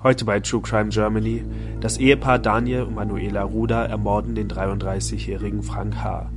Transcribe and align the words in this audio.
Heute 0.00 0.24
bei 0.24 0.38
True 0.38 0.60
Crime 0.62 0.90
Germany. 0.90 1.44
Das 1.80 1.98
Ehepaar 1.98 2.38
Daniel 2.38 2.82
und 2.82 2.94
Manuela 2.94 3.42
Ruder 3.42 3.86
ermorden 3.86 4.36
den 4.36 4.48
33-jährigen 4.48 5.64
Frank 5.64 5.96
H. 5.96 6.30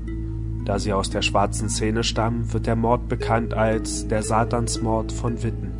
Da 0.66 0.80
sie 0.80 0.94
aus 0.94 1.12
der 1.12 1.21
schwarzen 1.21 1.70
Szene 1.70 2.04
stammen, 2.04 2.52
wird 2.54 2.66
der 2.66 2.76
Mord 2.76 3.08
bekannt 3.08 3.54
als 3.54 4.08
der 4.08 4.24
Satansmord 4.24 5.12
von 5.12 5.44
Witten. 5.44 5.71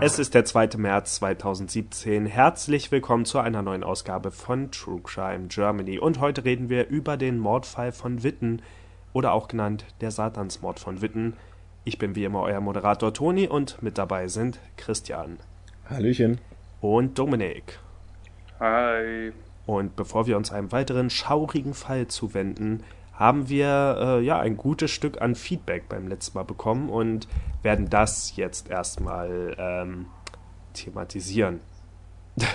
Es 0.00 0.20
ist 0.20 0.34
der 0.34 0.44
2. 0.44 0.76
März 0.76 1.16
2017. 1.16 2.26
Herzlich 2.26 2.92
willkommen 2.92 3.24
zu 3.24 3.40
einer 3.40 3.62
neuen 3.62 3.82
Ausgabe 3.82 4.30
von 4.30 4.70
True 4.70 5.00
Crime 5.02 5.48
Germany. 5.48 5.98
Und 5.98 6.20
heute 6.20 6.44
reden 6.44 6.68
wir 6.68 6.86
über 6.86 7.16
den 7.16 7.36
Mordfall 7.36 7.90
von 7.90 8.22
Witten 8.22 8.62
oder 9.12 9.32
auch 9.32 9.48
genannt 9.48 9.84
der 10.00 10.12
Satansmord 10.12 10.78
von 10.78 11.02
Witten. 11.02 11.32
Ich 11.82 11.98
bin 11.98 12.14
wie 12.14 12.22
immer 12.22 12.42
euer 12.42 12.60
Moderator 12.60 13.12
Toni 13.12 13.48
und 13.48 13.82
mit 13.82 13.98
dabei 13.98 14.28
sind 14.28 14.60
Christian. 14.76 15.38
Hallöchen. 15.90 16.38
Und 16.80 17.18
Dominik. 17.18 17.80
Hi. 18.60 19.32
Und 19.66 19.96
bevor 19.96 20.28
wir 20.28 20.36
uns 20.36 20.52
einem 20.52 20.70
weiteren 20.70 21.10
schaurigen 21.10 21.74
Fall 21.74 22.06
zuwenden, 22.06 22.84
haben 23.18 23.48
wir 23.48 23.98
äh, 24.00 24.24
ja 24.24 24.38
ein 24.38 24.56
gutes 24.56 24.92
Stück 24.92 25.20
an 25.20 25.34
Feedback 25.34 25.88
beim 25.88 26.06
letzten 26.06 26.38
Mal 26.38 26.44
bekommen 26.44 26.88
und 26.88 27.26
werden 27.62 27.90
das 27.90 28.36
jetzt 28.36 28.70
erstmal 28.70 29.56
ähm, 29.58 30.06
thematisieren. 30.72 31.60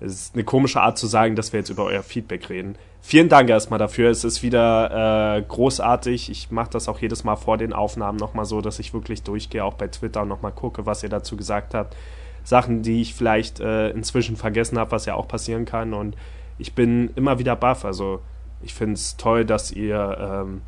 Es 0.00 0.12
ist 0.12 0.34
eine 0.34 0.44
komische 0.44 0.80
Art 0.80 0.96
zu 0.96 1.08
sagen, 1.08 1.34
dass 1.34 1.52
wir 1.52 1.58
jetzt 1.58 1.70
über 1.70 1.82
euer 1.82 2.04
Feedback 2.04 2.48
reden. 2.50 2.76
Vielen 3.00 3.28
Dank 3.28 3.50
erstmal 3.50 3.80
dafür. 3.80 4.10
Es 4.10 4.22
ist 4.22 4.44
wieder 4.44 5.38
äh, 5.38 5.42
großartig. 5.42 6.30
Ich 6.30 6.52
mache 6.52 6.70
das 6.70 6.88
auch 6.88 7.00
jedes 7.00 7.24
Mal 7.24 7.34
vor 7.34 7.58
den 7.58 7.72
Aufnahmen 7.72 8.16
nochmal 8.16 8.44
so, 8.44 8.60
dass 8.60 8.78
ich 8.78 8.94
wirklich 8.94 9.24
durchgehe, 9.24 9.64
auch 9.64 9.74
bei 9.74 9.88
Twitter 9.88 10.22
und 10.22 10.28
nochmal 10.28 10.52
gucke, 10.52 10.86
was 10.86 11.02
ihr 11.02 11.08
dazu 11.08 11.36
gesagt 11.36 11.74
habt. 11.74 11.96
Sachen, 12.44 12.82
die 12.82 13.02
ich 13.02 13.14
vielleicht 13.14 13.58
äh, 13.58 13.90
inzwischen 13.90 14.36
vergessen 14.36 14.78
habe, 14.78 14.92
was 14.92 15.04
ja 15.04 15.14
auch 15.14 15.26
passieren 15.26 15.64
kann. 15.64 15.92
Und 15.92 16.16
ich 16.58 16.76
bin 16.76 17.10
immer 17.16 17.40
wieder 17.40 17.56
baff. 17.56 17.84
Also 17.84 18.20
ich 18.62 18.74
finde 18.74 18.94
es 18.94 19.16
toll, 19.16 19.44
dass 19.44 19.70
ihr 19.70 20.16
ähm, 20.20 20.62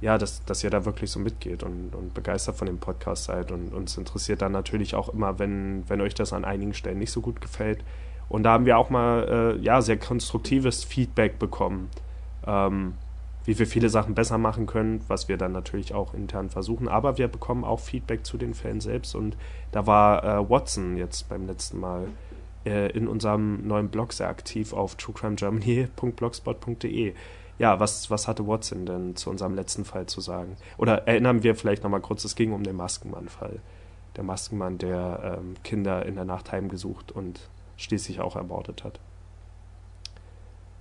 ja, 0.00 0.16
dass, 0.16 0.44
dass 0.44 0.64
ihr 0.64 0.70
da 0.70 0.84
wirklich 0.84 1.10
so 1.10 1.20
mitgeht 1.20 1.62
und, 1.62 1.94
und 1.94 2.14
begeistert 2.14 2.56
von 2.56 2.66
dem 2.66 2.78
Podcast 2.78 3.24
seid. 3.24 3.52
Und 3.52 3.74
uns 3.74 3.96
interessiert 3.96 4.42
dann 4.42 4.52
natürlich 4.52 4.94
auch 4.94 5.10
immer, 5.10 5.38
wenn, 5.38 5.84
wenn 5.88 6.00
euch 6.00 6.14
das 6.14 6.32
an 6.32 6.44
einigen 6.44 6.74
Stellen 6.74 6.98
nicht 6.98 7.12
so 7.12 7.20
gut 7.20 7.40
gefällt. 7.40 7.84
Und 8.28 8.44
da 8.44 8.52
haben 8.52 8.64
wir 8.64 8.78
auch 8.78 8.90
mal 8.90 9.56
äh, 9.58 9.62
ja, 9.62 9.82
sehr 9.82 9.98
konstruktives 9.98 10.84
Feedback 10.84 11.38
bekommen, 11.38 11.90
ähm, 12.46 12.94
wie 13.44 13.58
wir 13.58 13.66
viele 13.66 13.88
Sachen 13.88 14.14
besser 14.14 14.38
machen 14.38 14.66
können, 14.66 15.04
was 15.08 15.28
wir 15.28 15.36
dann 15.36 15.52
natürlich 15.52 15.92
auch 15.92 16.14
intern 16.14 16.48
versuchen. 16.48 16.88
Aber 16.88 17.18
wir 17.18 17.28
bekommen 17.28 17.64
auch 17.64 17.80
Feedback 17.80 18.24
zu 18.24 18.38
den 18.38 18.54
Fällen 18.54 18.80
selbst. 18.80 19.14
Und 19.14 19.36
da 19.72 19.86
war 19.86 20.24
äh, 20.24 20.48
Watson 20.48 20.96
jetzt 20.96 21.28
beim 21.28 21.46
letzten 21.46 21.78
Mal 21.78 22.06
äh, 22.64 22.90
in 22.90 23.08
unserem 23.08 23.66
neuen 23.66 23.88
Blog 23.88 24.12
sehr 24.12 24.28
aktiv 24.28 24.72
auf 24.72 24.94
truecrimegermany.blogspot.de. 24.96 27.14
Ja, 27.58 27.80
was, 27.80 28.10
was 28.10 28.26
hatte 28.26 28.46
Watson 28.46 28.86
denn 28.86 29.16
zu 29.16 29.30
unserem 29.30 29.54
letzten 29.54 29.84
Fall 29.84 30.06
zu 30.06 30.20
sagen? 30.20 30.56
Oder 30.78 31.06
erinnern 31.06 31.42
wir 31.42 31.54
vielleicht 31.54 31.82
nochmal 31.82 32.00
kurz, 32.00 32.24
es 32.24 32.34
ging 32.34 32.52
um 32.52 32.62
den 32.62 32.76
Maskenmann-Fall. 32.76 33.60
Der 34.16 34.24
Maskenmann, 34.24 34.78
der 34.78 35.38
ähm, 35.38 35.54
Kinder 35.62 36.06
in 36.06 36.14
der 36.14 36.24
Nacht 36.24 36.52
heimgesucht 36.52 37.12
und 37.12 37.48
schließlich 37.76 38.20
auch 38.20 38.36
ermordet 38.36 38.84
hat. 38.84 38.98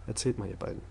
Erzählt 0.08 0.40
mal, 0.40 0.50
ihr 0.50 0.56
beiden. 0.56 0.82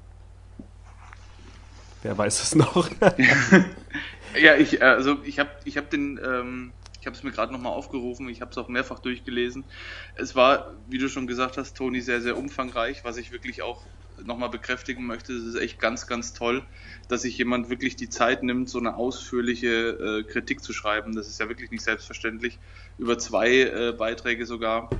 Wer 2.02 2.16
weiß 2.16 2.42
es 2.42 2.54
noch? 2.54 2.88
ja, 4.40 4.54
ich, 4.56 4.82
also 4.82 5.16
ich 5.24 5.38
habe 5.38 5.50
ich 5.64 5.76
hab 5.76 5.90
den 5.90 6.20
ähm, 6.24 6.72
ich 7.00 7.06
habe 7.06 7.16
es 7.16 7.22
mir 7.22 7.30
gerade 7.30 7.52
nochmal 7.52 7.72
aufgerufen, 7.72 8.28
ich 8.28 8.40
habe 8.40 8.50
es 8.50 8.58
auch 8.58 8.68
mehrfach 8.68 8.98
durchgelesen. 8.98 9.70
Es 10.14 10.34
war, 10.34 10.76
wie 10.86 10.98
du 10.98 11.08
schon 11.08 11.26
gesagt 11.26 11.56
hast, 11.56 11.74
Toni, 11.76 12.00
sehr, 12.00 12.20
sehr 12.20 12.36
umfangreich, 12.36 13.04
was 13.04 13.16
ich 13.16 13.30
wirklich 13.32 13.62
auch 13.62 13.88
nochmal 14.24 14.50
bekräftigen 14.50 15.06
möchte. 15.06 15.32
Es 15.32 15.44
ist 15.44 15.54
echt 15.54 15.78
ganz, 15.78 16.06
ganz 16.06 16.32
toll, 16.32 16.66
dass 17.08 17.22
sich 17.22 17.38
jemand 17.38 17.70
wirklich 17.70 17.96
die 17.96 18.08
Zeit 18.08 18.42
nimmt, 18.42 18.68
so 18.68 18.78
eine 18.78 18.96
ausführliche 18.96 19.68
äh, 19.68 20.24
Kritik 20.24 20.62
zu 20.62 20.72
schreiben. 20.72 21.14
Das 21.14 21.28
ist 21.28 21.38
ja 21.38 21.48
wirklich 21.48 21.70
nicht 21.70 21.84
selbstverständlich. 21.84 22.60
Über 22.96 23.18
zwei 23.18 23.48
äh, 23.60 23.92
Beiträge 23.96 24.46
sogar. 24.46 24.98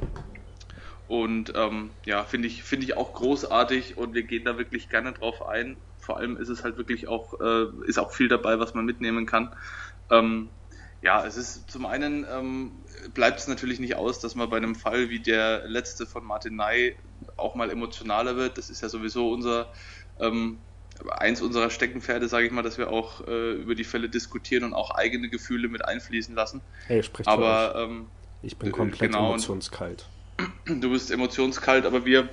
Und 1.06 1.53
ähm, 1.56 1.97
ja, 2.04 2.22
finde 2.25 2.48
ich, 2.48 2.62
finde 2.62 2.84
ich 2.84 2.97
auch 2.97 3.14
großartig 3.14 3.97
und 3.97 4.14
wir 4.14 4.25
gehen 4.25 4.44
da 4.44 4.58
wirklich 4.58 4.91
gerne 4.91 5.12
drauf 5.14 5.42
ein. 5.47 5.81
Vor 5.97 6.19
allem 6.19 6.37
ist 6.37 6.50
es 6.50 6.64
halt 6.64 6.76
wirklich 6.76 7.08
auch, 7.08 7.41
äh, 7.41 7.66
ist 7.87 7.98
auch 7.98 8.12
viel 8.12 8.28
dabei, 8.28 8.58
was 8.58 8.75
man 8.75 8.84
mitnehmen 8.84 9.25
kann. 9.25 9.54
Ähm, 10.10 10.57
ja, 11.03 11.25
es 11.25 11.36
ist 11.36 11.70
zum 11.70 11.86
einen 11.86 12.26
ähm, 12.31 12.72
bleibt 13.14 13.38
es 13.38 13.48
natürlich 13.48 13.78
nicht 13.78 13.94
aus, 13.94 14.19
dass 14.19 14.34
man 14.34 14.50
bei 14.50 14.56
einem 14.56 14.75
Fall 14.75 15.10
wie 15.10 15.20
der 15.20 15.66
letzte 15.66 16.06
von 16.06 16.25
Martin 16.25 16.56
Ney 16.56 16.97
auch 17.36 17.54
mal 17.54 17.70
emotionaler 17.70 18.36
wird. 18.36 18.59
Das 18.59 18.70
ist 18.70 18.82
ja 18.82 18.88
sowieso 18.88 19.31
unser 19.31 19.69
ähm, 20.20 20.58
eins 21.10 21.41
unserer 21.41 21.70
Steckenpferde, 21.70 22.28
sage 22.28 22.47
ich 22.47 22.53
mal, 22.53 22.62
dass 22.62 22.78
wir 22.78 22.91
auch 22.91 23.26
äh, 23.26 23.53
über 23.53 23.75
die 23.75 23.84
Fälle 23.84 24.08
diskutieren 24.08 24.64
und 24.64 24.75
auch 24.75 24.91
eigene 24.91 25.28
Gefühle 25.28 25.69
mit 25.69 25.84
einfließen 25.84 26.34
lassen. 26.34 26.60
Hey, 26.87 27.03
spricht 27.03 27.28
aber 27.28 27.75
ähm, 27.76 28.06
ich 28.42 28.56
bin 28.56 28.72
komplett 28.72 29.12
genau, 29.12 29.28
emotionskalt. 29.28 30.08
Du 30.66 30.91
bist 30.91 31.10
emotionskalt, 31.10 31.87
aber 31.87 32.04
wir 32.04 32.28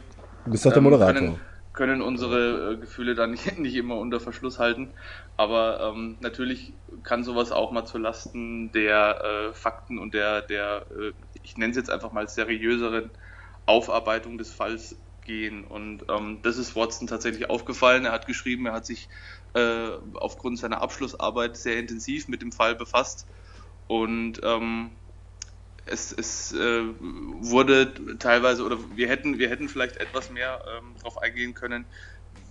du 0.45 0.51
bist 0.51 0.65
doch 0.65 0.71
der 0.71 0.77
ähm, 0.77 0.83
Moderator. 0.83 1.13
Können, 1.13 1.39
können 1.75 2.01
unsere 2.01 2.73
äh, 2.73 2.77
Gefühle 2.77 3.15
da 3.15 3.27
nicht, 3.27 3.57
nicht 3.59 3.75
immer 3.75 3.97
unter 3.97 4.19
Verschluss 4.19 4.57
halten. 4.59 4.93
Aber 5.37 5.79
ähm, 5.81 6.17
natürlich 6.21 6.73
kann 7.03 7.23
sowas 7.23 7.51
auch 7.51 7.71
mal 7.71 7.85
zu 7.85 7.97
Lasten 7.97 8.71
der 8.71 9.21
äh, 9.23 9.53
Fakten 9.53 9.99
und 9.99 10.13
der, 10.13 10.41
der 10.41 10.85
äh, 10.97 11.11
ich 11.43 11.57
nenne 11.57 11.71
es 11.71 11.77
jetzt 11.77 11.91
einfach 11.91 12.11
mal 12.11 12.27
seriöseren 12.27 13.11
Aufarbeitung 13.65 14.37
des 14.37 14.53
Falls 14.53 14.97
gehen. 15.21 15.65
Und 15.65 16.05
ähm, 16.09 16.39
das 16.41 16.57
ist 16.57 16.75
Watson 16.75 17.07
tatsächlich 17.07 17.49
aufgefallen. 17.49 18.05
Er 18.05 18.11
hat 18.13 18.27
geschrieben, 18.27 18.65
er 18.67 18.73
hat 18.73 18.85
sich 18.85 19.09
äh, 19.53 19.89
aufgrund 20.13 20.59
seiner 20.59 20.81
Abschlussarbeit 20.81 21.57
sehr 21.57 21.77
intensiv 21.77 22.27
mit 22.27 22.41
dem 22.41 22.51
Fall 22.51 22.75
befasst. 22.75 23.27
Und 23.87 24.39
ähm, 24.43 24.91
es, 25.85 26.11
es 26.11 26.51
äh, 26.51 26.83
wurde 26.99 28.17
teilweise, 28.17 28.63
oder 28.63 28.77
wir 28.95 29.07
hätten, 29.07 29.37
wir 29.37 29.49
hätten 29.49 29.69
vielleicht 29.69 29.97
etwas 29.97 30.29
mehr 30.31 30.63
ähm, 30.67 30.95
darauf 30.97 31.21
eingehen 31.21 31.53
können, 31.53 31.85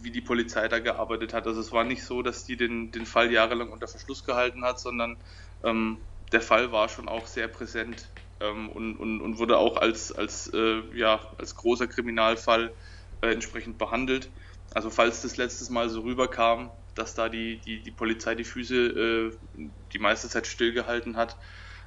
wie 0.01 0.11
die 0.11 0.21
Polizei 0.21 0.69
da 0.69 0.79
gearbeitet 0.79 1.35
hat. 1.35 1.47
Also 1.47 1.61
es 1.61 1.73
war 1.73 1.85
nicht 1.85 2.05
so, 2.05 2.23
dass 2.23 2.45
die 2.45 2.57
den, 2.57 2.93
den 2.93 3.07
Fall 3.07 3.33
jahrelang 3.33 3.71
unter 3.71 3.89
Verschluss 3.89 4.25
gehalten 4.25 4.65
hat, 4.65 4.79
sondern 4.79 5.17
ähm, 5.63 5.99
der 6.33 6.41
Fall 6.41 6.73
war 6.73 6.89
schon 6.89 7.09
auch 7.09 7.27
sehr 7.27 7.49
präsent 7.49 8.09
ähm, 8.41 8.69
und, 8.71 8.97
und, 8.97 9.21
und, 9.21 9.39
wurde 9.39 9.59
auch 9.59 9.77
als, 9.77 10.13
als, 10.13 10.49
äh, 10.55 10.83
ja, 10.95 11.21
als 11.39 11.57
großer 11.57 11.87
Kriminalfall 11.87 12.73
äh, 13.21 13.33
entsprechend 13.33 13.79
behandelt. 13.79 14.31
Also 14.73 14.91
falls 14.91 15.23
das 15.23 15.37
letztes 15.37 15.71
Mal 15.71 15.89
so 15.89 16.01
rüberkam, 16.03 16.71
dass 16.95 17.15
da 17.15 17.29
die, 17.29 17.61
die, 17.61 17.83
die 17.83 17.91
Polizei 17.91 18.35
die 18.35 18.45
Füße 18.45 18.77
äh, 18.77 19.33
die 19.93 19.99
meiste 19.99 20.29
Zeit 20.29 20.47
stillgehalten 20.47 21.17
hat, 21.17 21.37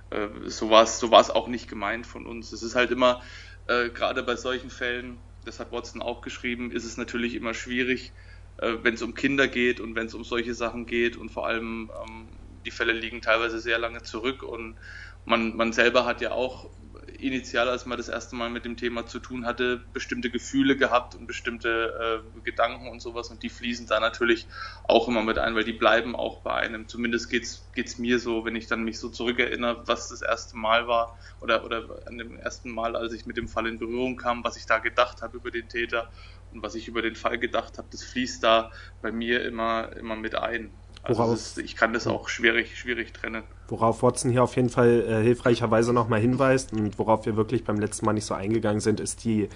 äh, 0.09 0.27
so 0.45 0.69
war 0.69 0.83
es 0.83 0.99
so 0.99 1.11
auch 1.11 1.47
nicht 1.47 1.67
gemeint 1.67 2.07
von 2.07 2.25
uns. 2.25 2.51
Es 2.51 2.63
ist 2.63 2.75
halt 2.75 2.91
immer, 2.91 3.21
äh, 3.67 3.89
gerade 3.89 4.23
bei 4.23 4.35
solchen 4.35 4.69
Fällen, 4.69 5.21
das 5.43 5.59
hat 5.59 5.71
Watson 5.71 6.01
auch 6.01 6.21
geschrieben, 6.21 6.71
ist 6.71 6.85
es 6.85 6.97
natürlich 6.97 7.35
immer 7.35 7.53
schwierig, 7.53 8.13
äh, 8.57 8.75
wenn 8.81 8.95
es 8.95 9.01
um 9.01 9.13
Kinder 9.13 9.47
geht 9.47 9.79
und 9.79 9.95
wenn 9.95 10.07
es 10.07 10.13
um 10.13 10.23
solche 10.23 10.53
Sachen 10.53 10.85
geht 10.85 11.17
und 11.17 11.29
vor 11.29 11.47
allem 11.47 11.91
ähm, 12.03 12.61
die 12.65 12.71
Fälle 12.71 12.93
liegen 12.93 13.21
teilweise 13.21 13.59
sehr 13.59 13.77
lange 13.79 14.01
zurück 14.03 14.43
und 14.43 14.79
man, 15.25 15.55
man 15.55 15.73
selber 15.73 16.05
hat 16.05 16.21
ja 16.21 16.31
auch 16.31 16.71
initial, 17.19 17.69
als 17.69 17.85
man 17.85 17.97
das 17.97 18.09
erste 18.09 18.35
Mal 18.35 18.49
mit 18.49 18.65
dem 18.65 18.77
Thema 18.77 19.05
zu 19.05 19.19
tun 19.19 19.45
hatte, 19.45 19.77
bestimmte 19.93 20.29
Gefühle 20.29 20.77
gehabt 20.77 21.15
und 21.15 21.27
bestimmte 21.27 22.23
äh, 22.35 22.41
Gedanken 22.41 22.89
und 22.89 23.01
sowas 23.01 23.29
und 23.29 23.43
die 23.43 23.49
fließen 23.49 23.87
da 23.87 23.99
natürlich 23.99 24.47
auch 24.83 25.07
immer 25.07 25.23
mit 25.23 25.37
ein, 25.37 25.55
weil 25.55 25.63
die 25.63 25.73
bleiben 25.73 26.15
auch 26.15 26.41
bei 26.43 26.53
einem. 26.53 26.87
Zumindest 26.87 27.29
geht's 27.29 27.71
geht's 27.73 27.97
mir 27.97 28.19
so, 28.19 28.45
wenn 28.45 28.55
ich 28.55 28.67
dann 28.67 28.83
mich 28.83 28.99
so 28.99 29.09
zurückerinnere, 29.09 29.83
was 29.87 30.09
das 30.09 30.21
erste 30.21 30.57
Mal 30.57 30.87
war 30.87 31.17
oder 31.39 31.63
oder 31.65 32.01
an 32.07 32.17
dem 32.17 32.37
ersten 32.37 32.71
Mal, 32.71 32.95
als 32.95 33.13
ich 33.13 33.25
mit 33.25 33.37
dem 33.37 33.47
Fall 33.47 33.67
in 33.67 33.79
Berührung 33.79 34.17
kam, 34.17 34.43
was 34.43 34.57
ich 34.57 34.65
da 34.65 34.79
gedacht 34.79 35.21
habe 35.21 35.37
über 35.37 35.51
den 35.51 35.69
Täter 35.69 36.09
und 36.51 36.63
was 36.63 36.75
ich 36.75 36.87
über 36.87 37.01
den 37.01 37.15
Fall 37.15 37.39
gedacht 37.39 37.77
habe, 37.77 37.87
das 37.91 38.03
fließt 38.03 38.43
da 38.43 38.71
bei 39.01 39.11
mir 39.11 39.43
immer 39.45 39.95
immer 39.97 40.15
mit 40.15 40.35
ein. 40.35 40.77
Also 41.07 41.21
worauf, 41.21 41.35
ist, 41.35 41.57
ich 41.57 41.75
kann 41.75 41.93
das 41.93 42.07
auch 42.07 42.29
schwierig, 42.29 42.77
schwierig 42.77 43.13
trennen. 43.13 43.43
Worauf 43.67 44.03
Watson 44.03 44.31
hier 44.31 44.43
auf 44.43 44.55
jeden 44.55 44.69
Fall 44.69 45.05
äh, 45.07 45.23
hilfreicherweise 45.23 45.93
nochmal 45.93 46.19
hinweist 46.19 46.73
und 46.73 46.97
worauf 46.99 47.25
wir 47.25 47.35
wirklich 47.35 47.63
beim 47.63 47.79
letzten 47.79 48.05
Mal 48.05 48.13
nicht 48.13 48.25
so 48.25 48.33
eingegangen 48.33 48.81
sind, 48.81 48.99
ist 48.99 49.23
die, 49.23 49.49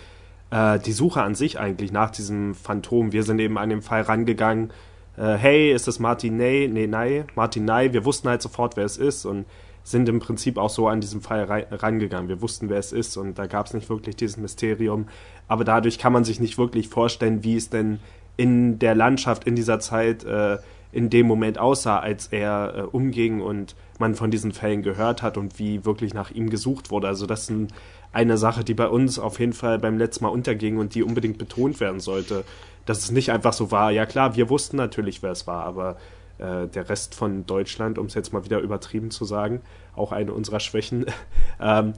äh, 0.50 0.80
die 0.80 0.94
Suche 0.94 1.22
an 1.22 1.36
sich 1.36 1.60
eigentlich 1.60 1.92
nach 1.92 2.12
diesem 2.12 2.56
Phantom. 2.56 3.12
Wir 3.12 3.24
sind 3.24 3.40
eben 3.40 3.58
an 3.58 3.70
den 3.70 3.82
Fall 3.82 4.02
rangegangen, 4.02 4.72
äh, 5.18 5.34
hey, 5.34 5.72
ist 5.72 5.88
das 5.88 6.00
Martin 6.00 6.38
Ney? 6.38 6.68
Nee, 6.68 6.88
nein, 6.88 7.26
Martin 7.36 7.66
Ney. 7.66 7.94
Wir 7.94 8.06
wussten 8.06 8.30
halt 8.30 8.42
sofort, 8.42 8.78
wer 8.78 8.86
es 8.86 8.98
ist 8.98 9.26
und 9.26 9.46
sind 9.84 10.08
im 10.10 10.20
Prinzip 10.20 10.58
auch 10.58 10.70
so 10.70 10.88
an 10.88 11.02
diesem 11.02 11.22
Fall 11.22 11.44
rangegangen. 11.72 12.30
Wir 12.30 12.42
wussten, 12.42 12.70
wer 12.70 12.78
es 12.78 12.92
ist 12.92 13.18
und 13.18 13.40
da 13.40 13.48
gab 13.48 13.66
es 13.66 13.74
nicht 13.74 13.90
wirklich 13.90 14.16
dieses 14.16 14.38
Mysterium. 14.38 15.08
Aber 15.48 15.64
dadurch 15.64 15.98
kann 15.98 16.14
man 16.14 16.24
sich 16.24 16.40
nicht 16.40 16.58
wirklich 16.58 16.88
vorstellen, 16.88 17.44
wie 17.44 17.56
es 17.56 17.70
denn 17.70 18.00
in 18.38 18.80
der 18.80 18.96
Landschaft 18.96 19.46
in 19.46 19.56
dieser 19.56 19.80
Zeit 19.80 20.24
äh, 20.24 20.58
in 20.92 21.10
dem 21.10 21.28
Moment 21.28 21.58
aussah, 21.58 22.00
als 22.00 22.28
er 22.28 22.74
äh, 22.76 22.82
umging 22.82 23.42
und 23.42 23.76
man 24.00 24.16
von 24.16 24.32
diesen 24.32 24.52
Fällen 24.52 24.82
gehört 24.82 25.22
hat 25.22 25.38
und 25.38 25.60
wie 25.60 25.86
wirklich 25.86 26.14
nach 26.14 26.32
ihm 26.32 26.50
gesucht 26.50 26.92
wurde. 26.92 27.08
Also 27.08 27.26
das 27.26 27.44
ist 27.44 27.50
ein, 27.52 27.68
eine 28.12 28.38
Sache, 28.38 28.64
die 28.64 28.74
bei 28.74 28.88
uns 28.88 29.20
auf 29.20 29.40
jeden 29.40 29.54
Fall 29.54 29.80
beim 29.80 29.98
letzten 29.98 30.26
Mal 30.26 30.32
unterging 30.32 30.78
und 30.78 30.96
die 30.96 31.04
unbedingt 31.04 31.38
betont 31.38 31.80
werden 31.80 32.00
sollte. 32.00 32.44
Dass 32.86 33.00
es 33.00 33.12
nicht 33.12 33.32
einfach 33.32 33.54
so 33.54 33.72
war, 33.72 33.92
ja 33.92 34.06
klar, 34.06 34.36
wir 34.36 34.50
wussten 34.50 34.76
natürlich, 34.76 35.24
wer 35.24 35.32
es 35.32 35.48
war, 35.48 35.64
aber 35.66 35.98
äh, 36.40 36.68
der 36.68 36.90
Rest 36.90 37.16
von 37.16 37.46
Deutschland, 37.46 37.98
um 37.98 38.08
es 38.08 38.16
jetzt 38.16 38.34
mal 38.34 38.44
wieder 38.44 38.60
übertrieben 38.60 39.12
zu 39.12 39.24
sagen, 39.24 39.62
auch 39.96 40.12
eine 40.12 40.34
unserer 40.34 40.60
Schwächen, 40.60 41.06
ähm, 41.62 41.94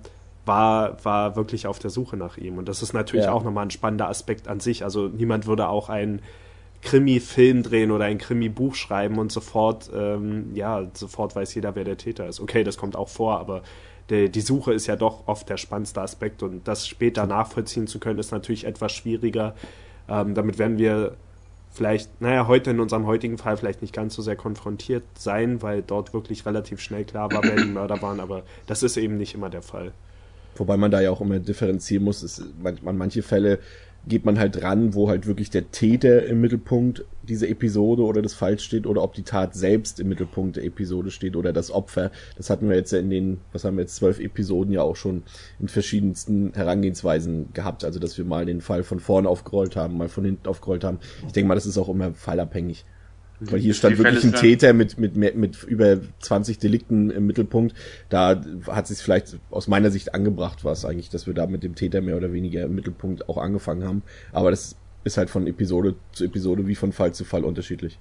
war, 0.46 1.04
war 1.06 1.36
wirklich 1.36 1.68
auf 1.68 1.80
der 1.80 1.90
Suche 1.90 2.18
nach 2.18 2.38
ihm. 2.38 2.58
Und 2.58 2.68
das 2.68 2.82
ist 2.84 2.94
natürlich 2.94 3.26
ja. 3.26 3.32
auch 3.32 3.44
nochmal 3.44 3.66
ein 3.66 3.72
spannender 3.72 4.10
Aspekt 4.10 4.48
an 4.50 4.60
sich. 4.60 4.84
Also 4.84 5.08
niemand 5.08 5.48
würde 5.48 5.70
auch 5.70 5.90
einen 5.90 6.22
Krimi-Film 6.84 7.64
drehen 7.64 7.92
oder 7.92 8.06
ein 8.06 8.18
Krimi-Buch 8.18 8.76
schreiben 8.76 9.18
und 9.18 9.32
sofort, 9.32 9.90
ähm, 9.96 10.52
ja, 10.56 10.88
sofort 10.94 11.36
weiß 11.36 11.54
jeder, 11.56 11.76
wer 11.76 11.84
der 11.84 11.98
Täter 11.98 12.28
ist. 12.28 12.40
Okay, 12.40 12.64
das 12.64 12.78
kommt 12.78 12.96
auch 12.96 13.10
vor, 13.10 13.40
aber 13.40 13.64
die, 14.10 14.30
die 14.30 14.42
Suche 14.42 14.74
ist 14.74 14.88
ja 14.88 14.96
doch 14.96 15.28
oft 15.28 15.50
der 15.50 15.58
spannendste 15.58 16.02
Aspekt 16.02 16.44
und 16.44 16.68
das 16.68 16.88
später 16.88 17.26
nachvollziehen 17.26 17.88
zu 17.88 18.00
können, 18.00 18.20
ist 18.20 18.32
natürlich 18.32 18.66
etwas 18.66 18.92
schwieriger. 18.92 19.56
Ähm, 20.10 20.36
damit 20.36 20.60
werden 20.60 20.78
wir 20.78 21.16
vielleicht, 21.72 22.22
naja, 22.22 22.48
heute 22.48 22.72
in 22.72 22.80
unserem 22.80 23.08
heutigen 23.08 23.38
Fall 23.38 23.58
vielleicht 23.58 23.82
nicht 23.82 23.94
ganz 23.94 24.14
so 24.14 24.22
sehr 24.22 24.36
konfrontiert 24.36 25.04
sein, 25.18 25.62
weil 25.62 25.82
dort 25.82 26.14
wirklich 26.14 26.46
relativ 26.46 26.80
schnell 26.82 27.06
klar 27.06 27.32
war, 27.32 27.44
wer 27.44 27.56
die 27.56 27.70
Mörder 27.70 28.02
waren, 28.02 28.20
aber 28.20 28.44
das 28.68 28.84
ist 28.84 28.98
eben 28.98 29.18
nicht 29.18 29.34
immer 29.34 29.50
der 29.50 29.64
Fall. 29.64 29.92
Wobei 30.56 30.78
man 30.78 30.92
da 30.92 31.02
ja 31.02 31.10
auch 31.10 31.22
immer 31.22 31.40
differenzieren 31.40 32.04
muss, 32.04 32.22
ist, 32.22 32.44
man, 32.62 32.78
manche 32.98 33.24
Fälle 33.24 33.60
geht 34.08 34.26
man 34.26 34.38
halt 34.38 34.62
ran, 34.62 34.94
wo 34.94 35.10
halt 35.10 35.28
wirklich 35.28 35.50
der 35.50 35.72
Täter 35.72 36.26
im 36.26 36.42
Mittelpunkt 36.42 37.06
dieser 37.24 37.48
Episode 37.48 38.04
oder 38.04 38.22
des 38.22 38.34
Falls 38.34 38.64
steht 38.64 38.86
oder 38.86 39.02
ob 39.02 39.14
die 39.14 39.24
Tat 39.24 39.56
selbst 39.56 40.00
im 40.00 40.10
Mittelpunkt 40.10 40.58
der 40.58 40.66
Episode 40.66 41.10
steht 41.10 41.36
oder 41.38 41.54
das 41.54 41.72
Opfer. 41.72 42.12
Das 42.36 42.50
hatten 42.50 42.68
wir 42.68 42.76
jetzt 42.76 42.92
ja 42.92 43.00
in 43.00 43.10
den, 43.10 43.40
was 43.54 43.64
haben 43.64 43.78
wir 43.78 43.84
jetzt, 43.84 43.96
zwölf 43.96 44.20
Episoden 44.20 44.74
ja 44.74 44.82
auch 44.82 44.98
schon 44.98 45.24
in 45.60 45.70
verschiedensten 45.70 46.52
Herangehensweisen 46.54 47.54
gehabt. 47.54 47.86
Also, 47.86 48.00
dass 48.00 48.18
wir 48.18 48.26
mal 48.26 48.46
den 48.46 48.60
Fall 48.60 48.84
von 48.84 49.00
vorne 49.00 49.30
aufgerollt 49.30 49.76
haben, 49.78 49.98
mal 49.98 50.10
von 50.10 50.26
hinten 50.26 50.48
aufgerollt 50.48 50.84
haben. 50.84 51.00
Ich 51.26 51.34
denke 51.34 51.48
mal, 51.48 51.56
das 51.56 51.66
ist 51.66 51.78
auch 51.78 51.90
immer 51.90 52.14
fallabhängig. 52.14 52.84
Weil 53.52 53.60
hier 53.60 53.74
stand 53.74 53.98
wirklich 53.98 54.24
ein 54.24 54.34
Täter 54.34 54.74
mit, 54.74 54.98
mit, 54.98 55.16
mit, 55.16 55.64
über 55.64 56.00
20 56.20 56.60
Delikten 56.60 57.10
im 57.10 57.26
Mittelpunkt. 57.26 57.76
Da 58.10 58.42
hat 58.68 58.88
sich 58.88 59.00
vielleicht 59.00 59.40
aus 59.50 59.68
meiner 59.68 59.92
Sicht 59.92 60.14
angebracht, 60.14 60.64
was 60.64 60.86
eigentlich, 60.86 61.10
dass 61.10 61.28
wir 61.28 61.34
da 61.34 61.48
mit 61.48 61.64
dem 61.64 61.76
Täter 61.76 62.02
mehr 62.02 62.18
oder 62.18 62.34
weniger 62.34 62.64
im 62.64 62.76
Mittelpunkt 62.76 63.30
auch 63.30 63.38
angefangen 63.38 63.86
haben. 63.86 64.04
Aber 64.32 64.52
das 64.52 64.76
ist 65.04 65.18
halt 65.18 65.30
von 65.30 65.48
Episode 65.48 65.96
zu 66.14 66.26
Episode 66.26 66.68
wie 66.68 66.76
von 66.76 66.92
Fall 66.92 67.14
zu 67.14 67.26
Fall 67.26 67.44
unterschiedlich. 67.44 68.00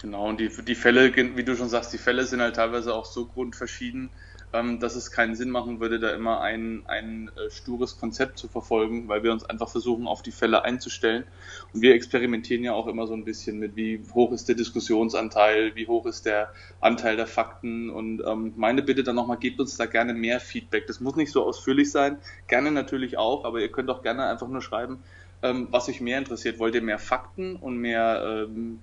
Genau, 0.00 0.28
und 0.28 0.40
die, 0.40 0.50
die 0.66 0.74
Fälle, 0.74 1.14
wie 1.14 1.44
du 1.44 1.54
schon 1.54 1.68
sagst, 1.68 1.92
die 1.92 1.98
Fälle 1.98 2.24
sind 2.24 2.40
halt 2.40 2.56
teilweise 2.56 2.94
auch 2.94 3.04
so 3.04 3.26
grundverschieden, 3.26 4.10
ähm, 4.52 4.80
dass 4.80 4.96
es 4.96 5.10
keinen 5.10 5.34
Sinn 5.34 5.50
machen 5.50 5.80
würde, 5.80 5.98
da 5.98 6.10
immer 6.10 6.40
ein, 6.40 6.82
ein 6.86 7.30
äh, 7.36 7.50
stures 7.50 7.98
Konzept 7.98 8.38
zu 8.38 8.48
verfolgen, 8.48 9.08
weil 9.08 9.22
wir 9.22 9.32
uns 9.32 9.44
einfach 9.44 9.68
versuchen, 9.68 10.06
auf 10.06 10.22
die 10.22 10.32
Fälle 10.32 10.64
einzustellen. 10.64 11.24
Und 11.72 11.80
wir 11.80 11.94
experimentieren 11.94 12.62
ja 12.62 12.72
auch 12.72 12.86
immer 12.86 13.06
so 13.06 13.14
ein 13.14 13.24
bisschen 13.24 13.58
mit, 13.58 13.76
wie 13.76 14.02
hoch 14.14 14.32
ist 14.32 14.48
der 14.48 14.54
Diskussionsanteil, 14.54 15.74
wie 15.74 15.86
hoch 15.86 16.06
ist 16.06 16.26
der 16.26 16.52
Anteil 16.80 17.16
der 17.16 17.26
Fakten. 17.26 17.88
Und 17.88 18.22
ähm, 18.26 18.52
meine 18.56 18.82
Bitte 18.82 19.02
dann 19.02 19.16
nochmal, 19.16 19.38
gebt 19.38 19.58
uns 19.58 19.76
da 19.76 19.86
gerne 19.86 20.12
mehr 20.12 20.38
Feedback. 20.40 20.86
Das 20.86 21.00
muss 21.00 21.16
nicht 21.16 21.32
so 21.32 21.44
ausführlich 21.46 21.90
sein, 21.90 22.18
gerne 22.46 22.70
natürlich 22.70 23.16
auch, 23.16 23.44
aber 23.44 23.60
ihr 23.60 23.72
könnt 23.72 23.90
auch 23.90 24.02
gerne 24.02 24.26
einfach 24.26 24.48
nur 24.48 24.60
schreiben, 24.60 25.02
ähm, 25.42 25.68
was 25.70 25.88
euch 25.88 26.00
mehr 26.00 26.18
interessiert. 26.18 26.58
Wollt 26.58 26.74
ihr 26.74 26.82
mehr 26.82 26.98
Fakten 26.98 27.56
und 27.56 27.78
mehr, 27.78 28.46
ähm, 28.46 28.80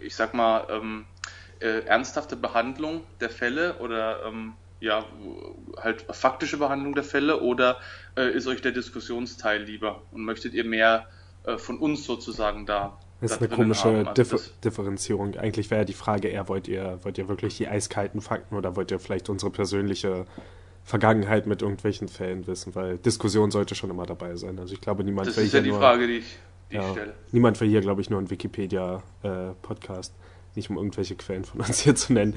ich 0.00 0.14
sag 0.14 0.32
mal, 0.32 0.66
ähm, 0.70 1.06
äh, 1.58 1.84
ernsthafte 1.86 2.36
Behandlung 2.36 3.02
der 3.20 3.30
Fälle 3.30 3.76
oder 3.78 4.24
ähm, 4.26 4.54
ja, 4.82 5.06
halt 5.78 6.04
faktische 6.10 6.58
Behandlung 6.58 6.94
der 6.94 7.04
Fälle 7.04 7.40
oder 7.40 7.78
äh, 8.16 8.32
ist 8.32 8.48
euch 8.48 8.60
der 8.60 8.72
Diskussionsteil 8.72 9.62
lieber 9.62 10.02
und 10.10 10.24
möchtet 10.24 10.54
ihr 10.54 10.64
mehr 10.64 11.06
äh, 11.44 11.56
von 11.56 11.78
uns 11.78 12.04
sozusagen 12.04 12.66
da? 12.66 12.98
Das 13.20 13.32
ist 13.32 13.38
eine 13.38 13.48
komische 13.48 13.88
also 13.88 14.12
Differ 14.12 14.38
Differenzierung. 14.64 15.36
Eigentlich 15.36 15.70
wäre 15.70 15.82
ja 15.82 15.84
die 15.84 15.92
Frage 15.92 16.26
eher, 16.26 16.48
wollt 16.48 16.66
ihr, 16.66 16.98
wollt 17.02 17.16
ihr 17.16 17.28
wirklich 17.28 17.56
die 17.56 17.68
eiskalten 17.68 18.20
Fakten 18.20 18.56
oder 18.56 18.74
wollt 18.74 18.90
ihr 18.90 18.98
vielleicht 18.98 19.28
unsere 19.28 19.52
persönliche 19.52 20.26
Vergangenheit 20.82 21.46
mit 21.46 21.62
irgendwelchen 21.62 22.08
Fällen 22.08 22.48
wissen? 22.48 22.74
Weil 22.74 22.98
Diskussion 22.98 23.52
sollte 23.52 23.76
schon 23.76 23.90
immer 23.90 24.06
dabei 24.06 24.34
sein. 24.34 24.58
Also 24.58 24.74
ich 24.74 24.80
glaube, 24.80 25.04
niemand 25.04 25.28
das 25.28 25.36
will 25.36 25.44
ist 25.44 25.54
ja 25.54 25.60
die 25.60 25.70
nur, 25.70 25.78
Frage, 25.78 26.08
die 26.08 26.16
ich, 26.16 26.36
die 26.72 26.74
ja, 26.74 26.84
ich 26.84 26.90
stelle. 26.90 27.14
Niemand 27.30 27.60
will 27.60 27.68
hier, 27.68 27.82
glaube 27.82 28.00
ich, 28.00 28.10
nur 28.10 28.18
einen 28.18 28.30
Wikipedia-Podcast. 28.30 30.12
Äh, 30.12 30.22
nicht 30.56 30.70
um 30.70 30.76
irgendwelche 30.76 31.14
Quellen 31.14 31.44
von 31.44 31.60
uns 31.60 31.78
hier 31.78 31.94
zu 31.94 32.12
nennen. 32.12 32.34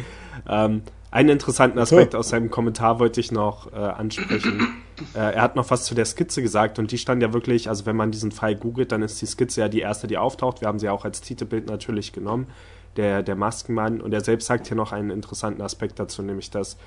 Ähm, 0.47 0.83
einen 1.15 1.29
interessanten 1.29 1.79
Aspekt 1.79 2.13
aus 2.13 2.27
seinem 2.27 2.51
Kommentar 2.51 2.99
wollte 2.99 3.21
ich 3.21 3.31
noch 3.31 3.71
äh, 3.71 3.77
ansprechen. 3.77 4.67
Äh, 5.13 5.35
er 5.35 5.41
hat 5.41 5.57
noch 5.57 5.69
was 5.71 5.83
zu 5.83 5.93
der 5.93 6.05
Skizze 6.05 6.41
gesagt 6.41 6.79
und 6.79 6.89
die 6.89 6.97
stand 6.97 7.21
ja 7.21 7.33
wirklich, 7.33 7.67
also 7.67 7.85
wenn 7.85 7.97
man 7.97 8.11
diesen 8.11 8.31
Fall 8.31 8.55
googelt, 8.55 8.93
dann 8.93 9.01
ist 9.01 9.21
die 9.21 9.25
Skizze 9.25 9.59
ja 9.59 9.67
die 9.67 9.81
erste, 9.81 10.07
die 10.07 10.17
auftaucht. 10.17 10.61
Wir 10.61 10.69
haben 10.69 10.79
sie 10.79 10.87
auch 10.87 11.03
als 11.03 11.19
Titelbild 11.19 11.67
natürlich 11.67 12.13
genommen, 12.13 12.47
der, 12.95 13.21
der 13.21 13.35
Maskenmann. 13.35 13.99
Und 13.99 14.13
er 14.13 14.21
selbst 14.21 14.45
sagt 14.45 14.67
hier 14.67 14.77
noch 14.77 14.93
einen 14.93 15.09
interessanten 15.09 15.61
Aspekt 15.61 15.99
dazu, 15.99 16.21
nämlich 16.21 16.49
dass 16.49 16.77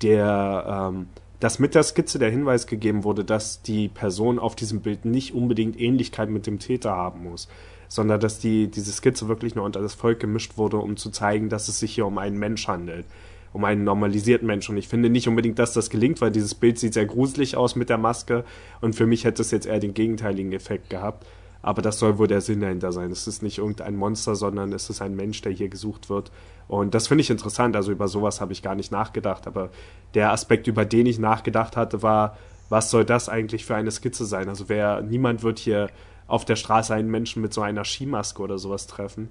der, 0.00 0.90
ähm, 0.94 1.08
dass 1.40 1.58
mit 1.58 1.74
der 1.74 1.82
Skizze 1.82 2.18
der 2.18 2.30
Hinweis 2.30 2.66
gegeben 2.66 3.04
wurde, 3.04 3.22
dass 3.22 3.60
die 3.60 3.88
Person 3.88 4.38
auf 4.38 4.56
diesem 4.56 4.80
Bild 4.80 5.04
nicht 5.04 5.34
unbedingt 5.34 5.78
Ähnlichkeit 5.78 6.30
mit 6.30 6.46
dem 6.46 6.58
Täter 6.58 6.92
haben 6.92 7.24
muss 7.24 7.48
sondern 7.88 8.20
dass 8.20 8.38
die, 8.38 8.70
diese 8.70 8.92
Skizze 8.92 9.28
wirklich 9.28 9.54
nur 9.54 9.64
unter 9.64 9.80
das 9.80 9.94
Volk 9.94 10.20
gemischt 10.20 10.58
wurde, 10.58 10.76
um 10.76 10.96
zu 10.96 11.10
zeigen, 11.10 11.48
dass 11.48 11.68
es 11.68 11.80
sich 11.80 11.94
hier 11.94 12.06
um 12.06 12.18
einen 12.18 12.38
Mensch 12.38 12.68
handelt. 12.68 13.06
Um 13.52 13.64
einen 13.64 13.84
normalisierten 13.84 14.46
Mensch. 14.46 14.68
Und 14.68 14.76
ich 14.76 14.88
finde 14.88 15.10
nicht 15.10 15.28
unbedingt, 15.28 15.58
dass 15.58 15.72
das 15.72 15.90
gelingt, 15.90 16.20
weil 16.20 16.30
dieses 16.30 16.54
Bild 16.54 16.78
sieht 16.78 16.94
sehr 16.94 17.06
gruselig 17.06 17.56
aus 17.56 17.76
mit 17.76 17.88
der 17.88 17.98
Maske. 17.98 18.44
Und 18.80 18.94
für 18.94 19.06
mich 19.06 19.24
hätte 19.24 19.42
es 19.42 19.50
jetzt 19.50 19.66
eher 19.66 19.80
den 19.80 19.94
gegenteiligen 19.94 20.52
Effekt 20.52 20.90
gehabt. 20.90 21.26
Aber 21.60 21.82
das 21.82 21.98
soll 21.98 22.18
wohl 22.18 22.28
der 22.28 22.40
Sinn 22.40 22.60
dahinter 22.60 22.92
sein. 22.92 23.10
Es 23.10 23.26
ist 23.26 23.42
nicht 23.42 23.58
irgendein 23.58 23.96
Monster, 23.96 24.36
sondern 24.36 24.72
es 24.72 24.90
ist 24.90 25.02
ein 25.02 25.16
Mensch, 25.16 25.42
der 25.42 25.52
hier 25.52 25.68
gesucht 25.68 26.08
wird. 26.08 26.30
Und 26.68 26.94
das 26.94 27.08
finde 27.08 27.22
ich 27.22 27.30
interessant. 27.30 27.74
Also 27.74 27.90
über 27.90 28.06
sowas 28.06 28.40
habe 28.40 28.52
ich 28.52 28.62
gar 28.62 28.74
nicht 28.74 28.92
nachgedacht. 28.92 29.46
Aber 29.46 29.70
der 30.14 30.30
Aspekt, 30.32 30.66
über 30.66 30.84
den 30.84 31.06
ich 31.06 31.18
nachgedacht 31.18 31.76
hatte, 31.76 32.02
war, 32.02 32.36
was 32.68 32.90
soll 32.90 33.04
das 33.04 33.28
eigentlich 33.28 33.64
für 33.64 33.74
eine 33.74 33.90
Skizze 33.90 34.24
sein? 34.24 34.48
Also 34.48 34.68
wer, 34.68 35.00
niemand 35.00 35.42
wird 35.42 35.58
hier 35.58 35.88
auf 36.26 36.44
der 36.44 36.56
Straße 36.56 36.94
einen 36.94 37.10
Menschen 37.10 37.42
mit 37.42 37.54
so 37.54 37.62
einer 37.62 37.84
Skimaske 37.84 38.42
oder 38.42 38.58
sowas 38.58 38.86
treffen. 38.86 39.30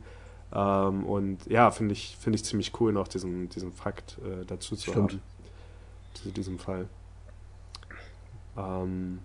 Ähm, 0.53 1.05
und 1.05 1.45
ja, 1.47 1.71
finde 1.71 1.93
ich, 1.93 2.17
finde 2.19 2.37
ich 2.37 2.45
ziemlich 2.45 2.71
cool, 2.79 2.93
noch 2.93 3.07
diesen, 3.07 3.49
diesen 3.49 3.71
Fakt 3.71 4.17
äh, 4.19 4.45
dazu 4.45 4.75
zu 4.75 4.91
Stimmt. 4.91 5.13
haben. 5.13 5.21
Zu 6.13 6.29
diesem 6.29 6.57
Fall. 6.57 6.87
Ähm, 8.57 9.19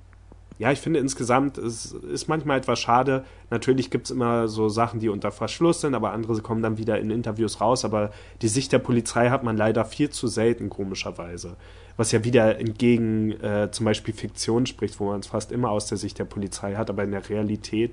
ja, 0.58 0.70
ich 0.70 0.80
finde 0.80 1.00
insgesamt, 1.00 1.58
es 1.58 1.92
ist 1.92 2.28
manchmal 2.28 2.58
etwas 2.58 2.78
schade. 2.78 3.24
Natürlich 3.50 3.90
gibt 3.90 4.06
es 4.06 4.10
immer 4.10 4.46
so 4.48 4.68
Sachen, 4.68 5.00
die 5.00 5.08
unter 5.08 5.32
Verschluss 5.32 5.80
sind, 5.80 5.94
aber 5.94 6.12
andere 6.12 6.40
kommen 6.42 6.62
dann 6.62 6.76
wieder 6.76 7.00
in 7.00 7.10
Interviews 7.10 7.60
raus. 7.60 7.84
Aber 7.84 8.10
die 8.42 8.48
Sicht 8.48 8.72
der 8.72 8.78
Polizei 8.78 9.30
hat 9.30 9.42
man 9.42 9.56
leider 9.56 9.84
viel 9.84 10.10
zu 10.10 10.28
selten, 10.28 10.68
komischerweise 10.68 11.56
was 11.96 12.12
ja 12.12 12.24
wieder 12.24 12.58
entgegen 12.58 13.32
äh, 13.42 13.70
zum 13.70 13.84
Beispiel 13.84 14.14
Fiktion 14.14 14.66
spricht, 14.66 14.98
wo 15.00 15.06
man 15.06 15.20
es 15.20 15.26
fast 15.26 15.52
immer 15.52 15.70
aus 15.70 15.86
der 15.86 15.98
Sicht 15.98 16.18
der 16.18 16.24
Polizei 16.24 16.74
hat, 16.74 16.90
aber 16.90 17.04
in 17.04 17.10
der 17.10 17.28
Realität 17.28 17.92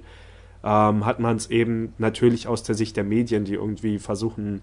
ähm, 0.63 1.05
hat 1.05 1.19
man 1.19 1.37
es 1.37 1.49
eben 1.49 1.93
natürlich 1.97 2.47
aus 2.47 2.63
der 2.63 2.75
Sicht 2.75 2.97
der 2.97 3.03
Medien, 3.03 3.45
die 3.45 3.53
irgendwie 3.53 3.99
versuchen, 3.99 4.61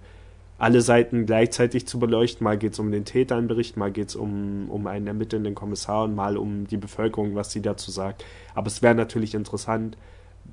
alle 0.58 0.80
Seiten 0.80 1.26
gleichzeitig 1.26 1.86
zu 1.86 1.98
beleuchten. 1.98 2.44
Mal 2.44 2.58
geht 2.58 2.72
es 2.72 2.78
um 2.78 2.90
den 2.90 3.04
Täter 3.04 3.40
mal 3.76 3.92
geht 3.92 4.08
es 4.08 4.16
um, 4.16 4.70
um 4.70 4.86
einen 4.86 5.06
ermittelnden 5.06 5.54
Kommissar 5.54 6.04
und 6.04 6.14
mal 6.14 6.36
um 6.36 6.66
die 6.66 6.78
Bevölkerung, 6.78 7.34
was 7.34 7.52
sie 7.52 7.60
dazu 7.60 7.90
sagt. 7.90 8.24
Aber 8.54 8.66
es 8.66 8.82
wäre 8.82 8.94
natürlich 8.94 9.34
interessant, 9.34 9.96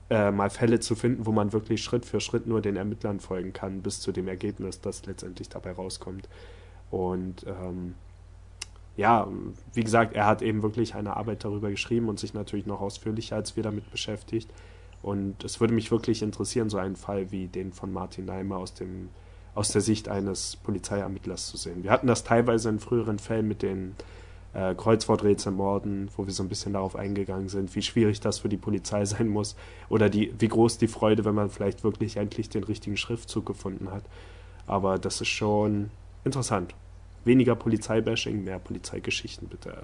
äh, 0.10 0.32
mal 0.32 0.50
Fälle 0.50 0.80
zu 0.80 0.96
finden, 0.96 1.26
wo 1.26 1.32
man 1.32 1.54
wirklich 1.54 1.84
Schritt 1.84 2.06
für 2.06 2.20
Schritt 2.20 2.48
nur 2.48 2.62
den 2.62 2.76
Ermittlern 2.76 3.20
folgen 3.20 3.54
kann, 3.54 3.82
bis 3.82 4.02
zu 4.02 4.12
dem 4.12 4.28
Ergebnis, 4.28 4.82
das 4.82 5.06
letztendlich 5.06 5.50
dabei 5.50 5.72
rauskommt. 5.72 6.28
Und 6.92 7.46
ähm, 7.48 7.96
ja, 8.98 9.28
wie 9.74 9.84
gesagt, 9.84 10.16
er 10.16 10.26
hat 10.26 10.42
eben 10.42 10.62
wirklich 10.62 10.96
eine 10.96 11.16
Arbeit 11.16 11.44
darüber 11.44 11.70
geschrieben 11.70 12.10
und 12.10 12.20
sich 12.20 12.34
natürlich 12.34 12.66
noch 12.66 12.82
ausführlicher 12.82 13.36
als 13.36 13.56
wir 13.56 13.64
damit 13.64 13.90
beschäftigt. 13.92 14.50
Und 15.04 15.44
es 15.44 15.60
würde 15.60 15.74
mich 15.74 15.92
wirklich 15.92 16.24
interessieren, 16.24 16.70
so 16.70 16.78
einen 16.78 16.96
Fall 16.96 17.32
wie 17.32 17.48
den 17.48 17.74
von 17.74 17.92
Martin 17.92 18.26
Neimer 18.26 18.58
aus, 18.58 18.74
dem, 18.74 19.10
aus 19.54 19.70
der 19.70 19.82
Sicht 19.82 20.08
eines 20.08 20.56
Polizeiermittlers 20.56 21.48
zu 21.48 21.58
sehen. 21.58 21.84
Wir 21.84 21.92
hatten 21.92 22.08
das 22.08 22.24
teilweise 22.24 22.70
in 22.70 22.80
früheren 22.80 23.20
Fällen 23.20 23.48
mit 23.48 23.62
den 23.62 23.96
äh, 24.54 24.74
Kreuzworträtselmorden, 24.74 26.10
wo 26.16 26.26
wir 26.26 26.34
so 26.34 26.42
ein 26.42 26.50
bisschen 26.50 26.74
darauf 26.74 26.96
eingegangen 26.96 27.50
sind, 27.50 27.76
wie 27.76 27.82
schwierig 27.82 28.22
das 28.22 28.40
für 28.40 28.50
die 28.50 28.58
Polizei 28.58 29.04
sein 29.06 29.28
muss 29.28 29.56
oder 29.90 30.10
die, 30.10 30.34
wie 30.40 30.48
groß 30.48 30.78
die 30.78 30.88
Freude, 30.88 31.26
wenn 31.26 31.36
man 31.36 31.50
vielleicht 31.50 31.84
wirklich 31.84 32.16
endlich 32.18 32.50
den 32.50 32.64
richtigen 32.64 32.98
Schriftzug 32.98 33.46
gefunden 33.46 33.92
hat. 33.92 34.06
Aber 34.66 34.98
das 34.98 35.20
ist 35.20 35.28
schon 35.28 35.92
interessant 36.24 36.74
weniger 37.26 37.56
Polizeibashing, 37.56 38.44
mehr 38.44 38.60
Polizeigeschichten 38.60 39.48
bitte. 39.48 39.76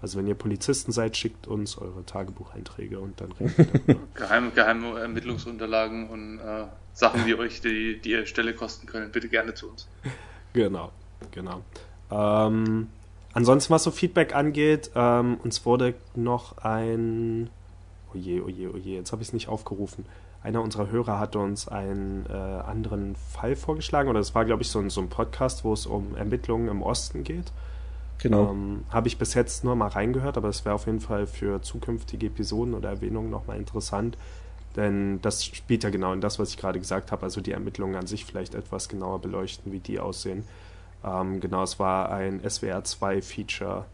Also 0.00 0.18
wenn 0.18 0.26
ihr 0.26 0.34
Polizisten 0.34 0.92
seid, 0.92 1.16
schickt 1.16 1.48
uns 1.48 1.76
eure 1.76 2.04
Tagebucheinträge 2.04 3.00
und 3.00 3.20
dann 3.20 3.32
reden 3.32 3.54
wir 3.56 3.64
darüber. 3.64 4.06
Geheime, 4.54 5.00
Ermittlungsunterlagen 5.00 6.08
und 6.08 6.38
äh, 6.38 6.64
Sachen, 6.92 7.24
die 7.24 7.36
euch 7.36 7.60
die, 7.60 8.00
die 8.00 8.26
Stelle 8.26 8.54
kosten 8.54 8.86
können, 8.86 9.10
bitte 9.10 9.28
gerne 9.28 9.54
zu 9.54 9.68
uns. 9.68 9.88
Genau, 10.52 10.92
genau. 11.32 11.62
Ähm, 12.10 12.88
ansonsten, 13.32 13.72
was 13.72 13.84
so 13.84 13.90
Feedback 13.90 14.34
angeht, 14.34 14.90
ähm, 14.94 15.38
uns 15.42 15.64
wurde 15.66 15.94
noch 16.14 16.58
ein 16.58 17.50
oje, 18.14 18.44
oje, 18.44 18.72
oje, 18.72 18.94
jetzt 18.94 19.12
habe 19.12 19.22
ich 19.22 19.28
es 19.28 19.32
nicht 19.32 19.48
aufgerufen. 19.48 20.04
Einer 20.42 20.62
unserer 20.62 20.90
Hörer 20.90 21.18
hatte 21.18 21.38
uns 21.38 21.66
einen 21.68 22.26
äh, 22.28 22.32
anderen 22.32 23.16
Fall 23.16 23.56
vorgeschlagen, 23.56 24.08
oder 24.08 24.20
es 24.20 24.34
war, 24.34 24.44
glaube 24.44 24.62
ich, 24.62 24.70
so 24.70 24.78
ein, 24.78 24.88
so 24.88 25.00
ein 25.00 25.08
Podcast, 25.08 25.64
wo 25.64 25.72
es 25.72 25.86
um 25.86 26.16
Ermittlungen 26.16 26.68
im 26.68 26.82
Osten 26.82 27.24
geht. 27.24 27.52
Genau. 28.18 28.50
Ähm, 28.50 28.84
habe 28.90 29.08
ich 29.08 29.18
bis 29.18 29.34
jetzt 29.34 29.64
nur 29.64 29.76
mal 29.76 29.88
reingehört, 29.88 30.36
aber 30.36 30.48
es 30.48 30.64
wäre 30.64 30.74
auf 30.74 30.86
jeden 30.86 31.00
Fall 31.00 31.26
für 31.26 31.62
zukünftige 31.62 32.26
Episoden 32.26 32.74
oder 32.74 32.90
Erwähnungen 32.90 33.30
nochmal 33.30 33.58
interessant, 33.58 34.16
denn 34.76 35.20
das 35.22 35.44
spielt 35.44 35.84
ja 35.84 35.90
genau 35.90 36.12
in 36.12 36.20
das, 36.20 36.38
was 36.38 36.50
ich 36.50 36.56
gerade 36.56 36.78
gesagt 36.78 37.12
habe, 37.12 37.22
also 37.22 37.40
die 37.40 37.52
Ermittlungen 37.52 37.96
an 37.96 38.06
sich 38.06 38.24
vielleicht 38.24 38.54
etwas 38.54 38.88
genauer 38.88 39.20
beleuchten, 39.20 39.72
wie 39.72 39.80
die 39.80 40.00
aussehen. 40.00 40.44
Ähm, 41.04 41.40
genau, 41.40 41.62
es 41.62 41.78
war 41.78 42.10
ein 42.10 42.40
SWR 42.48 42.82
2 42.84 43.22
Feature 43.22 43.84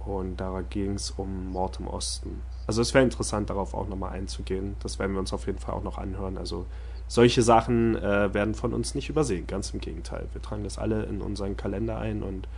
und 0.00 0.36
da 0.36 0.62
ging 0.68 0.94
es 0.94 1.10
um 1.10 1.50
Mord 1.50 1.80
im 1.80 1.88
Osten. 1.88 2.42
Also 2.66 2.82
es 2.82 2.94
wäre 2.94 3.04
interessant, 3.04 3.50
darauf 3.50 3.74
auch 3.74 3.88
nochmal 3.88 4.12
einzugehen. 4.12 4.76
Das 4.82 4.98
werden 4.98 5.12
wir 5.12 5.20
uns 5.20 5.32
auf 5.32 5.46
jeden 5.46 5.58
Fall 5.58 5.74
auch 5.74 5.82
noch 5.82 5.98
anhören. 5.98 6.36
Also 6.36 6.66
solche 7.08 7.42
Sachen 7.42 7.96
äh, 7.96 8.34
werden 8.34 8.54
von 8.54 8.74
uns 8.74 8.94
nicht 8.94 9.08
übersehen. 9.08 9.46
Ganz 9.46 9.70
im 9.70 9.80
Gegenteil. 9.80 10.26
Wir 10.32 10.42
tragen 10.42 10.64
das 10.64 10.78
alle 10.78 11.04
in 11.04 11.20
unseren 11.20 11.56
Kalender 11.56 11.98
ein 11.98 12.22
und 12.22 12.48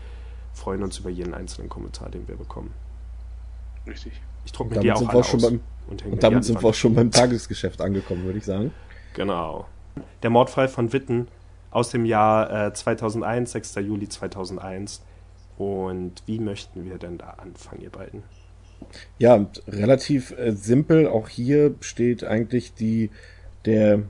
freuen 0.55 0.83
uns 0.83 0.99
über 0.99 1.11
jeden 1.11 1.35
einzelnen 1.35 1.69
Kommentar, 1.69 2.09
den 2.09 2.27
wir 2.27 2.37
bekommen. 2.37 2.73
Richtig. 3.87 4.13
Ich 4.45 4.53
drucke 4.53 4.77
mir 4.77 4.81
die 4.81 4.93
auch, 4.93 5.15
auch 5.15 5.25
schon 5.25 5.41
beim, 5.41 5.61
und, 5.89 6.05
und 6.07 6.23
damit 6.23 6.45
sind 6.45 6.63
wir 6.63 6.69
auch 6.71 6.75
schon 6.75 6.95
beim 6.95 7.11
Tagesgeschäft 7.11 7.81
angekommen, 7.81 8.25
würde 8.25 8.39
ich 8.39 8.45
sagen. 8.45 8.73
Genau. 9.15 9.67
Der 10.23 10.31
Mordfall 10.31 10.69
von 10.69 10.93
Witten 10.93 11.29
aus 11.71 11.91
dem 11.91 12.07
Jahr 12.07 12.69
äh, 12.69 12.73
2001, 12.73 13.53
6. 13.53 13.75
Juli 13.77 14.09
2001. 14.09 15.03
Und 15.59 16.23
wie 16.27 16.39
möchten 16.39 16.85
wir 16.85 16.99
denn 16.99 17.19
da 17.19 17.31
anfangen, 17.39 17.83
ihr 17.83 17.91
beiden? 17.91 18.23
Ja, 19.19 19.47
relativ 19.67 20.33
äh, 20.39 20.53
simpel. 20.53 21.07
Auch 21.07 21.29
hier 21.29 21.75
steht 21.81 22.25
eigentlich 22.25 22.75
die, 22.75 23.11
der, 23.65 24.03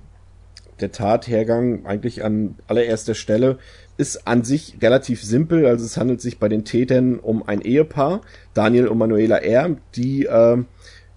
der 0.81 0.93
Tathergang 0.93 1.87
eigentlich 1.87 2.25
an 2.25 2.57
allererster 2.67 3.15
Stelle. 3.15 3.59
Ist 3.97 4.27
an 4.29 4.45
sich 4.45 4.77
relativ 4.81 5.23
simpel. 5.23 5.67
Also 5.67 5.85
es 5.85 5.97
handelt 5.97 6.21
sich 6.21 6.39
bei 6.39 6.49
den 6.49 6.65
Tätern 6.65 7.19
um 7.19 7.43
ein 7.47 7.61
Ehepaar, 7.61 8.21
Daniel 8.55 8.89
und 8.89 8.99
Manuela 8.99 9.39
R., 9.39 9.77
die 9.97 10.27
äh, 10.27 10.59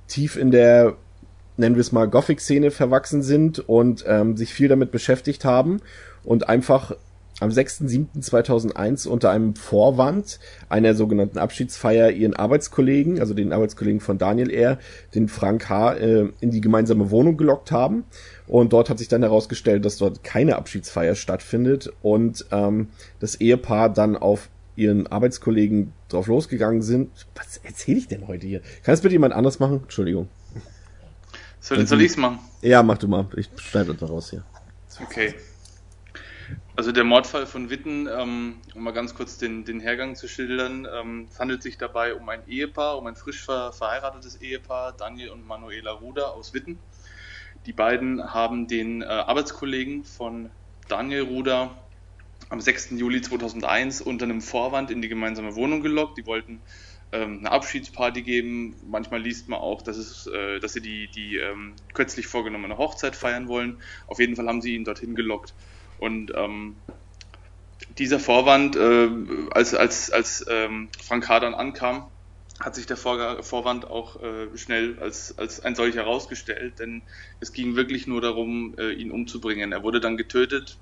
tief 0.08 0.36
in 0.36 0.52
der 0.52 0.96
nennen 1.58 1.76
wir 1.76 1.82
es 1.82 1.92
mal 1.92 2.10
Gothic-Szene 2.10 2.72
verwachsen 2.72 3.22
sind 3.22 3.60
und 3.60 4.04
ähm, 4.08 4.36
sich 4.36 4.54
viel 4.54 4.68
damit 4.68 4.92
beschäftigt 4.92 5.46
haben 5.46 5.82
und 6.24 6.50
einfach 6.50 6.96
am 7.42 7.50
6.7.2001 7.50 9.08
unter 9.08 9.32
einem 9.32 9.56
Vorwand 9.56 10.40
einer 10.70 10.94
sogenannten 10.94 11.40
Abschiedsfeier 11.40 12.12
ihren 12.12 12.36
Arbeitskollegen, 12.36 13.20
also 13.20 13.34
den 13.34 13.52
Arbeitskollegen 13.52 14.00
von 14.00 14.20
Daniel 14.20 14.52
R., 14.52 14.78
den 15.16 15.28
Frank 15.28 15.68
H., 15.68 15.96
äh, 15.96 16.30
in 16.40 16.52
die 16.52 16.62
gemeinsame 16.62 17.10
Wohnung 17.10 17.38
gelockt 17.38 17.72
haben. 17.72 18.04
Und 18.48 18.74
dort 18.74 18.90
hat 18.90 19.00
sich 19.00 19.08
dann 19.08 19.24
herausgestellt, 19.24 19.84
dass 19.86 19.98
dort 19.98 20.24
keine 20.24 20.56
Abschiedsfeier 20.56 21.16
stattfindet 21.16 21.92
und 22.04 22.46
ähm, 22.52 22.90
das 23.20 23.36
Ehepaar 23.36 23.90
dann 23.90 24.16
auf 24.16 24.50
ihren 24.76 25.08
Arbeitskollegen 25.08 25.94
drauf 26.10 26.28
losgegangen 26.28 26.84
sind. 26.84 27.10
Was 27.36 27.58
erzähle 27.64 27.98
ich 27.98 28.08
denn 28.08 28.28
heute 28.28 28.46
hier? 28.46 28.62
Kann 28.84 28.94
es 28.94 29.02
bitte 29.02 29.14
jemand 29.14 29.34
anderes 29.34 29.60
machen? 29.60 29.82
Entschuldigung. 29.82 30.30
Soll, 31.60 31.86
soll 31.88 32.02
ich's 32.02 32.18
machen? 32.18 32.40
Ja, 32.62 32.84
mach 32.84 33.00
du 33.00 33.08
mal. 33.08 33.28
Ich 33.36 33.50
schneide 33.58 33.96
das 33.96 34.10
raus 34.10 34.30
hier. 34.30 34.44
Okay. 35.02 35.34
Also 36.76 36.94
der 36.94 37.04
Mordfall 37.04 37.46
von 37.48 37.70
Witten, 37.70 38.08
ähm, 38.08 38.62
um 38.74 38.84
mal 38.84 38.92
ganz 38.92 39.14
kurz 39.14 39.38
den, 39.38 39.66
den 39.66 39.82
Hergang 39.82 40.16
zu 40.16 40.28
schildern, 40.28 40.88
ähm, 40.92 41.28
es 41.30 41.38
handelt 41.38 41.62
sich 41.62 41.78
dabei 41.78 42.16
um 42.16 42.30
ein 42.30 42.48
Ehepaar, 42.48 42.98
um 42.98 43.08
ein 43.08 43.16
frisch 43.16 43.44
ver 43.44 43.74
verheiratetes 43.74 44.36
Ehepaar, 44.42 44.94
Daniel 44.94 45.32
und 45.32 45.46
Manuela 45.46 45.92
Ruder 45.92 46.34
aus 46.34 46.54
Witten. 46.54 46.80
Die 47.66 47.74
beiden 47.74 48.34
haben 48.34 48.68
den 48.68 49.02
äh, 49.02 49.06
Arbeitskollegen 49.06 50.06
von 50.06 50.50
Daniel 50.88 51.24
Ruder 51.24 51.76
am 52.50 52.62
6. 52.62 52.92
Juli 52.92 53.22
2001 53.22 54.02
unter 54.02 54.26
einem 54.26 54.42
Vorwand 54.42 54.92
in 54.92 55.02
die 55.02 55.10
gemeinsame 55.10 55.56
Wohnung 55.56 55.82
gelockt. 55.82 56.18
Die 56.18 56.26
wollten 56.26 56.62
ähm, 57.12 57.40
eine 57.40 57.52
Abschiedsparty 57.52 58.22
geben. 58.22 58.78
Manchmal 58.86 59.22
liest 59.22 59.50
man 59.50 59.60
auch, 59.60 59.82
dass, 59.82 59.98
es, 59.98 60.28
äh, 60.28 60.60
dass 60.60 60.74
sie 60.74 60.82
die, 60.82 61.12
die 61.12 61.36
ähm, 61.36 61.76
kürzlich 61.94 62.28
vorgenommene 62.28 62.78
Hochzeit 62.78 63.16
feiern 63.16 63.48
wollen. 63.48 63.82
Auf 64.08 64.20
jeden 64.20 64.36
Fall 64.36 64.48
haben 64.48 64.62
sie 64.62 64.76
ihn 64.76 64.86
dorthin 64.86 65.16
gelockt. 65.16 65.54
Und 66.02 66.34
ähm, 66.36 66.78
dieser 68.00 68.20
Vorwand, 68.20 68.76
äh, 68.76 69.10
als, 69.52 69.76
als, 69.76 70.12
als 70.12 70.44
ähm, 70.50 70.90
Frank 71.00 71.30
Hadern 71.30 71.54
ankam, 71.54 72.10
hat 72.60 72.74
sich 72.74 72.88
der 72.88 72.98
Vor 72.98 73.44
Vorwand 73.44 73.86
auch 73.86 74.20
äh, 74.22 74.58
schnell 74.58 74.98
als, 75.00 75.38
als 75.38 75.60
ein 75.60 75.76
solcher 75.76 76.02
herausgestellt, 76.02 76.80
denn 76.80 77.04
es 77.40 77.54
ging 77.54 77.76
wirklich 77.76 78.08
nur 78.08 78.20
darum, 78.20 78.74
äh, 78.80 78.92
ihn 78.94 79.12
umzubringen. 79.12 79.72
Er 79.72 79.84
wurde 79.84 80.00
dann 80.00 80.18
getötet, 80.18 80.78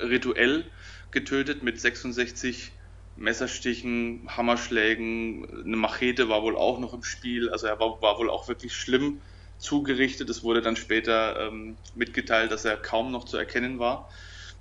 rituell 0.00 0.64
getötet 1.10 1.62
mit 1.62 1.78
66 1.78 2.72
Messerstichen, 3.16 4.26
Hammerschlägen, 4.34 5.64
eine 5.66 5.76
Machete 5.76 6.30
war 6.30 6.42
wohl 6.42 6.56
auch 6.56 6.78
noch 6.78 6.94
im 6.94 7.02
Spiel, 7.02 7.50
also 7.50 7.66
er 7.66 7.78
war, 7.78 8.00
war 8.00 8.18
wohl 8.18 8.30
auch 8.30 8.48
wirklich 8.48 8.74
schlimm 8.74 9.20
zugerichtet. 9.58 10.30
Es 10.30 10.42
wurde 10.42 10.62
dann 10.62 10.76
später 10.76 11.48
ähm, 11.48 11.76
mitgeteilt, 11.94 12.50
dass 12.50 12.64
er 12.64 12.78
kaum 12.78 13.12
noch 13.12 13.26
zu 13.26 13.36
erkennen 13.36 13.78
war 13.78 14.08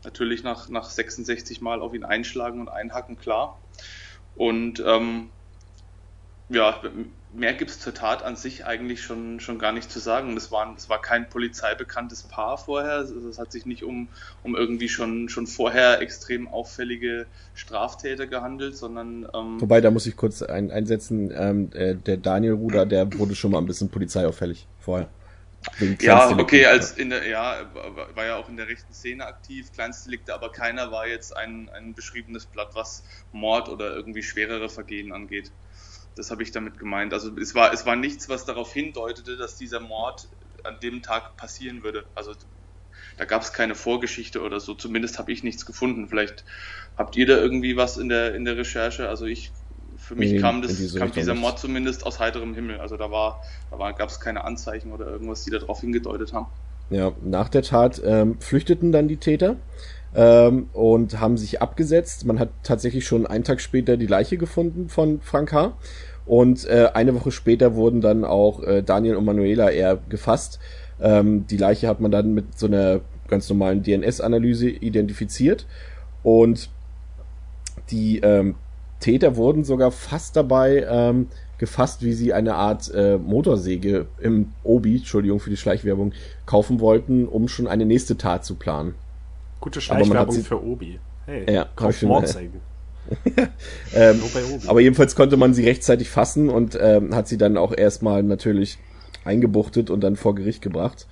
natürlich 0.03 0.43
nach, 0.43 0.69
nach 0.69 0.89
66 0.89 1.61
Mal 1.61 1.81
auf 1.81 1.93
ihn 1.93 2.03
einschlagen 2.03 2.59
und 2.59 2.69
einhacken, 2.69 3.17
klar. 3.17 3.59
Und 4.35 4.83
ähm, 4.85 5.29
ja, 6.49 6.81
mehr 7.33 7.53
gibt 7.53 7.71
es 7.71 7.79
zur 7.79 7.93
Tat 7.93 8.23
an 8.23 8.35
sich 8.35 8.65
eigentlich 8.65 9.01
schon, 9.01 9.39
schon 9.39 9.57
gar 9.57 9.71
nicht 9.71 9.91
zu 9.91 9.99
sagen. 9.99 10.35
Es 10.35 10.51
war, 10.51 10.75
war 10.87 11.01
kein 11.01 11.29
polizeibekanntes 11.29 12.23
Paar 12.23 12.57
vorher. 12.57 12.99
Es 12.99 13.39
hat 13.39 13.51
sich 13.51 13.65
nicht 13.65 13.83
um, 13.83 14.09
um 14.43 14.55
irgendwie 14.55 14.89
schon, 14.89 15.29
schon 15.29 15.47
vorher 15.47 16.01
extrem 16.01 16.47
auffällige 16.47 17.25
Straftäter 17.53 18.27
gehandelt, 18.27 18.75
sondern. 18.75 19.27
Ähm, 19.33 19.61
Wobei, 19.61 19.81
da 19.81 19.91
muss 19.91 20.05
ich 20.05 20.17
kurz 20.17 20.41
ein, 20.41 20.71
einsetzen, 20.71 21.31
ähm, 21.33 21.69
äh, 21.73 21.95
der 21.95 22.17
Daniel 22.17 22.53
Ruder, 22.53 22.85
der 22.85 23.17
wurde 23.17 23.35
schon 23.35 23.51
mal 23.51 23.59
ein 23.59 23.65
bisschen 23.65 23.89
polizeiauffällig 23.89 24.67
vorher. 24.79 25.07
Ja, 25.99 26.37
okay, 26.37 26.65
als 26.65 26.91
in 26.91 27.09
der, 27.09 27.27
ja, 27.27 27.71
war 27.73 28.25
ja 28.25 28.35
auch 28.35 28.49
in 28.49 28.57
der 28.57 28.67
rechten 28.67 28.93
Szene 28.93 29.25
aktiv, 29.25 29.71
Kleinstdelikte, 29.71 30.33
aber 30.33 30.51
keiner 30.51 30.91
war 30.91 31.07
jetzt 31.07 31.35
ein, 31.35 31.69
ein 31.69 31.95
beschriebenes 31.95 32.47
Blatt, 32.47 32.71
was 32.75 33.03
Mord 33.31 33.69
oder 33.69 33.95
irgendwie 33.95 34.23
schwerere 34.23 34.69
Vergehen 34.69 35.13
angeht. 35.13 35.53
Das 36.15 36.31
habe 36.31 36.43
ich 36.43 36.51
damit 36.51 36.77
gemeint. 36.77 37.13
Also 37.13 37.35
es 37.37 37.55
war, 37.55 37.73
es 37.73 37.85
war 37.85 37.95
nichts, 37.95 38.27
was 38.29 38.45
darauf 38.45 38.73
hindeutete, 38.73 39.37
dass 39.37 39.55
dieser 39.57 39.79
Mord 39.79 40.29
an 40.63 40.79
dem 40.81 41.01
Tag 41.01 41.37
passieren 41.37 41.83
würde. 41.83 42.05
Also 42.15 42.33
da 43.17 43.25
gab 43.25 43.41
es 43.41 43.53
keine 43.53 43.75
Vorgeschichte 43.75 44.41
oder 44.41 44.59
so. 44.59 44.73
Zumindest 44.73 45.19
habe 45.19 45.31
ich 45.31 45.43
nichts 45.43 45.65
gefunden. 45.65 46.09
Vielleicht 46.09 46.43
habt 46.95 47.15
ihr 47.15 47.25
da 47.25 47.37
irgendwie 47.37 47.77
was 47.77 47.97
in 47.97 48.09
der, 48.09 48.35
in 48.35 48.45
der 48.45 48.57
Recherche. 48.57 49.09
Also 49.09 49.25
ich 49.25 49.53
für 50.11 50.17
mich 50.17 50.33
nee, 50.33 50.39
kam, 50.39 50.61
das, 50.61 50.93
kam 50.93 51.09
dieser 51.13 51.35
Mord 51.35 51.57
zumindest 51.57 52.05
aus 52.05 52.19
heiterem 52.19 52.53
Himmel. 52.53 52.81
Also 52.81 52.97
da 52.97 53.11
war, 53.11 53.41
da 53.69 53.79
war, 53.79 53.93
gab 53.93 54.09
es 54.09 54.19
keine 54.19 54.43
Anzeichen 54.43 54.91
oder 54.91 55.07
irgendwas, 55.07 55.45
die 55.45 55.51
darauf 55.51 55.79
hingedeutet 55.79 56.33
haben. 56.33 56.47
Ja, 56.89 57.13
nach 57.23 57.47
der 57.47 57.61
Tat 57.61 58.01
ähm, 58.03 58.35
flüchteten 58.41 58.91
dann 58.91 59.07
die 59.07 59.15
Täter 59.15 59.55
ähm, 60.13 60.67
und 60.73 61.21
haben 61.21 61.37
sich 61.37 61.61
abgesetzt. 61.61 62.25
Man 62.25 62.39
hat 62.39 62.49
tatsächlich 62.61 63.05
schon 63.05 63.25
einen 63.25 63.45
Tag 63.45 63.61
später 63.61 63.95
die 63.95 64.05
Leiche 64.05 64.35
gefunden 64.35 64.89
von 64.89 65.21
Frank 65.21 65.53
H. 65.53 65.77
Und 66.25 66.65
äh, 66.65 66.89
eine 66.93 67.15
Woche 67.15 67.31
später 67.31 67.75
wurden 67.75 68.01
dann 68.01 68.25
auch 68.25 68.61
äh, 68.63 68.83
Daniel 68.83 69.15
und 69.15 69.23
Manuela 69.23 69.69
eher 69.69 69.97
gefasst. 70.09 70.59
Ähm, 70.99 71.47
die 71.47 71.57
Leiche 71.57 71.87
hat 71.87 72.01
man 72.01 72.11
dann 72.11 72.33
mit 72.33 72.59
so 72.59 72.67
einer 72.67 72.99
ganz 73.29 73.47
normalen 73.47 73.81
DNS-Analyse 73.81 74.67
identifiziert. 74.67 75.67
Und 76.21 76.69
die 77.91 78.19
ähm, 78.19 78.55
Täter 79.01 79.35
wurden 79.35 79.65
sogar 79.65 79.91
fast 79.91 80.37
dabei 80.37 80.85
ähm, 80.89 81.27
gefasst, 81.57 82.01
wie 82.03 82.13
sie 82.13 82.33
eine 82.33 82.55
Art 82.55 82.91
äh, 82.93 83.17
Motorsäge 83.17 84.07
im 84.19 84.53
Obi, 84.63 84.97
Entschuldigung 84.97 85.39
für 85.39 85.49
die 85.49 85.57
Schleichwerbung, 85.57 86.13
kaufen 86.45 86.79
wollten, 86.79 87.27
um 87.27 87.47
schon 87.49 87.67
eine 87.67 87.85
nächste 87.85 88.17
Tat 88.17 88.45
zu 88.45 88.55
planen. 88.55 88.95
Gute 89.59 89.81
Schleichwerbung 89.81 90.33
sie, 90.33 90.41
für 90.41 90.63
Obi. 90.63 90.99
Hey, 91.25 91.53
ja, 91.53 91.67
kauf 91.75 92.01
Mordsägen. 92.01 92.61
ähm, 93.95 94.21
aber 94.67 94.79
jedenfalls 94.79 95.15
konnte 95.15 95.35
man 95.35 95.53
sie 95.53 95.65
rechtzeitig 95.65 96.09
fassen 96.09 96.49
und 96.49 96.77
ähm, 96.79 97.13
hat 97.13 97.27
sie 97.27 97.37
dann 97.37 97.57
auch 97.57 97.75
erstmal 97.75 98.23
natürlich 98.23 98.77
eingebuchtet 99.25 99.89
und 99.89 100.01
dann 100.01 100.15
vor 100.15 100.35
Gericht 100.35 100.61
gebracht. 100.61 101.07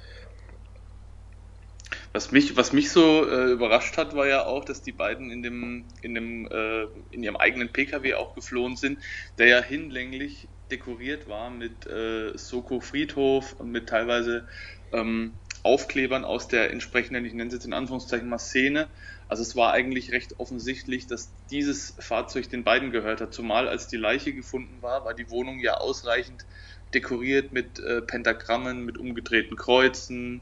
Was 2.11 2.31
mich, 2.31 2.57
was 2.57 2.73
mich 2.73 2.91
so 2.91 3.29
äh, 3.29 3.51
überrascht 3.51 3.97
hat, 3.97 4.15
war 4.15 4.27
ja 4.27 4.45
auch, 4.45 4.65
dass 4.65 4.81
die 4.81 4.91
beiden 4.91 5.29
in 5.29 5.43
dem, 5.43 5.85
in 6.01 6.15
dem, 6.15 6.47
äh, 6.47 6.85
in 7.11 7.21
ihrem 7.21 7.35
eigenen 7.35 7.71
PKW 7.71 8.15
auch 8.15 8.33
geflohen 8.33 8.75
sind, 8.75 8.99
der 9.37 9.47
ja 9.47 9.61
hinlänglich 9.61 10.49
dekoriert 10.71 11.27
war 11.27 11.51
mit 11.51 11.85
äh, 11.85 12.35
Soko 12.35 12.79
Friedhof 12.79 13.53
und 13.53 13.69
mit 13.69 13.89
teilweise 13.89 14.47
ähm, 14.91 15.35
Aufklebern 15.61 16.25
aus 16.25 16.47
der 16.47 16.71
entsprechenden, 16.71 17.25
ich 17.25 17.33
nenne 17.33 17.49
es 17.49 17.53
jetzt 17.53 17.65
in 17.65 17.73
Anführungszeichen 17.73 18.27
mal 18.27 18.39
Szene. 18.39 18.89
Also 19.27 19.43
es 19.43 19.55
war 19.55 19.73
eigentlich 19.73 20.11
recht 20.11 20.39
offensichtlich, 20.39 21.05
dass 21.05 21.31
dieses 21.51 21.95
Fahrzeug 21.99 22.49
den 22.49 22.63
beiden 22.63 22.91
gehört 22.91 23.21
hat, 23.21 23.33
zumal 23.33 23.67
als 23.67 23.87
die 23.87 23.97
Leiche 23.97 24.33
gefunden 24.33 24.81
war, 24.81 25.05
war 25.05 25.13
die 25.13 25.29
Wohnung 25.29 25.59
ja 25.59 25.75
ausreichend 25.75 26.45
dekoriert 26.93 27.51
mit 27.51 27.79
äh, 27.79 28.01
Pentagrammen, 28.01 28.83
mit 28.83 28.97
umgedrehten 28.97 29.55
Kreuzen. 29.57 30.41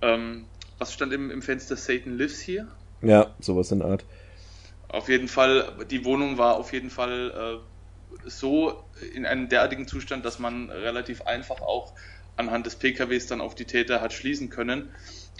Ähm, 0.00 0.46
was 0.78 0.92
stand 0.92 1.12
im, 1.12 1.30
im 1.30 1.42
Fenster 1.42 1.76
Satan 1.76 2.16
Lives 2.16 2.40
hier? 2.40 2.68
Ja, 3.02 3.34
sowas 3.40 3.70
in 3.70 3.82
Art. 3.82 4.04
Auf 4.88 5.08
jeden 5.08 5.28
Fall, 5.28 5.86
die 5.90 6.04
Wohnung 6.04 6.38
war 6.38 6.56
auf 6.56 6.72
jeden 6.72 6.90
Fall 6.90 7.60
äh, 8.24 8.28
so 8.28 8.84
in 9.14 9.26
einem 9.26 9.48
derartigen 9.48 9.86
Zustand, 9.86 10.24
dass 10.24 10.38
man 10.38 10.70
relativ 10.70 11.22
einfach 11.22 11.60
auch 11.60 11.92
anhand 12.36 12.66
des 12.66 12.76
PKWs 12.76 13.26
dann 13.26 13.40
auf 13.40 13.54
die 13.54 13.64
Täter 13.64 14.00
hat 14.00 14.12
schließen 14.12 14.48
können, 14.48 14.90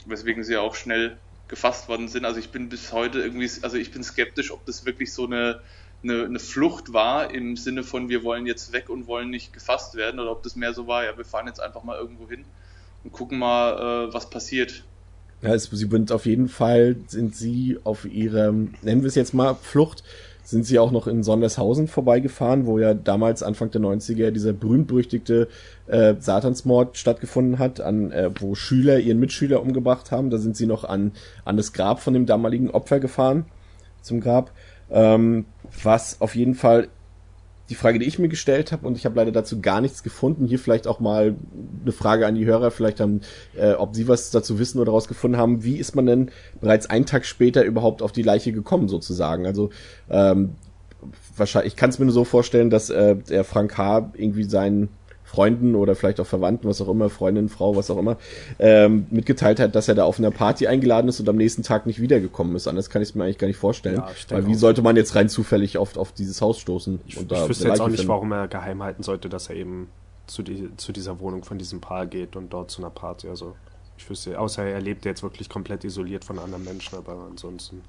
weswegen 0.04 0.45
sie 0.45 0.57
auch 0.57 0.75
schnell 0.75 1.18
gefasst 1.47 1.88
worden 1.88 2.09
sind. 2.09 2.25
Also 2.25 2.38
ich 2.40 2.50
bin 2.50 2.68
bis 2.68 2.92
heute 2.92 3.21
irgendwie, 3.21 3.50
also 3.62 3.76
ich 3.76 3.90
bin 3.90 4.02
skeptisch, 4.02 4.50
ob 4.50 4.66
das 4.66 4.85
wirklich 4.85 5.14
so 5.14 5.25
eine, 5.25 5.61
eine, 6.02 6.25
eine, 6.25 6.38
Flucht 6.38 6.92
war 6.92 7.33
im 7.33 7.57
Sinne 7.57 7.85
von 7.85 8.09
wir 8.09 8.23
wollen 8.23 8.47
jetzt 8.47 8.73
weg 8.73 8.90
und 8.90 9.07
wollen 9.07 9.30
nicht 9.30 9.52
gefasst 9.52 9.95
werden 9.95 10.21
oder 10.21 10.30
ob 10.30 10.42
das 10.42 10.57
mehr 10.57 10.75
so 10.75 10.87
war, 10.87 11.04
ja, 11.04 11.16
wir 11.16 11.25
fahren 11.25 11.47
jetzt 11.47 11.61
einfach 11.61 11.83
mal 11.85 11.97
irgendwo 11.97 12.28
hin 12.28 12.45
und 13.02 13.12
gucken 13.12 13.38
mal, 13.38 14.09
äh, 14.09 14.12
was 14.12 14.28
passiert. 14.28 14.85
Ja, 15.42 15.54
es, 15.54 15.64
sie 15.64 15.76
sind 15.76 16.11
auf 16.11 16.26
jeden 16.26 16.49
Fall, 16.49 16.97
sind 17.07 17.37
sie 17.37 17.78
auf 17.85 18.04
ihrem, 18.04 18.75
nennen 18.83 19.02
wir 19.02 19.09
es 19.09 19.14
jetzt 19.14 19.35
mal, 19.35 19.54
Flucht, 19.54 20.02
sind 20.42 20.64
sie 20.64 20.78
auch 20.78 20.90
noch 20.90 21.07
in 21.07 21.23
Sondershausen 21.23 21.88
vorbeigefahren, 21.88 22.66
wo 22.66 22.78
ja 22.78 22.95
damals 22.95 23.42
Anfang 23.42 23.71
der 23.71 23.83
90er 23.83 24.30
dieser 24.30 24.54
berühmt-berüchtigte 24.54 25.47
äh, 25.87 26.14
Satansmord 26.18 26.97
stattgefunden 26.97 27.59
hat, 27.59 27.80
an 27.83 28.11
äh, 28.12 28.30
wo 28.40 28.54
Schüler 28.54 28.99
ihren 28.99 29.21
Mitschüler 29.21 29.61
umgebracht 29.61 30.11
haben. 30.11 30.30
Da 30.30 30.38
sind 30.38 30.57
sie 30.57 30.66
noch 30.66 30.85
an, 30.85 31.12
an 31.45 31.59
das 31.59 31.75
Grab 31.75 32.00
von 32.00 32.14
dem 32.14 32.25
damaligen 32.25 32.71
Opfer 32.71 32.99
gefahren, 32.99 33.45
zum 34.00 34.21
Grab. 34.21 34.52
Ähm, 34.90 35.45
was 35.83 36.23
auf 36.23 36.35
jeden 36.35 36.54
Fall 36.54 36.88
die 37.68 37.75
Frage, 37.75 37.98
die 37.98 38.06
ich 38.06 38.18
mir 38.18 38.28
gestellt 38.28 38.72
habe, 38.72 38.87
und 38.87 38.96
ich 38.96 39.04
habe 39.04 39.16
leider 39.16 39.32
dazu 39.32 39.60
gar 39.60 39.80
nichts 39.80 40.02
gefunden. 40.02 40.46
Hier 40.46 40.58
vielleicht 40.58 40.87
auch 40.87 41.00
mal 41.00 41.37
eine 41.82 41.92
Frage 41.92 42.26
an 42.26 42.34
die 42.34 42.46
Hörer, 42.46 42.70
vielleicht 42.70 43.00
haben, 43.00 43.20
äh, 43.56 43.72
ob 43.72 43.94
sie 43.94 44.08
was 44.08 44.30
dazu 44.30 44.58
wissen 44.58 44.80
oder 44.80 44.92
rausgefunden 44.92 45.38
haben. 45.38 45.64
Wie 45.64 45.76
ist 45.76 45.94
man 45.94 46.06
denn 46.06 46.30
bereits 46.60 46.87
einen 46.88 47.06
Tag 47.06 47.26
später 47.26 47.64
überhaupt 47.64 48.02
auf 48.02 48.12
die 48.12 48.22
Leiche 48.22 48.52
gekommen, 48.52 48.88
sozusagen? 48.88 49.46
Also 49.46 49.70
ähm, 50.08 50.54
wahrscheinlich, 51.37 51.75
ich 51.75 51.76
kann 51.76 51.90
es 51.90 51.98
mir 51.98 52.06
nur 52.06 52.14
so 52.14 52.25
vorstellen, 52.25 52.70
dass 52.70 52.90
äh, 52.90 53.16
der 53.16 53.44
Frank 53.44 53.76
H. 53.76 54.12
irgendwie 54.14 54.44
seinen 54.44 54.88
Freunden 55.28 55.75
oder 55.75 55.94
vielleicht 55.94 56.20
auch 56.20 56.26
Verwandten, 56.26 56.66
was 56.66 56.80
auch 56.80 56.88
immer, 56.88 57.11
Freundin, 57.11 57.50
Frau, 57.50 57.76
was 57.76 57.90
auch 57.90 57.99
immer, 57.99 58.16
ähm, 58.58 59.06
mitgeteilt 59.11 59.61
hat, 59.61 59.75
dass 59.75 59.87
er 59.87 59.94
da 59.94 60.04
auf 60.04 60.18
einer 60.18 60.30
Party 60.30 60.66
eingeladen 60.66 61.06
ist 61.08 61.20
und 61.20 61.28
am 61.28 61.37
nächsten 61.37 61.62
Tag 61.62 61.85
nicht 61.85 62.00
wiedergekommen 62.00 62.56
ist. 62.56 62.66
Anders 62.66 62.88
kann 62.88 63.02
ich 63.02 63.11
es 63.11 63.14
mir 63.14 63.25
eigentlich 63.25 63.37
gar 63.37 63.47
nicht 63.47 63.58
vorstellen. 63.58 63.97
Ja, 63.97 64.08
Weil 64.30 64.47
wie 64.47 64.54
sollte 64.54 64.80
man 64.80 64.97
jetzt 64.97 65.14
rein 65.14 65.28
zufällig 65.28 65.76
auf, 65.76 65.99
auf 65.99 66.12
dieses 66.12 66.40
Haus 66.40 66.58
stoßen? 66.58 67.00
Ich, 67.06 67.18
und 67.18 67.30
da 67.30 67.42
ich 67.42 67.49
wüsste 67.50 67.68
jetzt 67.68 67.80
auch 67.80 67.88
nicht, 67.88 67.99
finden. 67.99 68.08
warum 68.08 68.32
er 68.32 68.49
geheim 68.49 68.82
halten 68.82 69.02
sollte, 69.02 69.28
dass 69.28 69.50
er 69.50 69.56
eben 69.56 69.88
zu, 70.26 70.42
die, 70.42 70.75
zu 70.78 70.92
dieser 70.92 71.20
Wohnung 71.20 71.44
von 71.44 71.58
diesem 71.58 71.82
Paar 71.82 72.06
geht 72.06 72.35
und 72.35 72.50
dort 72.50 72.70
zu 72.70 72.80
einer 72.80 72.90
Party. 72.90 73.28
Also 73.28 73.54
ich 73.99 74.08
wüsste, 74.08 74.40
außer 74.40 74.64
er 74.64 74.80
lebt 74.80 75.04
jetzt 75.04 75.23
wirklich 75.23 75.50
komplett 75.50 75.85
isoliert 75.85 76.25
von 76.25 76.38
anderen 76.38 76.64
Menschen, 76.64 76.97
aber 76.97 77.26
ansonsten 77.30 77.82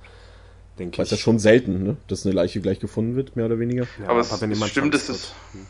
denke 0.78 0.96
ich. 0.96 0.98
Das 0.98 1.08
ist 1.08 1.20
ja 1.20 1.24
schon 1.24 1.40
selten, 1.40 1.84
ne? 1.84 1.98
dass 2.08 2.26
eine 2.26 2.36
Leiche 2.36 2.60
gleich 2.60 2.82
gefunden 2.82 3.16
wird, 3.16 3.38
mehr 3.38 3.46
oder 3.46 3.60
weniger. 3.60 3.88
Ja, 4.02 4.10
aber, 4.10 4.20
aber 4.20 4.42
wenn 4.42 4.52
es 4.52 4.68
stimmt, 4.68 4.94
es 4.94 5.08
ist. 5.08 5.34
Hm. 5.54 5.66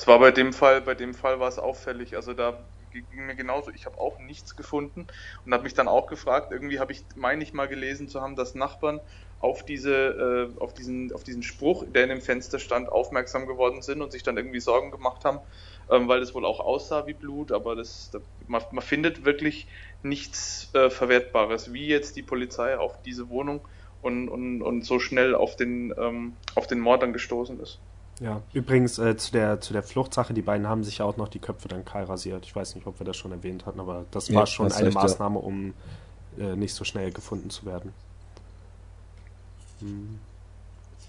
Es 0.00 0.06
war 0.06 0.18
bei 0.18 0.30
dem 0.30 0.54
Fall, 0.54 0.80
bei 0.80 0.94
dem 0.94 1.12
Fall 1.12 1.40
war 1.40 1.48
es 1.48 1.58
auffällig. 1.58 2.16
Also 2.16 2.32
da 2.32 2.66
ging 2.90 3.26
mir 3.26 3.34
genauso. 3.34 3.70
Ich 3.70 3.84
habe 3.84 3.98
auch 3.98 4.18
nichts 4.18 4.56
gefunden 4.56 5.06
und 5.44 5.52
habe 5.52 5.64
mich 5.64 5.74
dann 5.74 5.88
auch 5.88 6.06
gefragt. 6.06 6.52
Irgendwie 6.52 6.80
habe 6.80 6.92
ich, 6.92 7.04
meine 7.16 7.42
ich 7.42 7.52
mal 7.52 7.68
gelesen 7.68 8.08
zu 8.08 8.22
haben, 8.22 8.34
dass 8.34 8.54
Nachbarn 8.54 9.02
auf 9.40 9.62
diese, 9.62 10.54
äh, 10.56 10.58
auf 10.58 10.72
diesen, 10.72 11.12
auf 11.12 11.22
diesen 11.22 11.42
Spruch, 11.42 11.84
der 11.86 12.04
in 12.04 12.08
dem 12.08 12.22
Fenster 12.22 12.58
stand, 12.58 12.88
aufmerksam 12.88 13.46
geworden 13.46 13.82
sind 13.82 14.00
und 14.00 14.10
sich 14.10 14.22
dann 14.22 14.38
irgendwie 14.38 14.60
Sorgen 14.60 14.90
gemacht 14.90 15.26
haben, 15.26 15.40
ähm, 15.90 16.08
weil 16.08 16.20
das 16.20 16.34
wohl 16.34 16.46
auch 16.46 16.60
aussah 16.60 17.06
wie 17.06 17.12
Blut. 17.12 17.52
Aber 17.52 17.76
das, 17.76 18.08
da, 18.10 18.20
man, 18.46 18.62
man, 18.70 18.82
findet 18.82 19.26
wirklich 19.26 19.68
nichts 20.00 20.70
äh, 20.72 20.88
Verwertbares, 20.88 21.74
wie 21.74 21.88
jetzt 21.88 22.16
die 22.16 22.22
Polizei 22.22 22.78
auf 22.78 23.02
diese 23.02 23.28
Wohnung 23.28 23.68
und, 24.00 24.30
und, 24.30 24.62
und 24.62 24.82
so 24.82 24.98
schnell 24.98 25.34
auf 25.34 25.56
den, 25.56 25.92
ähm, 25.98 26.38
auf 26.54 26.66
den 26.66 26.80
Mord 26.80 27.02
dann 27.02 27.12
gestoßen 27.12 27.60
ist. 27.60 27.82
Ja, 28.20 28.42
übrigens 28.52 28.98
äh, 28.98 29.16
zu, 29.16 29.32
der, 29.32 29.60
zu 29.60 29.72
der 29.72 29.82
Fluchtsache, 29.82 30.34
die 30.34 30.42
beiden 30.42 30.68
haben 30.68 30.84
sich 30.84 30.98
ja 30.98 31.06
auch 31.06 31.16
noch 31.16 31.28
die 31.28 31.38
Köpfe 31.38 31.68
dann 31.68 31.86
kahl 31.86 32.04
rasiert. 32.04 32.44
Ich 32.44 32.54
weiß 32.54 32.74
nicht, 32.74 32.86
ob 32.86 33.00
wir 33.00 33.06
das 33.06 33.16
schon 33.16 33.32
erwähnt 33.32 33.64
hatten, 33.64 33.80
aber 33.80 34.04
das 34.10 34.28
ja, 34.28 34.36
war 34.36 34.46
schon 34.46 34.70
eine 34.70 34.86
recht, 34.86 34.94
Maßnahme, 34.94 35.36
ja. 35.36 35.46
um 35.46 35.74
äh, 36.38 36.54
nicht 36.54 36.74
so 36.74 36.84
schnell 36.84 37.12
gefunden 37.12 37.48
zu 37.48 37.64
werden. 37.64 37.92
Hm. 39.80 40.18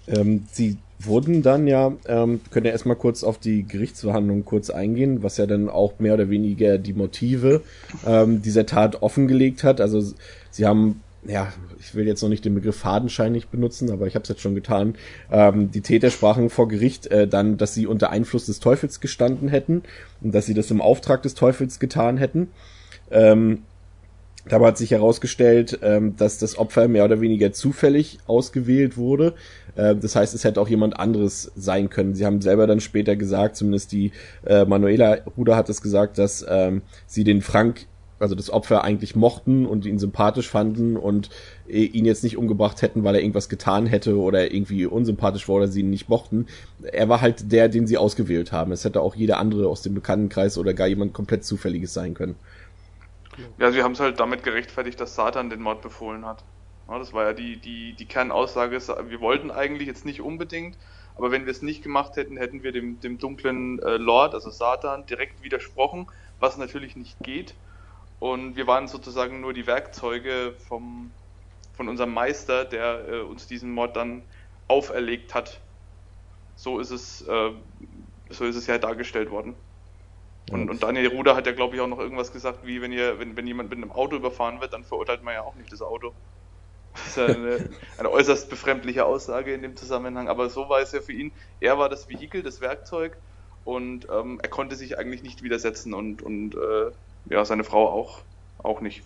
Ähm, 0.08 0.46
sie 0.50 0.78
wurden 0.98 1.42
dann 1.42 1.66
ja, 1.66 1.92
ähm, 2.06 2.40
können 2.50 2.66
ja 2.66 2.72
erstmal 2.72 2.96
kurz 2.96 3.24
auf 3.24 3.36
die 3.36 3.64
Gerichtsverhandlungen 3.64 4.44
kurz 4.44 4.70
eingehen, 4.70 5.22
was 5.22 5.36
ja 5.36 5.46
dann 5.46 5.68
auch 5.68 5.98
mehr 5.98 6.14
oder 6.14 6.30
weniger 6.30 6.78
die 6.78 6.94
Motive 6.94 7.62
ähm, 8.06 8.40
dieser 8.40 8.64
Tat 8.64 9.02
offengelegt 9.02 9.64
hat. 9.64 9.80
Also 9.82 10.02
sie 10.50 10.66
haben 10.66 11.02
ja, 11.24 11.52
ich 11.78 11.94
will 11.94 12.06
jetzt 12.06 12.22
noch 12.22 12.28
nicht 12.28 12.44
den 12.44 12.54
Begriff 12.54 12.76
fadenscheinig 12.76 13.48
benutzen, 13.48 13.90
aber 13.90 14.06
ich 14.06 14.14
habe 14.14 14.24
es 14.24 14.28
jetzt 14.28 14.40
schon 14.40 14.54
getan. 14.54 14.94
Ähm, 15.30 15.70
die 15.70 15.80
Täter 15.80 16.10
sprachen 16.10 16.50
vor 16.50 16.68
Gericht 16.68 17.06
äh, 17.06 17.28
dann, 17.28 17.58
dass 17.58 17.74
sie 17.74 17.86
unter 17.86 18.10
Einfluss 18.10 18.46
des 18.46 18.58
Teufels 18.58 19.00
gestanden 19.00 19.48
hätten 19.48 19.82
und 20.20 20.34
dass 20.34 20.46
sie 20.46 20.54
das 20.54 20.70
im 20.70 20.80
Auftrag 20.80 21.22
des 21.22 21.34
Teufels 21.34 21.78
getan 21.78 22.16
hätten. 22.16 22.48
Ähm, 23.10 23.62
dabei 24.48 24.68
hat 24.68 24.78
sich 24.78 24.90
herausgestellt, 24.90 25.78
ähm, 25.82 26.16
dass 26.16 26.38
das 26.38 26.58
Opfer 26.58 26.88
mehr 26.88 27.04
oder 27.04 27.20
weniger 27.20 27.52
zufällig 27.52 28.18
ausgewählt 28.26 28.96
wurde. 28.96 29.34
Äh, 29.76 29.94
das 29.94 30.16
heißt, 30.16 30.34
es 30.34 30.42
hätte 30.42 30.60
auch 30.60 30.68
jemand 30.68 30.98
anderes 30.98 31.52
sein 31.54 31.88
können. 31.88 32.14
Sie 32.14 32.26
haben 32.26 32.40
selber 32.40 32.66
dann 32.66 32.80
später 32.80 33.14
gesagt, 33.14 33.54
zumindest 33.54 33.92
die 33.92 34.10
äh, 34.44 34.64
Manuela 34.64 35.18
Ruder 35.36 35.54
hat 35.54 35.68
es 35.68 35.82
gesagt, 35.82 36.18
dass 36.18 36.44
ähm, 36.48 36.82
sie 37.06 37.22
den 37.22 37.42
Frank 37.42 37.86
also 38.22 38.34
das 38.34 38.50
Opfer 38.50 38.84
eigentlich 38.84 39.16
mochten 39.16 39.66
und 39.66 39.84
ihn 39.84 39.98
sympathisch 39.98 40.48
fanden 40.48 40.96
und 40.96 41.28
ihn 41.66 42.04
jetzt 42.04 42.22
nicht 42.22 42.36
umgebracht 42.36 42.80
hätten, 42.82 43.04
weil 43.04 43.16
er 43.16 43.20
irgendwas 43.20 43.48
getan 43.48 43.86
hätte 43.86 44.16
oder 44.16 44.52
irgendwie 44.52 44.86
unsympathisch 44.86 45.48
war 45.48 45.56
oder 45.56 45.68
sie 45.68 45.80
ihn 45.80 45.90
nicht 45.90 46.08
mochten. 46.08 46.46
Er 46.82 47.08
war 47.08 47.20
halt 47.20 47.52
der, 47.52 47.68
den 47.68 47.86
sie 47.86 47.98
ausgewählt 47.98 48.52
haben. 48.52 48.72
Es 48.72 48.84
hätte 48.84 49.00
auch 49.00 49.14
jeder 49.14 49.38
andere 49.38 49.68
aus 49.68 49.82
dem 49.82 49.94
Bekanntenkreis 49.94 50.56
oder 50.56 50.72
gar 50.72 50.86
jemand 50.86 51.12
komplett 51.12 51.44
Zufälliges 51.44 51.92
sein 51.92 52.14
können. 52.14 52.36
Ja, 53.58 53.72
sie 53.72 53.82
haben 53.82 53.92
es 53.92 54.00
halt 54.00 54.20
damit 54.20 54.42
gerechtfertigt, 54.42 55.00
dass 55.00 55.14
Satan 55.14 55.50
den 55.50 55.60
Mord 55.60 55.82
befohlen 55.82 56.24
hat. 56.26 56.44
Ja, 56.88 56.98
das 56.98 57.12
war 57.12 57.24
ja 57.24 57.32
die, 57.32 57.56
die, 57.56 57.94
die 57.94 58.06
Kernaussage. 58.06 58.78
Wir 59.08 59.20
wollten 59.20 59.50
eigentlich 59.50 59.88
jetzt 59.88 60.04
nicht 60.04 60.20
unbedingt, 60.20 60.76
aber 61.16 61.30
wenn 61.30 61.46
wir 61.46 61.50
es 61.50 61.62
nicht 61.62 61.82
gemacht 61.82 62.16
hätten, 62.16 62.36
hätten 62.36 62.62
wir 62.62 62.72
dem, 62.72 63.00
dem 63.00 63.18
dunklen 63.18 63.78
äh, 63.80 63.96
Lord, 63.96 64.34
also 64.34 64.50
Satan, 64.50 65.06
direkt 65.06 65.42
widersprochen, 65.42 66.06
was 66.40 66.58
natürlich 66.58 66.96
nicht 66.96 67.18
geht. 67.20 67.54
Und 68.22 68.54
wir 68.54 68.68
waren 68.68 68.86
sozusagen 68.86 69.40
nur 69.40 69.52
die 69.52 69.66
Werkzeuge 69.66 70.54
vom, 70.68 71.10
von 71.72 71.88
unserem 71.88 72.14
Meister, 72.14 72.64
der 72.64 73.08
äh, 73.08 73.20
uns 73.22 73.48
diesen 73.48 73.72
Mord 73.72 73.96
dann 73.96 74.22
auferlegt 74.68 75.34
hat. 75.34 75.60
So 76.54 76.78
ist 76.78 76.92
es, 76.92 77.22
äh, 77.22 77.50
so 78.30 78.44
ist 78.44 78.54
es 78.54 78.68
ja 78.68 78.78
dargestellt 78.78 79.32
worden. 79.32 79.56
Und, 80.52 80.70
und 80.70 80.84
Daniel 80.84 81.08
Ruder 81.08 81.34
hat 81.34 81.46
ja, 81.46 81.52
glaube 81.52 81.74
ich, 81.74 81.80
auch 81.80 81.88
noch 81.88 81.98
irgendwas 81.98 82.32
gesagt, 82.32 82.64
wie 82.64 82.80
wenn 82.80 82.92
ihr, 82.92 83.18
wenn, 83.18 83.36
wenn 83.36 83.44
jemand 83.48 83.70
mit 83.70 83.78
einem 83.78 83.90
Auto 83.90 84.14
überfahren 84.14 84.60
wird, 84.60 84.72
dann 84.72 84.84
verurteilt 84.84 85.24
man 85.24 85.34
ja 85.34 85.42
auch 85.42 85.56
nicht 85.56 85.72
das 85.72 85.82
Auto. 85.82 86.14
Das 86.92 87.06
ist 87.08 87.16
ja 87.16 87.26
eine, 87.26 87.70
eine 87.98 88.08
äußerst 88.08 88.48
befremdliche 88.48 89.04
Aussage 89.04 89.52
in 89.52 89.62
dem 89.62 89.74
Zusammenhang. 89.74 90.28
Aber 90.28 90.48
so 90.48 90.68
war 90.68 90.78
es 90.78 90.92
ja 90.92 91.00
für 91.00 91.12
ihn. 91.12 91.32
Er 91.58 91.76
war 91.76 91.88
das 91.88 92.08
Vehikel, 92.08 92.44
das 92.44 92.60
Werkzeug 92.60 93.20
und 93.64 94.06
ähm, 94.12 94.38
er 94.40 94.48
konnte 94.48 94.76
sich 94.76 94.96
eigentlich 94.96 95.24
nicht 95.24 95.42
widersetzen 95.42 95.92
und, 95.92 96.22
und 96.22 96.54
äh, 96.54 96.92
ja, 97.30 97.44
seine 97.44 97.64
Frau 97.64 97.88
auch, 97.88 98.20
auch 98.62 98.80
nicht. 98.80 99.02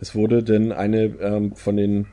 Es 0.00 0.14
wurde 0.14 0.42
denn 0.42 0.72
eine 0.72 1.04
ähm, 1.20 1.54
von 1.54 1.76
den 1.76 2.06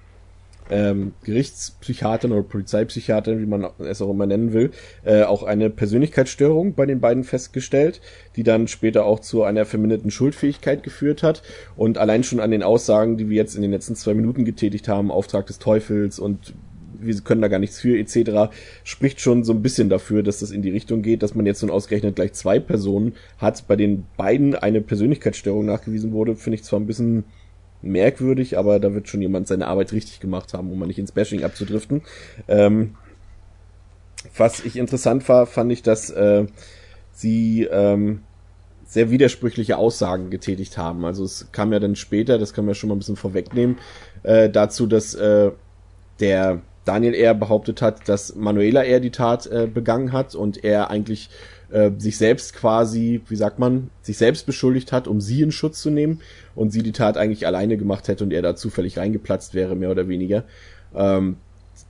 ähm, 0.69 1.13
Gerichtspsychiatern 1.23 2.31
oder 2.31 2.43
Polizeipsychiatern, 2.43 3.39
wie 3.39 3.45
man 3.45 3.67
es 3.79 4.01
auch 4.01 4.09
immer 4.09 4.25
nennen 4.25 4.53
will, 4.53 4.71
äh, 5.03 5.23
auch 5.23 5.43
eine 5.43 5.69
Persönlichkeitsstörung 5.69 6.73
bei 6.73 6.85
den 6.85 6.99
beiden 6.99 7.23
festgestellt, 7.23 8.01
die 8.35 8.43
dann 8.43 8.67
später 8.67 9.05
auch 9.05 9.19
zu 9.19 9.43
einer 9.43 9.65
verminderten 9.65 10.11
Schuldfähigkeit 10.11 10.83
geführt 10.83 11.23
hat. 11.23 11.43
Und 11.75 11.97
allein 11.97 12.23
schon 12.23 12.39
an 12.39 12.51
den 12.51 12.63
Aussagen, 12.63 13.17
die 13.17 13.29
wir 13.29 13.37
jetzt 13.37 13.55
in 13.55 13.61
den 13.61 13.71
letzten 13.71 13.95
zwei 13.95 14.13
Minuten 14.13 14.45
getätigt 14.45 14.87
haben, 14.87 15.11
Auftrag 15.11 15.45
des 15.45 15.59
Teufels 15.59 16.17
und 16.19 16.53
wir 17.05 17.15
können 17.21 17.41
da 17.41 17.47
gar 17.47 17.59
nichts 17.59 17.79
für 17.79 17.97
etc., 17.97 18.53
spricht 18.83 19.21
schon 19.21 19.43
so 19.43 19.53
ein 19.53 19.61
bisschen 19.61 19.89
dafür, 19.89 20.23
dass 20.23 20.39
das 20.39 20.51
in 20.51 20.61
die 20.61 20.69
Richtung 20.69 21.01
geht, 21.01 21.23
dass 21.23 21.35
man 21.35 21.45
jetzt 21.45 21.61
nun 21.61 21.71
ausgerechnet 21.71 22.15
gleich 22.15 22.33
zwei 22.33 22.59
Personen 22.59 23.13
hat, 23.37 23.67
bei 23.67 23.75
denen 23.75 24.05
beiden 24.17 24.55
eine 24.55 24.81
Persönlichkeitsstörung 24.81 25.65
nachgewiesen 25.65 26.11
wurde, 26.11 26.35
finde 26.35 26.55
ich 26.55 26.63
zwar 26.63 26.79
ein 26.79 26.87
bisschen 26.87 27.25
merkwürdig, 27.81 28.57
aber 28.57 28.79
da 28.79 28.93
wird 28.93 29.07
schon 29.07 29.21
jemand 29.21 29.47
seine 29.47 29.67
Arbeit 29.67 29.93
richtig 29.93 30.19
gemacht 30.19 30.53
haben, 30.53 30.71
um 30.71 30.79
mal 30.79 30.87
nicht 30.87 30.99
ins 30.99 31.11
Bashing 31.11 31.43
abzudriften. 31.43 32.01
Ähm, 32.47 32.95
was 34.35 34.65
ich 34.65 34.75
interessant 34.75 35.27
war, 35.29 35.45
fand 35.45 35.71
ich, 35.71 35.83
dass 35.83 36.09
äh, 36.09 36.45
sie 37.11 37.63
ähm, 37.63 38.21
sehr 38.85 39.11
widersprüchliche 39.11 39.77
Aussagen 39.77 40.29
getätigt 40.29 40.77
haben. 40.77 41.05
Also 41.05 41.23
es 41.23 41.51
kam 41.51 41.73
ja 41.73 41.79
dann 41.79 41.95
später, 41.95 42.37
das 42.37 42.53
können 42.53 42.67
wir 42.67 42.75
schon 42.75 42.89
mal 42.89 42.95
ein 42.95 42.99
bisschen 42.99 43.15
vorwegnehmen, 43.15 43.77
äh, 44.23 44.49
dazu, 44.49 44.87
dass 44.87 45.13
äh, 45.15 45.51
der 46.19 46.61
Daniel 46.85 47.15
eher 47.15 47.33
behauptet 47.33 47.81
hat, 47.81 48.07
dass 48.07 48.35
Manuela 48.35 48.83
eher 48.83 48.99
die 48.99 49.11
Tat 49.11 49.47
äh, 49.47 49.67
begangen 49.71 50.11
hat 50.11 50.35
und 50.35 50.63
er 50.63 50.89
eigentlich 50.89 51.29
äh, 51.71 51.91
sich 51.97 52.17
selbst 52.17 52.55
quasi, 52.55 53.21
wie 53.27 53.35
sagt 53.35 53.59
man, 53.59 53.89
sich 54.01 54.17
selbst 54.17 54.45
beschuldigt 54.45 54.91
hat, 54.91 55.07
um 55.07 55.19
sie 55.19 55.41
in 55.41 55.51
Schutz 55.51 55.81
zu 55.81 55.89
nehmen 55.89 56.21
und 56.53 56.71
sie 56.71 56.83
die 56.83 56.91
Tat 56.91 57.17
eigentlich 57.17 57.47
alleine 57.47 57.77
gemacht 57.77 58.07
hätte 58.07 58.23
und 58.23 58.31
er 58.31 58.41
da 58.41 58.55
zufällig 58.55 58.97
reingeplatzt 58.97 59.53
wäre, 59.55 59.75
mehr 59.75 59.91
oder 59.91 60.07
weniger. 60.07 60.43
Ähm, 60.95 61.37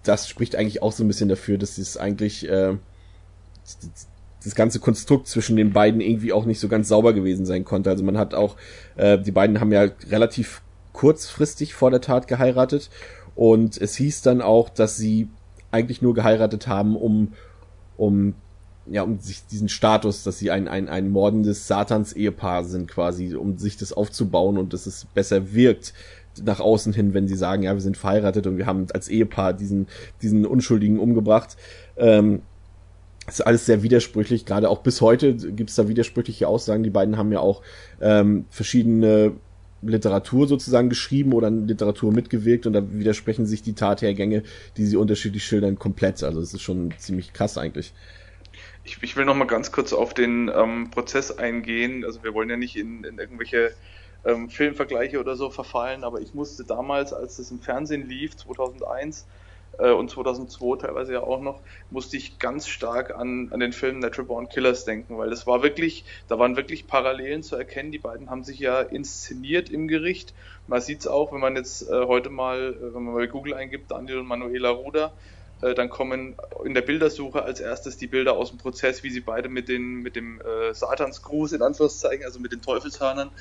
das 0.03 0.27
spricht 0.27 0.55
eigentlich 0.55 0.81
auch 0.81 0.91
so 0.91 1.03
ein 1.03 1.08
bisschen 1.08 1.29
dafür, 1.29 1.58
dass 1.58 1.77
es 1.77 1.97
eigentlich 1.97 2.49
äh, 2.49 2.75
das 4.43 4.55
ganze 4.55 4.79
Konstrukt 4.79 5.27
zwischen 5.27 5.55
den 5.55 5.73
beiden 5.73 6.01
irgendwie 6.01 6.31
auch 6.31 6.45
nicht 6.45 6.60
so 6.60 6.67
ganz 6.67 6.88
sauber 6.88 7.13
gewesen 7.13 7.45
sein 7.45 7.65
konnte. 7.65 7.89
Also 7.89 8.03
man 8.03 8.17
hat 8.17 8.34
auch, 8.34 8.55
äh, 8.95 9.17
die 9.17 9.31
beiden 9.31 9.60
haben 9.60 9.71
ja 9.71 9.89
relativ 10.10 10.62
kurzfristig 10.93 11.73
vor 11.73 11.91
der 11.91 12.01
Tat 12.01 12.27
geheiratet 12.27 12.89
und 13.35 13.79
es 13.79 13.95
hieß 13.95 14.21
dann 14.21 14.41
auch, 14.41 14.69
dass 14.69 14.97
sie 14.97 15.27
eigentlich 15.71 16.01
nur 16.01 16.13
geheiratet 16.13 16.67
haben, 16.67 16.95
um, 16.95 17.33
um, 17.97 18.33
ja, 18.85 19.03
um 19.03 19.19
sich 19.19 19.45
diesen 19.45 19.67
Status, 19.67 20.23
dass 20.23 20.39
sie 20.39 20.51
ein, 20.51 20.67
ein, 20.67 20.87
ein 20.87 21.09
mordendes 21.09 21.67
Satans-Ehepaar 21.67 22.63
sind 22.63 22.89
quasi, 22.89 23.35
um 23.35 23.57
sich 23.57 23.77
das 23.77 23.91
aufzubauen 23.91 24.57
und 24.57 24.73
dass 24.73 24.85
es 24.85 25.05
besser 25.13 25.53
wirkt 25.53 25.93
nach 26.43 26.59
außen 26.59 26.93
hin, 26.93 27.13
wenn 27.13 27.27
sie 27.27 27.35
sagen, 27.35 27.63
ja, 27.63 27.73
wir 27.73 27.81
sind 27.81 27.97
verheiratet 27.97 28.47
und 28.47 28.57
wir 28.57 28.65
haben 28.65 28.87
als 28.93 29.07
Ehepaar 29.07 29.53
diesen, 29.53 29.87
diesen 30.21 30.45
Unschuldigen 30.45 30.99
umgebracht. 30.99 31.55
Ähm, 31.97 32.41
ist 33.27 33.45
alles 33.45 33.65
sehr 33.65 33.81
widersprüchlich, 33.81 34.45
gerade 34.45 34.69
auch 34.69 34.79
bis 34.79 35.01
heute 35.01 35.33
gibt 35.35 35.71
es 35.71 35.75
da 35.75 35.87
widersprüchliche 35.87 36.47
Aussagen. 36.47 36.83
Die 36.83 36.91
beiden 36.91 37.17
haben 37.17 37.31
ja 37.31 37.39
auch 37.39 37.63
ähm, 37.99 38.45
verschiedene 38.49 39.33
Literatur 39.87 40.47
sozusagen 40.47 40.89
geschrieben 40.89 41.33
oder 41.33 41.47
in 41.47 41.67
Literatur 41.67 42.11
mitgewirkt 42.11 42.65
und 42.65 42.73
da 42.73 42.83
widersprechen 42.91 43.45
sich 43.45 43.61
die 43.61 43.73
Tathergänge, 43.73 44.43
die 44.77 44.85
sie 44.85 44.97
unterschiedlich 44.97 45.43
schildern, 45.43 45.77
komplett. 45.77 46.23
Also 46.23 46.39
es 46.39 46.53
ist 46.53 46.61
schon 46.61 46.93
ziemlich 46.97 47.33
krass 47.33 47.57
eigentlich. 47.57 47.93
Ich, 48.83 49.01
ich 49.01 49.15
will 49.17 49.25
noch 49.25 49.35
mal 49.35 49.45
ganz 49.45 49.71
kurz 49.71 49.93
auf 49.93 50.13
den 50.13 50.51
ähm, 50.53 50.91
Prozess 50.91 51.31
eingehen. 51.37 52.05
Also 52.05 52.23
wir 52.23 52.33
wollen 52.33 52.49
ja 52.49 52.57
nicht 52.57 52.75
in, 52.75 53.03
in 53.03 53.17
irgendwelche 53.17 53.71
ähm, 54.25 54.49
Filmvergleiche 54.49 55.19
oder 55.19 55.35
so 55.35 55.49
verfallen, 55.49 56.03
aber 56.03 56.21
ich 56.21 56.33
musste 56.33 56.63
damals, 56.63 57.13
als 57.13 57.37
das 57.37 57.51
im 57.51 57.59
Fernsehen 57.59 58.07
lief, 58.07 58.35
2001, 58.35 59.25
äh, 59.79 59.91
und 59.91 60.09
2002 60.09 60.77
teilweise 60.77 61.13
ja 61.13 61.21
auch 61.21 61.41
noch, 61.41 61.61
musste 61.89 62.17
ich 62.17 62.39
ganz 62.39 62.67
stark 62.67 63.15
an, 63.15 63.49
an 63.51 63.59
den 63.59 63.73
Film 63.73 63.99
Natural 63.99 64.27
Born 64.27 64.49
Killers 64.49 64.85
denken, 64.85 65.17
weil 65.17 65.29
das 65.29 65.47
war 65.47 65.63
wirklich, 65.63 66.05
da 66.27 66.39
waren 66.39 66.55
wirklich 66.55 66.88
Parallelen 66.88 67.43
zu 67.43 67.55
erkennen. 67.55 67.91
Die 67.91 67.99
beiden 67.99 68.29
haben 68.29 68.43
sich 68.43 68.59
ja 68.59 68.81
inszeniert 68.81 69.69
im 69.69 69.88
Gericht. 69.88 70.33
Man 70.67 70.81
sieht 70.81 70.99
es 70.99 71.07
auch, 71.07 71.33
wenn 71.33 71.41
man 71.41 71.55
jetzt 71.55 71.89
äh, 71.89 72.05
heute 72.05 72.29
mal, 72.29 72.75
äh, 72.79 72.93
wenn 72.95 73.03
man 73.03 73.15
bei 73.15 73.27
Google 73.27 73.53
eingibt, 73.53 73.91
Daniel 73.91 74.19
und 74.19 74.27
Manuela 74.27 74.69
Ruder, 74.69 75.13
äh, 75.61 75.73
dann 75.73 75.89
kommen 75.89 76.35
in 76.63 76.73
der 76.73 76.81
Bildersuche 76.81 77.43
als 77.43 77.59
erstes 77.59 77.97
die 77.97 78.07
Bilder 78.07 78.33
aus 78.33 78.49
dem 78.49 78.57
Prozess, 78.57 79.03
wie 79.03 79.09
sie 79.09 79.21
beide 79.21 79.49
mit, 79.49 79.69
den, 79.69 80.01
mit 80.01 80.15
dem 80.15 80.41
äh, 80.41 80.73
Satansgruß 80.73 81.53
in 81.53 81.61
Anführungszeichen, 81.61 82.25
also 82.25 82.39
mit 82.39 82.51
den 82.51 82.61
Teufelshörnern, 82.61 83.31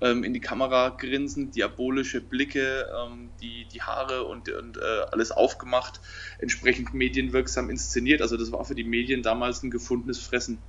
ähm, 0.00 0.24
in 0.24 0.32
die 0.32 0.40
Kamera 0.40 0.90
grinsen, 0.90 1.50
diabolische 1.50 2.20
Blicke, 2.20 2.86
ähm, 2.96 3.32
die, 3.40 3.66
die 3.68 3.82
Haare 3.82 4.24
und, 4.24 4.48
und 4.48 4.76
äh, 4.76 4.80
alles 5.12 5.30
aufgemacht, 5.30 6.00
entsprechend 6.38 6.94
medienwirksam 6.94 7.70
inszeniert. 7.70 8.22
Also 8.22 8.36
das 8.36 8.52
war 8.52 8.64
für 8.64 8.74
die 8.74 8.84
Medien 8.84 9.22
damals 9.22 9.62
ein 9.62 9.70
gefundenes 9.70 10.18
Fressen 10.18 10.62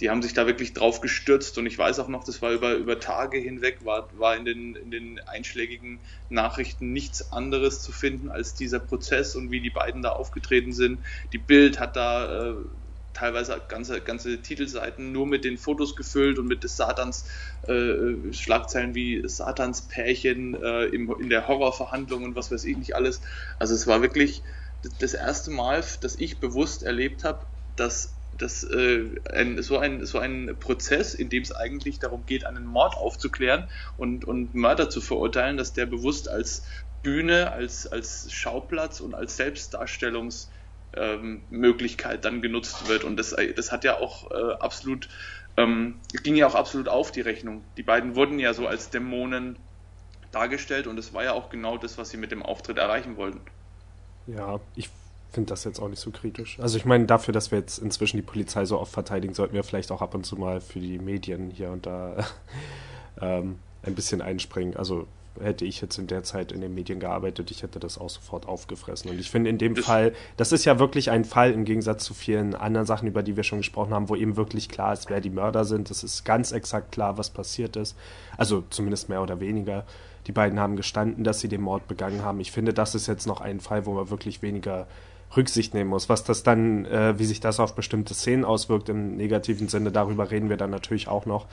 die 0.00 0.10
haben 0.10 0.22
sich 0.22 0.32
da 0.32 0.46
wirklich 0.46 0.72
drauf 0.72 1.00
gestürzt 1.00 1.58
und 1.58 1.66
ich 1.66 1.78
weiß 1.78 1.98
auch 2.00 2.08
noch, 2.08 2.24
das 2.24 2.40
war 2.42 2.52
über, 2.52 2.74
über 2.74 2.98
Tage 2.98 3.38
hinweg, 3.38 3.84
war, 3.84 4.08
war 4.18 4.36
in, 4.36 4.44
den, 4.44 4.74
in 4.74 4.90
den 4.90 5.20
einschlägigen 5.26 6.00
Nachrichten 6.28 6.92
nichts 6.92 7.30
anderes 7.30 7.82
zu 7.82 7.92
finden 7.92 8.30
als 8.30 8.54
dieser 8.54 8.80
Prozess 8.80 9.36
und 9.36 9.50
wie 9.50 9.60
die 9.60 9.70
beiden 9.70 10.02
da 10.02 10.10
aufgetreten 10.10 10.72
sind. 10.72 11.04
Die 11.32 11.38
Bild 11.38 11.78
hat 11.78 11.96
da 11.96 12.50
äh, 12.50 12.54
teilweise 13.12 13.60
ganze, 13.68 14.00
ganze 14.00 14.42
Titelseiten 14.42 15.12
nur 15.12 15.26
mit 15.26 15.44
den 15.44 15.58
Fotos 15.58 15.96
gefüllt 15.96 16.38
und 16.38 16.46
mit 16.46 16.64
des 16.64 16.76
Satans 16.76 17.28
äh, 17.66 18.32
Schlagzeilen 18.32 18.94
wie 18.94 19.22
Satans 19.26 19.88
Pärchen 19.88 20.54
äh, 20.54 20.84
im, 20.86 21.14
in 21.20 21.28
der 21.28 21.48
Horrorverhandlung 21.48 22.24
und 22.24 22.36
was 22.36 22.50
weiß 22.50 22.64
ich 22.64 22.76
nicht 22.76 22.94
alles. 22.96 23.20
Also 23.58 23.74
es 23.74 23.86
war 23.86 24.02
wirklich 24.02 24.42
das 24.98 25.14
erste 25.14 25.50
Mal, 25.50 25.84
dass 26.00 26.16
ich 26.16 26.40
bewusst 26.40 26.82
erlebt 26.82 27.24
habe, 27.24 27.46
dass 27.76 28.16
das, 28.32 28.64
äh, 28.64 29.10
ein, 29.30 29.62
so, 29.62 29.78
ein, 29.78 30.04
so 30.06 30.18
ein 30.18 30.56
Prozess, 30.58 31.14
in 31.14 31.28
dem 31.28 31.42
es 31.42 31.52
eigentlich 31.52 31.98
darum 31.98 32.24
geht, 32.26 32.46
einen 32.46 32.64
Mord 32.64 32.96
aufzuklären 32.96 33.68
und, 33.96 34.24
und 34.24 34.54
Mörder 34.54 34.88
zu 34.88 35.00
verurteilen, 35.00 35.56
dass 35.56 35.74
der 35.74 35.86
bewusst 35.86 36.28
als 36.28 36.64
Bühne, 37.02 37.52
als, 37.52 37.86
als 37.86 38.32
Schauplatz 38.32 39.00
und 39.00 39.14
als 39.14 39.36
Selbstdarstellungsmöglichkeit 39.36 40.61
ähm, 40.96 41.42
dann 42.20 42.42
genutzt 42.42 42.88
wird. 42.88 43.04
Und 43.04 43.16
das, 43.16 43.34
das 43.56 43.72
hat 43.72 43.84
ja 43.84 43.98
auch 43.98 44.30
äh, 44.30 44.54
absolut, 44.60 45.08
ähm, 45.56 45.96
ging 46.22 46.36
ja 46.36 46.46
auch 46.46 46.54
absolut 46.54 46.88
auf 46.88 47.12
die 47.12 47.20
Rechnung. 47.20 47.62
Die 47.76 47.82
beiden 47.82 48.16
wurden 48.16 48.38
ja 48.38 48.54
so 48.54 48.66
als 48.66 48.90
Dämonen 48.90 49.56
dargestellt 50.30 50.86
und 50.86 50.96
das 50.96 51.12
war 51.12 51.24
ja 51.24 51.32
auch 51.32 51.50
genau 51.50 51.76
das, 51.76 51.98
was 51.98 52.10
sie 52.10 52.16
mit 52.16 52.30
dem 52.30 52.42
Auftritt 52.42 52.78
erreichen 52.78 53.16
wollten. 53.16 53.40
Ja, 54.26 54.60
ich 54.76 54.88
finde 55.30 55.50
das 55.50 55.64
jetzt 55.64 55.80
auch 55.80 55.88
nicht 55.88 56.00
so 56.00 56.10
kritisch. 56.10 56.58
Also 56.60 56.76
ich 56.76 56.84
meine, 56.84 57.06
dafür, 57.06 57.32
dass 57.32 57.50
wir 57.50 57.58
jetzt 57.58 57.78
inzwischen 57.78 58.16
die 58.16 58.22
Polizei 58.22 58.64
so 58.64 58.78
oft 58.78 58.92
verteidigen, 58.92 59.34
sollten 59.34 59.54
wir 59.54 59.64
vielleicht 59.64 59.90
auch 59.90 60.02
ab 60.02 60.14
und 60.14 60.24
zu 60.24 60.36
mal 60.36 60.60
für 60.60 60.80
die 60.80 60.98
Medien 60.98 61.50
hier 61.50 61.70
und 61.70 61.86
da 61.86 62.16
ähm, 63.20 63.58
ein 63.82 63.94
bisschen 63.94 64.22
einspringen. 64.22 64.76
Also 64.76 65.06
hätte 65.40 65.64
ich 65.64 65.80
jetzt 65.80 65.98
in 65.98 66.06
der 66.06 66.22
Zeit 66.22 66.52
in 66.52 66.60
den 66.60 66.74
Medien 66.74 67.00
gearbeitet, 67.00 67.50
ich 67.50 67.62
hätte 67.62 67.80
das 67.80 67.98
auch 67.98 68.10
sofort 68.10 68.46
aufgefressen. 68.46 69.10
Und 69.10 69.18
ich 69.18 69.30
finde 69.30 69.50
in 69.50 69.58
dem 69.58 69.74
das 69.74 69.84
Fall, 69.84 70.12
das 70.36 70.52
ist 70.52 70.64
ja 70.64 70.78
wirklich 70.78 71.10
ein 71.10 71.24
Fall 71.24 71.52
im 71.52 71.64
Gegensatz 71.64 72.04
zu 72.04 72.14
vielen 72.14 72.54
anderen 72.54 72.86
Sachen, 72.86 73.08
über 73.08 73.22
die 73.22 73.36
wir 73.36 73.44
schon 73.44 73.58
gesprochen 73.58 73.94
haben, 73.94 74.08
wo 74.08 74.16
eben 74.16 74.36
wirklich 74.36 74.68
klar 74.68 74.92
ist, 74.92 75.10
wer 75.10 75.20
die 75.20 75.30
Mörder 75.30 75.64
sind. 75.64 75.90
Es 75.90 76.04
ist 76.04 76.24
ganz 76.24 76.52
exakt 76.52 76.92
klar, 76.92 77.18
was 77.18 77.30
passiert 77.30 77.76
ist. 77.76 77.96
Also 78.36 78.64
zumindest 78.70 79.08
mehr 79.08 79.22
oder 79.22 79.40
weniger. 79.40 79.84
Die 80.26 80.32
beiden 80.32 80.60
haben 80.60 80.76
gestanden, 80.76 81.24
dass 81.24 81.40
sie 81.40 81.48
den 81.48 81.62
Mord 81.62 81.88
begangen 81.88 82.22
haben. 82.22 82.40
Ich 82.40 82.52
finde, 82.52 82.72
das 82.72 82.94
ist 82.94 83.08
jetzt 83.08 83.26
noch 83.26 83.40
ein 83.40 83.60
Fall, 83.60 83.86
wo 83.86 83.94
man 83.94 84.10
wirklich 84.10 84.42
weniger 84.42 84.86
Rücksicht 85.36 85.74
nehmen 85.74 85.90
muss. 85.90 86.08
Was 86.08 86.24
das 86.24 86.42
dann, 86.42 86.84
äh, 86.84 87.18
wie 87.18 87.24
sich 87.24 87.40
das 87.40 87.60
auf 87.60 87.74
bestimmte 87.74 88.14
Szenen 88.14 88.44
auswirkt 88.44 88.88
im 88.88 89.16
negativen 89.16 89.68
Sinne, 89.68 89.90
darüber 89.90 90.30
reden 90.30 90.48
wir 90.48 90.56
dann 90.56 90.70
natürlich 90.70 91.08
auch 91.08 91.26
noch. 91.26 91.46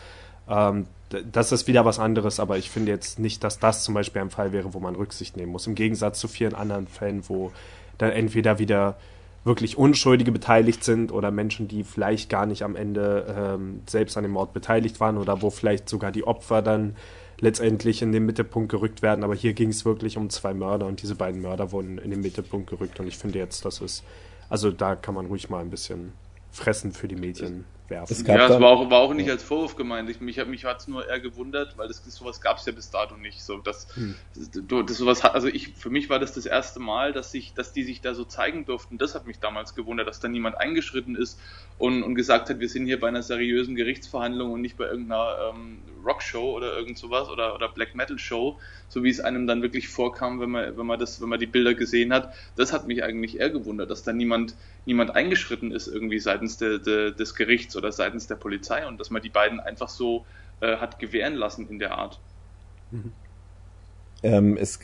Ähm, 0.49 0.87
das 1.31 1.51
ist 1.51 1.67
wieder 1.67 1.85
was 1.85 1.97
anderes, 1.97 2.39
aber 2.39 2.57
ich 2.57 2.69
finde 2.69 2.91
jetzt 2.91 3.17
nicht, 3.17 3.43
dass 3.43 3.59
das 3.59 3.83
zum 3.83 3.95
Beispiel 3.95 4.21
ein 4.21 4.29
Fall 4.29 4.51
wäre, 4.51 4.73
wo 4.73 4.79
man 4.79 4.95
Rücksicht 4.95 5.37
nehmen 5.37 5.51
muss. 5.51 5.65
Im 5.65 5.75
Gegensatz 5.75 6.19
zu 6.19 6.27
vielen 6.27 6.53
anderen 6.53 6.87
Fällen, 6.87 7.23
wo 7.27 7.51
dann 7.97 8.11
entweder 8.11 8.59
wieder 8.59 8.97
wirklich 9.43 9.77
Unschuldige 9.77 10.31
beteiligt 10.31 10.83
sind 10.83 11.11
oder 11.11 11.31
Menschen, 11.31 11.67
die 11.67 11.83
vielleicht 11.83 12.29
gar 12.29 12.45
nicht 12.45 12.63
am 12.63 12.75
Ende 12.75 13.25
ähm, 13.35 13.81
selbst 13.87 14.17
an 14.17 14.23
dem 14.23 14.33
Mord 14.33 14.53
beteiligt 14.53 14.99
waren 14.99 15.17
oder 15.17 15.41
wo 15.41 15.49
vielleicht 15.49 15.89
sogar 15.89 16.11
die 16.11 16.25
Opfer 16.25 16.61
dann 16.61 16.95
letztendlich 17.39 18.01
in 18.01 18.11
den 18.11 18.25
Mittelpunkt 18.25 18.69
gerückt 18.69 19.01
werden. 19.01 19.23
Aber 19.23 19.33
hier 19.33 19.53
ging 19.53 19.69
es 19.69 19.85
wirklich 19.85 20.17
um 20.17 20.29
zwei 20.29 20.53
Mörder 20.53 20.85
und 20.85 21.01
diese 21.01 21.15
beiden 21.15 21.41
Mörder 21.41 21.71
wurden 21.71 21.97
in 21.97 22.11
den 22.11 22.21
Mittelpunkt 22.21 22.69
gerückt. 22.69 22.99
Und 22.99 23.07
ich 23.07 23.17
finde 23.17 23.39
jetzt, 23.39 23.65
das 23.65 23.81
ist, 23.81 24.03
also 24.49 24.71
da 24.71 24.95
kann 24.95 25.15
man 25.15 25.27
ruhig 25.27 25.49
mal 25.49 25.61
ein 25.61 25.69
bisschen 25.69 26.11
fressen 26.51 26.91
für 26.91 27.07
die 27.07 27.15
Medien 27.15 27.65
werfen. 27.89 28.13
Es 28.13 28.25
ja, 28.25 28.47
es 28.47 28.59
war 28.59 28.69
auch, 28.69 28.89
war 28.89 28.99
auch 28.99 29.13
nicht 29.13 29.29
als 29.29 29.43
Vorwurf 29.43 29.75
gemeint. 29.75 30.09
Ich, 30.09 30.21
mich 30.21 30.43
mich 30.45 30.65
hat 30.65 30.79
es 30.79 30.87
nur 30.87 31.07
eher 31.07 31.19
gewundert, 31.19 31.77
weil 31.77 31.87
das, 31.87 32.03
sowas 32.05 32.41
gab 32.41 32.57
es 32.57 32.65
ja 32.65 32.71
bis 32.71 32.89
dato 32.89 33.15
nicht. 33.15 33.43
So, 33.43 33.57
dass, 33.57 33.87
hm. 33.95 34.15
das, 34.35 34.85
das, 34.85 34.97
sowas 34.97 35.23
hat, 35.23 35.35
also 35.35 35.47
ich, 35.47 35.69
für 35.69 35.89
mich 35.89 36.09
war 36.09 36.19
das 36.19 36.33
das 36.33 36.45
erste 36.45 36.79
Mal, 36.79 37.13
dass, 37.13 37.31
sich, 37.31 37.53
dass 37.53 37.73
die 37.73 37.83
sich 37.83 38.01
da 38.01 38.13
so 38.13 38.25
zeigen 38.25 38.65
durften. 38.65 38.97
Das 38.97 39.15
hat 39.15 39.27
mich 39.27 39.39
damals 39.39 39.75
gewundert, 39.75 40.07
dass 40.07 40.19
da 40.19 40.27
niemand 40.27 40.57
eingeschritten 40.57 41.15
ist 41.15 41.39
und, 41.77 42.03
und 42.03 42.15
gesagt 42.15 42.49
hat, 42.49 42.59
wir 42.59 42.69
sind 42.69 42.85
hier 42.85 42.99
bei 42.99 43.07
einer 43.07 43.23
seriösen 43.23 43.75
Gerichtsverhandlung 43.75 44.51
und 44.51 44.61
nicht 44.61 44.77
bei 44.77 44.85
irgendeiner 44.85 45.51
ähm, 45.53 45.79
Rockshow 46.05 46.55
oder 46.55 46.75
irgend 46.75 46.97
sowas 46.97 47.29
oder, 47.29 47.55
oder 47.55 47.69
Black 47.69 47.95
Metal 47.95 48.17
Show, 48.17 48.57
so 48.87 49.03
wie 49.03 49.09
es 49.09 49.19
einem 49.19 49.47
dann 49.47 49.61
wirklich 49.61 49.87
vorkam, 49.87 50.39
wenn 50.39 50.49
man, 50.49 50.77
wenn 50.77 50.85
man 50.85 50.99
das, 50.99 51.21
wenn 51.21 51.29
man 51.29 51.39
die 51.39 51.45
Bilder 51.45 51.73
gesehen 51.73 52.13
hat. 52.13 52.33
Das 52.55 52.73
hat 52.73 52.87
mich 52.87 53.03
eigentlich 53.03 53.39
eher 53.39 53.49
gewundert, 53.49 53.89
dass 53.89 54.03
da 54.03 54.13
niemand, 54.13 54.55
niemand 54.85 55.15
eingeschritten 55.15 55.71
ist 55.71 55.87
irgendwie 55.87 56.19
seitens 56.19 56.57
de, 56.57 56.79
de, 56.79 57.13
des 57.13 57.35
Gerichts 57.35 57.75
oder 57.75 57.91
seitens 57.91 58.27
der 58.27 58.35
Polizei 58.35 58.87
und 58.87 58.99
dass 58.99 59.09
man 59.09 59.21
die 59.21 59.29
beiden 59.29 59.59
einfach 59.59 59.89
so 59.89 60.25
äh, 60.61 60.77
hat 60.77 60.99
gewähren 60.99 61.35
lassen 61.35 61.67
in 61.69 61.79
der 61.79 61.97
Art. 61.97 62.19
Mhm. 62.91 63.11
Ähm, 64.23 64.57
es 64.57 64.79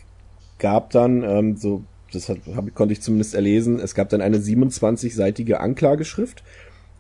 gab 0.60 0.92
dann, 0.92 1.24
ähm, 1.24 1.58
so, 1.58 1.84
das 2.12 2.30
hat, 2.30 2.38
hab, 2.56 2.74
konnte 2.76 2.94
ich 2.94 3.02
zumindest 3.02 3.36
erlesen, 3.36 3.80
es 3.80 3.96
gab 3.96 4.10
dann 4.10 4.22
eine 4.22 4.38
27-seitige 4.38 5.56
Anklageschrift 5.56 6.44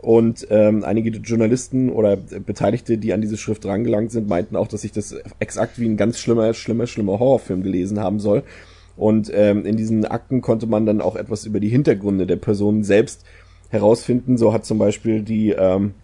Und 0.05 0.45
ähm, 0.51 0.83
einige 0.83 1.09
Journalisten 1.09 1.89
oder 1.89 2.15
Beteiligte, 2.15 2.99
die 2.99 3.11
an 3.11 3.21
diese 3.21 3.37
Schrift 3.37 3.65
rangelangt 3.65 4.11
sind, 4.11 4.29
meinten 4.29 4.55
auch, 4.55 4.67
dass 4.67 4.81
sich 4.83 4.91
das 4.91 5.15
exakt 5.39 5.79
wie 5.79 5.87
ein 5.87 5.97
ganz 5.97 6.19
schlimmer, 6.19 6.53
schlimmer, 6.53 6.85
schlimmer 6.85 7.17
Horrorfilm 7.17 7.63
gelesen 7.63 7.99
haben 7.99 8.19
soll. 8.19 8.43
Und 8.97 9.31
ähm, 9.33 9.65
in 9.65 9.77
diesen 9.77 10.05
Akten 10.05 10.41
konnte 10.41 10.67
man 10.67 10.85
dann 10.85 11.01
auch 11.01 11.15
etwas 11.15 11.47
über 11.47 11.59
die 11.59 11.69
Hintergründe 11.69 12.27
der 12.27 12.35
Personen 12.35 12.83
selbst 12.83 13.25
herausfinden. 13.69 14.37
So 14.37 14.53
hat 14.53 14.63
zum 14.63 14.77
Beispiel 14.77 15.23
die 15.23 15.49
ähm, 15.49 15.95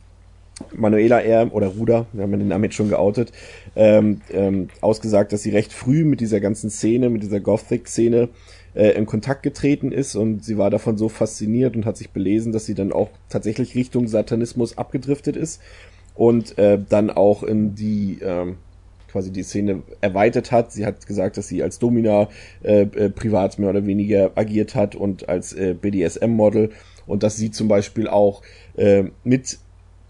Manuela 0.73 1.19
R. 1.19 1.53
oder 1.53 1.67
Ruda, 1.67 2.07
wir 2.11 2.23
haben 2.23 2.31
den 2.31 2.47
Namen 2.47 2.63
jetzt 2.63 2.77
schon 2.77 2.89
geoutet, 2.89 3.31
ähm, 3.75 4.21
ähm, 4.31 4.69
ausgesagt, 4.81 5.31
dass 5.31 5.43
sie 5.43 5.51
recht 5.51 5.71
früh 5.71 6.05
mit 6.05 6.21
dieser 6.21 6.39
ganzen 6.39 6.71
Szene, 6.71 7.11
mit 7.11 7.21
dieser 7.21 7.39
Gothic-Szene 7.39 8.29
äh, 8.73 8.89
in 8.91 9.05
Kontakt 9.05 9.43
getreten 9.43 9.91
ist 9.91 10.15
und 10.15 10.43
sie 10.43 10.57
war 10.57 10.69
davon 10.69 10.97
so 10.97 11.09
fasziniert 11.09 11.75
und 11.75 11.85
hat 11.85 11.97
sich 11.97 12.11
belesen, 12.11 12.51
dass 12.51 12.65
sie 12.65 12.75
dann 12.75 12.91
auch 12.91 13.09
tatsächlich 13.29 13.75
Richtung 13.75 14.07
Satanismus 14.07 14.77
abgedriftet 14.77 15.35
ist 15.35 15.61
und 16.15 16.57
äh, 16.57 16.79
dann 16.89 17.09
auch 17.09 17.43
in 17.43 17.75
die 17.75 18.19
ähm, 18.21 18.57
quasi 19.11 19.31
die 19.31 19.43
Szene 19.43 19.83
erweitert 19.99 20.51
hat. 20.51 20.71
Sie 20.71 20.85
hat 20.85 21.05
gesagt, 21.05 21.37
dass 21.37 21.47
sie 21.47 21.63
als 21.63 21.79
Domina 21.79 22.29
äh, 22.63 22.83
äh, 22.83 23.09
privat 23.09 23.59
mehr 23.59 23.69
oder 23.69 23.85
weniger 23.85 24.31
agiert 24.35 24.75
hat 24.75 24.95
und 24.95 25.27
als 25.29 25.53
äh, 25.53 25.73
BDSM-Model 25.73 26.71
und 27.05 27.23
dass 27.23 27.35
sie 27.35 27.51
zum 27.51 27.67
Beispiel 27.67 28.07
auch 28.07 28.41
äh, 28.77 29.03
mit 29.23 29.59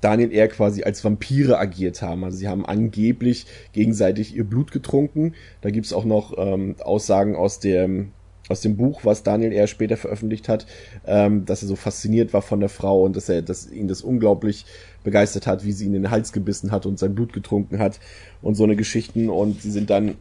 Daniel 0.01 0.31
R. 0.31 0.47
quasi 0.47 0.83
als 0.83 1.03
Vampire 1.03 1.59
agiert 1.59 2.01
haben. 2.01 2.23
Also 2.23 2.37
sie 2.37 2.47
haben 2.47 2.65
angeblich 2.65 3.45
gegenseitig 3.73 4.35
ihr 4.35 4.43
Blut 4.43 4.71
getrunken. 4.71 5.35
Da 5.61 5.69
gibt's 5.69 5.93
auch 5.93 6.05
noch 6.05 6.33
ähm, 6.37 6.75
Aussagen 6.79 7.35
aus 7.35 7.59
dem 7.59 8.11
aus 8.49 8.61
dem 8.61 8.75
Buch, 8.75 9.01
was 9.03 9.23
Daniel 9.23 9.53
eher 9.53 9.67
später 9.67 9.97
veröffentlicht 9.97 10.49
hat, 10.49 10.65
ähm, 11.05 11.45
dass 11.45 11.61
er 11.61 11.67
so 11.67 11.75
fasziniert 11.75 12.33
war 12.33 12.41
von 12.41 12.59
der 12.59 12.69
Frau 12.69 13.03
und 13.03 13.15
dass 13.15 13.29
er, 13.29 13.41
dass 13.41 13.71
ihn 13.71 13.87
das 13.87 14.01
unglaublich 14.01 14.65
begeistert 15.03 15.47
hat, 15.47 15.63
wie 15.63 15.71
sie 15.71 15.85
ihn 15.85 15.93
in 15.93 16.03
den 16.03 16.11
Hals 16.11 16.33
gebissen 16.33 16.71
hat 16.71 16.85
und 16.85 16.99
sein 16.99 17.15
Blut 17.15 17.33
getrunken 17.33 17.79
hat 17.79 17.99
und 18.41 18.55
so 18.55 18.63
eine 18.63 18.75
Geschichten. 18.75 19.29
Und 19.29 19.61
sie 19.61 19.71
sind 19.71 19.89
dann 19.89 20.15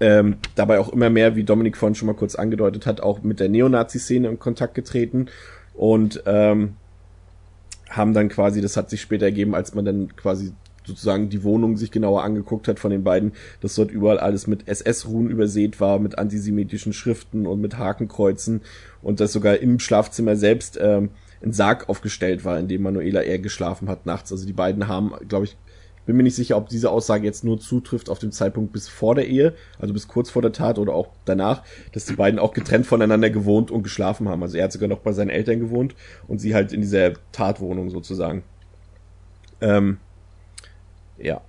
ähm, 0.00 0.36
dabei 0.54 0.78
auch 0.78 0.90
immer 0.90 1.10
mehr, 1.10 1.36
wie 1.36 1.44
Dominik 1.44 1.76
vorhin 1.76 1.94
schon 1.94 2.06
mal 2.06 2.14
kurz 2.14 2.34
angedeutet 2.34 2.86
hat, 2.86 3.00
auch 3.00 3.22
mit 3.22 3.40
der 3.40 3.48
Neonazi-Szene 3.48 4.28
in 4.28 4.38
Kontakt 4.38 4.74
getreten 4.74 5.26
und 5.74 6.22
ähm, 6.26 6.76
haben 7.88 8.14
dann 8.14 8.28
quasi, 8.28 8.60
das 8.60 8.76
hat 8.76 8.90
sich 8.90 9.00
später 9.00 9.26
ergeben, 9.26 9.54
als 9.54 9.74
man 9.74 9.84
dann 9.84 10.16
quasi 10.16 10.52
sozusagen 10.86 11.28
die 11.28 11.42
Wohnung 11.42 11.76
sich 11.76 11.90
genauer 11.90 12.24
angeguckt 12.24 12.68
hat 12.68 12.78
von 12.78 12.90
den 12.90 13.04
beiden, 13.04 13.32
dass 13.60 13.74
dort 13.74 13.90
überall 13.90 14.18
alles 14.18 14.46
mit 14.46 14.68
SS-Ruhen 14.68 15.28
übersät 15.28 15.80
war, 15.80 15.98
mit 15.98 16.18
antisemitischen 16.18 16.92
Schriften 16.92 17.46
und 17.46 17.60
mit 17.60 17.78
Hakenkreuzen 17.78 18.62
und 19.02 19.20
dass 19.20 19.32
sogar 19.32 19.58
im 19.58 19.78
Schlafzimmer 19.78 20.36
selbst 20.36 20.78
ähm, 20.80 21.10
ein 21.42 21.52
Sarg 21.52 21.88
aufgestellt 21.88 22.44
war, 22.44 22.58
in 22.58 22.68
dem 22.68 22.82
Manuela 22.82 23.22
eher 23.22 23.38
geschlafen 23.38 23.88
hat 23.88 24.06
nachts. 24.06 24.32
Also 24.32 24.46
die 24.46 24.52
beiden 24.52 24.88
haben, 24.88 25.12
glaube 25.28 25.46
ich, 25.46 25.56
bin 26.06 26.16
mir 26.16 26.24
nicht 26.24 26.34
sicher, 26.34 26.56
ob 26.56 26.68
diese 26.68 26.90
Aussage 26.90 27.24
jetzt 27.24 27.44
nur 27.44 27.60
zutrifft 27.60 28.08
auf 28.08 28.18
dem 28.18 28.32
Zeitpunkt 28.32 28.72
bis 28.72 28.88
vor 28.88 29.14
der 29.14 29.28
Ehe, 29.28 29.54
also 29.78 29.94
bis 29.94 30.08
kurz 30.08 30.30
vor 30.30 30.42
der 30.42 30.52
Tat 30.52 30.78
oder 30.78 30.94
auch 30.94 31.08
danach, 31.24 31.62
dass 31.92 32.06
die 32.06 32.16
beiden 32.16 32.40
auch 32.40 32.52
getrennt 32.52 32.86
voneinander 32.86 33.30
gewohnt 33.30 33.70
und 33.70 33.84
geschlafen 33.84 34.28
haben. 34.28 34.42
Also 34.42 34.58
er 34.58 34.64
hat 34.64 34.72
sogar 34.72 34.88
noch 34.88 34.98
bei 34.98 35.12
seinen 35.12 35.30
Eltern 35.30 35.60
gewohnt 35.60 35.94
und 36.26 36.40
sie 36.40 36.54
halt 36.54 36.72
in 36.72 36.80
dieser 36.80 37.12
Tatwohnung 37.30 37.90
sozusagen. 37.90 38.42
Ähm, 39.60 39.98
ja. 41.22 41.42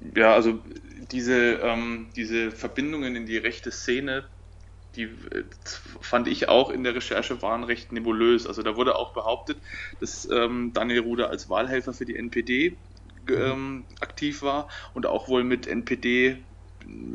Ja, 0.00 0.34
also 0.34 0.62
diese, 1.10 1.54
ähm, 1.62 2.12
diese 2.14 2.50
Verbindungen 2.52 3.16
in 3.16 3.26
die 3.26 3.36
rechte 3.36 3.70
Szene, 3.72 4.30
die 4.96 5.04
äh, 5.04 5.44
fand 6.00 6.28
ich 6.28 6.48
auch 6.48 6.70
in 6.70 6.84
der 6.84 6.94
Recherche 6.94 7.42
waren 7.42 7.64
recht 7.64 7.92
nebulös. 7.92 8.46
Also 8.46 8.62
da 8.62 8.76
wurde 8.76 8.96
auch 8.96 9.12
behauptet, 9.14 9.62
dass 10.00 10.28
ähm, 10.30 10.72
Daniel 10.74 11.00
Ruder 11.00 11.30
als 11.30 11.48
Wahlhelfer 11.48 11.94
für 11.94 12.06
die 12.06 12.16
NPD 12.16 12.78
ähm, 13.28 13.86
aktiv 14.00 14.42
war 14.42 14.68
und 14.94 15.06
auch 15.06 15.28
wohl 15.28 15.44
mit 15.44 15.66
NPD 15.66 16.46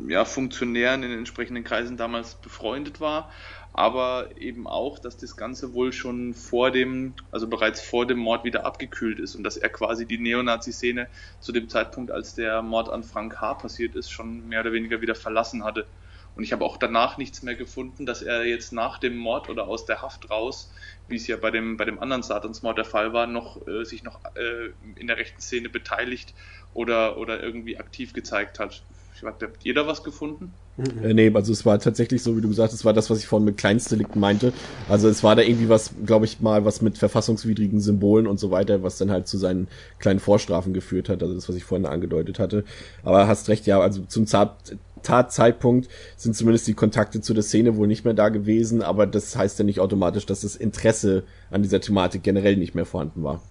ja, 0.08 0.24
Funktionären 0.24 1.02
in 1.02 1.10
den 1.10 1.18
entsprechenden 1.20 1.64
Kreisen 1.64 1.96
damals 1.96 2.40
befreundet 2.40 3.00
war 3.00 3.30
aber 3.74 4.30
eben 4.36 4.68
auch, 4.68 5.00
dass 5.00 5.16
das 5.16 5.36
Ganze 5.36 5.74
wohl 5.74 5.92
schon 5.92 6.32
vor 6.32 6.70
dem, 6.70 7.14
also 7.32 7.48
bereits 7.48 7.80
vor 7.80 8.06
dem 8.06 8.18
Mord 8.18 8.44
wieder 8.44 8.64
abgekühlt 8.64 9.18
ist 9.18 9.34
und 9.34 9.42
dass 9.42 9.56
er 9.56 9.68
quasi 9.68 10.06
die 10.06 10.18
Neonazi-Szene 10.18 11.08
zu 11.40 11.50
dem 11.50 11.68
Zeitpunkt, 11.68 12.12
als 12.12 12.34
der 12.34 12.62
Mord 12.62 12.88
an 12.88 13.02
Frank 13.02 13.40
H. 13.40 13.54
passiert 13.54 13.96
ist, 13.96 14.10
schon 14.10 14.46
mehr 14.48 14.60
oder 14.60 14.72
weniger 14.72 15.00
wieder 15.00 15.16
verlassen 15.16 15.64
hatte. 15.64 15.88
Und 16.36 16.44
ich 16.44 16.52
habe 16.52 16.64
auch 16.64 16.76
danach 16.76 17.18
nichts 17.18 17.42
mehr 17.42 17.56
gefunden, 17.56 18.06
dass 18.06 18.22
er 18.22 18.44
jetzt 18.44 18.72
nach 18.72 18.98
dem 18.98 19.16
Mord 19.16 19.48
oder 19.48 19.66
aus 19.66 19.86
der 19.86 20.02
Haft 20.02 20.30
raus, 20.30 20.72
wie 21.08 21.16
es 21.16 21.26
ja 21.26 21.36
bei 21.36 21.50
dem, 21.50 21.76
bei 21.76 21.84
dem 21.84 21.98
anderen 21.98 22.22
Satansmord 22.22 22.78
der 22.78 22.84
Fall 22.84 23.12
war, 23.12 23.26
noch 23.26 23.66
äh, 23.66 23.84
sich 23.84 24.04
noch 24.04 24.20
äh, 24.36 24.70
in 24.94 25.08
der 25.08 25.16
rechten 25.16 25.40
Szene 25.40 25.68
beteiligt 25.68 26.32
oder, 26.74 27.18
oder 27.18 27.42
irgendwie 27.42 27.78
aktiv 27.78 28.12
gezeigt 28.12 28.60
hat. 28.60 28.84
Habt 29.24 29.64
ihr 29.64 29.74
da 29.74 29.86
was 29.86 30.02
gefunden? 30.02 30.52
Äh, 30.76 31.14
nee, 31.14 31.30
also 31.34 31.52
es 31.52 31.64
war 31.64 31.78
tatsächlich 31.78 32.22
so, 32.22 32.36
wie 32.36 32.40
du 32.40 32.48
gesagt 32.48 32.72
hast, 32.72 32.80
es 32.80 32.84
war 32.84 32.92
das, 32.92 33.10
was 33.10 33.18
ich 33.18 33.26
vorhin 33.26 33.44
mit 33.44 33.56
Kleinstdelikten 33.56 34.20
meinte. 34.20 34.52
Also 34.88 35.08
es 35.08 35.22
war 35.22 35.36
da 35.36 35.42
irgendwie 35.42 35.68
was, 35.68 35.92
glaube 36.04 36.24
ich 36.24 36.40
mal, 36.40 36.64
was 36.64 36.82
mit 36.82 36.98
verfassungswidrigen 36.98 37.80
Symbolen 37.80 38.26
und 38.26 38.38
so 38.38 38.50
weiter, 38.50 38.82
was 38.82 38.98
dann 38.98 39.10
halt 39.10 39.28
zu 39.28 39.38
seinen 39.38 39.68
kleinen 39.98 40.20
Vorstrafen 40.20 40.74
geführt 40.74 41.08
hat. 41.08 41.22
Also 41.22 41.34
das, 41.34 41.48
was 41.48 41.56
ich 41.56 41.64
vorhin 41.64 41.86
angedeutet 41.86 42.38
hatte. 42.38 42.64
Aber 43.02 43.28
hast 43.28 43.48
recht, 43.48 43.66
ja, 43.66 43.80
also 43.80 44.02
zum 44.02 44.26
Zart 44.26 44.76
Tatzeitpunkt 45.04 45.88
sind 46.16 46.34
zumindest 46.34 46.66
die 46.66 46.74
Kontakte 46.74 47.20
zu 47.20 47.34
der 47.34 47.42
Szene 47.42 47.76
wohl 47.76 47.86
nicht 47.86 48.04
mehr 48.04 48.14
da 48.14 48.30
gewesen, 48.30 48.82
aber 48.82 49.06
das 49.06 49.36
heißt 49.36 49.58
ja 49.58 49.64
nicht 49.64 49.78
automatisch, 49.78 50.26
dass 50.26 50.40
das 50.40 50.56
Interesse 50.56 51.22
an 51.50 51.62
dieser 51.62 51.80
Thematik 51.80 52.22
generell 52.22 52.56
nicht 52.56 52.74
mehr 52.74 52.86
vorhanden 52.86 53.22
war. 53.22 53.42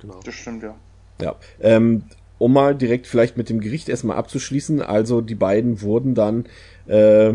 Genau. 0.00 0.20
Das 0.24 0.34
stimmt, 0.34 0.62
ja. 0.62 0.74
Ja. 1.20 1.36
Ähm, 1.60 2.04
um 2.44 2.52
mal 2.52 2.74
direkt 2.74 3.06
vielleicht 3.06 3.38
mit 3.38 3.48
dem 3.48 3.58
Gericht 3.58 3.88
erstmal 3.88 4.18
abzuschließen, 4.18 4.82
also 4.82 5.22
die 5.22 5.34
beiden 5.34 5.80
wurden 5.80 6.14
dann 6.14 6.44
äh, 6.86 7.32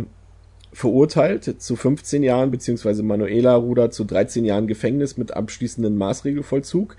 verurteilt 0.71 1.59
zu 1.59 1.75
15 1.75 2.21
Jahren, 2.21 2.51
beziehungsweise 2.51 3.01
Manuela 3.01 3.55
Ruder 3.55 3.89
zu 3.89 4.03
13 4.03 4.45
Jahren 4.45 4.67
Gefängnis 4.67 5.17
mit 5.17 5.31
abschließenden 5.31 5.97
Maßregelvollzug. 5.97 6.95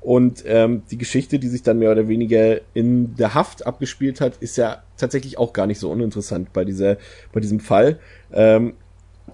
Und 0.00 0.42
ähm, 0.44 0.82
die 0.90 0.98
Geschichte, 0.98 1.38
die 1.38 1.46
sich 1.46 1.62
dann 1.62 1.78
mehr 1.78 1.92
oder 1.92 2.08
weniger 2.08 2.60
in 2.74 3.14
der 3.14 3.34
Haft 3.34 3.64
abgespielt 3.64 4.20
hat, 4.20 4.38
ist 4.38 4.56
ja 4.56 4.82
tatsächlich 4.96 5.38
auch 5.38 5.52
gar 5.52 5.68
nicht 5.68 5.78
so 5.78 5.88
uninteressant 5.88 6.52
bei 6.52 6.64
dieser, 6.64 6.96
bei 7.32 7.38
diesem 7.38 7.60
Fall. 7.60 8.00
Ähm, 8.32 8.72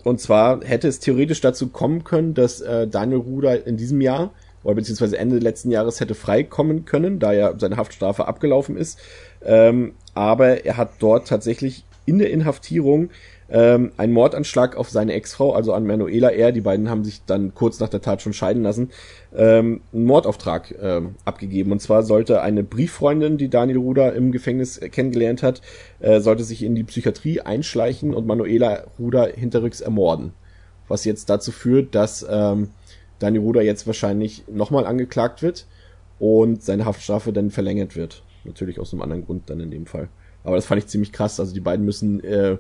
und 0.05 0.21
zwar 0.21 0.63
hätte 0.63 0.87
es 0.87 1.01
theoretisch 1.01 1.41
dazu 1.41 1.69
kommen 1.69 2.05
können, 2.05 2.35
dass 2.35 2.61
äh, 2.61 2.87
Daniel 2.89 3.21
Ruder 3.21 3.67
in 3.67 3.79
diesem 3.79 4.03
Jahr 4.03 4.35
oder 4.69 4.75
beziehungsweise 4.75 5.17
Ende 5.17 5.39
letzten 5.39 5.71
Jahres 5.71 5.99
hätte 5.99 6.15
freikommen 6.15 6.85
können, 6.85 7.19
da 7.19 7.33
ja 7.33 7.59
seine 7.59 7.79
Haftstrafe 7.79 8.29
abgelaufen 8.29 8.77
ist. 8.77 8.99
Ähm, 9.43 9.95
aber 10.13 10.67
er 10.67 10.77
hat 10.77 10.91
dort 10.99 11.27
tatsächlich 11.27 11.85
in 12.05 12.19
der 12.19 12.31
Inhaftierung 12.31 13.09
ähm, 13.49 13.93
einen 13.97 14.13
Mordanschlag 14.13 14.77
auf 14.77 14.91
seine 14.91 15.15
Ex-Frau, 15.15 15.55
also 15.55 15.73
an 15.73 15.87
Manuela 15.87 16.29
R., 16.29 16.53
die 16.53 16.61
beiden 16.61 16.91
haben 16.91 17.03
sich 17.03 17.23
dann 17.25 17.55
kurz 17.55 17.81
nach 17.81 17.89
der 17.89 18.03
Tat 18.03 18.21
schon 18.21 18.35
scheiden 18.35 18.63
lassen, 18.63 18.91
ähm, 19.35 19.81
einen 19.95 20.05
Mordauftrag 20.05 20.75
ähm, 20.83 21.15
abgegeben. 21.25 21.73
Und 21.73 21.81
zwar 21.81 22.03
sollte 22.03 22.43
eine 22.43 22.63
Brieffreundin, 22.63 23.39
die 23.39 23.49
Daniel 23.49 23.79
Ruder 23.79 24.13
im 24.13 24.33
Gefängnis 24.33 24.79
kennengelernt 24.93 25.43
hat, 25.43 25.63
äh, 26.01 26.21
sollte 26.21 26.45
sich 26.45 26.63
in 26.63 26.75
die 26.75 26.85
Psychiatrie 26.85 27.41
einschleichen 27.41 28.13
und 28.13 28.27
Manuela 28.27 28.85
Ruder 28.99 29.29
hinterrücks 29.35 29.81
ermorden. 29.81 30.33
Was 30.89 31.07
jetzt 31.07 31.31
dazu 31.31 31.53
führt, 31.53 31.95
dass 31.95 32.27
ähm, 32.29 32.69
Daniel 33.19 33.43
Ruder 33.43 33.63
jetzt 33.63 33.87
wahrscheinlich 33.87 34.45
nochmal 34.49 34.87
angeklagt 34.87 35.43
wird 35.43 35.67
und 36.19 36.63
seine 36.63 36.85
Haftstrafe 36.85 37.33
dann 37.33 37.51
verlängert 37.51 37.97
wird. 37.97 38.23
Natürlich 38.45 38.79
aus 38.79 38.93
einem 38.93 39.03
anderen 39.03 39.25
Grund 39.25 39.51
dann 39.51 39.61
in 39.61 39.71
dem 39.71 39.87
Fall. 39.87 40.09
Aber 40.45 40.57
das 40.57 40.67
fand 40.67 40.83
ich 40.83 40.89
ziemlich 40.89 41.13
krass. 41.13 41.41
Also 41.41 41.53
die 41.53 41.61
beiden 41.61 41.85
müssen 41.85 42.23
äh, 42.25 42.59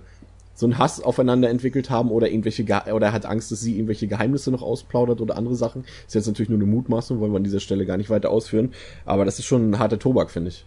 so 0.54 0.66
einen 0.66 0.78
Hass 0.78 1.00
aufeinander 1.00 1.48
entwickelt 1.48 1.88
haben 1.88 2.10
oder 2.10 2.28
irgendwelche 2.28 2.64
Ge 2.64 2.92
oder 2.92 3.12
hat 3.12 3.26
Angst, 3.26 3.52
dass 3.52 3.60
sie 3.60 3.76
irgendwelche 3.76 4.08
Geheimnisse 4.08 4.50
noch 4.50 4.62
ausplaudert 4.62 5.20
oder 5.20 5.36
andere 5.36 5.54
Sachen. 5.54 5.84
Ist 6.06 6.14
jetzt 6.14 6.26
natürlich 6.26 6.48
nur 6.48 6.58
eine 6.58 6.66
Mutmaßung, 6.66 7.20
wollen 7.20 7.32
wir 7.32 7.36
an 7.36 7.44
dieser 7.44 7.60
Stelle 7.60 7.86
gar 7.86 7.96
nicht 7.96 8.10
weiter 8.10 8.30
ausführen. 8.30 8.72
Aber 9.04 9.24
das 9.24 9.38
ist 9.38 9.44
schon 9.46 9.70
ein 9.70 9.78
harter 9.78 9.98
Tobak, 9.98 10.30
finde 10.30 10.48
ich. 10.48 10.66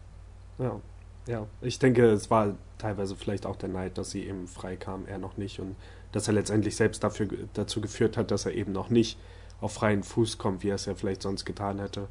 Ja, 0.60 0.80
ja. 1.28 1.46
Ich 1.62 1.78
denke, 1.78 2.06
es 2.06 2.32
war 2.32 2.56
teilweise 2.78 3.16
vielleicht 3.16 3.46
auch 3.46 3.58
der 3.58 3.70
Neid, 3.70 3.98
dass 3.98 4.12
sie 4.12 4.26
eben 4.26 4.48
frei 4.48 4.78
kam, 4.78 5.06
er 5.08 5.18
noch 5.18 5.38
nicht 5.38 5.60
und 5.60 5.76
dass 6.14 6.28
er 6.28 6.34
letztendlich 6.34 6.76
selbst 6.76 7.04
dafür 7.04 7.28
dazu 7.54 7.82
geführt 7.82 8.16
hat, 8.18 8.32
dass 8.32 8.46
er 8.46 8.54
eben 8.54 8.72
noch 8.72 8.90
nicht 8.90 9.18
auf 9.62 9.74
freien 9.74 10.04
Fuß 10.04 10.38
kommt, 10.38 10.64
wie 10.64 10.70
er 10.70 10.76
es 10.76 10.86
ja 10.86 10.96
vielleicht 10.96 11.22
sonst 11.22 11.46
getan 11.46 11.80
hätte. 11.80 12.08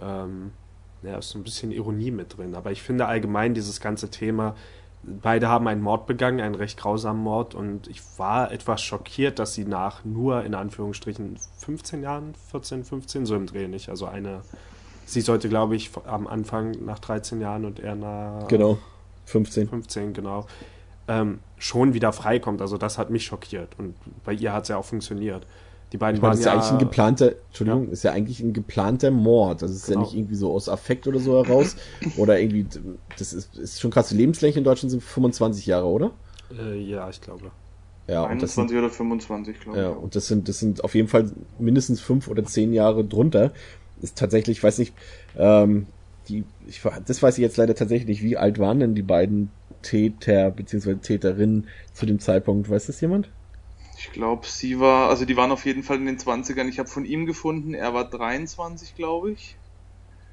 Ähm, 0.00 0.52
ja, 1.02 1.18
ist 1.18 1.30
so 1.30 1.38
ein 1.38 1.44
bisschen 1.44 1.70
Ironie 1.70 2.10
mit 2.10 2.36
drin. 2.36 2.54
Aber 2.54 2.72
ich 2.72 2.82
finde 2.82 3.06
allgemein 3.06 3.52
dieses 3.52 3.80
ganze 3.80 4.10
Thema, 4.10 4.54
beide 5.02 5.48
haben 5.48 5.68
einen 5.68 5.82
Mord 5.82 6.06
begangen, 6.06 6.40
einen 6.40 6.54
recht 6.54 6.78
grausamen 6.78 7.22
Mord 7.22 7.54
und 7.54 7.88
ich 7.88 8.00
war 8.16 8.50
etwas 8.52 8.80
schockiert, 8.80 9.38
dass 9.38 9.54
sie 9.54 9.64
nach 9.64 10.04
nur 10.04 10.44
in 10.44 10.54
Anführungsstrichen 10.54 11.36
15 11.58 12.02
Jahren, 12.02 12.34
14, 12.50 12.84
15, 12.84 13.26
so 13.26 13.36
im 13.36 13.46
Dreh 13.46 13.68
nicht, 13.68 13.90
also 13.90 14.06
eine, 14.06 14.40
sie 15.04 15.20
sollte 15.20 15.50
glaube 15.50 15.76
ich 15.76 15.90
am 16.06 16.26
Anfang 16.26 16.70
nach 16.84 17.00
13 17.00 17.40
Jahren 17.40 17.66
und 17.66 17.80
er 17.80 17.96
nach 17.96 18.48
genau 18.48 18.78
15, 19.26 19.68
15 19.68 20.14
genau, 20.14 20.46
ähm, 21.06 21.40
schon 21.58 21.92
wieder 21.92 22.12
freikommt. 22.12 22.62
Also 22.62 22.78
das 22.78 22.96
hat 22.96 23.10
mich 23.10 23.26
schockiert 23.26 23.70
und 23.78 23.94
bei 24.24 24.32
ihr 24.32 24.54
hat 24.54 24.62
es 24.62 24.68
ja 24.68 24.78
auch 24.78 24.84
funktioniert 24.84 25.46
Die 25.94 25.98
beiden 25.98 26.16
ich 26.16 26.22
meine, 26.22 26.30
waren 26.30 26.32
das 26.32 26.40
ist 26.40 26.46
ja 26.46 26.54
ja 26.54 26.58
eigentlich 26.58 26.72
ein 26.72 26.78
geplanter, 26.80 27.32
Entschuldigung, 27.46 27.86
ja. 27.86 27.92
ist 27.92 28.02
ja 28.02 28.10
eigentlich 28.10 28.40
ein 28.40 28.52
geplanter 28.52 29.12
Mord. 29.12 29.62
Das 29.62 29.70
ist 29.70 29.86
genau. 29.86 30.00
ja 30.00 30.04
nicht 30.04 30.16
irgendwie 30.16 30.34
so 30.34 30.52
aus 30.52 30.68
Affekt 30.68 31.06
oder 31.06 31.20
so 31.20 31.34
heraus. 31.44 31.76
oder 32.16 32.40
irgendwie, 32.40 32.66
das 33.16 33.32
ist, 33.32 33.56
ist 33.56 33.80
schon 33.80 33.92
krass. 33.92 34.08
Die 34.08 34.16
Lebenslänge 34.16 34.56
in 34.56 34.64
Deutschland 34.64 34.90
sind 34.90 35.04
25 35.04 35.66
Jahre, 35.66 35.86
oder? 35.86 36.10
Äh, 36.58 36.80
ja, 36.80 37.08
ich 37.08 37.20
glaube. 37.20 37.52
Ja, 38.08 38.26
21 38.26 38.70
sind, 38.70 38.76
oder 38.76 38.90
25, 38.90 39.60
glaube 39.60 39.78
ich. 39.78 39.84
Ja, 39.84 39.90
und 39.90 40.16
das 40.16 40.26
sind, 40.26 40.48
das 40.48 40.58
sind 40.58 40.82
auf 40.82 40.96
jeden 40.96 41.06
Fall 41.06 41.30
mindestens 41.60 42.00
fünf 42.00 42.26
oder 42.26 42.42
zehn 42.42 42.72
Jahre 42.72 43.04
drunter. 43.04 43.52
Ist 44.02 44.18
tatsächlich, 44.18 44.58
ich 44.58 44.64
weiß 44.64 44.78
nicht, 44.78 44.94
ähm, 45.36 45.86
die, 46.26 46.42
ich, 46.66 46.82
das 47.06 47.22
weiß 47.22 47.38
ich 47.38 47.42
jetzt 47.42 47.56
leider 47.56 47.76
tatsächlich 47.76 48.08
nicht, 48.08 48.22
wie 48.24 48.36
alt 48.36 48.58
waren 48.58 48.80
denn 48.80 48.96
die 48.96 49.02
beiden 49.02 49.50
Täter 49.82 50.50
bzw. 50.50 50.96
Täterinnen 50.96 51.68
zu 51.92 52.04
dem 52.04 52.18
Zeitpunkt? 52.18 52.68
Weiß 52.68 52.86
das 52.86 53.00
jemand? 53.00 53.30
Ich 54.06 54.12
glaube, 54.12 54.46
sie 54.46 54.80
war, 54.80 55.08
also 55.08 55.24
die 55.24 55.36
waren 55.36 55.50
auf 55.50 55.64
jeden 55.64 55.82
Fall 55.82 55.96
in 55.96 56.04
den 56.04 56.18
20ern. 56.18 56.68
Ich 56.68 56.78
habe 56.78 56.88
von 56.88 57.06
ihm 57.06 57.24
gefunden, 57.24 57.72
er 57.72 57.94
war 57.94 58.04
23, 58.04 58.94
glaube 58.94 59.32
ich. 59.32 59.56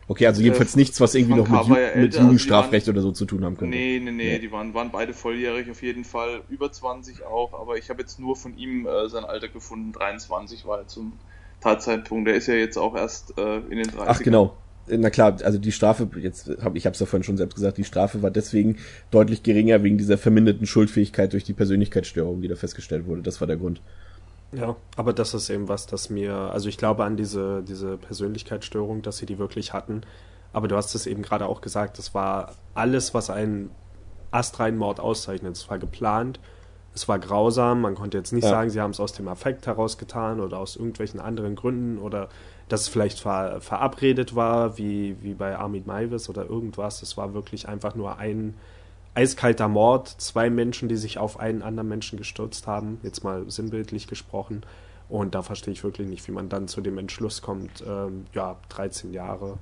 Okay, 0.07 0.27
also 0.27 0.41
jedenfalls 0.41 0.75
äh, 0.75 0.79
nichts, 0.79 0.99
was 0.99 1.15
irgendwie 1.15 1.35
noch 1.35 1.47
mit, 1.47 1.67
Ju 1.67 1.75
älter, 1.75 1.99
mit 1.99 2.13
also 2.13 2.25
Jugendstrafrecht 2.25 2.83
also 2.83 2.91
oder 2.91 3.01
so 3.01 3.11
zu 3.13 3.25
tun 3.25 3.45
haben 3.45 3.55
könnte. 3.55 3.75
Nee, 3.77 4.01
nee, 4.03 4.11
nee, 4.11 4.33
ja. 4.33 4.39
die 4.39 4.51
waren, 4.51 4.73
waren 4.73 4.91
beide 4.91 5.13
volljährig 5.13 5.71
auf 5.71 5.81
jeden 5.81 6.03
Fall, 6.03 6.41
über 6.49 6.69
20 6.69 7.23
auch, 7.23 7.53
aber 7.53 7.77
ich 7.77 7.89
habe 7.89 8.01
jetzt 8.01 8.19
nur 8.19 8.35
von 8.35 8.57
ihm 8.57 8.85
äh, 8.85 9.07
sein 9.07 9.23
Alter 9.23 9.47
gefunden, 9.47 9.93
23 9.93 10.65
war 10.65 10.79
er 10.79 10.87
zum 10.87 11.13
Tatzeitpunkt. 11.61 12.27
Der 12.27 12.35
ist 12.35 12.47
ja 12.47 12.55
jetzt 12.55 12.77
auch 12.77 12.93
erst 12.93 13.37
äh, 13.37 13.59
in 13.59 13.77
den 13.77 13.89
30ern. 13.89 14.05
Ach 14.05 14.19
genau, 14.19 14.57
na 14.87 15.09
klar, 15.09 15.37
also 15.43 15.57
die 15.57 15.71
Strafe, 15.71 16.09
jetzt 16.17 16.49
hab, 16.61 16.75
ich 16.75 16.85
habe 16.85 16.93
es 16.93 16.99
ja 16.99 17.05
vorhin 17.05 17.23
schon 17.23 17.37
selbst 17.37 17.55
gesagt, 17.55 17.77
die 17.77 17.83
Strafe 17.83 18.21
war 18.21 18.31
deswegen 18.31 18.77
deutlich 19.09 19.43
geringer 19.43 19.83
wegen 19.83 19.97
dieser 19.97 20.17
verminderten 20.17 20.65
Schuldfähigkeit 20.65 21.33
durch 21.33 21.43
die 21.43 21.53
Persönlichkeitsstörung, 21.53 22.41
die 22.41 22.47
da 22.47 22.55
festgestellt 22.55 23.05
wurde. 23.05 23.21
Das 23.21 23.39
war 23.41 23.47
der 23.47 23.57
Grund. 23.57 23.81
Ja, 24.53 24.75
aber 24.97 25.13
das 25.13 25.33
ist 25.33 25.49
eben 25.49 25.69
was, 25.69 25.85
das 25.85 26.09
mir, 26.09 26.33
also 26.33 26.67
ich 26.67 26.77
glaube 26.77 27.05
an 27.05 27.15
diese, 27.15 27.63
diese 27.63 27.97
Persönlichkeitsstörung, 27.97 29.01
dass 29.01 29.17
sie 29.17 29.25
die 29.25 29.39
wirklich 29.39 29.71
hatten. 29.71 30.01
Aber 30.51 30.67
du 30.67 30.75
hast 30.75 30.93
es 30.93 31.07
eben 31.07 31.21
gerade 31.21 31.45
auch 31.45 31.61
gesagt, 31.61 31.97
das 31.97 32.13
war 32.13 32.55
alles, 32.73 33.13
was 33.13 33.29
einen 33.29 33.69
astreinen 34.31 34.77
Mord 34.77 34.99
auszeichnet. 34.99 35.55
Es 35.55 35.69
war 35.69 35.79
geplant, 35.79 36.39
es 36.93 37.07
war 37.07 37.19
grausam, 37.19 37.81
man 37.81 37.95
konnte 37.95 38.17
jetzt 38.17 38.33
nicht 38.33 38.43
ja. 38.43 38.49
sagen, 38.49 38.69
sie 38.69 38.81
haben 38.81 38.91
es 38.91 38.99
aus 38.99 39.13
dem 39.13 39.29
Affekt 39.29 39.67
herausgetan 39.67 40.41
oder 40.41 40.57
aus 40.57 40.75
irgendwelchen 40.75 41.21
anderen 41.21 41.55
Gründen 41.55 41.99
oder 41.99 42.27
dass 42.71 42.81
es 42.81 42.87
vielleicht 42.87 43.19
ver 43.19 43.59
verabredet 43.61 44.35
war, 44.35 44.77
wie, 44.77 45.17
wie 45.21 45.33
bei 45.33 45.57
Armin 45.57 45.83
Maivis 45.85 46.29
oder 46.29 46.49
irgendwas. 46.49 47.01
Es 47.01 47.17
war 47.17 47.33
wirklich 47.33 47.67
einfach 47.67 47.95
nur 47.95 48.17
ein 48.17 48.55
eiskalter 49.13 49.67
Mord, 49.67 50.07
zwei 50.07 50.49
Menschen, 50.49 50.87
die 50.87 50.95
sich 50.95 51.17
auf 51.17 51.39
einen 51.39 51.63
anderen 51.63 51.89
Menschen 51.89 52.17
gestürzt 52.17 52.67
haben, 52.67 52.99
jetzt 53.03 53.23
mal 53.23 53.49
sinnbildlich 53.49 54.07
gesprochen. 54.07 54.61
Und 55.09 55.35
da 55.35 55.41
verstehe 55.41 55.73
ich 55.73 55.83
wirklich 55.83 56.07
nicht, 56.07 56.25
wie 56.27 56.31
man 56.31 56.47
dann 56.47 56.69
zu 56.69 56.79
dem 56.79 56.97
Entschluss 56.97 57.41
kommt, 57.41 57.83
ähm, 57.85 58.25
ja, 58.33 58.55
13 58.69 59.11
Jahre 59.11 59.57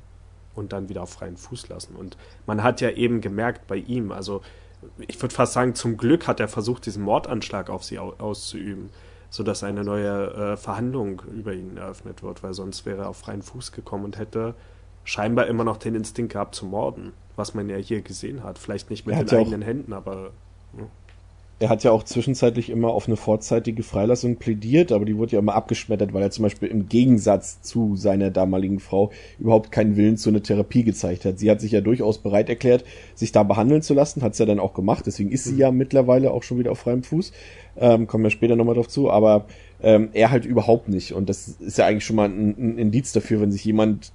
und 0.54 0.72
dann 0.72 0.90
wieder 0.90 1.02
auf 1.02 1.10
freien 1.10 1.38
Fuß 1.38 1.70
lassen. 1.70 1.96
Und 1.96 2.16
man 2.46 2.62
hat 2.62 2.82
ja 2.82 2.92
eben 2.92 3.22
gemerkt 3.22 3.66
bei 3.66 3.78
ihm, 3.78 4.12
also 4.12 4.42
ich 5.08 5.20
würde 5.22 5.34
fast 5.34 5.54
sagen, 5.54 5.74
zum 5.74 5.98
Glück 5.98 6.28
hat 6.28 6.40
er 6.40 6.48
versucht, 6.48 6.86
diesen 6.86 7.04
Mordanschlag 7.04 7.72
auf 7.72 7.84
sie 7.84 7.98
auszuüben 7.98 8.92
sodass 9.30 9.64
eine 9.64 9.84
neue 9.84 10.54
äh, 10.54 10.58
Verhandlung 10.58 11.22
über 11.32 11.54
ihn 11.54 11.78
eröffnet 11.78 12.24
wird, 12.24 12.44
weil 12.44 12.54
sonst 12.54 12.86
wäre 12.86 13.04
er 13.04 13.10
auf 13.10 13.18
freien 13.18 13.42
Fuß 13.42 13.72
gekommen 13.72 14.06
und 14.06 14.18
hätte 14.18 14.56
scheinbar 15.04 15.48
immer 15.48 15.64
noch 15.64 15.78
den 15.78 15.96
Instinkt 15.96 16.34
gehabt 16.34 16.56
zu 16.56 16.66
morden, 16.66 17.14
was 17.36 17.54
man 17.54 17.70
ja 17.70 17.78
hier 17.78 18.02
gesehen 18.02 18.44
hat. 18.44 18.58
Vielleicht 18.58 18.90
nicht 18.90 19.06
mit 19.06 19.18
den 19.18 19.28
ja 19.28 19.38
eigenen 19.40 19.62
Händen, 19.62 19.94
aber. 19.94 20.32
Er 21.62 21.68
hat 21.68 21.84
ja 21.84 21.92
auch 21.92 22.04
zwischenzeitlich 22.04 22.70
immer 22.70 22.88
auf 22.88 23.08
eine 23.08 23.18
vorzeitige 23.18 23.84
Freilassung 23.84 24.38
plädiert, 24.38 24.94
aber 24.94 25.04
die 25.04 25.18
wurde 25.18 25.34
ja 25.34 25.40
immer 25.40 25.56
abgeschmettert, 25.56 26.14
weil 26.14 26.24
er 26.24 26.32
zum 26.32 26.44
Beispiel 26.44 26.70
im 26.70 26.88
Gegensatz 26.88 27.62
zu 27.62 27.98
seiner 27.98 28.32
damaligen 28.32 28.80
Frau 28.80 29.12
überhaupt 29.40 29.70
keinen 29.70 29.98
Willen 29.98 30.16
zu 30.16 30.30
einer 30.30 30.42
Therapie 30.42 30.86
gezeigt 30.86 31.26
hat. 31.26 31.38
Sie 31.38 31.52
hat 31.52 31.60
sich 31.60 31.74
ja 31.74 31.82
durchaus 31.82 32.20
bereit 32.20 32.48
erklärt, 32.48 32.86
sich 33.14 33.34
da 33.34 33.44
behandeln 33.44 33.82
zu 33.82 33.94
lassen, 33.94 34.22
hat 34.22 34.34
es 34.34 34.40
ja 34.40 34.46
dann 34.46 34.60
auch 34.60 34.74
gemacht, 34.74 35.06
deswegen 35.06 35.32
ist 35.32 35.44
sie 35.44 35.54
mhm. 35.54 35.60
ja 35.60 35.72
mittlerweile 35.72 36.32
auch 36.32 36.44
schon 36.44 36.60
wieder 36.60 36.72
auf 36.72 36.80
freiem 36.80 37.04
Fuß. 37.04 37.34
Ähm, 37.78 38.08
kommen 38.08 38.24
wir 38.24 38.32
später 38.32 38.56
nochmal 38.56 38.76
drauf 38.76 38.88
zu, 38.88 39.12
aber 39.12 39.46
ähm, 39.84 40.10
er 40.14 40.32
halt 40.32 40.46
überhaupt 40.46 40.88
nicht. 40.88 41.12
Und 41.12 41.28
das 41.28 41.50
ist 41.60 41.78
ja 41.78 41.86
eigentlich 41.86 42.06
schon 42.06 42.16
mal 42.16 42.30
ein, 42.30 42.56
ein 42.58 42.78
Indiz 42.78 43.12
dafür, 43.12 43.42
wenn 43.42 43.52
sich 43.52 43.66
jemand 43.66 44.14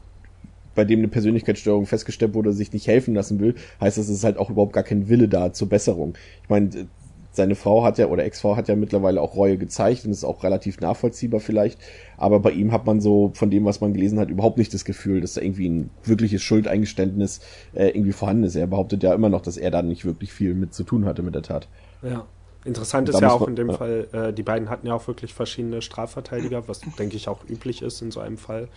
bei 0.75 0.87
dem 0.87 1.01
eine 1.01 1.09
Persönlichkeitsstörung 1.09 1.85
festgestellt 1.85 2.33
wurde, 2.33 2.55
sich 2.55 2.73
nicht 2.73 2.87
helfen 2.87 3.15
lassen 3.15 3.39
will, 3.39 3.55
heißt 3.83 3.99
das, 3.99 4.09
es 4.09 4.17
ist 4.17 4.25
halt 4.25 4.39
auch 4.39 4.49
überhaupt 4.49 4.73
gar 4.73 4.83
kein 4.83 5.09
Wille 5.11 5.29
da 5.29 5.53
zur 5.53 5.69
Besserung. 5.69 6.15
Ich 6.43 6.49
meine, 6.49 6.89
seine 7.37 7.55
Frau 7.55 7.85
hat 7.85 7.99
ja 7.99 8.07
oder 8.07 8.25
Ex-Frau 8.25 8.57
hat 8.57 8.69
ja 8.69 8.77
mittlerweile 8.77 9.21
auch 9.21 9.37
Reue 9.37 9.59
gezeigt 9.59 10.05
und 10.05 10.11
ist 10.11 10.25
auch 10.25 10.45
relativ 10.45 10.81
nachvollziehbar 10.81 11.41
vielleicht. 11.41 11.79
Aber 12.17 12.41
bei 12.41 12.53
ihm 12.53 12.73
hat 12.73 12.87
man 12.87 13.01
so 13.01 13.33
von 13.35 13.51
dem, 13.51 13.65
was 13.65 13.81
man 13.81 13.93
gelesen 13.93 14.19
hat, 14.19 14.31
überhaupt 14.31 14.59
nicht 14.59 14.73
das 14.73 14.85
Gefühl, 14.85 15.21
dass 15.21 15.35
da 15.35 15.41
irgendwie 15.41 15.69
ein 15.69 15.91
wirkliches 16.05 16.43
Schuldeingeständnis 16.43 17.41
äh, 17.75 17.89
irgendwie 17.89 18.13
vorhanden 18.13 18.45
ist. 18.45 18.57
Er 18.57 18.67
behauptet 18.67 19.03
ja 19.03 19.13
immer 19.15 19.29
noch, 19.29 19.41
dass 19.41 19.57
er 19.57 19.71
da 19.71 19.83
nicht 19.83 20.05
wirklich 20.05 20.33
viel 20.33 20.55
mit 20.55 20.75
zu 20.75 20.85
tun 20.85 21.05
hatte 21.05 21.23
mit 21.23 21.35
der 21.35 21.43
Tat. 21.43 21.69
Ja. 22.03 22.27
Interessant 22.65 23.11
ist 23.11 23.21
ja 23.21 23.31
auch 23.31 23.47
in 23.47 23.57
dem 23.57 23.69
ja. 23.69 23.77
Fall, 23.77 24.09
äh, 24.13 24.33
die 24.33 24.43
beiden 24.43 24.71
hatten 24.71 24.87
ja 24.87 24.95
auch 24.95 25.07
wirklich 25.07 25.35
verschiedene 25.35 25.83
Strafverteidiger, 25.83 26.67
was 26.67 26.81
denke 26.99 27.15
ich 27.15 27.29
auch 27.29 27.45
üblich 27.47 27.83
ist 27.83 28.01
in 28.01 28.11
so 28.11 28.21
einem 28.21 28.39
Fall. 28.39 28.69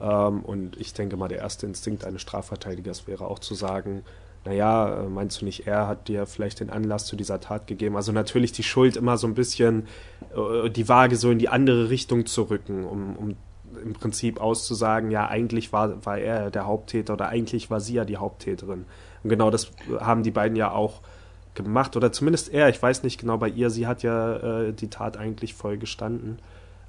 Ähm, 0.00 0.42
und 0.42 0.76
ich 0.80 0.94
denke 0.94 1.16
mal, 1.16 1.28
der 1.28 1.38
erste 1.38 1.66
Instinkt 1.66 2.04
eines 2.04 2.22
Strafverteidigers 2.22 3.08
wäre 3.08 3.26
auch 3.26 3.40
zu 3.40 3.54
sagen, 3.54 4.04
naja, 4.44 5.02
äh, 5.02 5.08
meinst 5.08 5.40
du 5.40 5.44
nicht, 5.44 5.66
er 5.66 5.86
hat 5.86 6.08
dir 6.08 6.26
vielleicht 6.26 6.60
den 6.60 6.70
Anlass 6.70 7.06
zu 7.06 7.16
dieser 7.16 7.40
Tat 7.40 7.66
gegeben? 7.66 7.96
Also 7.96 8.12
natürlich 8.12 8.52
die 8.52 8.62
Schuld 8.62 8.96
immer 8.96 9.16
so 9.16 9.26
ein 9.26 9.34
bisschen, 9.34 9.86
äh, 10.36 10.70
die 10.70 10.88
Waage 10.88 11.16
so 11.16 11.30
in 11.30 11.38
die 11.38 11.48
andere 11.48 11.90
Richtung 11.90 12.26
zu 12.26 12.42
rücken, 12.42 12.84
um, 12.84 13.16
um 13.16 13.36
im 13.82 13.92
Prinzip 13.92 14.40
auszusagen, 14.40 15.10
ja, 15.10 15.26
eigentlich 15.26 15.72
war, 15.72 16.04
war 16.06 16.18
er 16.18 16.50
der 16.50 16.66
Haupttäter 16.66 17.14
oder 17.14 17.28
eigentlich 17.28 17.70
war 17.70 17.80
sie 17.80 17.94
ja 17.94 18.04
die 18.04 18.16
Haupttäterin. 18.16 18.84
Und 19.22 19.30
genau 19.30 19.50
das 19.50 19.72
haben 20.00 20.22
die 20.22 20.30
beiden 20.30 20.56
ja 20.56 20.70
auch 20.70 21.00
gemacht, 21.54 21.96
oder 21.96 22.12
zumindest 22.12 22.52
er, 22.52 22.68
ich 22.68 22.82
weiß 22.82 23.02
nicht 23.02 23.20
genau 23.20 23.38
bei 23.38 23.48
ihr, 23.48 23.70
sie 23.70 23.86
hat 23.86 24.02
ja 24.02 24.36
äh, 24.36 24.72
die 24.72 24.90
Tat 24.90 25.16
eigentlich 25.16 25.54
voll 25.54 25.78
gestanden. 25.78 26.38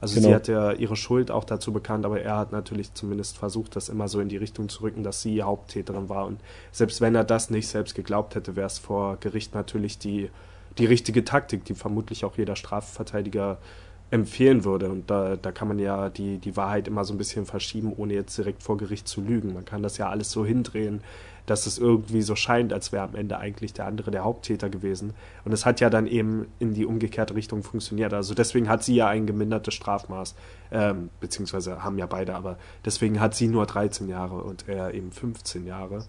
Also 0.06 0.16
genau. 0.20 0.28
sie 0.28 0.36
hat 0.36 0.48
ja 0.48 0.72
ihre 0.72 0.96
Schuld 0.96 1.32
auch 1.32 1.46
dazu 1.46 1.74
bekannt, 1.74 2.06
aber 2.06 2.22
er 2.22 2.38
hat 2.38 2.52
natürlich 2.52 2.94
zumindest 2.94 3.40
versucht, 3.40 3.76
das 3.76 3.90
immer 3.90 4.08
so 4.08 4.20
in 4.20 4.30
die 4.30 4.38
Richtung 4.38 4.70
zu 4.70 4.84
rücken, 4.84 5.02
dass 5.02 5.24
sie 5.24 5.42
Haupttäterin 5.42 6.10
war. 6.10 6.28
Und 6.28 6.40
selbst 6.72 7.02
wenn 7.02 7.16
er 7.16 7.24
das 7.24 7.50
nicht 7.50 7.68
selbst 7.68 7.96
geglaubt 7.96 8.36
hätte, 8.36 8.56
wäre 8.56 8.68
es 8.68 8.78
vor 8.78 9.18
Gericht 9.20 9.56
natürlich 9.56 9.98
die, 9.98 10.30
die 10.78 10.86
richtige 10.86 11.26
Taktik, 11.26 11.66
die 11.66 11.74
vermutlich 11.74 12.24
auch 12.24 12.38
jeder 12.38 12.56
Strafverteidiger 12.56 13.58
empfehlen 14.12 14.64
würde. 14.64 14.92
Und 14.92 15.10
da, 15.10 15.38
da 15.38 15.52
kann 15.52 15.68
man 15.68 15.80
ja 15.80 16.10
die, 16.10 16.38
die 16.38 16.56
Wahrheit 16.56 16.88
immer 16.88 17.04
so 17.04 17.14
ein 17.16 17.18
bisschen 17.18 17.48
verschieben, 17.48 17.92
ohne 17.98 18.14
jetzt 18.14 18.38
direkt 18.38 18.62
vor 18.62 18.78
Gericht 18.78 19.08
zu 19.08 19.22
lügen. 19.22 19.56
Man 19.56 19.66
kann 19.66 19.82
das 19.82 19.98
ja 19.98 20.10
alles 20.10 20.30
so 20.30 20.46
hindrehen, 20.46 21.02
dass 21.46 21.68
es 21.68 21.78
irgendwie 21.78 22.22
so 22.22 22.36
scheint, 22.36 22.74
als 22.74 22.92
wäre 22.92 23.04
am 23.04 23.16
Ende 23.16 23.38
eigentlich 23.38 23.74
der 23.74 23.86
andere 23.86 24.12
der 24.12 24.24
Haupttäter 24.24 24.70
gewesen. 24.70 25.14
Und 25.44 25.52
es 25.52 25.66
hat 25.66 25.80
ja 25.80 25.90
dann 25.90 26.08
eben 26.08 26.48
in 26.60 26.74
die 26.74 26.86
umgekehrte 26.86 27.36
Richtung 27.36 27.64
funktioniert. 27.64 28.14
Also 28.14 28.34
deswegen 28.34 28.70
hat 28.70 28.84
sie 28.84 28.96
ja 28.96 29.08
ein 29.08 29.28
gemindertes 29.28 29.74
Strafmaß, 29.74 30.36
ähm, 30.72 31.10
beziehungsweise 31.20 31.84
haben 31.84 31.98
ja 31.98 32.06
beide, 32.06 32.36
aber 32.36 32.58
deswegen 32.84 33.20
hat 33.20 33.36
sie 33.36 33.48
nur 33.48 33.66
13 33.66 34.10
Jahre 34.10 34.42
und 34.42 34.68
er 34.68 34.94
eben 34.94 35.12
15 35.12 35.66
Jahre. 35.66 36.06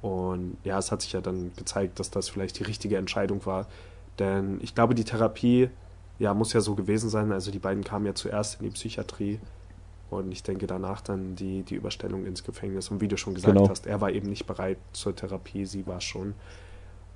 Und 0.00 0.56
ja, 0.64 0.78
es 0.78 0.92
hat 0.92 1.02
sich 1.02 1.12
ja 1.12 1.20
dann 1.20 1.52
gezeigt, 1.56 1.98
dass 1.98 2.10
das 2.10 2.28
vielleicht 2.28 2.58
die 2.58 2.64
richtige 2.64 2.96
Entscheidung 2.96 3.44
war. 3.46 3.66
Denn 4.18 4.58
ich 4.62 4.74
glaube, 4.74 4.94
die 4.94 5.04
Therapie 5.04 5.70
ja, 6.18 6.34
muss 6.34 6.52
ja 6.52 6.60
so 6.60 6.74
gewesen 6.74 7.10
sein. 7.10 7.32
Also 7.32 7.50
die 7.50 7.58
beiden 7.58 7.84
kamen 7.84 8.06
ja 8.06 8.14
zuerst 8.14 8.60
in 8.60 8.66
die 8.66 8.72
Psychiatrie 8.72 9.40
und 10.10 10.32
ich 10.32 10.42
denke 10.42 10.66
danach 10.66 11.00
dann 11.00 11.36
die, 11.36 11.62
die 11.62 11.74
Überstellung 11.74 12.24
ins 12.24 12.42
Gefängnis. 12.44 12.90
Und 12.90 13.00
wie 13.00 13.08
du 13.08 13.16
schon 13.16 13.34
gesagt 13.34 13.56
genau. 13.56 13.68
hast, 13.68 13.86
er 13.86 14.00
war 14.00 14.10
eben 14.10 14.28
nicht 14.28 14.46
bereit 14.46 14.78
zur 14.92 15.14
Therapie, 15.14 15.66
sie 15.66 15.86
war 15.86 16.00
schon. 16.00 16.34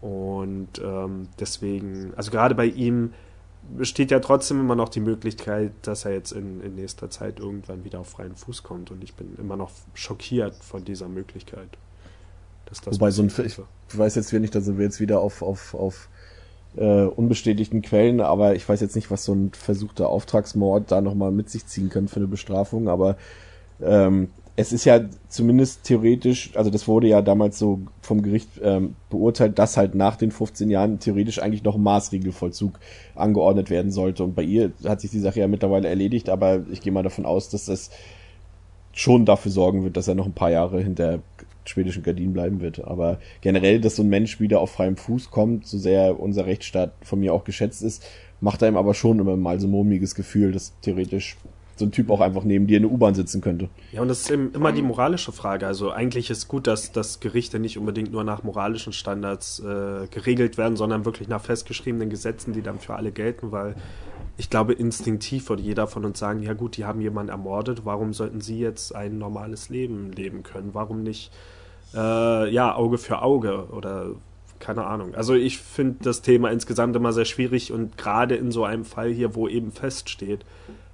Und 0.01 0.81
ähm, 0.85 1.29
deswegen, 1.39 2.13
also 2.17 2.31
gerade 2.31 2.55
bei 2.55 2.67
ihm 2.67 3.15
besteht 3.77 4.11
ja 4.11 4.19
trotzdem 4.21 4.61
immer 4.61 4.75
noch 4.75 4.89
die 4.89 5.01
Möglichkeit, 5.01 5.73
dass 5.83 6.05
er 6.05 6.13
jetzt 6.13 6.33
in, 6.33 6.61
in 6.61 6.75
nächster 6.75 7.09
Zeit 7.09 7.39
irgendwann 7.39 7.85
wieder 7.85 8.01
auf 8.01 8.09
freien 8.09 8.35
Fuß 8.35 8.63
kommt. 8.63 8.91
Und 8.91 9.03
ich 9.05 9.15
bin 9.15 9.37
immer 9.39 9.57
noch 9.57 9.71
schockiert 9.95 10.57
von 10.57 10.85
dieser 10.85 11.09
Möglichkeit. 11.09 11.69
Wobei 12.87 13.11
so 13.11 13.23
ein, 13.23 13.29
ich 13.29 13.99
weiß 13.99 14.15
jetzt 14.15 14.33
nicht, 14.33 14.55
da 14.55 14.61
sind 14.61 14.79
wir 14.79 14.85
jetzt 14.85 14.99
wieder 14.99 15.21
auf, 15.21 15.43
auf, 15.43 15.75
auf 15.75 16.09
äh, 16.77 17.05
unbestätigten 17.05 17.83
Quellen, 17.83 18.21
aber 18.21 18.55
ich 18.55 18.69
weiß 18.69 18.81
jetzt 18.81 18.97
nicht, 18.97 19.11
was 19.11 19.25
so 19.25 19.35
ein 19.35 19.53
versuchter 19.53 20.09
Auftragsmord 20.09 20.91
da 20.91 21.01
nochmal 21.01 21.33
mit 21.33 21.51
sich 21.51 21.67
ziehen 21.67 21.91
kann 21.91 22.09
für 22.09 22.17
eine 22.17 22.27
Bestrafung, 22.27 22.89
aber 22.89 23.17
ähm, 23.83 24.29
es 24.55 24.73
ist 24.73 24.85
ja 24.85 25.01
zumindest 25.29 25.85
theoretisch, 25.85 26.51
also 26.55 26.71
das 26.71 26.87
wurde 26.87 27.09
ja 27.09 27.23
damals 27.23 27.59
so 27.59 27.81
vom 28.03 28.23
Gericht 28.23 28.49
ähm, 28.63 28.97
beurteilt, 29.09 29.59
dass 29.59 29.77
halt 29.77 29.95
nach 29.95 30.17
den 30.17 30.31
15 30.31 30.69
Jahren 30.69 30.99
theoretisch 30.99 31.41
eigentlich 31.41 31.65
noch 31.65 31.79
Maßregelvollzug 31.79 32.79
angeordnet 33.15 33.71
werden 33.71 33.91
sollte. 33.91 34.25
Und 34.25 34.35
bei 34.35 34.43
ihr 34.43 34.73
hat 34.85 35.01
sich 35.01 35.11
die 35.11 35.21
Sache 35.21 35.41
ja 35.41 35.49
mittlerweile 35.49 35.89
erledigt, 35.89 36.29
aber 36.29 36.67
ich 36.71 36.83
gehe 36.83 36.93
mal 36.93 37.03
davon 37.03 37.25
aus, 37.25 37.49
dass 37.49 37.65
das 37.65 37.91
schon 38.93 39.25
dafür 39.25 39.51
sorgen 39.51 39.85
wird, 39.85 39.97
dass 39.97 40.09
er 40.09 40.15
noch 40.15 40.27
ein 40.27 40.35
paar 40.35 40.51
Jahre 40.51 40.83
hinter 40.83 41.21
schwedischen 41.69 42.03
Gardinen 42.03 42.33
bleiben 42.33 42.61
wird. 42.61 42.85
Aber 42.85 43.19
generell, 43.41 43.81
dass 43.81 43.97
so 43.97 44.03
ein 44.03 44.09
Mensch 44.09 44.41
wieder 44.41 44.61
auf 44.61 44.73
freiem 44.73 44.97
Fuß 44.97 45.31
kommt, 45.31 45.67
so 45.67 45.79
sehr 45.79 46.19
unser 46.21 46.47
Rechtsstaat 46.47 46.93
von 47.03 47.21
mir 47.21 47.33
auch 47.33 47.45
geschätzt 47.45 47.83
ist, 47.83 48.05
macht 48.41 48.63
einem 48.63 48.77
aber 48.77 48.95
schon 48.95 49.19
immer 49.19 49.37
mal 49.37 49.61
so 49.61 49.67
ein 49.67 49.71
mulmiges 49.71 50.15
Gefühl, 50.15 50.53
dass 50.53 50.79
theoretisch 50.81 51.37
so 51.77 51.87
ein 51.87 51.91
Typ 51.91 52.11
auch 52.11 52.21
einfach 52.21 52.45
neben 52.45 52.67
dir 52.67 52.77
in 52.77 52.83
der 52.83 52.93
U-Bahn 52.93 53.15
sitzen 53.15 53.41
könnte. 53.41 53.69
Ja, 53.93 54.03
und 54.03 54.09
das 54.09 54.23
ist 54.23 54.31
immer 54.31 54.73
die 54.73 54.83
moralische 54.83 55.33
Frage. 55.33 55.67
Also 55.67 55.91
eigentlich 55.91 56.31
ist 56.31 56.49
gut, 56.49 56.67
dass, 56.67 56.93
dass 56.93 57.21
Gerichte 57.21 57.59
nicht 57.59 57.79
unbedingt 57.79 58.13
nur 58.13 58.25
nach 58.25 58.43
moralischen 58.43 58.93
Standards 58.93 59.61
äh, 59.61 60.07
geregelt 60.09 60.59
werden, 60.59 60.77
sondern 60.77 61.05
wirklich 61.05 61.29
nach 61.29 61.43
festgeschriebenen 61.43 62.11
Gesetzen, 62.11 62.53
die 62.53 62.63
dann 62.63 62.79
für 62.79 62.95
alle 62.95 63.11
gelten, 63.11 63.53
weil 63.53 63.75
ich 64.37 64.51
glaube, 64.51 64.73
instinktiv 64.73 65.49
würde 65.49 65.63
jeder 65.63 65.87
von 65.87 66.05
uns 66.05 66.19
sagen, 66.19 66.43
ja 66.43 66.55
gut, 66.55 66.77
die 66.77 66.85
haben 66.85 67.01
jemanden 67.01 67.31
ermordet, 67.31 67.85
warum 67.85 68.13
sollten 68.13 68.41
sie 68.41 68.59
jetzt 68.59 68.95
ein 68.95 69.19
normales 69.19 69.69
Leben 69.69 70.13
leben 70.13 70.43
können? 70.43 70.71
Warum 70.73 71.03
nicht, 71.03 71.31
äh, 71.95 72.51
ja, 72.51 72.75
Auge 72.75 72.99
für 72.99 73.23
Auge 73.23 73.69
oder 73.71 74.11
keine 74.59 74.87
Ahnung. 74.87 75.15
Also 75.17 75.35
ich 75.35 75.59
finde 75.59 76.05
das 76.05 76.23
Thema 76.23 76.51
insgesamt 76.51 76.95
immer 76.95 77.13
sehr 77.13 77.25
schwierig 77.25 77.73
und 77.73 77.99
gerade 77.99 78.37
in 78.37 78.53
so 78.53 78.65
einem 78.65 78.85
Fall 78.85 79.11
hier, 79.11 79.35
wo 79.35 79.49
eben 79.49 79.73
feststeht, 79.73 80.45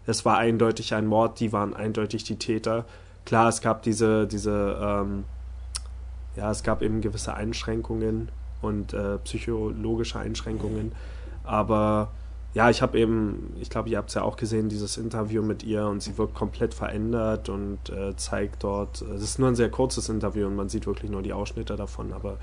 es 0.07 0.24
war 0.24 0.39
eindeutig 0.39 0.95
ein 0.95 1.07
Mord, 1.07 1.39
die 1.39 1.53
waren 1.53 1.74
eindeutig 1.74 2.24
die 2.24 2.36
Täter. 2.36 2.86
Klar, 3.26 3.51
es 3.51 3.61
gab 3.61 3.82
diese, 3.82 4.26
diese, 4.26 4.78
ähm, 4.80 5.24
ja, 6.34 6.51
es 6.51 6.62
gab 6.62 6.80
eben 6.80 7.03
gewisse 7.03 7.34
Einschränkungen 7.34 8.30
und 8.62 8.95
äh, 8.95 9.18
psychologische 9.18 10.18
Einschränkungen, 10.18 10.93
aber 11.45 12.11
ja, 12.59 12.70
ich 12.70 12.82
habe 12.82 12.98
eben, 12.98 13.52
ich 13.61 13.70
glaube, 13.70 13.88
ihr 13.88 13.98
habt 13.98 14.09
es 14.09 14.16
ja 14.16 14.22
auch 14.22 14.36
gesehen, 14.36 14.68
dieses 14.68 14.96
Interview 14.96 15.44
mit 15.44 15.62
ihr 15.62 15.86
und 15.86 16.02
sie 16.02 16.18
wirkt 16.18 16.34
komplett 16.34 16.74
verändert 16.74 17.48
und 17.48 17.78
äh, 17.88 18.16
zeigt 18.16 18.64
dort, 18.64 19.00
es 19.00 19.22
ist 19.22 19.38
nur 19.38 19.46
ein 19.46 19.54
sehr 19.54 19.70
kurzes 19.70 20.09
Interview 20.09 20.48
und 20.48 20.56
man 20.56 20.68
sieht 20.68 20.84
wirklich 20.88 21.09
nur 21.09 21.22
die 21.22 21.32
Ausschnitte 21.32 21.76
davon, 21.76 22.12
aber 22.12 22.38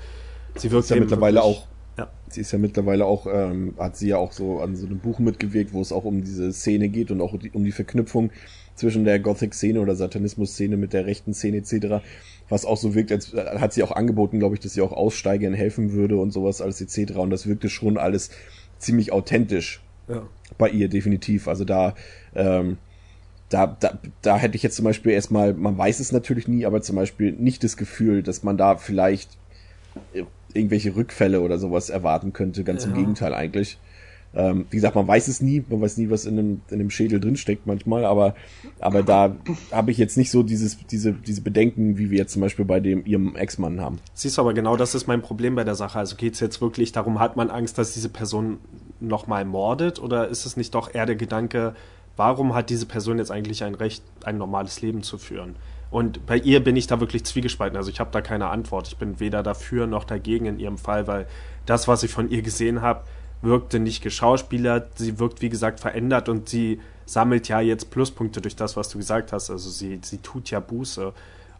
sie 0.54 0.70
wirkt 0.70 0.84
ist 0.84 0.90
ja 0.90 0.96
mittlerweile 0.96 1.40
wirklich, 1.40 1.56
auch, 1.58 1.66
ja. 1.98 2.08
sie 2.30 2.40
ist 2.40 2.50
ja 2.50 2.58
mittlerweile 2.58 3.04
auch, 3.04 3.26
ähm, 3.30 3.74
hat 3.76 3.98
sie 3.98 4.08
ja 4.08 4.16
auch 4.16 4.32
so 4.32 4.60
an 4.60 4.74
so 4.74 4.86
einem 4.86 5.00
Buch 5.00 5.18
mitgewirkt, 5.18 5.74
wo 5.74 5.82
es 5.82 5.92
auch 5.92 6.06
um 6.06 6.24
diese 6.24 6.50
Szene 6.50 6.88
geht 6.88 7.10
und 7.10 7.20
auch 7.20 7.34
um 7.52 7.64
die 7.64 7.72
Verknüpfung 7.72 8.30
zwischen 8.74 9.04
der 9.04 9.18
Gothic-Szene 9.20 9.78
oder 9.80 9.96
Satanismus-Szene 9.96 10.78
mit 10.78 10.94
der 10.94 11.04
rechten 11.04 11.34
Szene 11.34 11.58
etc., 11.58 12.02
was 12.48 12.64
auch 12.64 12.78
so 12.78 12.94
wirkt, 12.94 13.12
als 13.12 13.34
hat 13.34 13.74
sie 13.74 13.82
auch 13.82 13.92
angeboten, 13.92 14.38
glaube 14.38 14.54
ich, 14.54 14.62
dass 14.62 14.72
sie 14.72 14.80
auch 14.80 14.92
Aussteigern 14.92 15.52
helfen 15.52 15.92
würde 15.92 16.16
und 16.16 16.30
sowas 16.30 16.62
alles 16.62 16.80
etc. 16.80 17.16
Und 17.16 17.28
das 17.28 17.46
wirkte 17.46 17.68
schon 17.68 17.98
alles 17.98 18.30
ziemlich 18.78 19.12
authentisch 19.12 19.82
ja. 20.08 20.22
bei 20.58 20.68
ihr, 20.70 20.88
definitiv. 20.88 21.48
Also 21.48 21.64
da, 21.64 21.94
ähm, 22.34 22.78
da, 23.48 23.66
da, 23.66 23.98
da 24.22 24.36
hätte 24.36 24.56
ich 24.56 24.62
jetzt 24.62 24.76
zum 24.76 24.84
Beispiel 24.84 25.12
erstmal, 25.12 25.54
man 25.54 25.78
weiß 25.78 26.00
es 26.00 26.12
natürlich 26.12 26.48
nie, 26.48 26.66
aber 26.66 26.82
zum 26.82 26.96
Beispiel 26.96 27.32
nicht 27.32 27.62
das 27.64 27.76
Gefühl, 27.76 28.22
dass 28.22 28.42
man 28.42 28.56
da 28.56 28.76
vielleicht 28.76 29.30
irgendwelche 30.52 30.96
Rückfälle 30.96 31.40
oder 31.40 31.58
sowas 31.58 31.90
erwarten 31.90 32.32
könnte. 32.32 32.64
Ganz 32.64 32.84
ja. 32.84 32.90
im 32.90 32.96
Gegenteil 32.96 33.34
eigentlich. 33.34 33.78
Ähm, 34.34 34.66
wie 34.68 34.76
gesagt, 34.76 34.94
man 34.94 35.08
weiß 35.08 35.28
es 35.28 35.40
nie, 35.40 35.64
man 35.66 35.80
weiß 35.80 35.96
nie, 35.96 36.10
was 36.10 36.26
in 36.26 36.38
einem, 36.38 36.60
in 36.68 36.80
einem 36.80 36.90
Schädel 36.90 37.20
drinsteckt 37.20 37.66
manchmal, 37.66 38.04
aber, 38.04 38.34
aber 38.80 39.02
da 39.02 39.34
habe 39.72 39.90
ich 39.90 39.96
jetzt 39.96 40.18
nicht 40.18 40.30
so 40.30 40.42
dieses, 40.42 40.76
diese, 40.88 41.12
diese 41.12 41.40
Bedenken, 41.40 41.96
wie 41.96 42.10
wir 42.10 42.18
jetzt 42.18 42.34
zum 42.34 42.42
Beispiel 42.42 42.66
bei 42.66 42.80
dem 42.80 43.06
ihrem 43.06 43.34
Ex-Mann 43.34 43.80
haben. 43.80 43.98
Siehst 44.12 44.36
du, 44.36 44.42
aber 44.42 44.52
genau 44.52 44.76
das 44.76 44.94
ist 44.94 45.06
mein 45.06 45.22
Problem 45.22 45.54
bei 45.54 45.64
der 45.64 45.74
Sache. 45.74 45.98
Also 45.98 46.16
geht 46.16 46.34
es 46.34 46.40
jetzt 46.40 46.60
wirklich 46.60 46.92
darum, 46.92 47.18
hat 47.18 47.36
man 47.36 47.48
Angst, 47.48 47.78
dass 47.78 47.94
diese 47.94 48.10
Person 48.10 48.58
nochmal 49.00 49.44
mordet 49.44 50.00
oder 50.00 50.28
ist 50.28 50.46
es 50.46 50.56
nicht 50.56 50.74
doch 50.74 50.92
eher 50.94 51.06
der 51.06 51.16
Gedanke, 51.16 51.74
warum 52.16 52.54
hat 52.54 52.70
diese 52.70 52.86
Person 52.86 53.18
jetzt 53.18 53.30
eigentlich 53.30 53.64
ein 53.64 53.74
Recht, 53.74 54.02
ein 54.24 54.38
normales 54.38 54.80
Leben 54.80 55.02
zu 55.02 55.18
führen? 55.18 55.56
Und 55.90 56.26
bei 56.26 56.36
ihr 56.36 56.62
bin 56.62 56.76
ich 56.76 56.86
da 56.86 57.00
wirklich 57.00 57.24
zwiegespalten. 57.24 57.76
Also 57.76 57.90
ich 57.90 58.00
habe 58.00 58.10
da 58.10 58.20
keine 58.20 58.48
Antwort. 58.48 58.88
Ich 58.88 58.96
bin 58.96 59.20
weder 59.20 59.42
dafür 59.42 59.86
noch 59.86 60.04
dagegen 60.04 60.46
in 60.46 60.58
ihrem 60.58 60.78
Fall, 60.78 61.06
weil 61.06 61.26
das, 61.64 61.86
was 61.86 62.02
ich 62.02 62.10
von 62.10 62.28
ihr 62.28 62.42
gesehen 62.42 62.82
habe, 62.82 63.04
wirkte 63.42 63.78
nicht 63.78 64.02
geschauspielert, 64.02 64.98
sie 64.98 65.18
wirkt 65.18 65.42
wie 65.42 65.48
gesagt 65.48 65.78
verändert 65.78 66.28
und 66.28 66.48
sie 66.48 66.80
sammelt 67.04 67.48
ja 67.48 67.60
jetzt 67.60 67.90
Pluspunkte 67.90 68.40
durch 68.40 68.56
das, 68.56 68.76
was 68.76 68.88
du 68.88 68.98
gesagt 68.98 69.32
hast. 69.32 69.50
Also 69.50 69.70
sie, 69.70 70.00
sie 70.02 70.18
tut 70.18 70.50
ja 70.50 70.58
Buße. 70.60 71.12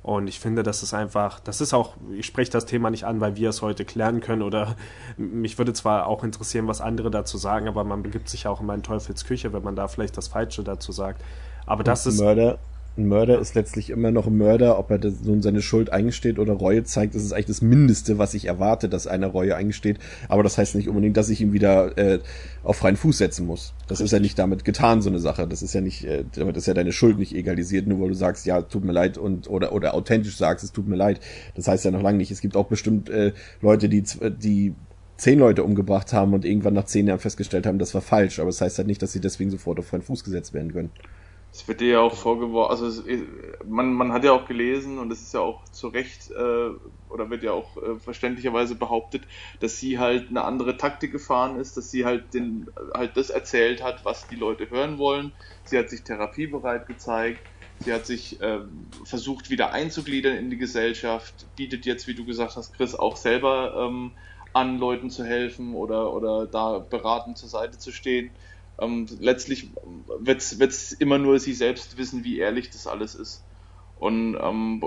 Und 0.07 0.29
ich 0.29 0.39
finde, 0.39 0.63
das 0.63 0.85
ist 0.85 0.95
einfach, 0.95 1.41
das 1.41 1.61
ist 1.61 1.75
auch, 1.75 1.95
ich 2.13 2.27
spreche 2.27 2.53
das 2.53 2.65
Thema 2.65 2.91
nicht 2.91 3.03
an, 3.03 3.21
weil 3.21 3.35
wir 3.35 3.49
es 3.49 3.61
heute 3.61 3.85
klären 3.85 4.21
können 4.21 4.43
oder 4.43 4.77
mich 5.17 5.59
würde 5.59 5.73
zwar 5.73 6.07
auch 6.07 6.23
interessieren, 6.23 6.69
was 6.69 6.81
andere 6.81 7.11
dazu 7.11 7.39
sagen, 7.39 7.67
aber 7.67 7.83
man 7.83 8.05
begibt 8.05 8.29
sich 8.29 8.47
auch 8.47 8.61
in 8.61 8.67
meinen 8.67 8.85
Teufelsküche, 8.85 9.53
wenn 9.53 9.65
man 9.65 9.75
da 9.75 9.89
vielleicht 9.89 10.17
das 10.17 10.29
Falsche 10.29 10.63
dazu 10.63 10.93
sagt. 10.93 11.21
Aber 11.67 11.83
das 11.83 12.07
ist. 12.07 12.21
Mörder, 12.21 12.61
ein 12.97 13.07
Mörder 13.09 13.39
ist 13.39 13.55
letztlich 13.55 13.91
immer 13.91 14.11
noch 14.11 14.27
ein 14.27 14.37
Mörder, 14.37 14.79
ob 14.79 14.91
er 14.91 14.99
nun 15.25 15.43
seine 15.43 15.61
Schuld 15.61 15.91
eingesteht 15.91 16.39
oder 16.39 16.55
Reue 16.55 16.85
zeigt, 16.85 17.15
das 17.15 17.23
ist 17.23 17.33
eigentlich 17.33 17.47
das 17.47 17.63
Mindeste, 17.63 18.19
was 18.19 18.35
ich 18.35 18.47
erwarte, 18.47 18.89
dass 18.89 19.07
einer 19.07 19.27
Reue 19.27 19.55
eingesteht. 19.55 19.99
Aber 20.29 20.43
das 20.43 20.57
heißt 20.57 20.75
nicht 20.75 20.89
unbedingt, 20.89 21.17
dass 21.17 21.29
ich 21.29 21.41
ihn 21.41 21.53
wieder 21.53 21.97
äh, 21.99 22.21
auf 22.63 22.77
freien 22.77 22.97
Fuß 22.97 23.19
setzen 23.19 23.47
muss. 23.47 23.75
Das 23.83 23.99
Richtig. 23.99 24.05
ist 24.05 24.13
ja 24.13 24.21
nicht 24.21 24.39
damit 24.39 24.65
getan, 24.65 25.03
so 25.03 25.11
eine 25.11 25.19
Sache. 25.19 25.47
Das 25.47 25.63
ist 25.63 25.75
ja 25.75 25.81
nicht, 25.81 26.05
äh, 26.05 26.25
damit 26.35 26.57
ist 26.57 26.67
ja 26.67 26.75
deine 26.75 26.93
Schuld 26.93 27.19
nicht 27.19 27.35
egalisiert, 27.35 27.87
nur 27.87 28.01
weil 28.01 28.09
du 28.09 28.15
sagst, 28.15 28.47
ja, 28.47 28.63
tut 28.63 28.85
mir 28.85 28.93
leid 28.93 29.19
und 29.19 29.49
oder 29.49 29.73
oder 29.73 29.95
authentisch 29.95 30.37
sagst, 30.37 30.65
es 30.65 30.73
tut 30.73 30.89
mir 30.89 30.97
leid. 30.97 31.21
Das 31.55 31.69
heißt 31.69 31.85
ja 31.85 31.91
noch 31.91 32.03
lange 32.03 32.19
nicht. 32.19 32.31
Es 32.31 32.41
gibt 32.41 32.57
auch 32.57 32.67
bestimmt 32.67 33.11
äh, 33.11 33.33
Leute, 33.61 33.89
die 33.89 34.03
die 34.03 34.75
zehn 35.17 35.39
Leute 35.39 35.65
umgebracht 35.65 36.13
haben 36.13 36.35
und 36.35 36.45
irgendwann 36.45 36.75
nach 36.75 36.85
zehn 36.85 37.07
Jahren 37.07 37.19
festgestellt 37.19 37.67
haben, 37.67 37.79
das 37.79 37.95
war 37.95 38.03
falsch. 38.03 38.39
Aber 38.39 38.49
das 38.49 38.61
heißt 38.61 38.79
halt 38.79 38.89
nicht, 38.89 39.03
dass 39.03 39.13
sie 39.13 39.21
deswegen 39.21 39.51
sofort 39.51 39.79
auf 39.79 39.87
freien 39.87 40.03
Fuß 40.03 40.25
gesetzt 40.25 40.53
werden 40.53 40.73
können. 40.73 40.91
Es 41.57 41.67
wird 41.67 41.81
dir 41.81 41.89
ja 41.89 42.01
auch 42.01 42.15
vorgeworfen, 42.15 42.71
also 42.71 42.87
es, 42.87 43.03
man, 43.65 43.95
man 43.95 44.13
hat 44.13 44.25
ja 44.25 44.33
auch 44.33 44.47
gelesen 44.47 44.99
und 44.99 45.11
es 45.11 45.23
ist 45.23 45.33
ja 45.33 45.41
auch 45.41 45.65
zu 45.71 45.89
Recht 45.89 46.31
äh, 46.31 46.69
oder 47.09 47.31
wird 47.31 47.43
ja 47.43 47.53
auch 47.53 47.79
äh, 47.79 47.99
verständlicherweise 47.99 48.75
behauptet, 48.75 49.27
dass 49.61 49.79
sie 49.79 49.99
halt 49.99 50.29
eine 50.29 50.45
andere 50.45 50.77
Taktik 50.77 51.13
gefahren 51.13 51.59
ist, 51.59 51.79
dass 51.79 51.91
sie 51.91 52.05
halt 52.05 52.35
den 52.35 52.67
halt 52.93 53.17
das 53.17 53.31
erzählt 53.31 53.83
hat, 53.83 54.05
was 54.05 54.29
die 54.29 54.37
Leute 54.37 54.69
hören 54.69 54.99
wollen. 54.99 55.33
Sie 55.65 55.79
hat 55.79 55.89
sich 55.89 56.05
therapiebereit 56.05 56.87
gezeigt, 56.87 57.41
sie 57.79 57.95
hat 57.95 58.05
sich 58.05 58.39
äh, 58.43 58.61
versucht 59.05 59.49
wieder 59.49 59.73
einzugliedern 59.73 60.37
in 60.37 60.51
die 60.51 60.59
Gesellschaft, 60.59 61.47
bietet 61.57 61.87
jetzt, 61.87 62.07
wie 62.07 62.15
du 62.15 62.27
gesagt 62.27 62.57
hast, 62.57 62.75
Chris, 62.75 62.95
auch 62.95 63.17
selber 63.17 63.75
ähm, 63.89 64.19
an, 64.53 64.77
Leuten 64.79 65.09
zu 65.09 65.25
helfen 65.25 65.75
oder 65.75 66.13
oder 66.13 66.47
da 66.47 66.81
beratend 66.81 67.39
zur 67.39 67.49
Seite 67.49 67.79
zu 67.79 67.93
stehen. 67.93 68.37
Ähm, 68.79 69.07
letztlich 69.21 69.71
wird 70.19 70.43
es 70.43 70.93
immer 70.93 71.19
nur 71.19 71.39
sie 71.39 71.55
selbst 71.55 71.97
wissen, 71.97 72.25
wie 72.25 72.39
ehrlich 72.39 72.71
das 72.71 72.87
alles 72.87 73.15
ist. 73.15 73.43
Und 73.99 74.37
ähm, 74.41 74.83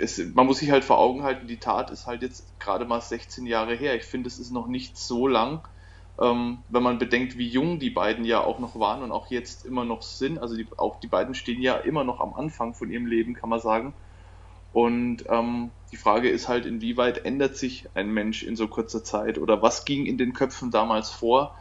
es, 0.00 0.18
man 0.34 0.46
muss 0.46 0.58
sich 0.58 0.70
halt 0.70 0.84
vor 0.84 0.98
Augen 0.98 1.22
halten, 1.22 1.46
die 1.46 1.58
Tat 1.58 1.90
ist 1.90 2.06
halt 2.06 2.22
jetzt 2.22 2.58
gerade 2.58 2.84
mal 2.84 3.00
16 3.00 3.46
Jahre 3.46 3.74
her. 3.74 3.94
Ich 3.94 4.04
finde, 4.04 4.26
es 4.28 4.38
ist 4.38 4.50
noch 4.50 4.66
nicht 4.66 4.98
so 4.98 5.28
lang, 5.28 5.60
ähm, 6.20 6.58
wenn 6.68 6.82
man 6.82 6.98
bedenkt, 6.98 7.38
wie 7.38 7.46
jung 7.46 7.78
die 7.78 7.90
beiden 7.90 8.24
ja 8.24 8.42
auch 8.42 8.58
noch 8.58 8.78
waren 8.80 9.02
und 9.02 9.12
auch 9.12 9.30
jetzt 9.30 9.64
immer 9.64 9.84
noch 9.84 10.02
sind. 10.02 10.38
Also 10.40 10.56
die, 10.56 10.66
auch 10.76 10.98
die 10.98 11.06
beiden 11.06 11.34
stehen 11.34 11.62
ja 11.62 11.76
immer 11.76 12.02
noch 12.02 12.18
am 12.20 12.34
Anfang 12.34 12.74
von 12.74 12.90
ihrem 12.90 13.06
Leben, 13.06 13.34
kann 13.34 13.48
man 13.48 13.60
sagen. 13.60 13.94
Und 14.72 15.24
ähm, 15.28 15.70
die 15.92 15.96
Frage 15.96 16.28
ist 16.28 16.48
halt, 16.48 16.66
inwieweit 16.66 17.24
ändert 17.24 17.56
sich 17.56 17.88
ein 17.94 18.10
Mensch 18.10 18.42
in 18.42 18.56
so 18.56 18.66
kurzer 18.66 19.02
Zeit 19.04 19.38
oder 19.38 19.62
was 19.62 19.84
ging 19.84 20.04
in 20.04 20.18
den 20.18 20.32
Köpfen 20.32 20.70
damals 20.70 21.10
vor? 21.10 21.54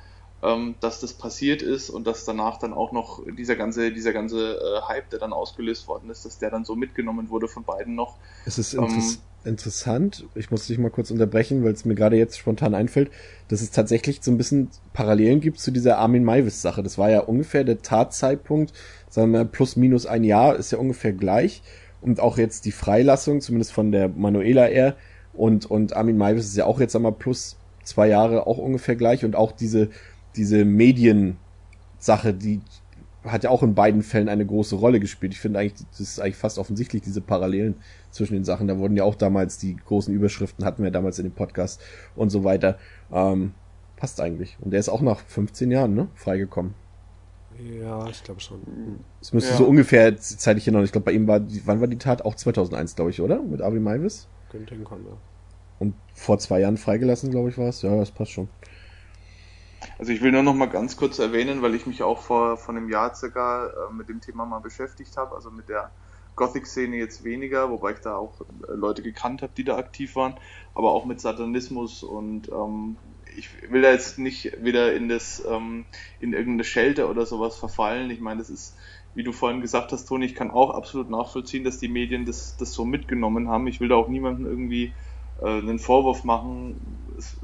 Ähm, 0.43 0.75
dass 0.79 0.99
das 0.99 1.13
passiert 1.13 1.61
ist 1.61 1.89
und 1.89 2.05
dass 2.05 2.25
danach 2.25 2.57
dann 2.59 2.73
auch 2.73 2.91
noch 2.91 3.23
dieser 3.37 3.55
ganze, 3.55 3.91
dieser 3.91 4.13
ganze 4.13 4.55
äh, 4.55 4.81
Hype, 4.87 5.09
der 5.09 5.19
dann 5.19 5.33
ausgelöst 5.33 5.87
worden 5.87 6.09
ist, 6.09 6.25
dass 6.25 6.37
der 6.37 6.51
dann 6.51 6.63
so 6.63 6.75
mitgenommen 6.75 7.29
wurde 7.29 7.47
von 7.47 7.63
beiden 7.63 7.95
noch. 7.95 8.17
Es 8.45 8.57
ist 8.59 8.73
ähm, 8.75 9.01
interessant, 9.43 10.25
ich 10.35 10.51
muss 10.51 10.67
dich 10.67 10.77
mal 10.77 10.91
kurz 10.91 11.09
unterbrechen, 11.09 11.63
weil 11.63 11.73
es 11.73 11.85
mir 11.85 11.95
gerade 11.95 12.17
jetzt 12.17 12.37
spontan 12.37 12.75
einfällt, 12.75 13.09
dass 13.47 13.61
es 13.61 13.71
tatsächlich 13.71 14.19
so 14.21 14.29
ein 14.29 14.37
bisschen 14.37 14.69
Parallelen 14.93 15.39
gibt 15.39 15.59
zu 15.59 15.71
dieser 15.71 15.97
Armin 15.97 16.23
Maivis-Sache. 16.23 16.83
Das 16.83 16.97
war 16.97 17.09
ja 17.09 17.21
ungefähr 17.21 17.63
der 17.63 17.81
Tatzeitpunkt, 17.81 18.73
sagen 19.09 19.31
wir 19.31 19.45
plus 19.45 19.75
minus 19.75 20.05
ein 20.05 20.23
Jahr, 20.23 20.55
ist 20.55 20.71
ja 20.71 20.77
ungefähr 20.77 21.13
gleich. 21.13 21.63
Und 22.01 22.19
auch 22.19 22.37
jetzt 22.37 22.65
die 22.65 22.71
Freilassung, 22.71 23.41
zumindest 23.41 23.73
von 23.73 23.91
der 23.91 24.07
Manuela 24.07 24.67
R. 24.67 24.95
Und, 25.33 25.65
und 25.65 25.95
Armin 25.95 26.17
Maivis 26.17 26.45
ist 26.45 26.57
ja 26.57 26.65
auch 26.65 26.79
jetzt 26.79 26.95
einmal 26.95 27.11
plus 27.11 27.57
zwei 27.83 28.07
Jahre 28.07 28.45
auch 28.45 28.59
ungefähr 28.59 28.95
gleich. 28.95 29.25
Und 29.25 29.35
auch 29.35 29.51
diese, 29.51 29.89
diese 30.37 30.65
Mediensache, 30.65 32.33
die 32.33 32.61
hat 33.23 33.43
ja 33.43 33.49
auch 33.49 33.63
in 33.63 33.75
beiden 33.75 34.03
Fällen 34.03 34.29
eine 34.29 34.45
große 34.45 34.75
Rolle 34.75 34.99
gespielt. 34.99 35.33
Ich 35.33 35.39
finde 35.39 35.59
eigentlich, 35.59 35.85
das 35.89 35.99
ist 35.99 36.19
eigentlich 36.19 36.37
fast 36.37 36.57
offensichtlich, 36.57 37.01
diese 37.01 37.21
Parallelen 37.21 37.75
zwischen 38.11 38.33
den 38.33 38.43
Sachen. 38.43 38.67
Da 38.67 38.77
wurden 38.77 38.95
ja 38.95 39.03
auch 39.03 39.15
damals 39.15 39.57
die 39.57 39.75
großen 39.75 40.13
Überschriften, 40.13 40.65
hatten 40.65 40.83
wir 40.83 40.91
damals 40.91 41.19
in 41.19 41.25
dem 41.25 41.33
Podcast 41.33 41.81
und 42.15 42.29
so 42.29 42.43
weiter. 42.43 42.77
Ähm, 43.11 43.53
passt 43.97 44.21
eigentlich. 44.21 44.57
Und 44.61 44.71
der 44.71 44.79
ist 44.79 44.89
auch 44.89 45.01
nach 45.01 45.19
15 45.19 45.71
Jahren, 45.71 45.93
ne, 45.93 46.07
freigekommen. 46.15 46.73
Ja, 47.79 48.07
ich 48.07 48.23
glaube 48.23 48.39
schon. 48.39 48.61
Es 49.19 49.33
müsste 49.33 49.51
ja. 49.51 49.57
so 49.57 49.65
ungefähr 49.65 50.15
zeitlich 50.17 50.65
genau. 50.65 50.83
Ich 50.83 50.91
glaube, 50.91 51.05
bei 51.05 51.11
ihm 51.11 51.27
war, 51.27 51.41
wann 51.65 51.81
war 51.81 51.87
die 51.87 51.97
Tat? 51.97 52.23
Auch 52.23 52.35
2001, 52.35 52.95
glaube 52.95 53.11
ich, 53.11 53.19
oder? 53.19 53.41
Mit 53.41 53.61
Avi 53.61 53.79
Maivis? 53.79 54.27
Könnte 54.51 54.75
hinkommen, 54.75 55.05
ja. 55.07 55.17
Und 55.79 55.95
vor 56.13 56.37
zwei 56.39 56.59
Jahren 56.59 56.77
freigelassen, 56.77 57.31
glaube 57.31 57.49
ich, 57.49 57.57
war 57.57 57.69
es. 57.69 57.81
Ja, 57.81 57.95
das 57.95 58.11
passt 58.11 58.31
schon. 58.31 58.47
Also 59.97 60.11
ich 60.11 60.21
will 60.21 60.31
nur 60.31 60.43
noch 60.43 60.53
mal 60.53 60.67
ganz 60.67 60.97
kurz 60.97 61.19
erwähnen, 61.19 61.61
weil 61.61 61.75
ich 61.75 61.85
mich 61.85 62.03
auch 62.03 62.19
vor, 62.21 62.57
vor 62.57 62.75
einem 62.75 62.89
Jahr 62.89 63.13
circa 63.15 63.67
äh, 63.67 63.93
mit 63.93 64.09
dem 64.09 64.21
Thema 64.21 64.45
mal 64.45 64.59
beschäftigt 64.59 65.17
habe, 65.17 65.35
also 65.35 65.51
mit 65.51 65.69
der 65.69 65.91
Gothic-Szene 66.35 66.97
jetzt 66.97 67.23
weniger, 67.23 67.69
wobei 67.71 67.91
ich 67.93 67.99
da 67.99 68.15
auch 68.15 68.41
äh, 68.41 68.45
Leute 68.73 69.01
gekannt 69.01 69.41
habe, 69.41 69.53
die 69.55 69.63
da 69.63 69.77
aktiv 69.77 70.15
waren, 70.15 70.39
aber 70.73 70.91
auch 70.91 71.05
mit 71.05 71.19
Satanismus 71.21 72.03
und 72.03 72.49
ähm, 72.49 72.97
ich 73.35 73.49
will 73.71 73.81
da 73.81 73.91
jetzt 73.91 74.17
nicht 74.19 74.63
wieder 74.63 74.93
in 74.93 75.09
das 75.09 75.43
ähm, 75.47 75.85
in 76.19 76.33
irgendeine 76.33 76.63
Schelte 76.63 77.07
oder 77.07 77.25
sowas 77.25 77.57
verfallen. 77.57 78.09
Ich 78.09 78.19
meine, 78.19 78.39
das 78.39 78.49
ist 78.49 78.77
wie 79.13 79.23
du 79.23 79.31
vorhin 79.31 79.61
gesagt 79.61 79.91
hast, 79.91 80.05
Toni, 80.05 80.25
ich 80.27 80.35
kann 80.35 80.51
auch 80.51 80.69
absolut 80.69 81.09
nachvollziehen, 81.09 81.63
dass 81.63 81.79
die 81.79 81.87
Medien 81.87 82.25
das, 82.25 82.55
das 82.55 82.71
so 82.73 82.85
mitgenommen 82.85 83.49
haben. 83.49 83.65
Ich 83.65 83.79
will 83.79 83.87
da 83.87 83.95
auch 83.95 84.09
niemandem 84.09 84.45
irgendwie 84.45 84.93
äh, 85.39 85.45
einen 85.57 85.79
Vorwurf 85.79 86.23
machen. 86.23 87.06
Es, 87.17 87.39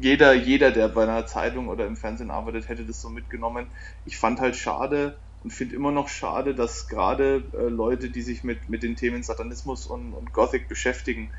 jeder, 0.00 0.32
jeder, 0.32 0.70
der 0.70 0.88
bei 0.88 1.02
einer 1.02 1.26
Zeitung 1.26 1.68
oder 1.68 1.86
im 1.86 1.96
Fernsehen 1.96 2.30
arbeitet, 2.30 2.68
hätte 2.68 2.84
das 2.84 3.00
so 3.00 3.10
mitgenommen. 3.10 3.66
Ich 4.04 4.16
fand 4.16 4.40
halt 4.40 4.56
schade 4.56 5.18
und 5.42 5.50
finde 5.50 5.74
immer 5.74 5.90
noch 5.90 6.08
schade, 6.08 6.54
dass 6.54 6.88
gerade 6.88 7.44
äh, 7.52 7.68
Leute, 7.68 8.10
die 8.10 8.22
sich 8.22 8.44
mit, 8.44 8.68
mit 8.68 8.82
den 8.82 8.96
Themen 8.96 9.22
Satanismus 9.22 9.86
und, 9.86 10.12
und 10.12 10.32
Gothic 10.32 10.68
beschäftigen, 10.68 11.30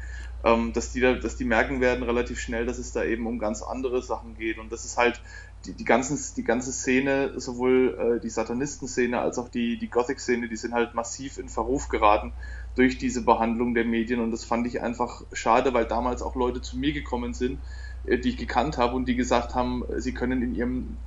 ähm, 0.43 0.74
dass, 0.74 0.91
die 0.91 0.99
da, 0.99 1.14
dass 1.14 1.38
die 1.38 1.45
merken 1.45 1.80
werden 1.80 2.03
relativ 2.03 2.39
schnell, 2.39 2.66
dass 2.66 2.78
es 2.78 2.91
da 2.91 3.03
eben 3.03 3.26
um 3.28 3.39
ganz 3.39 3.61
andere 3.61 4.01
Sachen 4.01 4.36
geht. 4.36 4.59
Und 4.59 4.72
das 4.72 4.84
ist 4.84 4.97
halt 4.97 5.22
die, 5.66 5.74
die, 5.74 5.86
ganzen, 5.86 6.20
die 6.36 6.43
ganze 6.43 6.74
Szene, 6.74 7.39
sowohl 7.39 8.18
äh, 8.18 8.22
die 8.22 8.30
Satanisten-Szene 8.30 9.20
als 9.20 9.38
auch 9.38 9.47
die, 9.47 9.78
die 9.78 9.89
Gothic-Szene, 9.89 10.49
die 10.49 10.57
sind 10.57 10.74
halt 10.74 10.93
massiv 10.93 11.38
in 11.38 11.47
Verruf 11.47 11.88
geraten 11.88 12.34
durch 12.76 12.97
diese 12.97 13.24
Behandlung 13.26 13.74
der 13.74 13.86
Medien. 13.86 14.19
Und 14.19 14.32
das 14.32 14.45
fand 14.45 14.67
ich 14.67 14.82
einfach 14.82 15.21
schade, 15.32 15.74
weil 15.74 15.86
damals 15.86 16.21
auch 16.21 16.36
Leute 16.36 16.61
zu 16.61 16.78
mir 16.78 16.93
gekommen 16.93 17.34
sind, 17.34 17.63
äh, 18.03 18.17
die 18.19 18.30
ich 18.30 18.38
gekannt 18.38 18.78
habe 18.78 18.95
und 18.95 19.07
die 19.07 19.15
gesagt 19.15 19.55
haben, 19.55 19.84
sie 19.97 20.13
können 20.13 20.41
in 20.41 20.55
ihrem, 20.55 20.99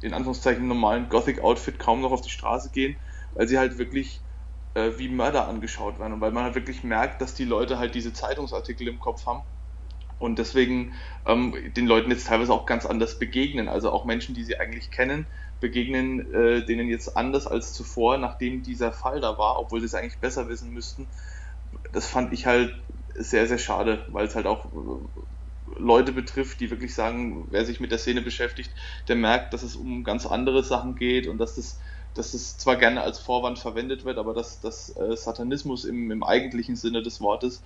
in 0.00 0.14
Anführungszeichen, 0.14 0.66
normalen 0.66 1.08
Gothic-Outfit 1.08 1.78
kaum 1.78 2.00
noch 2.00 2.12
auf 2.12 2.22
die 2.22 2.30
Straße 2.30 2.70
gehen, 2.72 2.96
weil 3.32 3.48
sie 3.48 3.58
halt 3.58 3.78
wirklich 3.78 4.22
äh, 4.74 4.92
wie 4.98 5.08
Mörder 5.08 5.48
angeschaut 5.48 5.98
werden 5.98 6.14
und 6.14 6.20
weil 6.20 6.32
man 6.32 6.44
halt 6.44 6.54
wirklich 6.54 6.84
merkt, 6.84 7.20
dass 7.20 7.34
die 7.34 7.44
Leute 7.44 7.78
halt 7.78 7.94
diese 7.94 8.12
Zeitungsartikel 8.12 8.88
im 8.88 9.00
Kopf 9.00 9.26
haben 9.26 9.44
und 10.18 10.38
deswegen 10.38 10.94
ähm, 11.26 11.54
den 11.76 11.86
Leuten 11.86 12.10
jetzt 12.10 12.28
teilweise 12.28 12.52
auch 12.52 12.66
ganz 12.66 12.86
anders 12.86 13.18
begegnen. 13.18 13.68
Also 13.68 13.90
auch 13.90 14.04
Menschen, 14.04 14.34
die 14.34 14.44
sie 14.44 14.58
eigentlich 14.58 14.90
kennen, 14.90 15.26
begegnen 15.62 16.34
äh, 16.34 16.66
denen 16.66 16.88
jetzt 16.90 17.16
anders 17.16 17.46
als 17.46 17.72
zuvor, 17.72 18.18
nachdem 18.18 18.62
dieser 18.62 18.92
Fall 18.92 19.20
da 19.22 19.38
war, 19.38 19.58
obwohl 19.58 19.80
sie 19.80 19.86
es 19.86 19.94
eigentlich 19.94 20.20
besser 20.20 20.50
wissen 20.50 20.72
müssten. 20.72 21.08
Das 21.92 22.06
fand 22.06 22.32
ich 22.34 22.46
halt 22.46 22.74
sehr, 23.14 23.46
sehr 23.46 23.58
schade, 23.58 24.04
weil 24.08 24.26
es 24.26 24.34
halt 24.34 24.46
auch 24.46 24.66
äh, 24.66 25.20
Leute 25.78 26.12
betrifft, 26.12 26.60
die 26.60 26.70
wirklich 26.70 26.94
sagen, 26.94 27.46
wer 27.50 27.64
sich 27.64 27.80
mit 27.80 27.90
der 27.90 27.98
Szene 27.98 28.22
beschäftigt, 28.22 28.74
der 29.08 29.16
merkt, 29.16 29.54
dass 29.54 29.62
es 29.62 29.76
um 29.76 30.04
ganz 30.04 30.26
andere 30.26 30.62
Sachen 30.64 30.96
geht 30.96 31.26
und 31.26 31.38
dass 31.38 31.54
das 31.56 31.78
dass 32.14 32.34
es 32.34 32.58
zwar 32.58 32.76
gerne 32.76 33.00
als 33.00 33.18
Vorwand 33.18 33.58
verwendet 33.58 34.04
wird, 34.04 34.18
aber 34.18 34.34
dass, 34.34 34.60
dass 34.60 34.94
äh, 34.96 35.16
Satanismus 35.16 35.86
im, 35.86 36.10
im 36.10 36.22
eigentlichen 36.22 36.76
Sinne 36.76 37.02
des 37.02 37.22
Wortes 37.22 37.62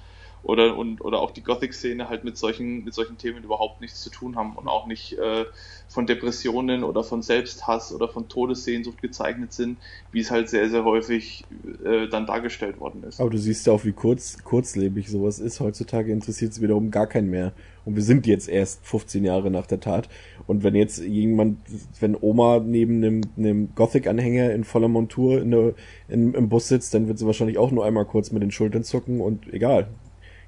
oder, 0.46 0.76
und, 0.76 1.04
oder 1.04 1.20
auch 1.20 1.32
die 1.32 1.42
Gothic-Szene 1.42 2.08
halt 2.08 2.24
mit 2.24 2.38
solchen, 2.38 2.84
mit 2.84 2.94
solchen 2.94 3.18
Themen 3.18 3.42
überhaupt 3.42 3.80
nichts 3.80 4.02
zu 4.02 4.10
tun 4.10 4.36
haben 4.36 4.54
und 4.54 4.68
auch 4.68 4.86
nicht 4.86 5.18
äh, 5.18 5.44
von 5.88 6.06
Depressionen 6.06 6.84
oder 6.84 7.02
von 7.02 7.22
Selbsthass 7.22 7.92
oder 7.92 8.08
von 8.08 8.28
Todessehnsucht 8.28 9.02
gezeichnet 9.02 9.52
sind, 9.52 9.78
wie 10.12 10.20
es 10.20 10.30
halt 10.30 10.48
sehr, 10.48 10.70
sehr 10.70 10.84
häufig 10.84 11.44
äh, 11.84 12.06
dann 12.08 12.26
dargestellt 12.26 12.78
worden 12.78 13.02
ist. 13.02 13.20
Aber 13.20 13.30
du 13.30 13.38
siehst 13.38 13.66
ja 13.66 13.72
auch, 13.72 13.84
wie 13.84 13.92
kurz, 13.92 14.42
kurzlebig 14.44 15.08
sowas 15.08 15.40
ist. 15.40 15.58
Heutzutage 15.58 16.12
interessiert 16.12 16.52
es 16.52 16.60
wiederum 16.60 16.90
gar 16.92 17.08
keinen 17.08 17.28
mehr. 17.28 17.52
Und 17.84 17.96
wir 17.96 18.02
sind 18.02 18.26
jetzt 18.26 18.48
erst 18.48 18.84
15 18.86 19.24
Jahre 19.24 19.50
nach 19.50 19.66
der 19.66 19.80
Tat. 19.80 20.08
Und 20.46 20.62
wenn 20.62 20.74
jetzt 20.74 20.98
jemand, 20.98 21.58
wenn 22.00 22.16
Oma 22.20 22.60
neben 22.64 22.96
einem, 22.96 23.20
einem 23.36 23.74
Gothic-Anhänger 23.74 24.52
in 24.52 24.64
voller 24.64 24.88
Montur 24.88 25.40
in 25.40 25.50
der, 25.50 25.74
in, 26.08 26.34
im 26.34 26.48
Bus 26.48 26.68
sitzt, 26.68 26.94
dann 26.94 27.08
wird 27.08 27.18
sie 27.18 27.26
wahrscheinlich 27.26 27.58
auch 27.58 27.70
nur 27.72 27.84
einmal 27.84 28.04
kurz 28.04 28.30
mit 28.30 28.42
den 28.42 28.52
Schultern 28.52 28.84
zucken 28.84 29.20
und 29.20 29.52
egal. 29.52 29.88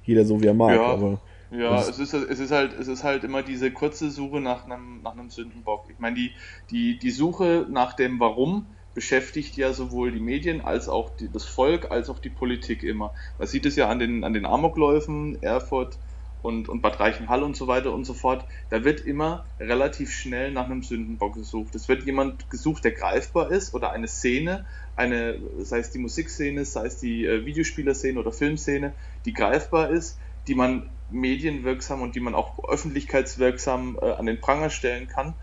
Jeder 0.09 0.25
so 0.25 0.41
wie 0.41 0.47
er 0.47 0.55
mag, 0.55 0.75
ja, 0.75 0.81
aber. 0.81 1.21
Ja, 1.51 1.79
es 1.79 1.99
ist, 1.99 2.13
es 2.15 2.39
ist 2.39 2.49
halt, 2.49 2.73
es 2.79 2.87
ist 2.87 3.03
halt 3.03 3.23
immer 3.23 3.43
diese 3.43 3.69
kurze 3.69 4.09
Suche 4.09 4.41
nach 4.41 4.65
einem, 4.65 5.03
nach 5.03 5.13
einem 5.13 5.29
Sündenbock. 5.29 5.85
Ich 5.91 5.99
meine, 5.99 6.15
die, 6.15 6.31
die, 6.71 6.97
die 6.97 7.11
Suche 7.11 7.67
nach 7.69 7.93
dem 7.93 8.19
Warum 8.19 8.65
beschäftigt 8.95 9.55
ja 9.55 9.71
sowohl 9.71 10.11
die 10.11 10.19
Medien 10.19 10.61
als 10.61 10.89
auch 10.89 11.11
die, 11.15 11.31
das 11.31 11.45
Volk 11.45 11.91
als 11.91 12.09
auch 12.09 12.17
die 12.17 12.31
Politik 12.31 12.81
immer. 12.81 13.13
Man 13.37 13.47
sieht 13.47 13.67
es 13.67 13.75
ja 13.75 13.87
an 13.87 13.99
den, 13.99 14.23
an 14.23 14.33
den 14.33 14.47
Amokläufen, 14.47 15.41
Erfurt, 15.43 15.99
und, 16.41 16.69
und 16.69 16.81
Bad 16.81 16.99
Reichenhall 16.99 17.43
und 17.43 17.55
so 17.55 17.67
weiter 17.67 17.93
und 17.93 18.05
so 18.05 18.13
fort, 18.13 18.45
da 18.69 18.83
wird 18.83 19.01
immer 19.01 19.45
relativ 19.59 20.11
schnell 20.11 20.51
nach 20.51 20.65
einem 20.65 20.83
Sündenbock 20.83 21.35
gesucht. 21.35 21.75
Es 21.75 21.89
wird 21.89 22.03
jemand 22.03 22.49
gesucht, 22.49 22.83
der 22.83 22.91
greifbar 22.91 23.51
ist 23.51 23.73
oder 23.73 23.91
eine 23.91 24.07
Szene, 24.07 24.65
eine, 24.95 25.39
sei 25.59 25.79
es 25.79 25.91
die 25.91 25.99
Musikszene, 25.99 26.65
sei 26.65 26.85
es 26.85 26.97
die 26.97 27.25
äh, 27.25 27.45
Videospielerszene 27.45 28.19
oder 28.19 28.31
Filmszene, 28.31 28.93
die 29.25 29.33
greifbar 29.33 29.89
ist, 29.89 30.19
die 30.47 30.55
man 30.55 30.89
medienwirksam 31.09 32.01
und 32.01 32.15
die 32.15 32.19
man 32.19 32.35
auch 32.35 32.63
öffentlichkeitswirksam 32.69 33.97
äh, 34.01 34.11
an 34.11 34.25
den 34.25 34.39
Pranger 34.39 34.69
stellen 34.69 35.07
kann, 35.07 35.35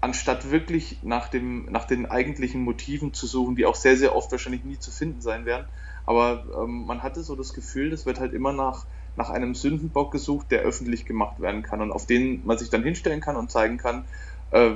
anstatt 0.00 0.50
wirklich 0.50 1.02
nach, 1.02 1.28
dem, 1.28 1.66
nach 1.70 1.86
den 1.86 2.06
eigentlichen 2.06 2.62
Motiven 2.62 3.14
zu 3.14 3.26
suchen, 3.26 3.56
die 3.56 3.66
auch 3.66 3.74
sehr, 3.74 3.96
sehr 3.96 4.14
oft 4.14 4.30
wahrscheinlich 4.32 4.64
nie 4.64 4.78
zu 4.78 4.90
finden 4.90 5.20
sein 5.20 5.46
werden. 5.46 5.66
Aber 6.04 6.46
ähm, 6.62 6.84
man 6.86 7.02
hatte 7.02 7.22
so 7.22 7.36
das 7.36 7.54
Gefühl, 7.54 7.90
das 7.90 8.04
wird 8.04 8.20
halt 8.20 8.34
immer 8.34 8.52
nach 8.52 8.86
nach 9.16 9.30
einem 9.30 9.54
Sündenbock 9.54 10.12
gesucht, 10.12 10.50
der 10.50 10.60
öffentlich 10.60 11.06
gemacht 11.06 11.40
werden 11.40 11.62
kann 11.62 11.80
und 11.80 11.92
auf 11.92 12.06
den 12.06 12.44
man 12.44 12.58
sich 12.58 12.70
dann 12.70 12.82
hinstellen 12.82 13.20
kann 13.20 13.36
und 13.36 13.50
zeigen 13.50 13.76
kann, 13.76 14.04
äh, 14.50 14.72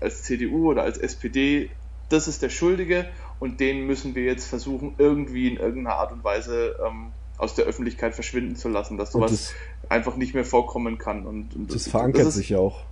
als 0.00 0.22
CDU 0.22 0.70
oder 0.70 0.82
als 0.82 0.98
SPD, 0.98 1.70
das 2.08 2.28
ist 2.28 2.42
der 2.42 2.50
Schuldige 2.50 3.06
und 3.38 3.60
den 3.60 3.86
müssen 3.86 4.14
wir 4.14 4.24
jetzt 4.24 4.46
versuchen, 4.46 4.94
irgendwie 4.98 5.48
in 5.48 5.56
irgendeiner 5.56 5.96
Art 5.96 6.12
und 6.12 6.22
Weise 6.24 6.76
ähm, 6.86 7.12
aus 7.38 7.54
der 7.54 7.64
Öffentlichkeit 7.64 8.14
verschwinden 8.14 8.56
zu 8.56 8.68
lassen, 8.68 8.98
dass 8.98 9.12
sowas 9.12 9.30
das, 9.30 9.54
einfach 9.88 10.16
nicht 10.16 10.34
mehr 10.34 10.44
vorkommen 10.44 10.98
kann. 10.98 11.26
Und, 11.26 11.56
und 11.56 11.68
das, 11.68 11.84
das 11.84 11.88
verankert 11.88 12.22
das 12.22 12.28
ist, 12.28 12.34
sich 12.34 12.50
ja 12.50 12.58
auch. 12.58 12.82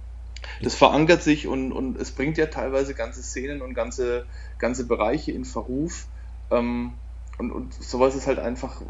Das 0.63 0.75
verankert 0.75 1.23
sich 1.23 1.47
und, 1.47 1.73
und 1.73 2.01
es 2.01 2.13
bringt 2.13 2.39
ja 2.39 2.47
teilweise 2.47 2.95
ganze 2.95 3.23
Szenen 3.23 3.61
und 3.61 3.75
ganze, 3.75 4.25
ganze 4.59 4.87
Bereiche 4.87 5.33
in 5.33 5.45
Verruf. 5.45 6.07
Ähm, 6.51 6.93
und, 7.39 7.53
und 7.53 7.73
sowas 7.75 8.15
ist 8.15 8.27
halt 8.27 8.39
einfach, 8.39 8.83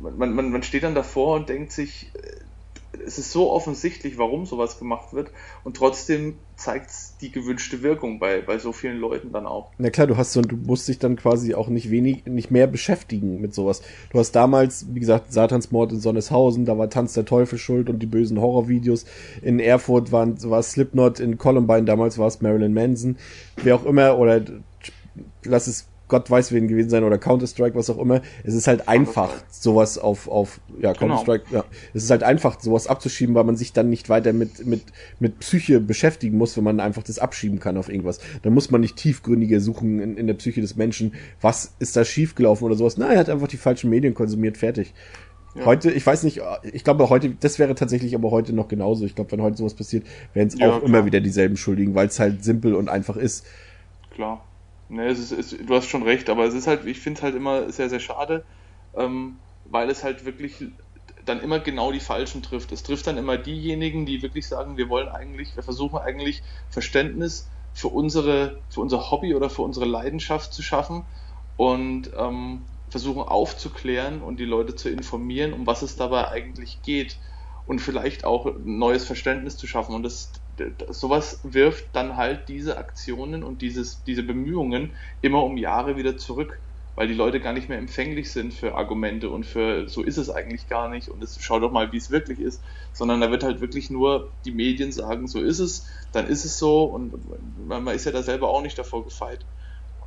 man, 0.00 0.34
man, 0.34 0.50
man 0.50 0.62
steht 0.62 0.84
dann 0.84 0.94
davor 0.94 1.36
und 1.36 1.48
denkt 1.48 1.72
sich, 1.72 2.12
äh, 2.14 3.00
es 3.04 3.18
ist 3.18 3.32
so 3.32 3.50
offensichtlich, 3.50 4.16
warum 4.16 4.46
sowas 4.46 4.78
gemacht 4.78 5.12
wird 5.12 5.30
und 5.64 5.76
trotzdem 5.76 6.34
zeigt 6.56 6.90
es 6.90 7.14
die 7.20 7.30
gewünschte 7.30 7.82
Wirkung 7.82 8.18
bei, 8.18 8.40
bei 8.40 8.58
so 8.58 8.72
vielen 8.72 8.98
Leuten 8.98 9.32
dann 9.32 9.46
auch. 9.46 9.70
Na 9.78 9.90
klar, 9.90 10.06
du 10.06 10.16
hast 10.16 10.32
so, 10.32 10.40
du 10.40 10.56
musst 10.56 10.88
dich 10.88 10.98
dann 10.98 11.16
quasi 11.16 11.54
auch 11.54 11.68
nicht 11.68 11.90
wenig, 11.90 12.26
nicht 12.26 12.50
mehr 12.50 12.66
beschäftigen 12.66 13.40
mit 13.40 13.54
sowas. 13.54 13.82
Du 14.10 14.18
hast 14.18 14.32
damals, 14.32 14.86
wie 14.94 15.00
gesagt, 15.00 15.32
Satansmord 15.32 15.92
in 15.92 16.00
Sonneshausen, 16.00 16.64
da 16.64 16.78
war 16.78 16.88
Tanz 16.88 17.12
der 17.12 17.24
Teufel 17.24 17.58
schuld 17.58 17.90
und 17.90 17.98
die 17.98 18.06
bösen 18.06 18.40
Horrorvideos. 18.40 19.04
In 19.42 19.60
Erfurt 19.60 20.12
waren, 20.12 20.42
war 20.48 20.62
Slipknot, 20.62 21.20
in 21.20 21.38
Columbine 21.38 21.84
damals 21.84 22.18
war 22.18 22.28
es 22.28 22.40
Marilyn 22.40 22.72
Manson, 22.72 23.18
wer 23.62 23.76
auch 23.76 23.84
immer, 23.84 24.18
oder 24.18 24.40
lass 25.44 25.66
es 25.66 25.86
Gott 26.08 26.30
weiß 26.30 26.52
wen 26.52 26.68
gewesen 26.68 26.88
sein 26.88 27.02
oder 27.02 27.18
Counter-Strike, 27.18 27.74
was 27.74 27.90
auch 27.90 27.98
immer. 27.98 28.22
Es 28.44 28.54
ist 28.54 28.68
halt 28.68 28.88
einfach, 28.88 29.32
sowas 29.50 29.98
auf, 29.98 30.28
auf, 30.28 30.60
ja, 30.80 30.92
genau. 30.92 31.16
Counter-Strike, 31.16 31.44
genau. 31.50 31.62
ja. 31.62 31.68
Es 31.94 32.04
ist 32.04 32.10
halt 32.10 32.22
einfach, 32.22 32.60
sowas 32.60 32.86
abzuschieben, 32.86 33.34
weil 33.34 33.44
man 33.44 33.56
sich 33.56 33.72
dann 33.72 33.90
nicht 33.90 34.08
weiter 34.08 34.32
mit, 34.32 34.64
mit, 34.66 34.82
mit 35.18 35.40
Psyche 35.40 35.80
beschäftigen 35.80 36.38
muss, 36.38 36.56
wenn 36.56 36.64
man 36.64 36.78
einfach 36.78 37.02
das 37.02 37.18
abschieben 37.18 37.58
kann 37.58 37.76
auf 37.76 37.88
irgendwas. 37.88 38.20
Da 38.42 38.50
muss 38.50 38.70
man 38.70 38.80
nicht 38.80 38.96
tiefgründiger 38.96 39.60
suchen 39.60 39.98
in, 39.98 40.16
in 40.16 40.26
der 40.26 40.34
Psyche 40.34 40.60
des 40.60 40.76
Menschen. 40.76 41.14
Was 41.40 41.72
ist 41.80 41.96
da 41.96 42.04
schiefgelaufen 42.04 42.64
oder 42.64 42.76
sowas? 42.76 42.96
Nein, 42.98 43.12
er 43.12 43.18
hat 43.18 43.30
einfach 43.30 43.48
die 43.48 43.56
falschen 43.56 43.90
Medien 43.90 44.14
konsumiert, 44.14 44.56
fertig. 44.56 44.94
Ja. 45.56 45.64
Heute, 45.64 45.90
ich 45.90 46.06
weiß 46.06 46.22
nicht, 46.22 46.40
ich 46.72 46.84
glaube 46.84 47.08
heute, 47.08 47.30
das 47.30 47.58
wäre 47.58 47.74
tatsächlich 47.74 48.14
aber 48.14 48.30
heute 48.30 48.52
noch 48.52 48.68
genauso. 48.68 49.06
Ich 49.06 49.14
glaube, 49.14 49.32
wenn 49.32 49.42
heute 49.42 49.56
sowas 49.56 49.74
passiert, 49.74 50.06
wären 50.34 50.48
es 50.48 50.58
ja, 50.58 50.68
auch 50.68 50.78
klar. 50.78 50.88
immer 50.88 51.06
wieder 51.06 51.20
dieselben 51.20 51.56
Schuldigen, 51.56 51.94
weil 51.94 52.08
es 52.08 52.20
halt 52.20 52.44
simpel 52.44 52.74
und 52.74 52.88
einfach 52.88 53.16
ist. 53.16 53.46
Klar. 54.14 54.44
Ne, 54.88 55.08
es 55.08 55.18
ist, 55.18 55.32
es, 55.32 55.50
du 55.66 55.74
hast 55.74 55.88
schon 55.88 56.04
recht, 56.04 56.30
aber 56.30 56.44
es 56.44 56.54
ist 56.54 56.66
halt, 56.68 56.84
ich 56.86 57.00
finde 57.00 57.18
es 57.18 57.22
halt 57.22 57.34
immer 57.34 57.70
sehr, 57.72 57.88
sehr 57.90 57.98
schade, 58.00 58.46
ähm, 58.94 59.40
weil 59.64 59.90
es 59.90 60.04
halt 60.04 60.24
wirklich 60.24 60.64
dann 61.24 61.40
immer 61.40 61.58
genau 61.58 61.90
die 61.92 61.98
Falschen 62.00 62.42
trifft. 62.42 62.70
Es 62.72 62.82
trifft 62.84 63.06
dann 63.08 63.16
immer 63.18 63.36
diejenigen, 63.36 64.06
die 64.06 64.22
wirklich 64.22 64.46
sagen, 64.46 64.76
wir 64.76 64.88
wollen 64.88 65.08
eigentlich, 65.08 65.56
wir 65.56 65.62
versuchen 65.64 65.98
eigentlich 65.98 66.42
Verständnis 66.68 67.50
für 67.72 67.88
unsere, 67.88 68.62
für 68.68 68.80
unser 68.80 69.10
Hobby 69.10 69.34
oder 69.34 69.50
für 69.50 69.62
unsere 69.62 69.86
Leidenschaft 69.86 70.52
zu 70.54 70.62
schaffen 70.62 71.08
und 71.56 72.10
ähm, 72.16 72.66
versuchen 72.88 73.22
aufzuklären 73.22 74.22
und 74.22 74.38
die 74.38 74.44
Leute 74.44 74.76
zu 74.76 74.88
informieren, 74.88 75.52
um 75.52 75.66
was 75.66 75.82
es 75.82 75.96
dabei 75.96 76.28
eigentlich 76.28 76.82
geht 76.82 77.18
und 77.64 77.80
vielleicht 77.80 78.24
auch 78.24 78.46
ein 78.46 78.78
neues 78.78 79.04
Verständnis 79.04 79.56
zu 79.56 79.66
schaffen. 79.66 79.94
Und 79.96 80.04
das, 80.04 80.32
sowas 80.88 81.40
wirft 81.42 81.94
dann 81.94 82.16
halt 82.16 82.48
diese 82.48 82.78
Aktionen 82.78 83.42
und 83.42 83.62
dieses, 83.62 84.02
diese 84.04 84.22
Bemühungen 84.22 84.94
immer 85.20 85.44
um 85.44 85.56
Jahre 85.56 85.96
wieder 85.96 86.16
zurück, 86.16 86.60
weil 86.94 87.08
die 87.08 87.14
Leute 87.14 87.40
gar 87.40 87.52
nicht 87.52 87.68
mehr 87.68 87.78
empfänglich 87.78 88.32
sind 88.32 88.54
für 88.54 88.74
Argumente 88.74 89.28
und 89.30 89.44
für 89.44 89.88
so 89.88 90.02
ist 90.02 90.16
es 90.16 90.30
eigentlich 90.30 90.66
gar 90.68 90.88
nicht 90.88 91.08
und 91.08 91.22
es, 91.22 91.38
schau 91.40 91.60
doch 91.60 91.70
mal, 91.70 91.92
wie 91.92 91.98
es 91.98 92.10
wirklich 92.10 92.40
ist, 92.40 92.62
sondern 92.92 93.20
da 93.20 93.30
wird 93.30 93.44
halt 93.44 93.60
wirklich 93.60 93.90
nur 93.90 94.32
die 94.44 94.52
Medien 94.52 94.92
sagen, 94.92 95.28
so 95.28 95.40
ist 95.40 95.58
es, 95.58 95.86
dann 96.12 96.26
ist 96.26 96.44
es 96.44 96.58
so 96.58 96.84
und 96.84 97.12
man 97.68 97.86
ist 97.88 98.06
ja 98.06 98.12
da 98.12 98.22
selber 98.22 98.48
auch 98.48 98.62
nicht 98.62 98.78
davor 98.78 99.04
gefeit. 99.04 99.44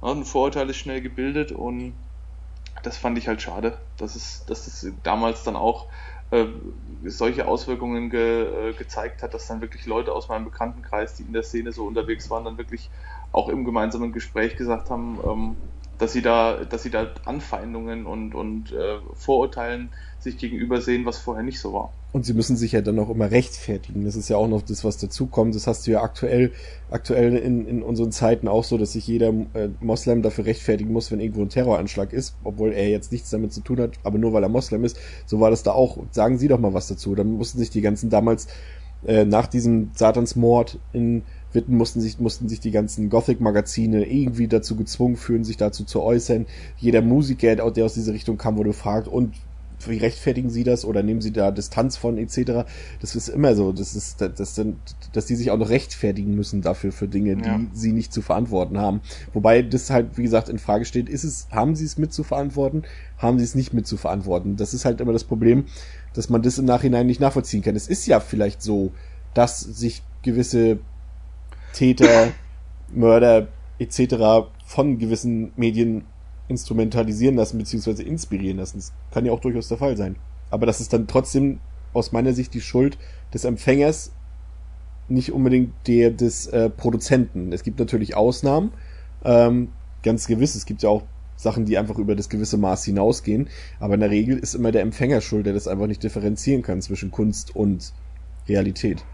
ein 0.01 0.25
Vorurteil 0.25 0.69
ist 0.69 0.77
schnell 0.77 1.01
gebildet 1.01 1.51
und 1.51 1.95
das 2.83 2.97
fand 2.97 3.17
ich 3.17 3.27
halt 3.27 3.41
schade, 3.41 3.77
dass 3.97 4.15
es, 4.15 4.45
dass 4.45 4.67
es 4.67 4.93
damals 5.03 5.43
dann 5.43 5.55
auch 5.55 5.87
äh, 6.31 6.45
solche 7.05 7.47
Auswirkungen 7.47 8.09
ge, 8.09 8.69
äh, 8.71 8.73
gezeigt 8.73 9.23
hat, 9.23 9.33
dass 9.33 9.47
dann 9.47 9.61
wirklich 9.61 9.85
Leute 9.85 10.13
aus 10.13 10.29
meinem 10.29 10.45
Bekanntenkreis, 10.45 11.15
die 11.15 11.23
in 11.23 11.33
der 11.33 11.43
Szene 11.43 11.71
so 11.71 11.85
unterwegs 11.87 12.29
waren, 12.29 12.45
dann 12.45 12.57
wirklich 12.57 12.91
auch 13.31 13.49
im 13.49 13.65
gemeinsamen 13.65 14.11
Gespräch 14.13 14.55
gesagt 14.55 14.89
haben, 14.89 15.19
ähm, 15.23 15.57
dass 15.99 16.13
sie 16.13 16.21
da, 16.21 16.63
dass 16.63 16.83
sie 16.83 16.89
da 16.89 17.07
Anfeindungen 17.25 18.05
und, 18.05 18.33
und 18.33 18.71
äh, 18.71 18.97
Vorurteilen 19.13 19.89
sich 20.17 20.37
gegenüber 20.37 20.81
sehen, 20.81 21.05
was 21.05 21.17
vorher 21.17 21.43
nicht 21.43 21.59
so 21.59 21.73
war. 21.73 21.93
Und 22.11 22.25
sie 22.25 22.33
müssen 22.33 22.57
sich 22.57 22.71
ja 22.71 22.81
dann 22.81 22.97
auch 22.97 23.09
immer 23.09 23.29
rechtfertigen. 23.29 24.03
Das 24.03 24.15
ist 24.15 24.29
ja 24.29 24.37
auch 24.37 24.47
noch 24.47 24.63
das, 24.63 24.83
was 24.83 24.97
dazukommt. 24.97 25.53
Das 25.53 25.67
hast 25.67 25.85
du 25.85 25.91
ja 25.91 26.01
aktuell, 26.01 26.51
aktuell 26.89 27.35
in, 27.35 27.67
in 27.67 27.83
unseren 27.83 28.11
Zeiten 28.11 28.47
auch 28.47 28.63
so, 28.63 28.77
dass 28.77 28.93
sich 28.93 29.05
jeder 29.07 29.29
äh, 29.53 29.69
Moslem 29.81 30.23
dafür 30.23 30.45
rechtfertigen 30.45 30.91
muss, 30.91 31.11
wenn 31.11 31.19
irgendwo 31.19 31.41
ein 31.41 31.49
Terroranschlag 31.49 32.11
ist, 32.11 32.35
obwohl 32.43 32.73
er 32.73 32.89
jetzt 32.89 33.11
nichts 33.11 33.29
damit 33.29 33.53
zu 33.53 33.61
tun 33.61 33.79
hat, 33.79 33.91
aber 34.03 34.17
nur 34.17 34.33
weil 34.33 34.41
er 34.41 34.49
Moslem 34.49 34.85
ist. 34.85 34.97
So 35.27 35.39
war 35.39 35.51
das 35.51 35.63
da 35.63 35.73
auch. 35.73 35.97
Sagen 36.11 36.37
Sie 36.39 36.47
doch 36.47 36.59
mal 36.59 36.73
was 36.73 36.87
dazu. 36.87 37.13
Dann 37.13 37.33
mussten 37.33 37.59
sich 37.59 37.69
die 37.69 37.81
ganzen 37.81 38.09
damals 38.09 38.47
äh, 39.05 39.25
nach 39.25 39.47
diesem 39.47 39.91
Satansmord 39.93 40.79
in 40.93 41.23
Witten 41.53 41.75
mussten 41.75 42.01
sich, 42.01 42.19
mussten 42.19 42.47
sich 42.47 42.59
die 42.59 42.71
ganzen 42.71 43.09
Gothic-Magazine 43.09 44.05
irgendwie 44.05 44.47
dazu 44.47 44.75
gezwungen 44.75 45.15
fühlen, 45.15 45.43
sich 45.43 45.57
dazu 45.57 45.83
zu 45.83 46.01
äußern. 46.01 46.45
Jeder 46.77 47.01
Musiker, 47.01 47.55
der 47.55 47.85
aus 47.85 47.93
dieser 47.93 48.13
Richtung 48.13 48.37
kam, 48.37 48.57
wurde 48.57 48.69
gefragt, 48.69 49.07
und 49.07 49.33
wie 49.87 49.97
rechtfertigen 49.97 50.49
sie 50.49 50.63
das 50.63 50.83
oder 50.83 51.03
nehmen 51.03 51.21
sie 51.21 51.31
da 51.31 51.51
Distanz 51.51 51.95
von 51.95 52.17
etc. 52.17 52.65
Das 52.99 53.15
ist 53.15 53.29
immer 53.29 53.55
so, 53.55 53.71
das 53.71 53.95
ist, 53.95 54.21
das 54.21 54.55
sind, 54.55 54.77
dass 55.13 55.25
die 55.25 55.35
sich 55.35 55.51
auch 55.51 55.57
noch 55.57 55.69
rechtfertigen 55.69 56.35
müssen 56.35 56.61
dafür 56.61 56.91
für 56.91 57.07
Dinge, 57.07 57.37
die 57.37 57.45
ja. 57.45 57.59
sie 57.73 57.93
nicht 57.93 58.11
zu 58.11 58.21
verantworten 58.21 58.77
haben. 58.77 59.01
Wobei 59.33 59.61
das 59.61 59.89
halt, 59.89 60.17
wie 60.17 60.23
gesagt, 60.23 60.49
in 60.49 60.59
Frage 60.59 60.85
steht, 60.85 61.07
ist 61.07 61.23
es, 61.23 61.47
haben 61.51 61.75
sie 61.75 61.85
es 61.85 61.97
mit 61.97 62.13
zu 62.13 62.23
verantworten, 62.23 62.83
haben 63.17 63.37
sie 63.39 63.45
es 63.45 63.55
nicht 63.55 63.73
mit 63.73 63.87
zu 63.87 63.97
verantworten? 63.97 64.57
Das 64.57 64.73
ist 64.73 64.85
halt 64.85 64.99
immer 65.01 65.13
das 65.13 65.23
Problem, 65.23 65.65
dass 66.13 66.29
man 66.29 66.41
das 66.41 66.57
im 66.57 66.65
Nachhinein 66.65 67.07
nicht 67.07 67.21
nachvollziehen 67.21 67.63
kann. 67.63 67.75
Es 67.75 67.87
ist 67.87 68.05
ja 68.05 68.19
vielleicht 68.19 68.61
so, 68.61 68.91
dass 69.33 69.61
sich 69.61 70.03
gewisse 70.23 70.79
Täter, 71.79 72.33
Mörder 72.93 73.47
etc. 73.79 74.49
von 74.65 74.99
gewissen 74.99 75.53
Medien 75.55 76.03
instrumentalisieren 76.49 77.37
lassen 77.37 77.57
bzw. 77.57 78.03
inspirieren 78.03 78.57
lassen. 78.57 78.79
Das 78.79 78.91
kann 79.11 79.25
ja 79.25 79.31
auch 79.31 79.39
durchaus 79.39 79.69
der 79.69 79.77
Fall 79.77 79.95
sein. 79.95 80.17
Aber 80.49 80.65
das 80.65 80.81
ist 80.81 80.91
dann 80.91 81.07
trotzdem 81.07 81.59
aus 81.93 82.11
meiner 82.11 82.33
Sicht 82.33 82.53
die 82.53 82.59
Schuld 82.59 82.97
des 83.33 83.45
Empfängers, 83.45 84.11
nicht 85.07 85.31
unbedingt 85.31 85.71
der 85.87 86.11
des 86.11 86.47
äh, 86.47 86.69
Produzenten. 86.69 87.53
Es 87.53 87.63
gibt 87.63 87.79
natürlich 87.79 88.13
Ausnahmen, 88.13 88.73
ähm, 89.23 89.69
ganz 90.03 90.27
gewiss. 90.27 90.55
Es 90.55 90.65
gibt 90.65 90.83
ja 90.83 90.89
auch 90.89 91.03
Sachen, 91.37 91.63
die 91.63 91.77
einfach 91.77 91.97
über 91.97 92.17
das 92.17 92.27
gewisse 92.27 92.57
Maß 92.57 92.83
hinausgehen. 92.83 93.47
Aber 93.79 93.93
in 93.93 94.01
der 94.01 94.09
Regel 94.09 94.37
ist 94.37 94.53
immer 94.53 94.73
der 94.73 94.81
Empfänger 94.81 95.21
schuld, 95.21 95.45
der 95.45 95.53
das 95.53 95.69
einfach 95.69 95.87
nicht 95.87 96.03
differenzieren 96.03 96.61
kann 96.61 96.81
zwischen 96.81 97.09
Kunst 97.09 97.55
und 97.55 97.93
Realität. 98.49 99.05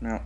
Ja. 0.00 0.22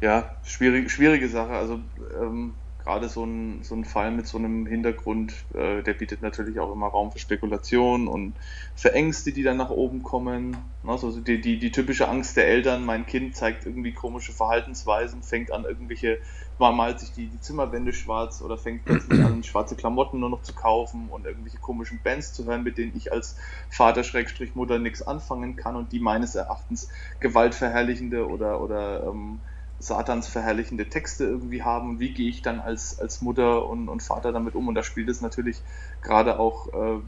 Ja, 0.00 0.36
schwierig, 0.44 0.90
schwierige 0.90 1.28
Sache. 1.28 1.52
Also 1.52 1.80
ähm, 2.18 2.54
gerade 2.78 3.08
so 3.10 3.24
ein, 3.24 3.62
so 3.62 3.74
ein 3.74 3.84
Fall 3.84 4.10
mit 4.10 4.26
so 4.26 4.38
einem 4.38 4.64
Hintergrund, 4.66 5.44
äh, 5.54 5.82
der 5.82 5.92
bietet 5.92 6.22
natürlich 6.22 6.58
auch 6.58 6.72
immer 6.72 6.86
Raum 6.88 7.12
für 7.12 7.18
Spekulation 7.18 8.08
und 8.08 8.38
für 8.74 8.94
Ängste, 8.94 9.32
die 9.32 9.42
dann 9.42 9.58
nach 9.58 9.68
oben 9.68 10.02
kommen. 10.02 10.56
Also 10.86 11.20
die, 11.20 11.42
die, 11.42 11.58
die 11.58 11.70
typische 11.70 12.08
Angst 12.08 12.38
der 12.38 12.48
Eltern, 12.48 12.86
mein 12.86 13.04
Kind 13.04 13.36
zeigt 13.36 13.66
irgendwie 13.66 13.92
komische 13.92 14.32
Verhaltensweisen, 14.32 15.22
fängt 15.22 15.52
an 15.52 15.64
irgendwelche, 15.64 16.18
man 16.56 16.74
malt 16.76 16.98
sich 17.00 17.12
die, 17.12 17.28
die 17.28 17.40
Zimmerwände 17.40 17.92
schwarz 17.92 18.40
oder 18.40 18.56
fängt 18.56 18.86
plötzlich 18.86 19.20
an, 19.22 19.42
schwarze 19.42 19.76
Klamotten 19.76 20.18
nur 20.18 20.30
noch 20.30 20.40
zu 20.42 20.54
kaufen 20.54 21.10
und 21.10 21.26
irgendwelche 21.26 21.58
komischen 21.58 22.00
Bands 22.02 22.32
zu 22.32 22.46
hören, 22.46 22.62
mit 22.62 22.78
denen 22.78 22.96
ich 22.96 23.12
als 23.12 23.36
Vater 23.68 24.02
Schrägstrich 24.02 24.54
Mutter 24.54 24.78
nichts 24.78 25.02
anfangen 25.02 25.56
kann 25.56 25.76
und 25.76 25.92
die 25.92 26.00
meines 26.00 26.34
Erachtens 26.34 26.88
gewaltverherrlichende 27.20 28.26
oder, 28.26 28.62
oder 28.62 29.04
ähm, 29.06 29.42
Satans 29.80 30.28
verherrlichende 30.28 30.88
Texte 30.88 31.24
irgendwie 31.24 31.62
haben. 31.62 31.98
Wie 31.98 32.12
gehe 32.12 32.28
ich 32.28 32.42
dann 32.42 32.60
als, 32.60 33.00
als 33.00 33.22
Mutter 33.22 33.66
und, 33.66 33.88
und 33.88 34.02
Vater 34.02 34.30
damit 34.30 34.54
um? 34.54 34.68
Und 34.68 34.74
da 34.74 34.82
spielt 34.82 35.08
es 35.08 35.22
natürlich 35.22 35.60
gerade 36.02 36.38
auch 36.38 36.68
äh, 36.68 37.00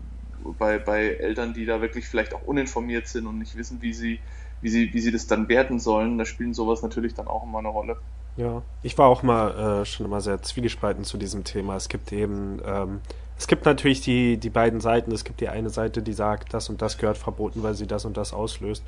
bei, 0.58 0.78
bei 0.78 1.08
Eltern, 1.08 1.52
die 1.52 1.66
da 1.66 1.80
wirklich 1.80 2.08
vielleicht 2.08 2.34
auch 2.34 2.42
uninformiert 2.42 3.06
sind 3.06 3.26
und 3.26 3.38
nicht 3.38 3.56
wissen, 3.56 3.82
wie 3.82 3.92
sie, 3.92 4.20
wie 4.62 4.70
sie, 4.70 4.92
wie 4.94 5.00
sie 5.00 5.12
das 5.12 5.26
dann 5.26 5.48
werten 5.48 5.78
sollen. 5.78 6.16
Da 6.16 6.24
spielen 6.24 6.54
sowas 6.54 6.82
natürlich 6.82 7.14
dann 7.14 7.28
auch 7.28 7.44
immer 7.44 7.58
eine 7.58 7.68
Rolle. 7.68 7.96
Ja, 8.36 8.62
ich 8.82 8.96
war 8.96 9.08
auch 9.08 9.22
mal 9.22 9.82
äh, 9.82 9.84
schon 9.84 10.06
immer 10.06 10.22
sehr 10.22 10.40
zwiegespalten 10.40 11.04
zu 11.04 11.18
diesem 11.18 11.44
Thema. 11.44 11.76
Es 11.76 11.90
gibt 11.90 12.10
eben, 12.12 12.60
ähm, 12.64 13.00
es 13.36 13.46
gibt 13.46 13.66
natürlich 13.66 14.00
die, 14.00 14.38
die 14.38 14.50
beiden 14.50 14.80
Seiten. 14.80 15.12
Es 15.12 15.24
gibt 15.24 15.42
die 15.42 15.50
eine 15.50 15.68
Seite, 15.68 16.02
die 16.02 16.14
sagt, 16.14 16.54
das 16.54 16.70
und 16.70 16.80
das 16.80 16.96
gehört 16.96 17.18
verboten, 17.18 17.62
weil 17.62 17.74
sie 17.74 17.86
das 17.86 18.06
und 18.06 18.16
das 18.16 18.32
auslöst. 18.32 18.82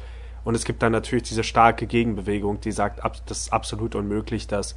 Und 0.45 0.55
es 0.55 0.64
gibt 0.64 0.82
dann 0.82 0.92
natürlich 0.92 1.24
diese 1.24 1.42
starke 1.42 1.86
Gegenbewegung, 1.86 2.61
die 2.61 2.72
sagt, 2.72 3.01
das 3.26 3.38
ist 3.38 3.53
absolut 3.53 3.95
unmöglich, 3.95 4.47
dass 4.47 4.76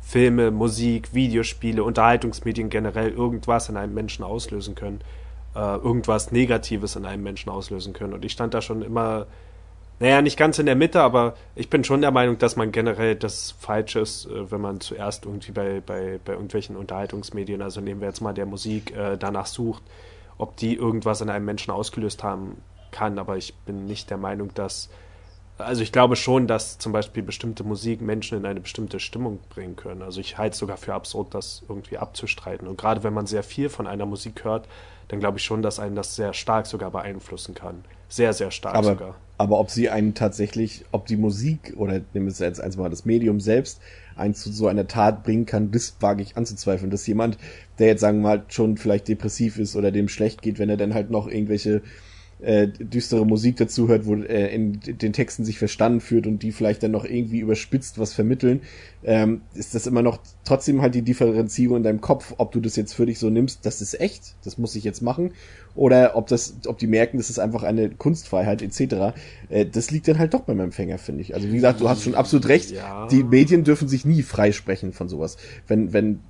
Filme, 0.00 0.50
Musik, 0.50 1.14
Videospiele, 1.14 1.84
Unterhaltungsmedien 1.84 2.70
generell 2.70 3.10
irgendwas 3.10 3.68
in 3.68 3.76
einem 3.76 3.94
Menschen 3.94 4.24
auslösen 4.24 4.74
können, 4.74 5.00
äh, 5.54 5.58
irgendwas 5.58 6.32
Negatives 6.32 6.96
in 6.96 7.04
einem 7.04 7.22
Menschen 7.22 7.50
auslösen 7.50 7.92
können. 7.92 8.14
Und 8.14 8.24
ich 8.24 8.32
stand 8.32 8.54
da 8.54 8.62
schon 8.62 8.82
immer, 8.82 9.26
naja, 10.00 10.20
nicht 10.22 10.36
ganz 10.36 10.58
in 10.58 10.66
der 10.66 10.74
Mitte, 10.74 11.00
aber 11.02 11.34
ich 11.54 11.70
bin 11.70 11.84
schon 11.84 12.00
der 12.00 12.10
Meinung, 12.10 12.38
dass 12.38 12.56
man 12.56 12.72
generell 12.72 13.14
das 13.14 13.52
falsch 13.60 13.94
ist, 13.94 14.26
äh, 14.26 14.50
wenn 14.50 14.60
man 14.60 14.80
zuerst 14.80 15.26
irgendwie 15.26 15.52
bei, 15.52 15.80
bei, 15.84 16.18
bei 16.24 16.32
irgendwelchen 16.32 16.76
Unterhaltungsmedien, 16.76 17.62
also 17.62 17.80
nehmen 17.80 18.00
wir 18.00 18.08
jetzt 18.08 18.22
mal 18.22 18.34
der 18.34 18.46
Musik, 18.46 18.96
äh, 18.96 19.16
danach 19.18 19.46
sucht, 19.46 19.82
ob 20.38 20.56
die 20.56 20.74
irgendwas 20.74 21.20
in 21.20 21.30
einem 21.30 21.44
Menschen 21.44 21.70
ausgelöst 21.70 22.24
haben 22.24 22.56
kann, 22.92 23.18
aber 23.18 23.36
ich 23.36 23.54
bin 23.66 23.86
nicht 23.86 24.10
der 24.10 24.18
Meinung, 24.18 24.54
dass. 24.54 24.88
Also 25.58 25.82
ich 25.82 25.92
glaube 25.92 26.16
schon, 26.16 26.46
dass 26.46 26.78
zum 26.78 26.92
Beispiel 26.92 27.22
bestimmte 27.22 27.62
Musik 27.62 28.00
Menschen 28.00 28.38
in 28.38 28.46
eine 28.46 28.60
bestimmte 28.60 28.98
Stimmung 28.98 29.38
bringen 29.50 29.76
können. 29.76 30.02
Also 30.02 30.20
ich 30.20 30.38
halte 30.38 30.54
es 30.54 30.58
sogar 30.58 30.76
für 30.76 30.94
absurd, 30.94 31.34
das 31.34 31.62
irgendwie 31.68 31.98
abzustreiten. 31.98 32.66
Und 32.66 32.78
gerade 32.78 33.04
wenn 33.04 33.12
man 33.12 33.26
sehr 33.26 33.42
viel 33.42 33.68
von 33.68 33.86
einer 33.86 34.06
Musik 34.06 34.44
hört, 34.44 34.66
dann 35.08 35.20
glaube 35.20 35.38
ich 35.38 35.44
schon, 35.44 35.62
dass 35.62 35.78
einen 35.78 35.94
das 35.94 36.16
sehr 36.16 36.32
stark 36.32 36.66
sogar 36.66 36.90
beeinflussen 36.90 37.54
kann. 37.54 37.84
Sehr, 38.08 38.32
sehr 38.32 38.50
stark 38.50 38.74
aber, 38.74 38.88
sogar. 38.88 39.14
Aber 39.38 39.58
ob 39.58 39.70
sie 39.70 39.88
einen 39.88 40.14
tatsächlich, 40.14 40.84
ob 40.90 41.06
die 41.06 41.16
Musik 41.16 41.74
oder 41.76 42.00
nehmen 42.12 42.26
wir 42.26 42.46
jetzt 42.46 42.60
eins 42.60 42.76
mal 42.76 42.90
das 42.90 43.04
Medium 43.04 43.40
selbst, 43.40 43.80
einen 44.16 44.34
zu 44.34 44.52
so 44.52 44.68
einer 44.68 44.86
Tat 44.86 45.22
bringen 45.24 45.46
kann, 45.46 45.70
das 45.70 45.96
wage 46.00 46.22
ich 46.22 46.36
anzuzweifeln. 46.36 46.90
Dass 46.90 47.06
jemand, 47.06 47.38
der 47.78 47.88
jetzt 47.88 48.00
sagen 48.00 48.18
wir 48.18 48.36
mal 48.36 48.44
schon 48.48 48.76
vielleicht 48.76 49.08
depressiv 49.08 49.58
ist 49.58 49.76
oder 49.76 49.90
dem 49.90 50.08
schlecht 50.08 50.42
geht, 50.42 50.58
wenn 50.58 50.70
er 50.70 50.76
dann 50.76 50.94
halt 50.94 51.10
noch 51.10 51.26
irgendwelche 51.26 51.82
äh, 52.42 52.68
düstere 52.68 53.24
Musik 53.24 53.56
dazu 53.56 53.88
hört, 53.88 54.06
wo 54.06 54.14
äh, 54.16 54.52
in 54.54 54.80
den 54.80 55.12
Texten 55.12 55.44
sich 55.44 55.58
verstanden 55.58 56.00
führt 56.00 56.26
und 56.26 56.42
die 56.42 56.52
vielleicht 56.52 56.82
dann 56.82 56.90
noch 56.90 57.04
irgendwie 57.04 57.38
überspitzt 57.38 57.98
was 57.98 58.12
vermitteln, 58.12 58.62
ähm, 59.04 59.42
ist 59.54 59.74
das 59.74 59.86
immer 59.86 60.02
noch 60.02 60.18
trotzdem 60.44 60.82
halt 60.82 60.94
die 60.94 61.02
Differenzierung 61.02 61.78
in 61.78 61.82
deinem 61.84 62.00
Kopf, 62.00 62.34
ob 62.38 62.52
du 62.52 62.60
das 62.60 62.76
jetzt 62.76 62.94
für 62.94 63.06
dich 63.06 63.18
so 63.18 63.30
nimmst, 63.30 63.64
das 63.64 63.80
ist 63.80 64.00
echt, 64.00 64.34
das 64.44 64.58
muss 64.58 64.74
ich 64.74 64.82
jetzt 64.84 65.02
machen, 65.02 65.32
oder 65.74 66.16
ob 66.16 66.26
das, 66.26 66.56
ob 66.66 66.78
die 66.78 66.86
merken, 66.86 67.16
das 67.16 67.30
ist 67.30 67.38
einfach 67.38 67.62
eine 67.62 67.90
Kunstfreiheit 67.90 68.60
etc. 68.60 69.14
Äh, 69.48 69.66
das 69.66 69.90
liegt 69.90 70.08
dann 70.08 70.18
halt 70.18 70.34
doch 70.34 70.40
beim 70.40 70.60
Empfänger, 70.60 70.98
finde 70.98 71.22
ich. 71.22 71.34
Also 71.34 71.48
wie 71.48 71.54
gesagt, 71.54 71.80
du 71.80 71.88
hast 71.88 72.02
schon 72.02 72.14
absolut 72.14 72.48
recht. 72.48 72.72
Ja. 72.72 73.06
Die 73.06 73.22
Medien 73.22 73.64
dürfen 73.64 73.88
sich 73.88 74.04
nie 74.04 74.22
freisprechen 74.22 74.92
von 74.92 75.08
sowas. 75.08 75.36
Wenn, 75.68 75.92
wenn, 75.92 76.20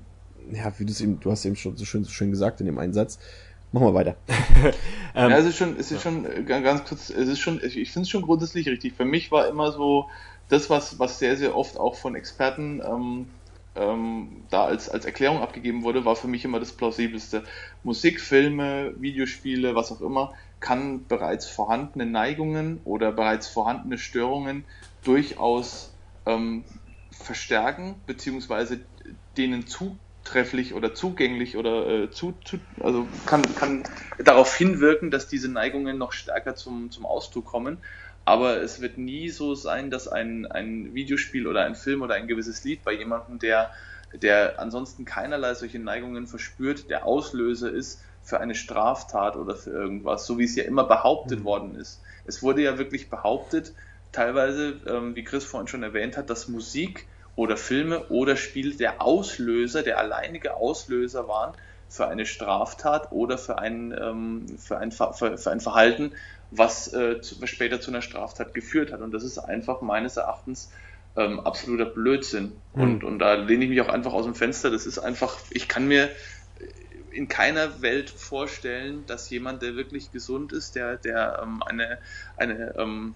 ja, 0.53 0.73
wie 0.79 0.85
du 0.85 0.93
es 0.93 1.01
eben, 1.01 1.21
du 1.21 1.31
hast 1.31 1.45
eben 1.47 1.57
schon 1.57 1.77
so 1.77 1.85
schön, 1.85 2.05
so 2.05 2.11
schön 2.11 2.31
gesagt 2.31 2.61
in 2.61 2.67
dem 2.67 2.79
Einsatz, 2.79 3.19
Machen 3.73 3.87
wir 3.87 3.95
weiter. 3.95 4.16
ähm, 5.14 5.31
ja, 5.31 5.39
es 5.39 5.47
ist 5.47 5.57
schon, 5.57 5.77
es 5.79 5.91
ist 5.91 6.03
schon 6.03 6.27
äh, 6.27 6.43
ganz 6.43 6.85
kurz, 6.85 7.09
es 7.09 7.29
ist 7.29 7.41
schon, 7.41 7.61
ich 7.64 7.91
finde 7.91 8.05
es 8.05 8.11
schon 8.11 8.23
grundsätzlich 8.23 8.68
richtig. 8.68 8.93
Für 8.95 9.07
mich 9.07 9.33
war 9.33 9.49
immer 9.49 9.73
so 9.73 10.09
das, 10.49 10.68
was, 10.68 10.99
was 10.99 11.18
sehr, 11.18 11.37
sehr 11.37 11.57
oft 11.57 11.79
auch 11.79 11.95
von 11.95 12.14
Experten 12.14 12.83
ähm, 12.85 13.27
ähm, 13.75 14.45
da 14.51 14.64
als, 14.64 14.91
als 14.91 15.07
Erklärung 15.07 15.41
abgegeben 15.41 15.83
wurde, 15.83 16.05
war 16.05 16.16
für 16.16 16.29
mich 16.29 16.45
immer 16.45 16.61
das 16.61 16.73
plausibelste. 16.73 17.45
Musik, 17.83 18.20
Filme, 18.20 18.93
Videospiele, 19.01 19.75
was 19.75 19.91
auch 19.91 20.03
immer, 20.03 20.35
kann 20.61 21.07
bereits 21.07 21.47
vorhandene 21.47 22.07
Neigungen 22.07 22.81
oder 22.85 23.12
bereits 23.12 23.49
vorhandene 23.49 23.97
Störungen 23.97 24.64
durchaus 25.03 25.95
ähm, 26.27 26.64
verstärken, 27.11 27.95
beziehungsweise 28.07 28.81
denen 29.37 29.66
zu 29.66 29.97
trefflich 30.25 30.75
oder 30.75 30.95
zugänglich 30.95 31.57
oder 31.57 31.87
äh, 31.89 32.11
zu, 32.11 32.35
zu, 32.45 32.59
also 32.81 33.07
kann, 33.27 33.43
kann 33.57 33.83
darauf 34.18 34.55
hinwirken, 34.55 35.11
dass 35.11 35.29
diese 35.29 35.51
Neigungen 35.51 35.99
noch 35.99 36.12
stärker 36.12 36.55
zum, 36.55 36.91
zum 36.91 37.07
Ausdruck 37.07 37.47
kommen. 37.47 37.79
Aber 38.25 38.62
es 38.62 38.81
wird 38.81 38.99
nie 38.99 39.31
so 39.31 39.55
sein, 39.55 39.91
dass 39.91 40.07
ein, 40.07 40.47
ein 40.47 40.95
Videospiel 40.95 41.47
oder 41.47 41.64
ein 41.64 41.75
Film 41.75 42.03
oder 42.03 42.14
ein 42.14 42.29
gewisses 42.29 42.62
Lied 42.62 42.85
bei 42.85 42.93
jemandem, 42.93 43.41
der, 43.41 43.70
der 44.14 44.61
ansonsten 44.61 45.05
keinerlei 45.05 45.55
solche 45.55 45.81
Neigungen 45.81 46.29
verspürt, 46.29 46.89
der 46.89 47.05
Auslöser 47.05 47.73
ist 47.73 48.01
für 48.23 48.39
eine 48.39 48.55
Straftat 48.55 49.37
oder 49.37 49.57
für 49.57 49.70
irgendwas, 49.70 50.25
so 50.27 50.39
wie 50.39 50.45
es 50.45 50.55
ja 50.55 50.62
immer 50.64 50.85
behauptet 50.85 51.41
mhm. 51.41 51.45
worden 51.45 51.75
ist. 51.75 52.01
Es 52.25 52.43
wurde 52.43 52.62
ja 52.62 52.79
wirklich 52.79 53.11
behauptet, 53.11 53.73
teilweise, 54.12 54.81
ähm, 54.87 55.16
wie 55.16 55.25
Chris 55.25 55.45
vorhin 55.45 55.66
schon 55.66 55.83
erwähnt 55.83 56.16
hat, 56.16 56.31
dass 56.31 56.47
Musik 56.47 57.09
oder 57.37 57.57
Filme 57.57 58.09
oder 58.09 58.37
Spiele 58.37 58.74
der 58.74 59.01
Auslöser, 59.03 59.83
der 59.83 59.99
alleinige 59.99 60.55
Auslöser 60.55 61.28
waren 61.28 61.55
für 61.89 62.09
eine 62.09 62.26
Straftat 62.26 63.12
oder 63.12 63.39
für 63.39 63.59
ein, 63.59 63.95
ähm, 63.99 64.59
für 64.59 64.78
ein, 64.78 64.93
für, 64.93 65.12
für 65.12 65.51
ein 65.51 65.61
Verhalten, 65.61 66.12
was 66.51 66.93
äh, 66.93 67.20
zu, 67.20 67.47
später 67.47 67.80
zu 67.80 67.91
einer 67.91 68.03
Straftat 68.03 68.55
geführt 68.55 68.93
hat. 68.93 69.01
Und 69.01 69.12
das 69.12 69.24
ist 69.24 69.39
einfach 69.39 69.80
meines 69.80 70.16
Erachtens 70.16 70.70
ähm, 71.16 71.41
absoluter 71.41 71.87
Blödsinn. 71.87 72.53
Mhm. 72.74 72.83
Und, 72.83 73.05
und 73.05 73.18
da 73.18 73.35
lehne 73.35 73.64
ich 73.64 73.70
mich 73.70 73.80
auch 73.80 73.89
einfach 73.89 74.12
aus 74.12 74.24
dem 74.24 74.35
Fenster. 74.35 74.70
Das 74.70 74.87
ist 74.87 74.99
einfach, 74.99 75.39
ich 75.51 75.68
kann 75.68 75.87
mir 75.87 76.11
in 77.12 77.28
keiner 77.28 77.83
Welt 77.83 78.09
vorstellen, 78.09 79.05
dass 79.07 79.28
jemand, 79.28 79.61
der 79.61 79.76
wirklich 79.76 80.12
gesund 80.12 80.53
ist, 80.53 80.74
der, 80.74 80.97
der 80.97 81.41
ähm, 81.43 81.62
eine, 81.62 81.99
eine 82.37 82.74
ähm, 82.78 83.14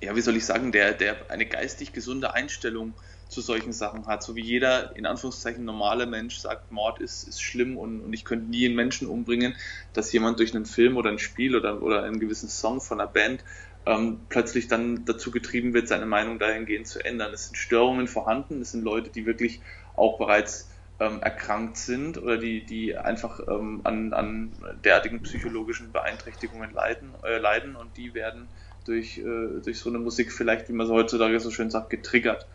ja, 0.00 0.16
wie 0.16 0.20
soll 0.20 0.36
ich 0.36 0.46
sagen, 0.46 0.72
der, 0.72 0.92
der 0.92 1.16
eine 1.28 1.46
geistig 1.46 1.92
gesunde 1.92 2.32
Einstellung 2.34 2.94
zu 3.32 3.40
solchen 3.40 3.72
Sachen 3.72 4.06
hat. 4.06 4.22
So 4.22 4.36
wie 4.36 4.42
jeder, 4.42 4.94
in 4.96 5.06
Anführungszeichen, 5.06 5.64
normale 5.64 6.06
Mensch 6.06 6.36
sagt, 6.38 6.70
Mord 6.70 7.00
ist, 7.00 7.24
ist 7.24 7.42
schlimm 7.42 7.76
und, 7.76 8.00
und 8.00 8.12
ich 8.12 8.24
könnte 8.24 8.50
nie 8.50 8.66
einen 8.66 8.76
Menschen 8.76 9.08
umbringen, 9.08 9.56
dass 9.92 10.12
jemand 10.12 10.38
durch 10.38 10.54
einen 10.54 10.66
Film 10.66 10.96
oder 10.96 11.10
ein 11.10 11.18
Spiel 11.18 11.56
oder, 11.56 11.82
oder 11.82 12.02
einen 12.02 12.20
gewissen 12.20 12.48
Song 12.48 12.80
von 12.80 13.00
einer 13.00 13.10
Band 13.10 13.42
ähm, 13.86 14.20
plötzlich 14.28 14.68
dann 14.68 15.04
dazu 15.04 15.30
getrieben 15.30 15.74
wird, 15.74 15.88
seine 15.88 16.06
Meinung 16.06 16.38
dahingehend 16.38 16.86
zu 16.86 17.04
ändern. 17.04 17.32
Es 17.32 17.46
sind 17.46 17.56
Störungen 17.56 18.06
vorhanden, 18.06 18.60
es 18.60 18.72
sind 18.72 18.84
Leute, 18.84 19.10
die 19.10 19.26
wirklich 19.26 19.60
auch 19.96 20.18
bereits 20.18 20.70
ähm, 21.00 21.20
erkrankt 21.20 21.78
sind 21.78 22.18
oder 22.18 22.36
die, 22.36 22.64
die 22.64 22.96
einfach 22.96 23.40
ähm, 23.48 23.80
an, 23.84 24.12
an 24.12 24.52
derartigen 24.84 25.22
psychologischen 25.22 25.90
Beeinträchtigungen 25.90 26.72
leiden, 26.72 27.14
äh, 27.24 27.38
leiden 27.38 27.76
und 27.76 27.96
die 27.96 28.14
werden 28.14 28.48
durch, 28.84 29.18
äh, 29.18 29.60
durch 29.64 29.78
so 29.78 29.88
eine 29.88 29.98
Musik 29.98 30.32
vielleicht, 30.32 30.68
wie 30.68 30.74
man 30.74 30.86
so 30.86 30.94
heutzutage 30.94 31.40
so 31.40 31.50
schön 31.50 31.70
sagt, 31.70 31.90
getriggert. 31.90 32.46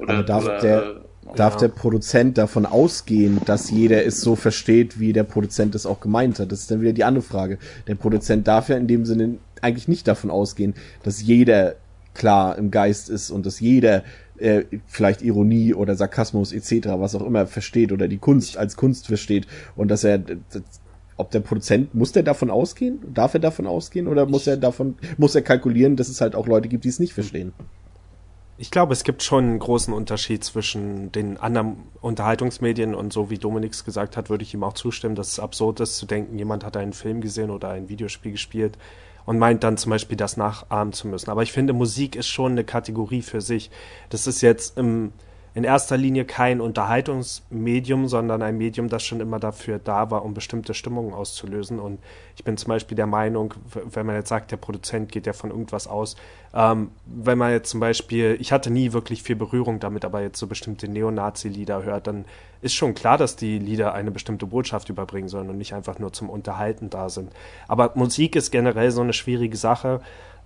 Oder, 0.00 0.14
Aber 0.14 0.22
darf, 0.22 0.44
oder, 0.44 0.60
der, 0.60 0.82
äh, 0.82 0.94
darf 1.36 1.56
der 1.56 1.68
Produzent 1.68 2.38
davon 2.38 2.66
ausgehen, 2.66 3.40
dass 3.44 3.70
jeder 3.70 4.04
es 4.04 4.20
so 4.20 4.36
versteht, 4.36 4.98
wie 4.98 5.12
der 5.12 5.24
Produzent 5.24 5.74
es 5.74 5.86
auch 5.86 6.00
gemeint 6.00 6.38
hat? 6.38 6.50
Das 6.52 6.60
ist 6.60 6.70
dann 6.70 6.80
wieder 6.80 6.92
die 6.92 7.04
andere 7.04 7.22
Frage. 7.22 7.58
Der 7.86 7.94
Produzent 7.94 8.48
darf 8.48 8.68
ja 8.68 8.76
in 8.76 8.86
dem 8.86 9.04
Sinne 9.04 9.36
eigentlich 9.60 9.88
nicht 9.88 10.08
davon 10.08 10.30
ausgehen, 10.30 10.74
dass 11.02 11.22
jeder 11.22 11.76
klar 12.14 12.58
im 12.58 12.70
Geist 12.70 13.08
ist 13.08 13.30
und 13.30 13.46
dass 13.46 13.60
jeder 13.60 14.02
äh, 14.38 14.64
vielleicht 14.86 15.22
Ironie 15.22 15.74
oder 15.74 15.94
Sarkasmus 15.94 16.52
etc., 16.52 16.88
was 16.94 17.14
auch 17.14 17.24
immer 17.24 17.46
versteht 17.46 17.92
oder 17.92 18.08
die 18.08 18.18
Kunst 18.18 18.56
als 18.56 18.76
Kunst 18.76 19.06
versteht 19.06 19.46
und 19.76 19.90
dass 19.90 20.02
er 20.04 20.22
ob 21.20 21.30
der 21.30 21.40
Produzent, 21.40 21.94
muss 21.94 22.12
der 22.12 22.22
davon 22.22 22.50
ausgehen? 22.50 22.98
Darf 23.12 23.34
er 23.34 23.40
davon 23.40 23.66
ausgehen? 23.66 24.08
Oder 24.08 24.24
muss 24.24 24.46
er 24.46 24.56
davon, 24.56 24.94
muss 25.18 25.34
er 25.34 25.42
kalkulieren, 25.42 25.96
dass 25.96 26.08
es 26.08 26.22
halt 26.22 26.34
auch 26.34 26.46
Leute 26.46 26.68
gibt, 26.68 26.84
die 26.84 26.88
es 26.88 26.98
nicht 26.98 27.12
verstehen? 27.12 27.52
Ich 28.62 28.70
glaube, 28.70 28.92
es 28.92 29.04
gibt 29.04 29.22
schon 29.22 29.44
einen 29.44 29.58
großen 29.58 29.94
Unterschied 29.94 30.44
zwischen 30.44 31.10
den 31.12 31.38
anderen 31.38 31.78
Unterhaltungsmedien 32.02 32.94
und 32.94 33.10
so 33.10 33.30
wie 33.30 33.38
Dominix 33.38 33.86
gesagt 33.86 34.18
hat, 34.18 34.28
würde 34.28 34.44
ich 34.44 34.52
ihm 34.52 34.62
auch 34.64 34.74
zustimmen, 34.74 35.14
dass 35.14 35.28
es 35.28 35.40
absurd 35.40 35.80
ist 35.80 35.96
zu 35.96 36.04
denken, 36.04 36.36
jemand 36.36 36.62
hat 36.62 36.76
einen 36.76 36.92
Film 36.92 37.22
gesehen 37.22 37.48
oder 37.48 37.70
ein 37.70 37.88
Videospiel 37.88 38.32
gespielt 38.32 38.76
und 39.24 39.38
meint 39.38 39.64
dann 39.64 39.78
zum 39.78 39.88
Beispiel 39.88 40.18
das 40.18 40.36
nachahmen 40.36 40.92
zu 40.92 41.08
müssen. 41.08 41.30
Aber 41.30 41.42
ich 41.42 41.52
finde, 41.52 41.72
Musik 41.72 42.16
ist 42.16 42.28
schon 42.28 42.52
eine 42.52 42.64
Kategorie 42.64 43.22
für 43.22 43.40
sich. 43.40 43.70
Das 44.10 44.26
ist 44.26 44.42
jetzt 44.42 44.76
im 44.76 45.14
in 45.54 45.64
erster 45.64 45.96
Linie 45.96 46.24
kein 46.24 46.60
Unterhaltungsmedium, 46.60 48.06
sondern 48.06 48.42
ein 48.42 48.56
Medium, 48.56 48.88
das 48.88 49.02
schon 49.02 49.20
immer 49.20 49.40
dafür 49.40 49.78
da 49.78 50.10
war, 50.10 50.24
um 50.24 50.32
bestimmte 50.32 50.74
Stimmungen 50.74 51.12
auszulösen. 51.12 51.80
Und 51.80 51.98
ich 52.36 52.44
bin 52.44 52.56
zum 52.56 52.68
Beispiel 52.68 52.96
der 52.96 53.06
Meinung, 53.06 53.54
wenn 53.92 54.06
man 54.06 54.14
jetzt 54.14 54.28
sagt, 54.28 54.52
der 54.52 54.58
Produzent 54.58 55.10
geht 55.10 55.26
ja 55.26 55.32
von 55.32 55.50
irgendwas 55.50 55.88
aus, 55.88 56.16
ähm, 56.54 56.90
wenn 57.06 57.38
man 57.38 57.52
jetzt 57.52 57.70
zum 57.70 57.80
Beispiel, 57.80 58.36
ich 58.40 58.52
hatte 58.52 58.70
nie 58.70 58.92
wirklich 58.92 59.22
viel 59.22 59.36
Berührung 59.36 59.80
damit, 59.80 60.04
aber 60.04 60.20
jetzt 60.22 60.38
so 60.38 60.46
bestimmte 60.46 60.88
Neonazi-Lieder 60.88 61.82
hört, 61.82 62.06
dann 62.06 62.24
ist 62.62 62.74
schon 62.74 62.94
klar, 62.94 63.18
dass 63.18 63.36
die 63.36 63.58
Lieder 63.58 63.94
eine 63.94 64.10
bestimmte 64.10 64.46
Botschaft 64.46 64.88
überbringen 64.88 65.28
sollen 65.28 65.48
und 65.48 65.58
nicht 65.58 65.74
einfach 65.74 65.98
nur 65.98 66.12
zum 66.12 66.28
Unterhalten 66.28 66.90
da 66.90 67.08
sind. 67.08 67.32
Aber 67.68 67.92
Musik 67.94 68.36
ist 68.36 68.50
generell 68.50 68.90
so 68.90 69.00
eine 69.00 69.12
schwierige 69.12 69.56
Sache. 69.56 70.00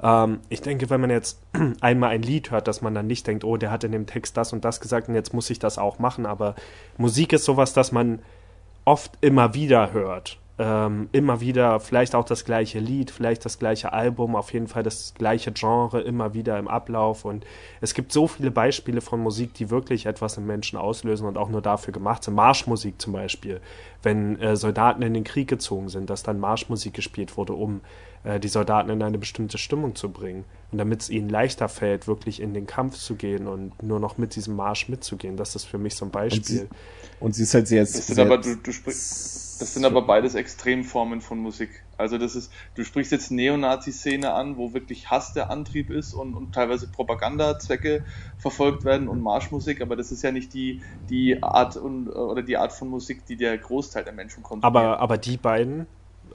Ähm, 0.05 0.41
ich 0.51 0.61
denke, 0.61 0.91
wenn 0.91 1.01
man 1.01 1.11
jetzt 1.11 1.41
einmal 1.81 2.11
ein 2.11 2.23
Lied 2.23 2.51
hört, 2.51 2.69
dass 2.69 2.83
man 2.83 2.95
dann 2.95 3.07
nicht 3.07 3.27
denkt, 3.27 3.43
oh, 3.43 3.57
der 3.57 3.71
hat 3.71 3.83
in 3.83 3.93
dem 3.93 4.07
Text 4.07 4.37
das 4.37 4.53
und 4.53 4.65
das 4.65 4.81
gesagt 4.81 5.09
und 5.09 5.15
jetzt 5.15 5.33
muss 5.35 5.51
ich 5.51 5.59
das 5.59 5.79
auch 5.79 5.99
machen. 5.99 6.27
Aber 6.27 6.55
Musik 6.99 7.33
ist 7.33 7.45
sowas, 7.45 7.73
das 7.73 7.91
man 7.91 8.21
oft 8.85 9.13
immer 9.23 9.55
wieder 9.55 9.93
hört. 9.93 10.39
Ähm, 10.57 11.09
immer 11.11 11.41
wieder 11.41 11.81
vielleicht 11.81 12.15
auch 12.15 12.25
das 12.25 12.45
gleiche 12.45 12.79
Lied, 12.79 13.11
vielleicht 13.11 13.45
das 13.45 13.59
gleiche 13.59 13.93
Album, 13.93 14.37
auf 14.37 14.53
jeden 14.53 14.69
Fall 14.69 14.85
das 14.85 15.15
gleiche 15.15 15.51
Genre 15.51 16.01
immer 16.01 16.33
wieder 16.33 16.61
im 16.61 16.69
Ablauf. 16.69 17.25
Und 17.25 17.45
es 17.81 17.93
gibt 17.93 18.13
so 18.13 18.29
viele 18.29 18.53
Beispiele 18.53 19.01
von 19.01 19.19
Musik, 19.19 19.55
die 19.55 19.71
wirklich 19.71 20.07
etwas 20.07 20.37
im 20.37 20.47
Menschen 20.47 20.79
auslösen 20.79 21.27
und 21.27 21.39
auch 21.39 21.49
nur 21.49 21.61
dafür 21.61 21.93
gemacht 21.93 22.23
sind. 22.23 22.35
Marschmusik 22.35 23.03
zum 23.03 23.15
Beispiel, 23.15 23.61
wenn 24.05 24.39
äh, 24.39 24.55
Soldaten 24.55 25.03
in 25.03 25.15
den 25.15 25.25
Krieg 25.25 25.49
gezogen 25.49 25.89
sind, 25.89 26.09
dass 26.09 26.23
dann 26.23 26.39
Marschmusik 26.39 26.95
gespielt 26.95 27.37
wurde, 27.37 27.55
um 27.55 27.81
äh, 28.25 28.41
die 28.41 28.49
Soldaten 28.49 28.91
in 28.91 29.03
eine 29.03 29.19
bestimmte 29.19 29.59
Stimmung 29.59 29.95
zu 29.95 30.11
bringen. 30.11 30.45
Und 30.73 30.79
damit 30.79 31.03
es 31.03 31.11
ihnen 31.11 31.29
leichter 31.29 31.69
fällt, 31.69 32.09
wirklich 32.09 32.41
in 32.41 32.53
den 32.53 32.67
Kampf 32.67 32.97
zu 32.97 33.15
gehen 33.15 33.47
und 33.47 33.81
nur 33.83 34.01
noch 34.01 34.19
mit 34.19 34.35
diesem 34.35 34.57
Marsch 34.57 34.89
mitzugehen. 34.89 35.37
Das 35.37 35.55
ist 35.55 35.65
für 35.65 35.79
mich 35.79 35.95
so 35.95 36.07
ein 36.07 36.11
Beispiel. 36.11 36.41
Und 36.41 36.45
sie, 36.45 36.69
und 37.21 37.35
sie 37.35 37.43
ist 37.45 37.55
halt 37.55 37.69
sehr... 37.69 37.83
Das 37.83 38.07
sind, 38.07 38.19
aber, 38.19 38.39
du, 38.39 38.57
du 38.57 38.73
das 39.59 39.75
sind 39.75 39.85
aber 39.85 40.03
beides 40.03 40.35
Extremformen 40.35 41.21
von 41.21 41.39
Musik. 41.39 41.71
Also 41.97 42.19
das 42.19 42.35
ist, 42.35 42.51
du 42.75 42.83
sprichst 42.83 43.13
jetzt 43.13 43.31
Neonazi-Szene 43.31 44.33
an, 44.33 44.57
wo 44.57 44.75
wirklich 44.75 45.11
Hass 45.11 45.33
der 45.33 45.51
Antrieb 45.51 45.91
ist 45.91 46.13
und, 46.13 46.35
und 46.35 46.53
teilweise 46.53 46.89
Propagandazwecke 46.89 48.05
verfolgt 48.37 48.85
werden 48.85 49.07
und 49.07 49.21
Marschmusik, 49.21 49.81
aber 49.81 49.95
das 49.95 50.11
ist 50.11 50.23
ja 50.23 50.33
nicht 50.33 50.55
die, 50.55 50.83
die 51.09 51.41
Art 51.43 51.77
und, 51.77 52.09
oder 52.09 52.43
die 52.43 52.57
Art 52.57 52.73
von 52.73 52.89
Musik, 52.89 53.27
die 53.27 53.37
der 53.37 53.57
Großteil 53.57 54.03
der 54.03 54.13
Menschen 54.13 54.43
konsumiert. 54.43 54.65
Aber, 54.65 54.99
aber 54.99 55.19
die 55.19 55.37
beiden 55.37 55.87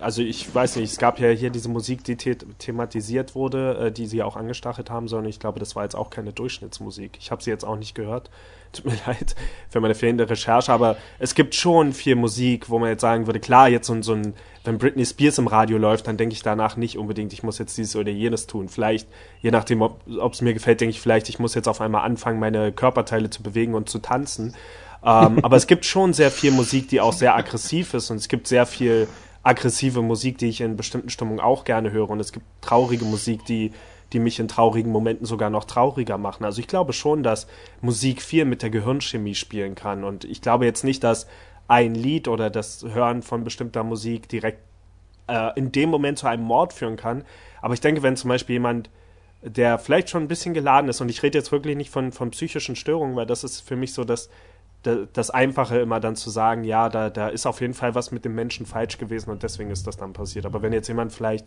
also 0.01 0.21
ich 0.21 0.53
weiß 0.53 0.77
nicht, 0.77 0.91
es 0.91 0.97
gab 0.97 1.19
ja 1.19 1.29
hier 1.29 1.49
diese 1.49 1.69
Musik, 1.69 2.03
die 2.03 2.17
the 2.19 2.35
thematisiert 2.57 3.35
wurde, 3.35 3.77
äh, 3.77 3.91
die 3.91 4.05
sie 4.05 4.23
auch 4.23 4.35
angestachelt 4.35 4.89
haben 4.89 5.07
sollen. 5.07 5.25
Ich 5.25 5.39
glaube, 5.39 5.59
das 5.59 5.75
war 5.75 5.83
jetzt 5.83 5.95
auch 5.95 6.09
keine 6.09 6.33
Durchschnittsmusik. 6.33 7.17
Ich 7.19 7.31
habe 7.31 7.43
sie 7.43 7.49
jetzt 7.49 7.65
auch 7.65 7.77
nicht 7.77 7.95
gehört. 7.95 8.29
Tut 8.71 8.85
mir 8.85 8.97
leid 9.07 9.35
für 9.69 9.79
meine 9.81 9.95
fehlende 9.95 10.29
Recherche, 10.29 10.71
aber 10.71 10.95
es 11.17 11.33
gibt 11.33 11.55
schon 11.55 11.91
viel 11.91 12.15
Musik, 12.15 12.69
wo 12.69 12.77
man 12.77 12.89
jetzt 12.89 13.01
sagen 13.01 13.25
würde, 13.25 13.39
klar, 13.39 13.67
jetzt 13.67 13.87
so, 13.87 13.99
so 14.03 14.13
ein, 14.13 14.35
wenn 14.63 14.77
Britney 14.77 15.05
Spears 15.05 15.39
im 15.39 15.47
Radio 15.47 15.79
läuft, 15.79 16.05
dann 16.05 16.17
denke 16.17 16.33
ich 16.33 16.43
danach 16.43 16.77
nicht 16.77 16.95
unbedingt, 16.95 17.33
ich 17.33 17.41
muss 17.41 17.57
jetzt 17.57 17.77
dieses 17.79 17.95
oder 17.95 18.11
jenes 18.11 18.45
tun. 18.45 18.69
Vielleicht, 18.69 19.07
je 19.41 19.49
nachdem, 19.49 19.81
ob 19.81 20.33
es 20.33 20.41
mir 20.41 20.53
gefällt, 20.53 20.81
denke 20.81 20.91
ich 20.91 21.01
vielleicht, 21.01 21.29
ich 21.29 21.39
muss 21.39 21.55
jetzt 21.55 21.67
auf 21.67 21.81
einmal 21.81 22.05
anfangen, 22.05 22.39
meine 22.39 22.71
Körperteile 22.71 23.31
zu 23.31 23.41
bewegen 23.41 23.73
und 23.73 23.89
zu 23.89 23.97
tanzen. 23.97 24.55
ähm, 25.03 25.39
aber 25.43 25.55
es 25.55 25.65
gibt 25.65 25.85
schon 25.85 26.13
sehr 26.13 26.29
viel 26.29 26.51
Musik, 26.51 26.89
die 26.89 27.01
auch 27.01 27.13
sehr 27.13 27.35
aggressiv 27.35 27.95
ist 27.95 28.11
und 28.11 28.17
es 28.17 28.27
gibt 28.27 28.47
sehr 28.47 28.67
viel 28.67 29.07
aggressive 29.43 30.01
Musik, 30.01 30.37
die 30.37 30.49
ich 30.49 30.61
in 30.61 30.77
bestimmten 30.77 31.09
Stimmungen 31.09 31.39
auch 31.39 31.63
gerne 31.63 31.91
höre. 31.91 32.09
Und 32.09 32.19
es 32.19 32.31
gibt 32.31 32.45
traurige 32.61 33.05
Musik, 33.05 33.45
die, 33.45 33.71
die 34.13 34.19
mich 34.19 34.39
in 34.39 34.47
traurigen 34.47 34.91
Momenten 34.91 35.25
sogar 35.25 35.49
noch 35.49 35.65
trauriger 35.65 36.17
machen. 36.17 36.45
Also 36.45 36.59
ich 36.59 36.67
glaube 36.67 36.93
schon, 36.93 37.23
dass 37.23 37.47
Musik 37.81 38.21
viel 38.21 38.45
mit 38.45 38.61
der 38.61 38.69
Gehirnchemie 38.69 39.35
spielen 39.35 39.75
kann. 39.75 40.03
Und 40.03 40.25
ich 40.25 40.41
glaube 40.41 40.65
jetzt 40.65 40.83
nicht, 40.83 41.03
dass 41.03 41.27
ein 41.67 41.95
Lied 41.95 42.27
oder 42.27 42.49
das 42.49 42.83
Hören 42.83 43.21
von 43.21 43.43
bestimmter 43.43 43.83
Musik 43.83 44.27
direkt 44.27 44.59
äh, 45.27 45.51
in 45.55 45.71
dem 45.71 45.89
Moment 45.89 46.17
zu 46.17 46.27
einem 46.27 46.43
Mord 46.43 46.73
führen 46.73 46.97
kann. 46.97 47.23
Aber 47.61 47.73
ich 47.73 47.81
denke, 47.81 48.03
wenn 48.03 48.17
zum 48.17 48.29
Beispiel 48.29 48.53
jemand, 48.53 48.89
der 49.41 49.79
vielleicht 49.79 50.09
schon 50.09 50.23
ein 50.23 50.27
bisschen 50.27 50.53
geladen 50.53 50.89
ist, 50.89 50.99
und 50.99 51.09
ich 51.09 51.23
rede 51.23 51.37
jetzt 51.37 51.51
wirklich 51.51 51.77
nicht 51.77 51.91
von, 51.91 52.11
von 52.11 52.31
psychischen 52.31 52.75
Störungen, 52.75 53.15
weil 53.15 53.25
das 53.25 53.43
ist 53.43 53.61
für 53.61 53.75
mich 53.75 53.93
so 53.93 54.03
das 54.03 54.29
das 54.83 55.29
Einfache 55.29 55.79
immer 55.79 55.99
dann 55.99 56.15
zu 56.15 56.29
sagen, 56.29 56.63
ja, 56.63 56.89
da, 56.89 57.09
da 57.09 57.27
ist 57.27 57.45
auf 57.45 57.59
jeden 57.59 57.73
Fall 57.73 57.95
was 57.95 58.11
mit 58.11 58.23
dem 58.23 58.35
Menschen 58.35 58.65
falsch 58.65 58.97
gewesen 58.97 59.29
und 59.29 59.43
deswegen 59.43 59.71
ist 59.71 59.87
das 59.87 59.97
dann 59.97 60.13
passiert. 60.13 60.45
Aber 60.45 60.61
wenn 60.61 60.71
jetzt 60.71 60.87
jemand 60.87 61.11
vielleicht 61.11 61.45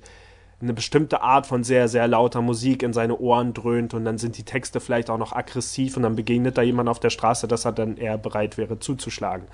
eine 0.61 0.75
bestimmte 0.75 1.23
Art 1.23 1.47
von 1.47 1.65
sehr, 1.65 1.89
sehr 1.89 2.07
lauter 2.07 2.41
Musik 2.41 2.83
in 2.83 2.93
seine 2.93 3.19
Ohren 3.19 3.53
dröhnt 3.53 3.95
und 3.95 4.05
dann 4.05 4.19
sind 4.19 4.39
die 4.39 4.45
Texte 4.45 4.81
vielleicht 4.81 5.11
auch 5.11 5.19
noch 5.19 5.33
aggressiv 5.33 5.97
und 5.97 6.05
dann 6.05 6.15
begegnet 6.15 6.57
da 6.57 6.63
jemand 6.63 6.89
auf 6.89 7.01
der 7.01 7.11
Straße, 7.11 7.49
dass 7.49 7.65
er 7.65 7.73
dann 7.73 7.97
eher 7.97 8.17
bereit 8.17 8.59
wäre 8.59 8.79
zuzuschlagen. 8.79 9.49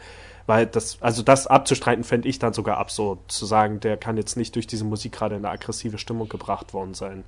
Weil 0.47 0.66
das, 0.66 0.99
also 1.01 1.22
das 1.22 1.47
abzustreiten, 1.47 2.05
fände 2.05 2.29
ich 2.29 2.39
dann 2.39 2.53
sogar 2.53 2.79
absurd, 2.79 3.20
zu 3.29 3.47
sagen, 3.47 3.81
der 3.81 3.97
kann 3.97 4.16
jetzt 4.16 4.37
nicht 4.37 4.55
durch 4.55 4.66
diese 4.66 4.85
Musik 4.85 5.12
gerade 5.12 5.37
in 5.37 5.45
eine 5.45 5.53
aggressive 5.53 5.99
Stimmung 5.99 6.29
gebracht 6.29 6.74
worden 6.74 6.95
sein. 6.95 7.24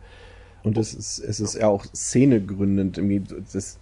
Und 0.62 0.76
es 0.76 0.94
ist, 0.94 1.18
es 1.18 1.40
ist 1.40 1.54
ja 1.54 1.68
auch 1.68 1.84
szenegründend. 1.84 3.00
Das, 3.52 3.78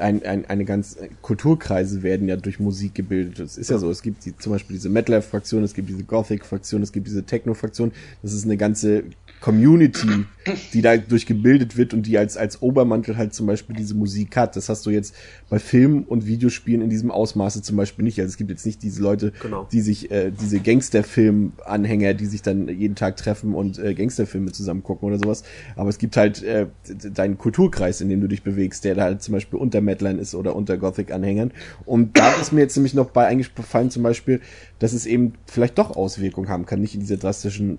ein, 0.00 0.24
ein, 0.24 0.46
eine 0.46 0.64
ganz 0.64 0.96
Kulturkreise 1.20 2.02
werden 2.02 2.28
ja 2.28 2.36
durch 2.36 2.58
Musik 2.58 2.94
gebildet. 2.94 3.38
Es 3.40 3.58
ist 3.58 3.70
ja 3.70 3.78
so, 3.78 3.90
es 3.90 4.02
gibt 4.02 4.24
die, 4.24 4.36
zum 4.36 4.52
Beispiel 4.52 4.76
diese 4.76 4.88
Metal-Fraktion, 4.88 5.62
es 5.62 5.74
gibt 5.74 5.88
diese 5.88 6.04
Gothic-Fraktion, 6.04 6.82
es 6.82 6.92
gibt 6.92 7.06
diese 7.06 7.24
Techno-Fraktion. 7.24 7.92
Das 8.22 8.32
ist 8.32 8.44
eine 8.44 8.56
ganze 8.56 9.04
Community, 9.40 10.24
die 10.72 10.82
dadurch 10.82 11.26
gebildet 11.26 11.76
wird 11.76 11.94
und 11.94 12.06
die 12.06 12.18
als, 12.18 12.36
als 12.36 12.62
Obermantel 12.62 13.16
halt 13.16 13.34
zum 13.34 13.46
Beispiel 13.46 13.76
diese 13.76 13.94
Musik 13.94 14.36
hat. 14.36 14.56
Das 14.56 14.68
hast 14.68 14.86
du 14.86 14.90
jetzt 14.90 15.14
bei 15.48 15.58
Filmen 15.58 16.04
und 16.04 16.26
Videospielen 16.26 16.82
in 16.82 16.90
diesem 16.90 17.10
Ausmaße 17.10 17.62
zum 17.62 17.76
Beispiel 17.76 18.04
nicht. 18.04 18.18
Also 18.18 18.30
es 18.30 18.36
gibt 18.36 18.50
jetzt 18.50 18.66
nicht 18.66 18.82
diese 18.82 19.02
Leute, 19.02 19.32
genau. 19.42 19.68
die 19.70 19.80
sich, 19.80 20.10
äh, 20.10 20.30
diese 20.30 20.60
Gangsterfilm-Anhänger, 20.60 22.14
die 22.14 22.26
sich 22.26 22.42
dann 22.42 22.68
jeden 22.68 22.94
Tag 22.94 23.16
treffen 23.16 23.54
und 23.54 23.78
äh, 23.78 23.94
Gangsterfilme 23.94 24.52
zusammen 24.52 24.82
gucken 24.82 25.08
oder 25.08 25.18
sowas. 25.18 25.44
Aber 25.76 25.88
es 25.88 25.98
gibt 25.98 26.16
halt 26.16 26.42
äh, 26.42 26.66
deinen 27.12 27.38
Kulturkreis, 27.38 28.00
in 28.00 28.08
dem 28.08 28.20
du 28.20 28.28
dich 28.28 28.42
bewegst, 28.42 28.84
der 28.84 28.94
da 28.94 29.02
halt 29.02 29.22
zum 29.22 29.32
Beispiel 29.32 29.58
unter 29.58 29.80
Metlern 29.80 30.18
ist 30.18 30.34
oder 30.34 30.56
unter 30.56 30.78
Gothic-Anhängern. 30.78 31.52
Und 31.84 32.16
da 32.16 32.32
ist 32.32 32.52
mir 32.52 32.60
jetzt 32.60 32.76
nämlich 32.76 32.94
noch 32.94 33.10
bei 33.10 33.26
eigentlich 33.26 33.54
gefallen 33.54 33.90
zum 33.90 34.02
Beispiel, 34.02 34.40
dass 34.78 34.92
es 34.92 35.06
eben 35.06 35.34
vielleicht 35.46 35.78
doch 35.78 35.94
Auswirkungen 35.96 36.48
haben 36.48 36.66
kann, 36.66 36.80
nicht 36.80 36.94
in 36.94 37.00
dieser 37.00 37.16
drastischen, 37.16 37.78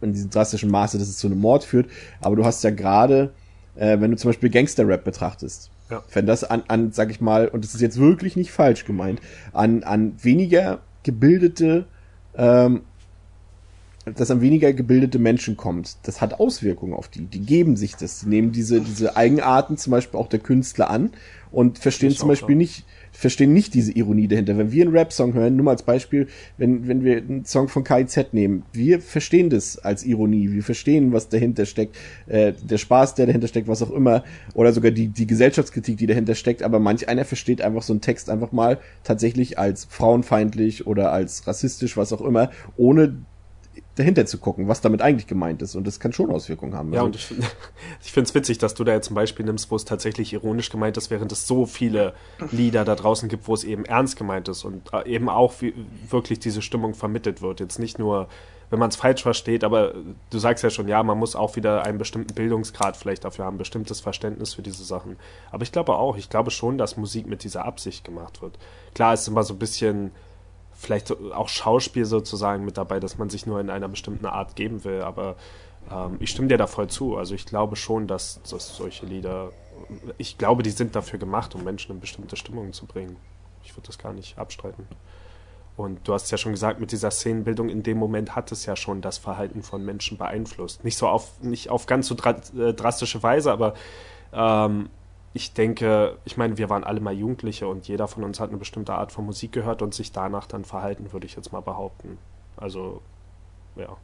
in 0.00 0.12
diesem 0.12 0.30
drastischen 0.30 0.70
Maße, 0.70 0.98
dass 0.98 1.08
es 1.08 1.18
zu 1.18 1.28
einem 1.28 1.38
Mord 1.38 1.62
führt. 1.62 1.75
Aber 2.20 2.36
du 2.36 2.44
hast 2.44 2.64
ja 2.64 2.70
gerade, 2.70 3.32
äh, 3.74 4.00
wenn 4.00 4.10
du 4.10 4.16
zum 4.16 4.30
Beispiel 4.30 4.50
Gangster-Rap 4.50 5.04
betrachtest, 5.04 5.70
Ja. 5.90 6.02
Wenn 6.12 6.26
das 6.26 6.42
an, 6.42 6.64
an, 6.66 6.90
sag 6.92 7.10
ich 7.10 7.20
mal, 7.20 7.46
und 7.48 7.64
das 7.64 7.74
ist 7.74 7.80
jetzt 7.80 7.98
wirklich 7.98 8.34
nicht 8.34 8.50
falsch 8.50 8.84
gemeint, 8.84 9.20
an, 9.52 9.84
an 9.84 10.14
weniger 10.20 10.80
gebildete, 11.04 11.86
ähm, 12.36 12.80
dass 14.04 14.30
an 14.30 14.40
weniger 14.40 14.72
gebildete 14.72 15.18
Menschen 15.18 15.56
kommt, 15.56 15.96
das 16.04 16.20
hat 16.20 16.38
Auswirkungen 16.38 16.94
auf 16.94 17.08
die. 17.08 17.26
Die 17.26 17.40
geben 17.40 17.76
sich 17.76 17.96
das, 17.96 18.20
die 18.20 18.28
nehmen 18.28 18.52
diese, 18.52 18.80
diese 18.80 19.16
Eigenarten 19.16 19.76
zum 19.76 19.92
Beispiel 19.92 20.18
auch 20.18 20.28
der 20.28 20.38
Künstler 20.38 20.90
an 20.90 21.10
und 21.50 21.78
verstehen 21.78 22.12
zum 22.12 22.28
Beispiel 22.28 22.54
klar. 22.54 22.58
nicht, 22.58 22.84
verstehen 23.16 23.52
nicht 23.52 23.74
diese 23.74 23.92
Ironie 23.92 24.28
dahinter. 24.28 24.58
Wenn 24.58 24.72
wir 24.72 24.84
einen 24.84 24.96
Rap-Song 24.96 25.34
hören, 25.34 25.56
nur 25.56 25.64
mal 25.64 25.70
als 25.72 25.82
Beispiel, 25.82 26.28
wenn, 26.58 26.86
wenn 26.86 27.02
wir 27.02 27.18
einen 27.18 27.44
Song 27.44 27.68
von 27.68 27.82
KIZ 27.82 28.32
nehmen, 28.32 28.62
wir 28.72 29.00
verstehen 29.00 29.50
das 29.50 29.78
als 29.78 30.04
Ironie, 30.04 30.52
wir 30.52 30.62
verstehen, 30.62 31.12
was 31.12 31.28
dahinter 31.28 31.66
steckt, 31.66 31.96
äh, 32.26 32.52
der 32.52 32.78
Spaß, 32.78 33.14
der 33.14 33.26
dahinter 33.26 33.48
steckt, 33.48 33.68
was 33.68 33.82
auch 33.82 33.90
immer, 33.90 34.24
oder 34.54 34.72
sogar 34.72 34.90
die, 34.90 35.08
die 35.08 35.26
Gesellschaftskritik, 35.26 35.96
die 35.96 36.06
dahinter 36.06 36.34
steckt, 36.34 36.62
aber 36.62 36.78
manch 36.78 37.08
einer 37.08 37.24
versteht 37.24 37.62
einfach 37.62 37.82
so 37.82 37.92
einen 37.92 38.00
Text 38.00 38.28
einfach 38.28 38.52
mal 38.52 38.78
tatsächlich 39.02 39.58
als 39.58 39.86
frauenfeindlich 39.86 40.86
oder 40.86 41.12
als 41.12 41.46
rassistisch, 41.46 41.96
was 41.96 42.12
auch 42.12 42.22
immer, 42.22 42.50
ohne 42.76 43.16
dahinter 43.96 44.26
zu 44.26 44.38
gucken, 44.38 44.68
was 44.68 44.82
damit 44.82 45.02
eigentlich 45.02 45.26
gemeint 45.26 45.62
ist. 45.62 45.74
Und 45.74 45.86
das 45.86 45.98
kann 45.98 46.12
schon 46.12 46.30
Auswirkungen 46.30 46.74
haben. 46.74 46.92
Ja, 46.92 47.00
also, 47.00 47.06
und 47.06 47.16
ich, 47.16 47.30
ich 48.04 48.12
finde 48.12 48.28
es 48.28 48.34
witzig, 48.34 48.58
dass 48.58 48.74
du 48.74 48.84
da 48.84 48.92
jetzt 48.92 49.06
zum 49.06 49.16
Beispiel 49.16 49.44
nimmst, 49.44 49.70
wo 49.70 49.76
es 49.76 49.84
tatsächlich 49.84 50.32
ironisch 50.32 50.70
gemeint 50.70 50.96
ist, 50.96 51.10
während 51.10 51.32
es 51.32 51.46
so 51.46 51.66
viele 51.66 52.14
Lieder 52.52 52.84
da 52.84 52.94
draußen 52.94 53.28
gibt, 53.28 53.48
wo 53.48 53.54
es 53.54 53.64
eben 53.64 53.84
ernst 53.86 54.16
gemeint 54.16 54.48
ist 54.48 54.64
und 54.64 54.92
äh, 54.92 55.08
eben 55.08 55.28
auch 55.28 55.54
wie, 55.60 55.74
wirklich 56.08 56.38
diese 56.38 56.62
Stimmung 56.62 56.94
vermittelt 56.94 57.40
wird. 57.40 57.58
Jetzt 57.58 57.78
nicht 57.78 57.98
nur, 57.98 58.28
wenn 58.68 58.78
man 58.78 58.90
es 58.90 58.96
falsch 58.96 59.22
versteht, 59.22 59.64
aber 59.64 59.94
du 60.28 60.38
sagst 60.38 60.62
ja 60.62 60.68
schon, 60.68 60.88
ja, 60.88 61.02
man 61.02 61.18
muss 61.18 61.34
auch 61.34 61.56
wieder 61.56 61.84
einen 61.84 61.96
bestimmten 61.96 62.34
Bildungsgrad 62.34 62.98
vielleicht 62.98 63.24
dafür 63.24 63.46
haben, 63.46 63.56
ein 63.56 63.58
bestimmtes 63.58 64.00
Verständnis 64.00 64.52
für 64.52 64.62
diese 64.62 64.84
Sachen. 64.84 65.16
Aber 65.50 65.62
ich 65.62 65.72
glaube 65.72 65.94
auch, 65.94 66.18
ich 66.18 66.28
glaube 66.28 66.50
schon, 66.50 66.76
dass 66.76 66.98
Musik 66.98 67.26
mit 67.26 67.44
dieser 67.44 67.64
Absicht 67.64 68.04
gemacht 68.04 68.42
wird. 68.42 68.58
Klar 68.94 69.14
ist 69.14 69.26
immer 69.26 69.42
so 69.42 69.54
ein 69.54 69.58
bisschen 69.58 70.10
vielleicht 70.76 71.10
auch 71.32 71.48
Schauspiel 71.48 72.04
sozusagen 72.04 72.64
mit 72.64 72.76
dabei, 72.76 73.00
dass 73.00 73.18
man 73.18 73.30
sich 73.30 73.46
nur 73.46 73.60
in 73.60 73.70
einer 73.70 73.88
bestimmten 73.88 74.26
Art 74.26 74.56
geben 74.56 74.84
will. 74.84 75.02
Aber 75.02 75.36
ähm, 75.90 76.16
ich 76.20 76.30
stimme 76.30 76.48
dir 76.48 76.58
da 76.58 76.66
voll 76.66 76.88
zu. 76.88 77.16
Also 77.16 77.34
ich 77.34 77.46
glaube 77.46 77.76
schon, 77.76 78.06
dass, 78.06 78.40
dass 78.42 78.76
solche 78.76 79.06
Lieder, 79.06 79.52
ich 80.18 80.38
glaube, 80.38 80.62
die 80.62 80.70
sind 80.70 80.94
dafür 80.94 81.18
gemacht, 81.18 81.54
um 81.54 81.64
Menschen 81.64 81.92
in 81.92 82.00
bestimmte 82.00 82.36
Stimmungen 82.36 82.72
zu 82.72 82.86
bringen. 82.86 83.16
Ich 83.64 83.76
würde 83.76 83.86
das 83.86 83.98
gar 83.98 84.12
nicht 84.12 84.38
abstreiten. 84.38 84.86
Und 85.76 86.08
du 86.08 86.14
hast 86.14 86.30
ja 86.30 86.38
schon 86.38 86.52
gesagt, 86.52 86.80
mit 86.80 86.90
dieser 86.90 87.10
Szenenbildung 87.10 87.68
in 87.68 87.82
dem 87.82 87.98
Moment 87.98 88.34
hat 88.34 88.50
es 88.50 88.64
ja 88.64 88.76
schon 88.76 89.02
das 89.02 89.18
Verhalten 89.18 89.62
von 89.62 89.84
Menschen 89.84 90.16
beeinflusst. 90.16 90.84
Nicht 90.84 90.96
so 90.96 91.06
auf, 91.06 91.42
nicht 91.42 91.68
auf 91.68 91.86
ganz 91.86 92.08
so 92.08 92.14
äh, 92.14 92.72
drastische 92.72 93.22
Weise, 93.22 93.52
aber 93.52 93.74
ähm, 94.32 94.88
ich 95.36 95.52
denke, 95.52 96.16
ich 96.24 96.38
meine, 96.38 96.56
wir 96.56 96.70
waren 96.70 96.82
alle 96.82 96.98
mal 96.98 97.12
Jugendliche 97.12 97.68
und 97.68 97.86
jeder 97.86 98.08
von 98.08 98.24
uns 98.24 98.40
hat 98.40 98.48
eine 98.48 98.58
bestimmte 98.58 98.94
Art 98.94 99.12
von 99.12 99.26
Musik 99.26 99.52
gehört 99.52 99.82
und 99.82 99.92
sich 99.92 100.10
danach 100.10 100.46
dann 100.46 100.64
verhalten, 100.64 101.12
würde 101.12 101.26
ich 101.26 101.36
jetzt 101.36 101.52
mal 101.52 101.60
behaupten. 101.60 102.16
Also, 102.56 103.02
ja. 103.76 103.98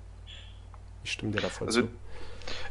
Ich 1.02 1.12
stimme 1.12 1.32
dir 1.32 1.40
da 1.40 1.48
voll 1.48 1.68
also, 1.68 1.82
zu. 1.82 1.88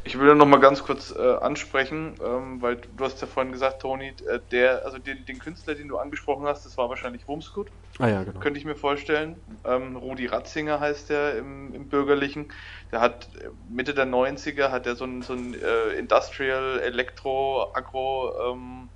Ich 0.03 0.19
will 0.19 0.33
noch 0.35 0.45
mal 0.45 0.59
ganz 0.59 0.83
kurz 0.83 1.13
äh, 1.15 1.35
ansprechen, 1.35 2.15
ähm, 2.23 2.61
weil 2.61 2.77
du 2.77 3.03
hast 3.03 3.21
ja 3.21 3.27
vorhin 3.27 3.51
gesagt, 3.51 3.81
Toni, 3.81 4.15
äh, 4.27 4.39
der, 4.51 4.83
also 4.85 4.97
den, 4.97 5.25
den, 5.25 5.39
Künstler, 5.39 5.75
den 5.75 5.87
du 5.87 5.97
angesprochen 5.97 6.45
hast, 6.45 6.65
das 6.65 6.77
war 6.77 6.89
wahrscheinlich 6.89 7.27
Wumskut. 7.27 7.71
Ah 7.99 8.07
ja, 8.07 8.23
genau. 8.23 8.39
Könnte 8.39 8.59
ich 8.59 8.65
mir 8.65 8.75
vorstellen. 8.75 9.41
Ähm, 9.63 9.95
Rudi 9.95 10.25
Ratzinger 10.25 10.79
heißt 10.79 11.09
der 11.09 11.37
im, 11.37 11.73
im, 11.73 11.89
Bürgerlichen. 11.89 12.51
Der 12.91 13.01
hat 13.01 13.29
Mitte 13.69 13.93
der 13.93 14.07
90er 14.07 14.71
hat 14.71 14.87
er 14.87 14.95
so 14.95 15.05
ein, 15.05 15.21
so 15.21 15.33
ein 15.33 15.53
äh, 15.53 15.89
Industrial 15.93 16.79
Elektro 16.79 17.71
Agro 17.73 18.33
ähm, 18.51 18.89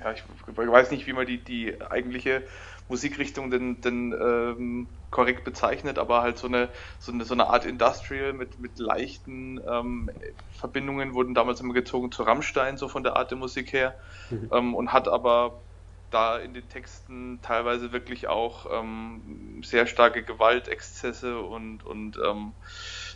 ja, 0.00 0.12
ich, 0.12 0.22
ich, 0.48 0.56
weiß 0.56 0.90
nicht, 0.90 1.06
wie 1.06 1.12
man 1.12 1.26
die, 1.26 1.42
die 1.42 1.80
eigentliche 1.80 2.42
Musikrichtung 2.88 3.50
denn, 3.50 3.80
denn 3.80 4.12
ähm, 4.12 4.88
korrekt 5.10 5.44
bezeichnet, 5.44 5.98
aber 5.98 6.22
halt 6.22 6.38
so 6.38 6.48
eine, 6.48 6.68
so 6.98 7.12
eine, 7.12 7.24
so 7.24 7.34
eine 7.34 7.48
Art 7.48 7.64
Industrial 7.64 8.32
mit, 8.32 8.58
mit 8.58 8.78
leichten 8.78 9.60
ähm, 9.66 10.10
Verbindungen 10.50 11.14
wurden 11.14 11.34
damals 11.34 11.60
immer 11.60 11.72
gezogen 11.72 12.12
zu 12.12 12.24
Rammstein, 12.24 12.76
so 12.76 12.88
von 12.88 13.04
der 13.04 13.16
Art 13.16 13.30
der 13.30 13.38
Musik 13.38 13.72
her, 13.72 13.96
mhm. 14.28 14.50
ähm, 14.52 14.74
und 14.74 14.92
hat 14.92 15.08
aber 15.08 15.62
da 16.10 16.38
in 16.38 16.54
den 16.54 16.68
Texten 16.68 17.40
teilweise 17.42 17.92
wirklich 17.92 18.28
auch 18.28 18.66
ähm, 18.70 19.62
sehr 19.64 19.86
starke 19.86 20.22
Gewaltexzesse 20.22 21.40
und, 21.40 21.84
und 21.84 22.18
ähm, 22.24 22.52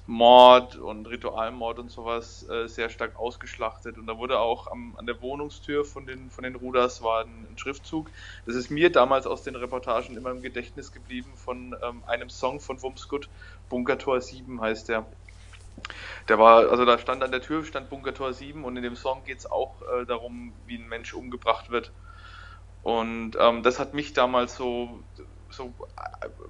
Mord 0.09 0.77
und 0.77 1.07
Ritualmord 1.07 1.79
und 1.79 1.91
sowas 1.91 2.49
äh, 2.49 2.67
sehr 2.67 2.89
stark 2.89 3.17
ausgeschlachtet. 3.17 3.99
Und 3.99 4.07
da 4.07 4.17
wurde 4.17 4.39
auch 4.39 4.67
am, 4.67 4.97
an 4.97 5.05
der 5.05 5.21
Wohnungstür 5.21 5.85
von 5.85 6.07
den, 6.07 6.31
von 6.31 6.45
den 6.45 6.55
Ruders 6.55 7.03
war 7.03 7.25
ein, 7.25 7.47
ein, 7.51 7.59
Schriftzug. 7.59 8.11
Das 8.47 8.57
ist 8.57 8.71
mir 8.71 8.91
damals 8.91 9.27
aus 9.27 9.43
den 9.43 9.55
Reportagen 9.55 10.17
immer 10.17 10.31
im 10.31 10.41
Gedächtnis 10.41 10.93
geblieben 10.93 11.31
von 11.37 11.77
ähm, 11.83 12.03
einem 12.07 12.31
Song 12.31 12.59
von 12.59 12.81
Wumsgut, 12.81 13.29
Bunkertor 13.69 14.23
7 14.23 14.63
heißt 14.63 14.89
der. 14.89 15.05
Der 16.29 16.39
war, 16.39 16.71
also 16.71 16.87
da 16.87 16.99
stand 16.99 17.23
an 17.23 17.31
der 17.31 17.43
Tür, 17.43 17.63
stand 17.63 17.91
Bunkertor 17.91 18.33
7 18.33 18.65
und 18.65 18.79
in 18.79 18.83
dem 18.83 18.97
Song 18.97 19.25
geht 19.25 19.41
es 19.41 19.51
auch 19.51 19.75
äh, 19.83 20.07
darum, 20.07 20.55
wie 20.67 20.77
ein 20.77 20.89
Mensch 20.89 21.13
umgebracht 21.13 21.69
wird. 21.69 21.93
Und 22.83 23.33
ähm, 23.39 23.63
das 23.63 23.79
hat 23.79 23.93
mich 23.93 24.15
damals 24.15 24.57
so 24.57 25.01
so 25.51 25.75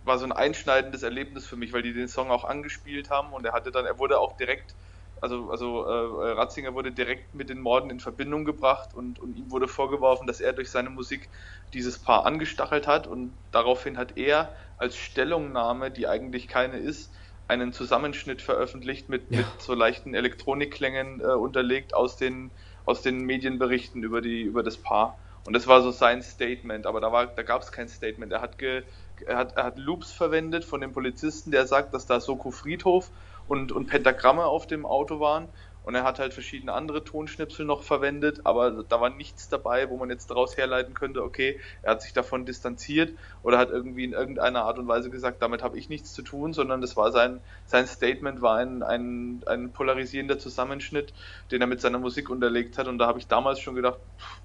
war 0.05 0.19
so 0.19 0.25
ein 0.25 0.33
einschneidendes 0.33 1.03
Erlebnis 1.03 1.47
für 1.47 1.57
mich, 1.57 1.73
weil 1.73 1.83
die 1.83 1.93
den 1.93 2.09
Song 2.09 2.31
auch 2.31 2.45
angespielt 2.45 3.11
haben 3.11 3.33
und 3.33 3.45
er 3.45 3.53
hatte 3.53 3.71
dann, 3.71 3.87
er 3.87 3.99
wurde 3.99 4.19
auch 4.19 4.37
direkt, 4.37 4.75
also, 5.21 5.51
also 5.51 5.85
äh, 5.85 6.31
Ratzinger 6.33 6.75
wurde 6.75 6.93
direkt 6.93 7.35
mit 7.35 7.49
den 7.49 7.61
Morden 7.61 7.91
in 7.91 8.01
Verbindung 8.01 8.45
gebracht 8.45 8.95
und, 8.95 9.19
und 9.19 9.37
ihm 9.37 9.51
wurde 9.51 9.69
vorgeworfen, 9.69 10.27
dass 10.27 10.41
er 10.41 10.53
durch 10.53 10.71
seine 10.71 10.91
Musik 10.91 11.29
dieses 11.73 11.99
Paar 11.99 12.27
angestachelt 12.27 12.87
hat 12.87 13.07
und 13.07 13.33
daraufhin 13.51 13.99
hat 13.99 14.17
er 14.17 14.53
als 14.77 14.97
Stellungnahme, 14.97 15.91
die 15.91 16.07
eigentlich 16.07 16.49
keine 16.49 16.79
ist, 16.79 17.13
einen 17.49 17.73
Zusammenschnitt 17.73 18.43
veröffentlicht 18.43 19.09
mit, 19.09 19.31
ja. 19.31 19.39
mit 19.39 19.47
so 19.59 19.75
leichten 19.75 20.15
Elektronikklängen 20.15 21.21
äh, 21.21 21.25
unterlegt 21.25 21.95
aus 21.95 22.17
den, 22.17 22.51
aus 22.85 23.03
den 23.03 23.21
Medienberichten 23.21 24.03
über, 24.03 24.21
die, 24.21 24.43
über 24.43 24.63
das 24.63 24.77
Paar. 24.77 25.19
Und 25.49 25.55
das 25.55 25.67
war 25.67 25.81
so 25.81 25.91
sein 25.91 26.21
Statement, 26.21 26.85
aber 26.85 27.01
da, 27.01 27.25
da 27.25 27.43
gab 27.43 27.63
es 27.63 27.73
kein 27.73 27.89
Statement. 27.89 28.31
Er 28.31 28.43
hat, 28.43 28.59
ge, 28.59 28.83
er, 29.25 29.39
hat, 29.39 29.57
er 29.57 29.65
hat 29.65 29.79
Loops 29.79 30.13
verwendet 30.13 30.63
von 30.63 30.83
dem 30.83 30.93
Polizisten, 30.93 31.51
der 31.53 31.67
sagt, 31.67 31.95
dass 31.95 32.05
da 32.05 32.21
Soko 32.21 32.51
Friedhof 32.51 33.11
und, 33.47 33.73
und 33.73 33.87
Pentagramme 33.87 34.45
auf 34.45 34.67
dem 34.67 34.85
Auto 34.85 35.21
waren. 35.21 35.49
Und 35.85 35.95
er 35.95 36.05
hat 36.05 36.19
halt 36.19 36.35
verschiedene 36.35 36.75
andere 36.75 37.03
Tonschnipsel 37.03 37.65
noch 37.65 37.83
verwendet, 37.83 38.43
aber 38.45 38.85
da 38.87 39.01
war 39.01 39.09
nichts 39.09 39.49
dabei, 39.49 39.89
wo 39.89 39.97
man 39.97 40.11
jetzt 40.11 40.29
daraus 40.29 40.59
herleiten 40.59 40.93
könnte, 40.93 41.23
okay, 41.23 41.59
er 41.81 41.93
hat 41.93 42.03
sich 42.03 42.13
davon 42.13 42.45
distanziert 42.45 43.17
oder 43.43 43.57
hat 43.57 43.71
irgendwie 43.71 44.05
in 44.05 44.13
irgendeiner 44.13 44.65
Art 44.65 44.79
und 44.79 44.87
Weise 44.87 45.09
gesagt, 45.09 45.41
damit 45.41 45.63
habe 45.63 45.79
ich 45.79 45.89
nichts 45.89 46.13
zu 46.13 46.21
tun, 46.21 46.53
sondern 46.53 46.83
das 46.83 46.95
war 46.95 47.11
sein, 47.11 47.41
sein 47.65 47.87
Statement 47.87 48.43
war 48.43 48.59
ein, 48.59 48.83
ein, 48.83 49.43
ein 49.47 49.73
polarisierender 49.73 50.39
Zusammenschnitt, 50.39 51.15
den 51.51 51.63
er 51.63 51.67
mit 51.67 51.81
seiner 51.81 51.99
Musik 51.99 52.29
unterlegt 52.29 52.77
hat. 52.77 52.87
Und 52.87 52.99
da 52.99 53.07
habe 53.07 53.19
ich 53.19 53.29
damals 53.29 53.59
schon 53.59 53.75
gedacht, 53.75 53.99
pff, 54.19 54.43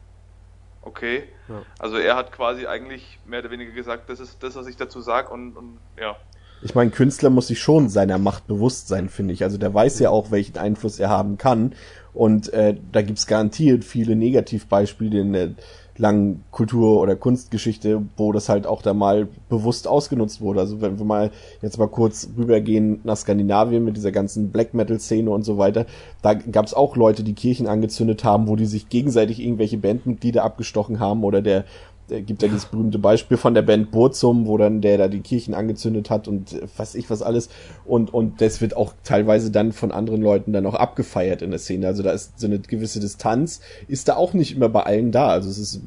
Okay. 0.84 1.23
Ja. 1.49 1.63
Also 1.79 1.97
er 1.97 2.15
hat 2.15 2.31
quasi 2.31 2.67
eigentlich 2.67 3.19
mehr 3.25 3.39
oder 3.39 3.51
weniger 3.51 3.71
gesagt, 3.71 4.09
das 4.09 4.19
ist 4.19 4.43
das, 4.43 4.55
was 4.55 4.67
ich 4.67 4.75
dazu 4.75 5.01
sage 5.01 5.29
und, 5.29 5.55
und 5.55 5.77
ja. 5.99 6.15
Ich 6.61 6.75
meine, 6.75 6.91
Künstler 6.91 7.29
muss 7.29 7.47
sich 7.47 7.61
schon 7.61 7.89
seiner 7.89 8.17
Macht 8.17 8.47
bewusst 8.47 8.88
sein, 8.88 9.09
finde 9.09 9.34
ich. 9.34 9.43
Also 9.43 9.57
der 9.57 9.73
weiß 9.73 9.99
ja 9.99 10.09
auch, 10.09 10.31
welchen 10.31 10.57
Einfluss 10.57 10.97
er 10.97 11.09
haben 11.09 11.38
kann. 11.38 11.73
Und 12.13 12.53
äh, 12.53 12.77
da 12.91 13.01
gibt's 13.01 13.27
garantiert 13.27 13.84
viele 13.84 14.15
Negativbeispiele 14.15 15.19
in 15.19 15.34
der 15.34 15.49
langen 15.97 16.43
Kultur- 16.51 16.99
oder 16.99 17.15
Kunstgeschichte, 17.15 18.01
wo 18.17 18.31
das 18.31 18.49
halt 18.49 18.65
auch 18.65 18.81
da 18.81 18.93
mal 18.93 19.27
bewusst 19.49 19.87
ausgenutzt 19.87 20.41
wurde. 20.41 20.59
Also 20.59 20.81
wenn 20.81 20.97
wir 20.97 21.05
mal 21.05 21.31
jetzt 21.61 21.77
mal 21.77 21.87
kurz 21.87 22.29
rübergehen 22.35 22.99
nach 23.03 23.17
Skandinavien 23.17 23.83
mit 23.83 23.95
dieser 23.95 24.11
ganzen 24.11 24.49
Black 24.51 24.73
Metal-Szene 24.73 25.29
und 25.29 25.43
so 25.43 25.57
weiter, 25.57 25.85
da 26.21 26.33
gab 26.33 26.65
es 26.65 26.73
auch 26.73 26.95
Leute, 26.95 27.23
die 27.23 27.33
Kirchen 27.33 27.67
angezündet 27.67 28.23
haben, 28.23 28.47
wo 28.47 28.55
die 28.55 28.65
sich 28.65 28.89
gegenseitig 28.89 29.39
irgendwelche 29.39 29.77
Bandmitglieder 29.77 30.43
abgestochen 30.43 30.99
haben 30.99 31.23
oder 31.23 31.41
der 31.41 31.65
äh, 32.10 32.22
gibt 32.22 32.41
ja 32.41 32.47
dieses 32.47 32.66
berühmte 32.66 32.99
Beispiel 32.99 33.38
von 33.38 33.54
der 33.54 33.62
Band 33.62 33.91
Burzum, 33.91 34.47
wo 34.47 34.58
dann 34.58 34.82
der 34.82 34.97
da 34.97 35.08
die 35.08 35.22
Kirchen 35.22 35.54
angezündet 35.54 36.10
hat 36.10 36.28
und 36.28 36.54
äh, 36.54 36.68
was 36.78 36.95
ich 36.95 37.10
was 37.10 37.22
alles 37.22 37.49
und 37.86 38.14
und 38.14 38.41
das 38.41 38.62
wird 38.62 38.76
auch 38.76 38.93
teilweise 39.04 39.51
dann 39.51 39.72
von 39.72 39.91
anderen 39.91 40.22
Leuten 40.22 40.54
dann 40.54 40.66
auch 40.66 40.76
abgefeiert 40.76 41.41
in 41.41 41.51
der 41.51 41.60
Szene. 41.60 41.88
Also 41.88 42.04
da 42.04 42.12
ist 42.12 42.39
so 42.39 42.47
eine 42.47 42.60
gewisse 42.60 42.99
Distanz 42.99 43.62
ist 43.88 44.08
da 44.08 44.16
auch 44.16 44.34
nicht 44.34 44.56
immer 44.56 44.70
bei 44.70 44.84
allen 44.84 45.12
da. 45.12 45.28
Also 45.30 45.49
es 45.49 45.58
ist 45.58 45.82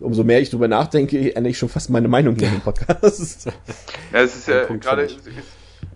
umso 0.00 0.24
mehr 0.24 0.40
ich 0.40 0.50
drüber 0.50 0.68
nachdenke, 0.68 1.34
ändere 1.36 1.50
ich 1.50 1.58
schon 1.58 1.68
fast 1.68 1.90
meine 1.90 2.08
Meinung 2.08 2.36
hier 2.36 2.48
im 2.48 2.60
Podcast. 2.60 3.48
Ja, 4.12 4.22
es 4.22 4.34
ist 4.34 4.48
ja 4.48 4.64
gerade 4.64 5.08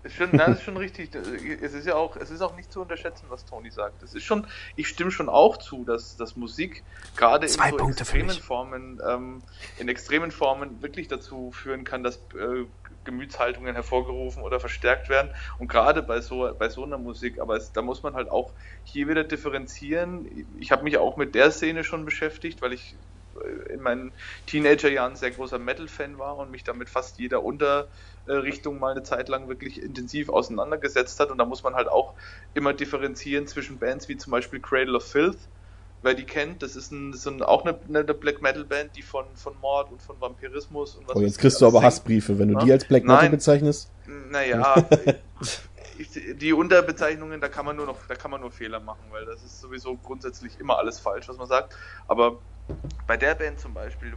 Ist 0.05 0.17
schon, 0.17 0.29
nein, 0.33 0.53
ist 0.53 0.61
schon 0.61 0.77
richtig. 0.77 1.15
Es 1.15 1.73
ist 1.73 1.87
ja 1.87 1.95
auch, 1.95 2.15
es 2.15 2.29
ist 2.29 2.41
auch 2.41 2.55
nicht 2.55 2.71
zu 2.71 2.79
unterschätzen, 2.79 3.25
was 3.29 3.43
Toni 3.43 3.71
sagt. 3.71 4.03
Es 4.03 4.13
ist 4.13 4.23
schon, 4.23 4.45
ich 4.75 4.87
stimme 4.87 5.09
schon 5.09 5.29
auch 5.29 5.57
zu, 5.57 5.83
dass, 5.83 6.15
dass 6.15 6.35
Musik 6.35 6.83
gerade 7.15 7.47
in 7.47 7.51
so 7.51 7.89
extremen 7.89 8.29
Formen, 8.29 9.01
ähm, 9.03 9.41
in 9.79 9.89
extremen 9.89 10.29
Formen 10.29 10.83
wirklich 10.83 11.07
dazu 11.07 11.51
führen 11.51 11.85
kann, 11.85 12.03
dass 12.03 12.17
äh, 12.17 12.65
Gemütshaltungen 13.03 13.73
hervorgerufen 13.73 14.43
oder 14.43 14.59
verstärkt 14.59 15.09
werden. 15.09 15.31
Und 15.57 15.69
gerade 15.69 16.03
bei 16.03 16.21
so, 16.21 16.53
bei 16.57 16.69
so 16.69 16.83
einer 16.83 16.99
Musik, 16.99 17.39
aber 17.39 17.55
es, 17.55 17.71
da 17.71 17.81
muss 17.81 18.03
man 18.03 18.13
halt 18.13 18.29
auch 18.29 18.51
hier 18.83 19.07
wieder 19.07 19.23
differenzieren. 19.23 20.45
Ich 20.59 20.71
habe 20.71 20.83
mich 20.83 20.99
auch 20.99 21.17
mit 21.17 21.33
der 21.33 21.49
Szene 21.49 21.83
schon 21.83 22.05
beschäftigt, 22.05 22.61
weil 22.61 22.73
ich 22.73 22.95
in 23.69 23.81
meinen 23.81 24.11
Teenagerjahren 24.47 25.15
sehr 25.15 25.31
großer 25.31 25.59
Metal-Fan 25.59 26.17
war 26.17 26.37
und 26.37 26.51
mich 26.51 26.63
damit 26.63 26.89
fast 26.89 27.19
jeder 27.19 27.43
Unterrichtung 27.43 28.79
mal 28.79 28.91
eine 28.91 29.03
Zeit 29.03 29.29
lang 29.29 29.47
wirklich 29.47 29.81
intensiv 29.81 30.29
auseinandergesetzt 30.29 31.19
hat. 31.19 31.31
Und 31.31 31.37
da 31.37 31.45
muss 31.45 31.63
man 31.63 31.75
halt 31.75 31.87
auch 31.87 32.13
immer 32.53 32.73
differenzieren 32.73 33.47
zwischen 33.47 33.77
Bands 33.77 34.07
wie 34.09 34.17
zum 34.17 34.31
Beispiel 34.31 34.59
Cradle 34.59 34.95
of 34.95 35.03
Filth, 35.03 35.37
wer 36.01 36.13
die 36.13 36.23
kennt, 36.23 36.61
das 36.61 36.75
ist, 36.75 36.91
ein, 36.91 37.13
ist 37.13 37.27
ein, 37.27 37.41
auch 37.41 37.65
eine, 37.65 37.77
eine, 37.89 38.13
Black 38.13 38.41
Metal 38.41 38.63
Band, 38.63 38.95
die 38.95 39.01
von, 39.01 39.25
von 39.33 39.53
Mord 39.59 39.91
und 39.91 40.01
von 40.01 40.15
Vampirismus 40.21 40.95
und 40.95 41.07
was. 41.07 41.15
Oh, 41.15 41.21
jetzt 41.21 41.39
kriegst 41.39 41.59
du 41.59 41.65
aber 41.65 41.79
singt. 41.79 41.85
Hassbriefe, 41.85 42.39
wenn 42.39 42.49
du 42.49 42.59
ja? 42.59 42.65
die 42.65 42.71
als 42.71 42.85
Black 42.85 43.03
Metal 43.03 43.23
Nein. 43.23 43.31
bezeichnest. 43.31 43.89
Naja, 44.29 44.87
die 45.97 46.53
Unterbezeichnungen, 46.53 47.41
da 47.41 47.47
kann 47.47 47.65
man 47.65 47.75
nur 47.75 47.85
noch, 47.85 48.05
da 48.07 48.15
kann 48.15 48.31
man 48.31 48.41
nur 48.41 48.51
Fehler 48.51 48.79
machen, 48.79 49.11
weil 49.11 49.25
das 49.25 49.43
ist 49.43 49.59
sowieso 49.59 49.97
grundsätzlich 49.97 50.59
immer 50.59 50.77
alles 50.77 50.99
falsch, 50.99 51.27
was 51.27 51.37
man 51.37 51.47
sagt. 51.47 51.75
Aber 52.07 52.41
bei 53.07 53.17
der 53.17 53.35
Band 53.35 53.59
zum 53.59 53.73
Beispiel, 53.73 54.15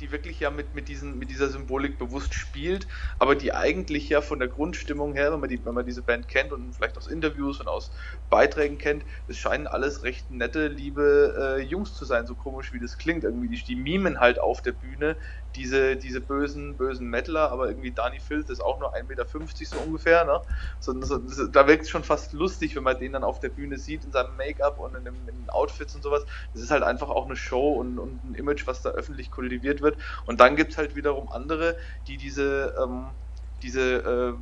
die 0.00 0.12
wirklich 0.12 0.40
ja 0.40 0.50
mit, 0.50 0.74
mit, 0.74 0.88
diesen, 0.88 1.18
mit 1.18 1.30
dieser 1.30 1.48
Symbolik 1.48 1.98
bewusst 1.98 2.34
spielt, 2.34 2.86
aber 3.18 3.34
die 3.34 3.52
eigentlich 3.52 4.08
ja 4.08 4.20
von 4.20 4.38
der 4.38 4.48
Grundstimmung 4.48 5.14
her, 5.14 5.32
wenn 5.32 5.40
man, 5.40 5.48
die, 5.48 5.64
wenn 5.64 5.74
man 5.74 5.86
diese 5.86 6.02
Band 6.02 6.28
kennt 6.28 6.52
und 6.52 6.72
vielleicht 6.72 6.96
aus 6.96 7.06
Interviews 7.06 7.60
und 7.60 7.68
aus 7.68 7.90
Beiträgen 8.30 8.78
kennt, 8.78 9.04
es 9.26 9.38
scheinen 9.38 9.66
alles 9.66 10.04
recht 10.04 10.30
nette, 10.30 10.68
liebe 10.68 11.56
äh, 11.58 11.62
Jungs 11.62 11.94
zu 11.94 12.04
sein, 12.04 12.26
so 12.26 12.34
komisch 12.34 12.72
wie 12.72 12.80
das 12.80 12.96
klingt. 12.98 13.24
Irgendwie, 13.24 13.48
die, 13.48 13.62
die 13.62 13.76
mimen 13.76 14.20
halt 14.20 14.38
auf 14.38 14.62
der 14.62 14.72
Bühne 14.72 15.16
diese, 15.58 15.96
diese 15.96 16.20
bösen, 16.20 16.76
bösen 16.76 17.08
Metaler, 17.08 17.50
aber 17.50 17.68
irgendwie 17.68 17.92
Dani 17.92 18.20
Filth 18.20 18.48
ist 18.50 18.60
auch 18.60 18.78
nur 18.78 18.94
1,50 18.94 19.08
Meter 19.08 19.26
so 19.66 19.78
ungefähr, 19.78 20.24
ne? 20.24 20.40
So, 20.78 20.94
so, 21.02 21.18
da 21.48 21.66
wirkt 21.66 21.82
es 21.84 21.90
schon 21.90 22.04
fast 22.04 22.32
lustig, 22.32 22.76
wenn 22.76 22.84
man 22.84 22.98
den 22.98 23.12
dann 23.12 23.24
auf 23.24 23.40
der 23.40 23.48
Bühne 23.50 23.78
sieht, 23.78 24.04
in 24.04 24.12
seinem 24.12 24.36
Make-up 24.36 24.78
und 24.78 24.94
in, 24.94 25.04
dem, 25.04 25.28
in 25.28 25.36
den 25.36 25.50
Outfits 25.50 25.94
und 25.94 26.02
sowas. 26.02 26.24
Das 26.52 26.62
ist 26.62 26.70
halt 26.70 26.84
einfach 26.84 27.08
auch 27.10 27.26
eine 27.26 27.36
Show 27.36 27.72
und, 27.72 27.98
und 27.98 28.24
ein 28.24 28.34
Image, 28.34 28.66
was 28.66 28.82
da 28.82 28.90
öffentlich 28.90 29.30
kultiviert 29.30 29.82
wird. 29.82 29.98
Und 30.24 30.40
dann 30.40 30.56
gibt 30.56 30.72
es 30.72 30.78
halt 30.78 30.94
wiederum 30.94 31.28
andere, 31.30 31.76
die 32.06 32.16
diese, 32.16 32.74
ähm, 32.80 33.16
diese, 33.62 33.82
äh, 33.96 34.34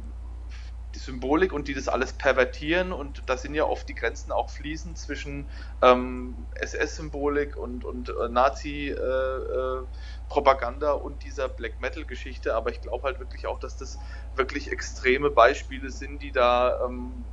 die 0.95 1.01
Symbolik 1.01 1.53
und 1.53 1.69
die 1.69 1.75
das 1.75 1.89
alles 1.89 2.15
pervertieren 2.15 2.93
und 2.93 3.29
da 3.29 3.37
sind 3.37 3.55
ja 3.55 3.65
oft 3.65 3.87
die 3.89 3.95
Grenzen 3.95 4.33
auch 4.33 4.49
fließend 4.51 4.97
zwischen 4.99 5.51
ähm, 5.83 6.49
SS-Symbolik 6.55 7.57
und, 7.57 7.85
und 7.85 8.09
äh, 8.09 8.29
Nazi-Propaganda 8.31 9.83
äh, 9.83 9.87
äh, 10.29 10.95
und 11.03 11.23
dieser 11.25 11.49
Black 11.49 11.81
Metal-Geschichte, 11.81 12.55
aber 12.55 12.71
ich 12.71 12.81
glaube 12.81 13.07
halt 13.07 13.19
wirklich 13.21 13.47
auch, 13.47 13.59
dass 13.59 13.77
das 13.77 13.99
wirklich 14.33 14.73
extreme 14.73 15.31
Beispiele 15.31 15.91
sind, 15.91 16.23
die 16.23 16.33
da, 16.33 16.85
ähm, 16.85 17.27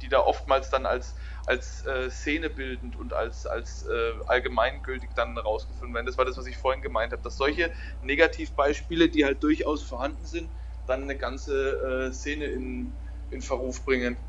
die 0.00 0.08
da 0.08 0.20
oftmals 0.20 0.70
dann 0.70 0.86
als 0.86 1.14
als 1.46 1.84
äh, 1.84 2.10
szenebildend 2.10 2.96
und 2.96 3.12
als, 3.12 3.46
als 3.46 3.82
äh, 3.82 4.12
allgemeingültig 4.26 5.10
dann 5.14 5.36
rausgefunden 5.38 5.94
werden. 5.94 6.06
Das 6.06 6.18
war 6.18 6.24
das, 6.24 6.36
was 6.36 6.46
ich 6.46 6.56
vorhin 6.58 6.82
gemeint 6.82 7.12
habe, 7.12 7.22
dass 7.22 7.36
solche 7.36 7.72
Negativbeispiele, 8.00 9.08
die 9.08 9.24
halt 9.24 9.42
durchaus 9.42 9.82
vorhanden 9.82 10.24
sind, 10.26 10.52
dann 10.86 11.02
eine 11.02 11.16
ganze 11.16 12.08
äh, 12.08 12.12
Szene 12.12 12.46
in, 12.46 13.00
in 13.28 13.42
Verruf 13.42 13.84
bringen. 13.84 14.27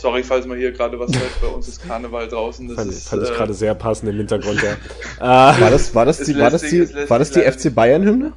Sorry, 0.00 0.22
falls 0.22 0.46
man 0.46 0.56
hier 0.56 0.72
gerade 0.72 0.98
was 0.98 1.12
hört, 1.12 1.40
bei 1.42 1.48
uns 1.48 1.68
ist 1.68 1.82
Karneval 1.86 2.26
draußen. 2.28 2.68
Das 2.68 2.76
fand, 2.76 2.90
ist, 2.90 3.08
fand 3.08 3.22
ich 3.22 3.30
äh, 3.30 3.34
gerade 3.34 3.54
sehr 3.54 3.74
passend 3.74 4.10
im 4.10 4.16
Hintergrund, 4.16 4.62
ja. 4.62 4.76
war 5.60 5.70
das, 5.70 5.94
war 5.94 6.06
das 6.06 6.18
die, 6.18 6.38
war 6.38 6.50
das 6.50 6.62
die, 6.62 6.88
war 7.10 7.18
das 7.18 7.30
die 7.30 7.40
FC 7.40 7.74
Bayern-Hymne? 7.74 8.32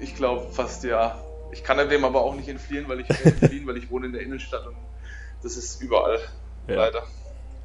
Ich 0.00 0.16
glaube 0.16 0.46
fast 0.52 0.84
ja. 0.84 1.22
Ich 1.52 1.62
kann 1.62 1.88
dem 1.88 2.04
aber 2.04 2.20
auch 2.22 2.34
nicht 2.34 2.48
entfliehen, 2.48 2.88
weil 2.88 3.00
ich, 3.00 3.08
entfliehen, 3.08 3.66
weil 3.66 3.76
ich 3.76 3.90
wohne 3.90 4.06
in 4.06 4.12
der 4.12 4.22
Innenstadt 4.22 4.66
und 4.66 4.76
das 5.42 5.56
ist 5.56 5.80
überall. 5.80 6.18
Ja. 6.68 6.76
Leider 6.76 7.04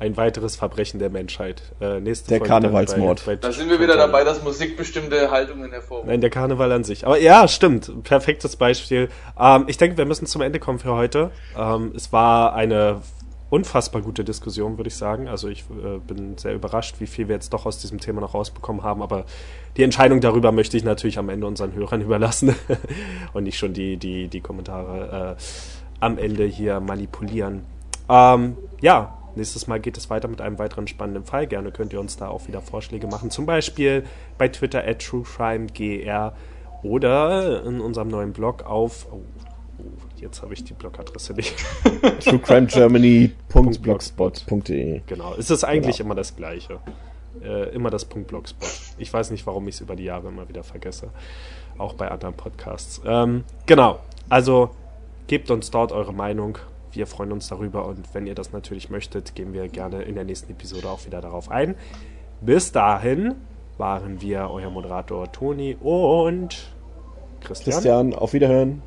ein 0.02 0.18
weiteres 0.18 0.56
Verbrechen 0.56 1.00
der 1.00 1.12
Menschheit. 1.12 1.62
Äh, 1.80 2.00
nächste 2.00 2.30
der 2.30 2.40
Folge 2.40 2.50
Karnevalsmord. 2.50 3.24
Bei, 3.24 3.36
bei 3.36 3.48
da 3.48 3.52
sind 3.52 3.70
wir 3.70 3.80
wieder 3.80 3.96
dabei, 3.96 4.24
dass 4.24 4.44
Musik 4.44 4.76
bestimmte 4.76 5.30
Haltungen 5.30 5.72
hervorruft. 5.72 6.08
Nein, 6.08 6.22
der 6.22 6.32
Karneval 6.32 6.72
an 6.72 6.84
sich. 6.84 7.06
Aber 7.06 7.20
ja, 7.20 7.48
stimmt. 7.48 8.04
Perfektes 8.04 8.56
Beispiel. 8.56 9.10
Ähm, 9.40 9.66
ich 9.68 9.78
denke, 9.78 9.98
wir 9.98 10.06
müssen 10.06 10.26
zum 10.26 10.42
Ende 10.42 10.58
kommen 10.58 10.80
für 10.80 10.96
heute. 10.96 11.30
Ähm, 11.56 11.94
es 11.96 12.12
war 12.12 12.56
eine 12.56 13.04
unfassbar 13.52 14.02
gute 14.02 14.24
Diskussion, 14.24 14.78
würde 14.80 14.88
ich 14.88 14.96
sagen. 14.96 15.28
Also 15.28 15.50
ich 15.50 15.66
äh, 15.70 16.00
bin 16.00 16.36
sehr 16.36 16.56
überrascht, 16.56 16.96
wie 16.98 17.06
viel 17.06 17.28
wir 17.28 17.36
jetzt 17.36 17.54
doch 17.54 17.68
aus 17.68 17.78
diesem 17.78 18.00
Thema 18.00 18.22
noch 18.22 18.34
rausbekommen 18.34 18.82
haben. 18.82 19.04
Aber 19.04 19.26
die 19.78 19.84
Entscheidung 19.84 20.20
darüber 20.20 20.52
möchte 20.52 20.78
ich 20.78 20.84
natürlich 20.84 21.20
am 21.20 21.30
Ende 21.30 21.46
unseren 21.46 21.76
Hörern 21.76 22.02
überlassen 22.08 22.56
und 23.34 23.44
nicht 23.44 23.60
schon 23.60 23.74
die, 23.74 23.98
die, 23.98 24.30
die 24.30 24.42
Kommentare 24.42 25.38
äh, 25.38 25.44
am 26.00 26.18
Ende 26.18 26.46
hier 26.46 26.80
manipulieren. 26.80 27.66
Ähm, 28.10 28.58
ja, 28.82 29.21
Nächstes 29.36 29.68
Mal 29.68 29.80
geht 29.80 29.98
es 29.98 30.10
weiter 30.10 30.28
mit 30.28 30.42
einem 30.42 30.58
weiteren 30.60 30.88
spannenden 30.88 31.26
Fall. 31.26 31.48
Gerne 31.48 31.72
könnt 31.72 31.94
ihr 31.94 32.00
uns 32.00 32.18
da 32.18 32.28
auch 32.28 32.48
wieder 32.48 32.62
Vorschläge 32.62 33.08
machen. 33.08 33.32
Zum 33.32 33.46
Beispiel 33.46 34.04
bei 34.38 34.48
Twitter 34.48 34.86
at 34.86 35.00
TrueCrimeGR 35.00 36.34
oder 36.84 37.64
in 37.66 37.82
unserem 37.82 38.10
neuen 38.10 38.34
Blog 38.34 38.64
auf. 38.64 39.08
Oh, 39.12 39.22
oh 39.80 39.84
jetzt 40.18 40.42
habe 40.42 40.54
ich 40.54 40.64
die 40.64 40.74
Blogadresse 40.74 41.34
nicht. 41.34 41.56
truecrimegermany.blogspot.de 42.24 45.02
Genau, 45.06 45.36
es 45.38 45.50
ist 45.50 45.64
eigentlich 45.64 45.98
genau. 45.98 46.08
immer 46.08 46.16
das 46.16 46.36
Gleiche. 46.36 46.80
Äh, 47.42 47.74
immer 47.74 47.90
das 47.90 48.04
Punkt 48.06 48.28
Blogspot. 48.28 48.70
Ich 48.98 49.14
weiß 49.14 49.32
nicht, 49.32 49.48
warum 49.48 49.68
ich 49.68 49.76
es 49.76 49.82
über 49.82 49.96
die 49.96 50.04
Jahre 50.04 50.28
immer 50.28 50.50
wieder 50.50 50.64
vergesse. 50.64 51.12
Auch 51.78 51.94
bei 51.94 52.12
anderen 52.12 52.36
Podcasts. 52.36 53.02
Ähm, 53.06 53.46
genau, 53.66 54.00
also 54.30 54.72
gebt 55.28 55.50
uns 55.50 55.72
dort 55.72 55.94
eure 55.94 56.14
Meinung 56.14 56.58
wir 56.94 57.08
freuen 57.08 57.32
uns 57.32 57.48
darüber 57.48 57.86
und 57.86 58.14
wenn 58.14 58.28
ihr 58.28 58.36
das 58.36 58.52
natürlich 58.52 58.90
möchtet, 58.90 59.36
gehen 59.36 59.54
wir 59.54 59.68
gerne 59.68 60.04
in 60.04 60.16
der 60.16 60.24
nächsten 60.24 60.52
Episode 60.52 60.90
auch 60.90 61.06
wieder 61.06 61.22
darauf 61.22 61.50
ein. 61.50 61.76
Bis 62.42 62.72
dahin 62.72 63.36
waren 63.78 64.22
wir 64.22 64.50
euer 64.52 64.70
Moderator 64.70 65.32
Toni 65.32 65.78
und 65.80 66.74
Christian. 67.42 67.74
Christian, 67.74 68.14
auf 68.14 68.34
Wiederhören. 68.34 68.82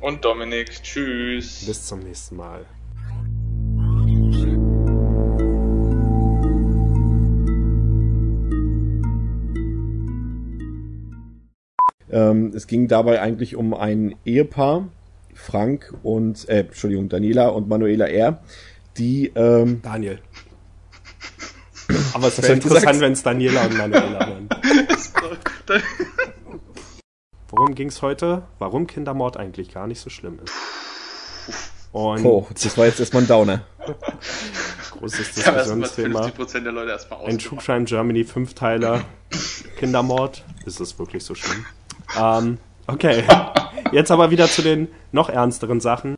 Und 0.00 0.24
Dominik, 0.24 0.82
tschüss. 0.82 1.64
Bis 1.66 1.86
zum 1.86 2.00
nächsten 2.00 2.36
Mal. 2.36 2.66
Ähm, 12.10 12.52
es 12.54 12.66
ging 12.66 12.88
dabei 12.88 13.22
eigentlich 13.22 13.56
um 13.56 13.72
ein 13.72 14.14
Ehepaar, 14.24 14.88
Frank 15.34 15.92
und, 16.02 16.48
äh, 16.48 16.60
Entschuldigung, 16.60 17.08
Daniela 17.08 17.48
und 17.48 17.68
Manuela 17.68 18.06
R., 18.06 18.42
die, 18.96 19.32
ähm, 19.34 19.80
Daniel. 19.82 20.20
Aber 22.14 22.28
es 22.28 22.40
wäre 22.42 22.52
interessant, 22.54 23.00
wenn 23.00 23.12
es 23.12 23.22
Daniela 23.22 23.66
und 23.66 23.76
Manuela 23.76 24.26
wären. 24.26 24.48
Worum 27.48 27.74
ging 27.74 27.88
es 27.88 28.00
heute? 28.02 28.42
Warum 28.58 28.86
Kindermord 28.86 29.36
eigentlich 29.36 29.72
gar 29.72 29.86
nicht 29.86 30.00
so 30.00 30.10
schlimm 30.10 30.38
ist. 30.42 30.52
Und 31.92 32.24
oh, 32.24 32.46
das 32.50 32.78
war 32.78 32.86
jetzt 32.86 33.00
erstmal 33.00 33.22
ein 33.24 33.28
Downer. 33.28 33.66
Großes 34.98 35.32
Diskussionsthema. 35.34 36.32
Ein 37.26 37.38
True 37.38 37.58
Crime 37.58 37.84
Germany 37.84 38.24
Fünfteiler. 38.24 39.04
Kindermord. 39.78 40.42
Ist 40.64 40.80
es 40.80 40.98
wirklich 40.98 41.24
so 41.24 41.34
schlimm? 41.34 41.66
Ähm, 42.18 42.58
okay. 42.86 43.24
Jetzt 43.92 44.10
aber 44.10 44.30
wieder 44.30 44.46
zu 44.46 44.62
den 44.62 44.88
noch 45.12 45.28
ernsteren 45.28 45.78
Sachen. 45.78 46.14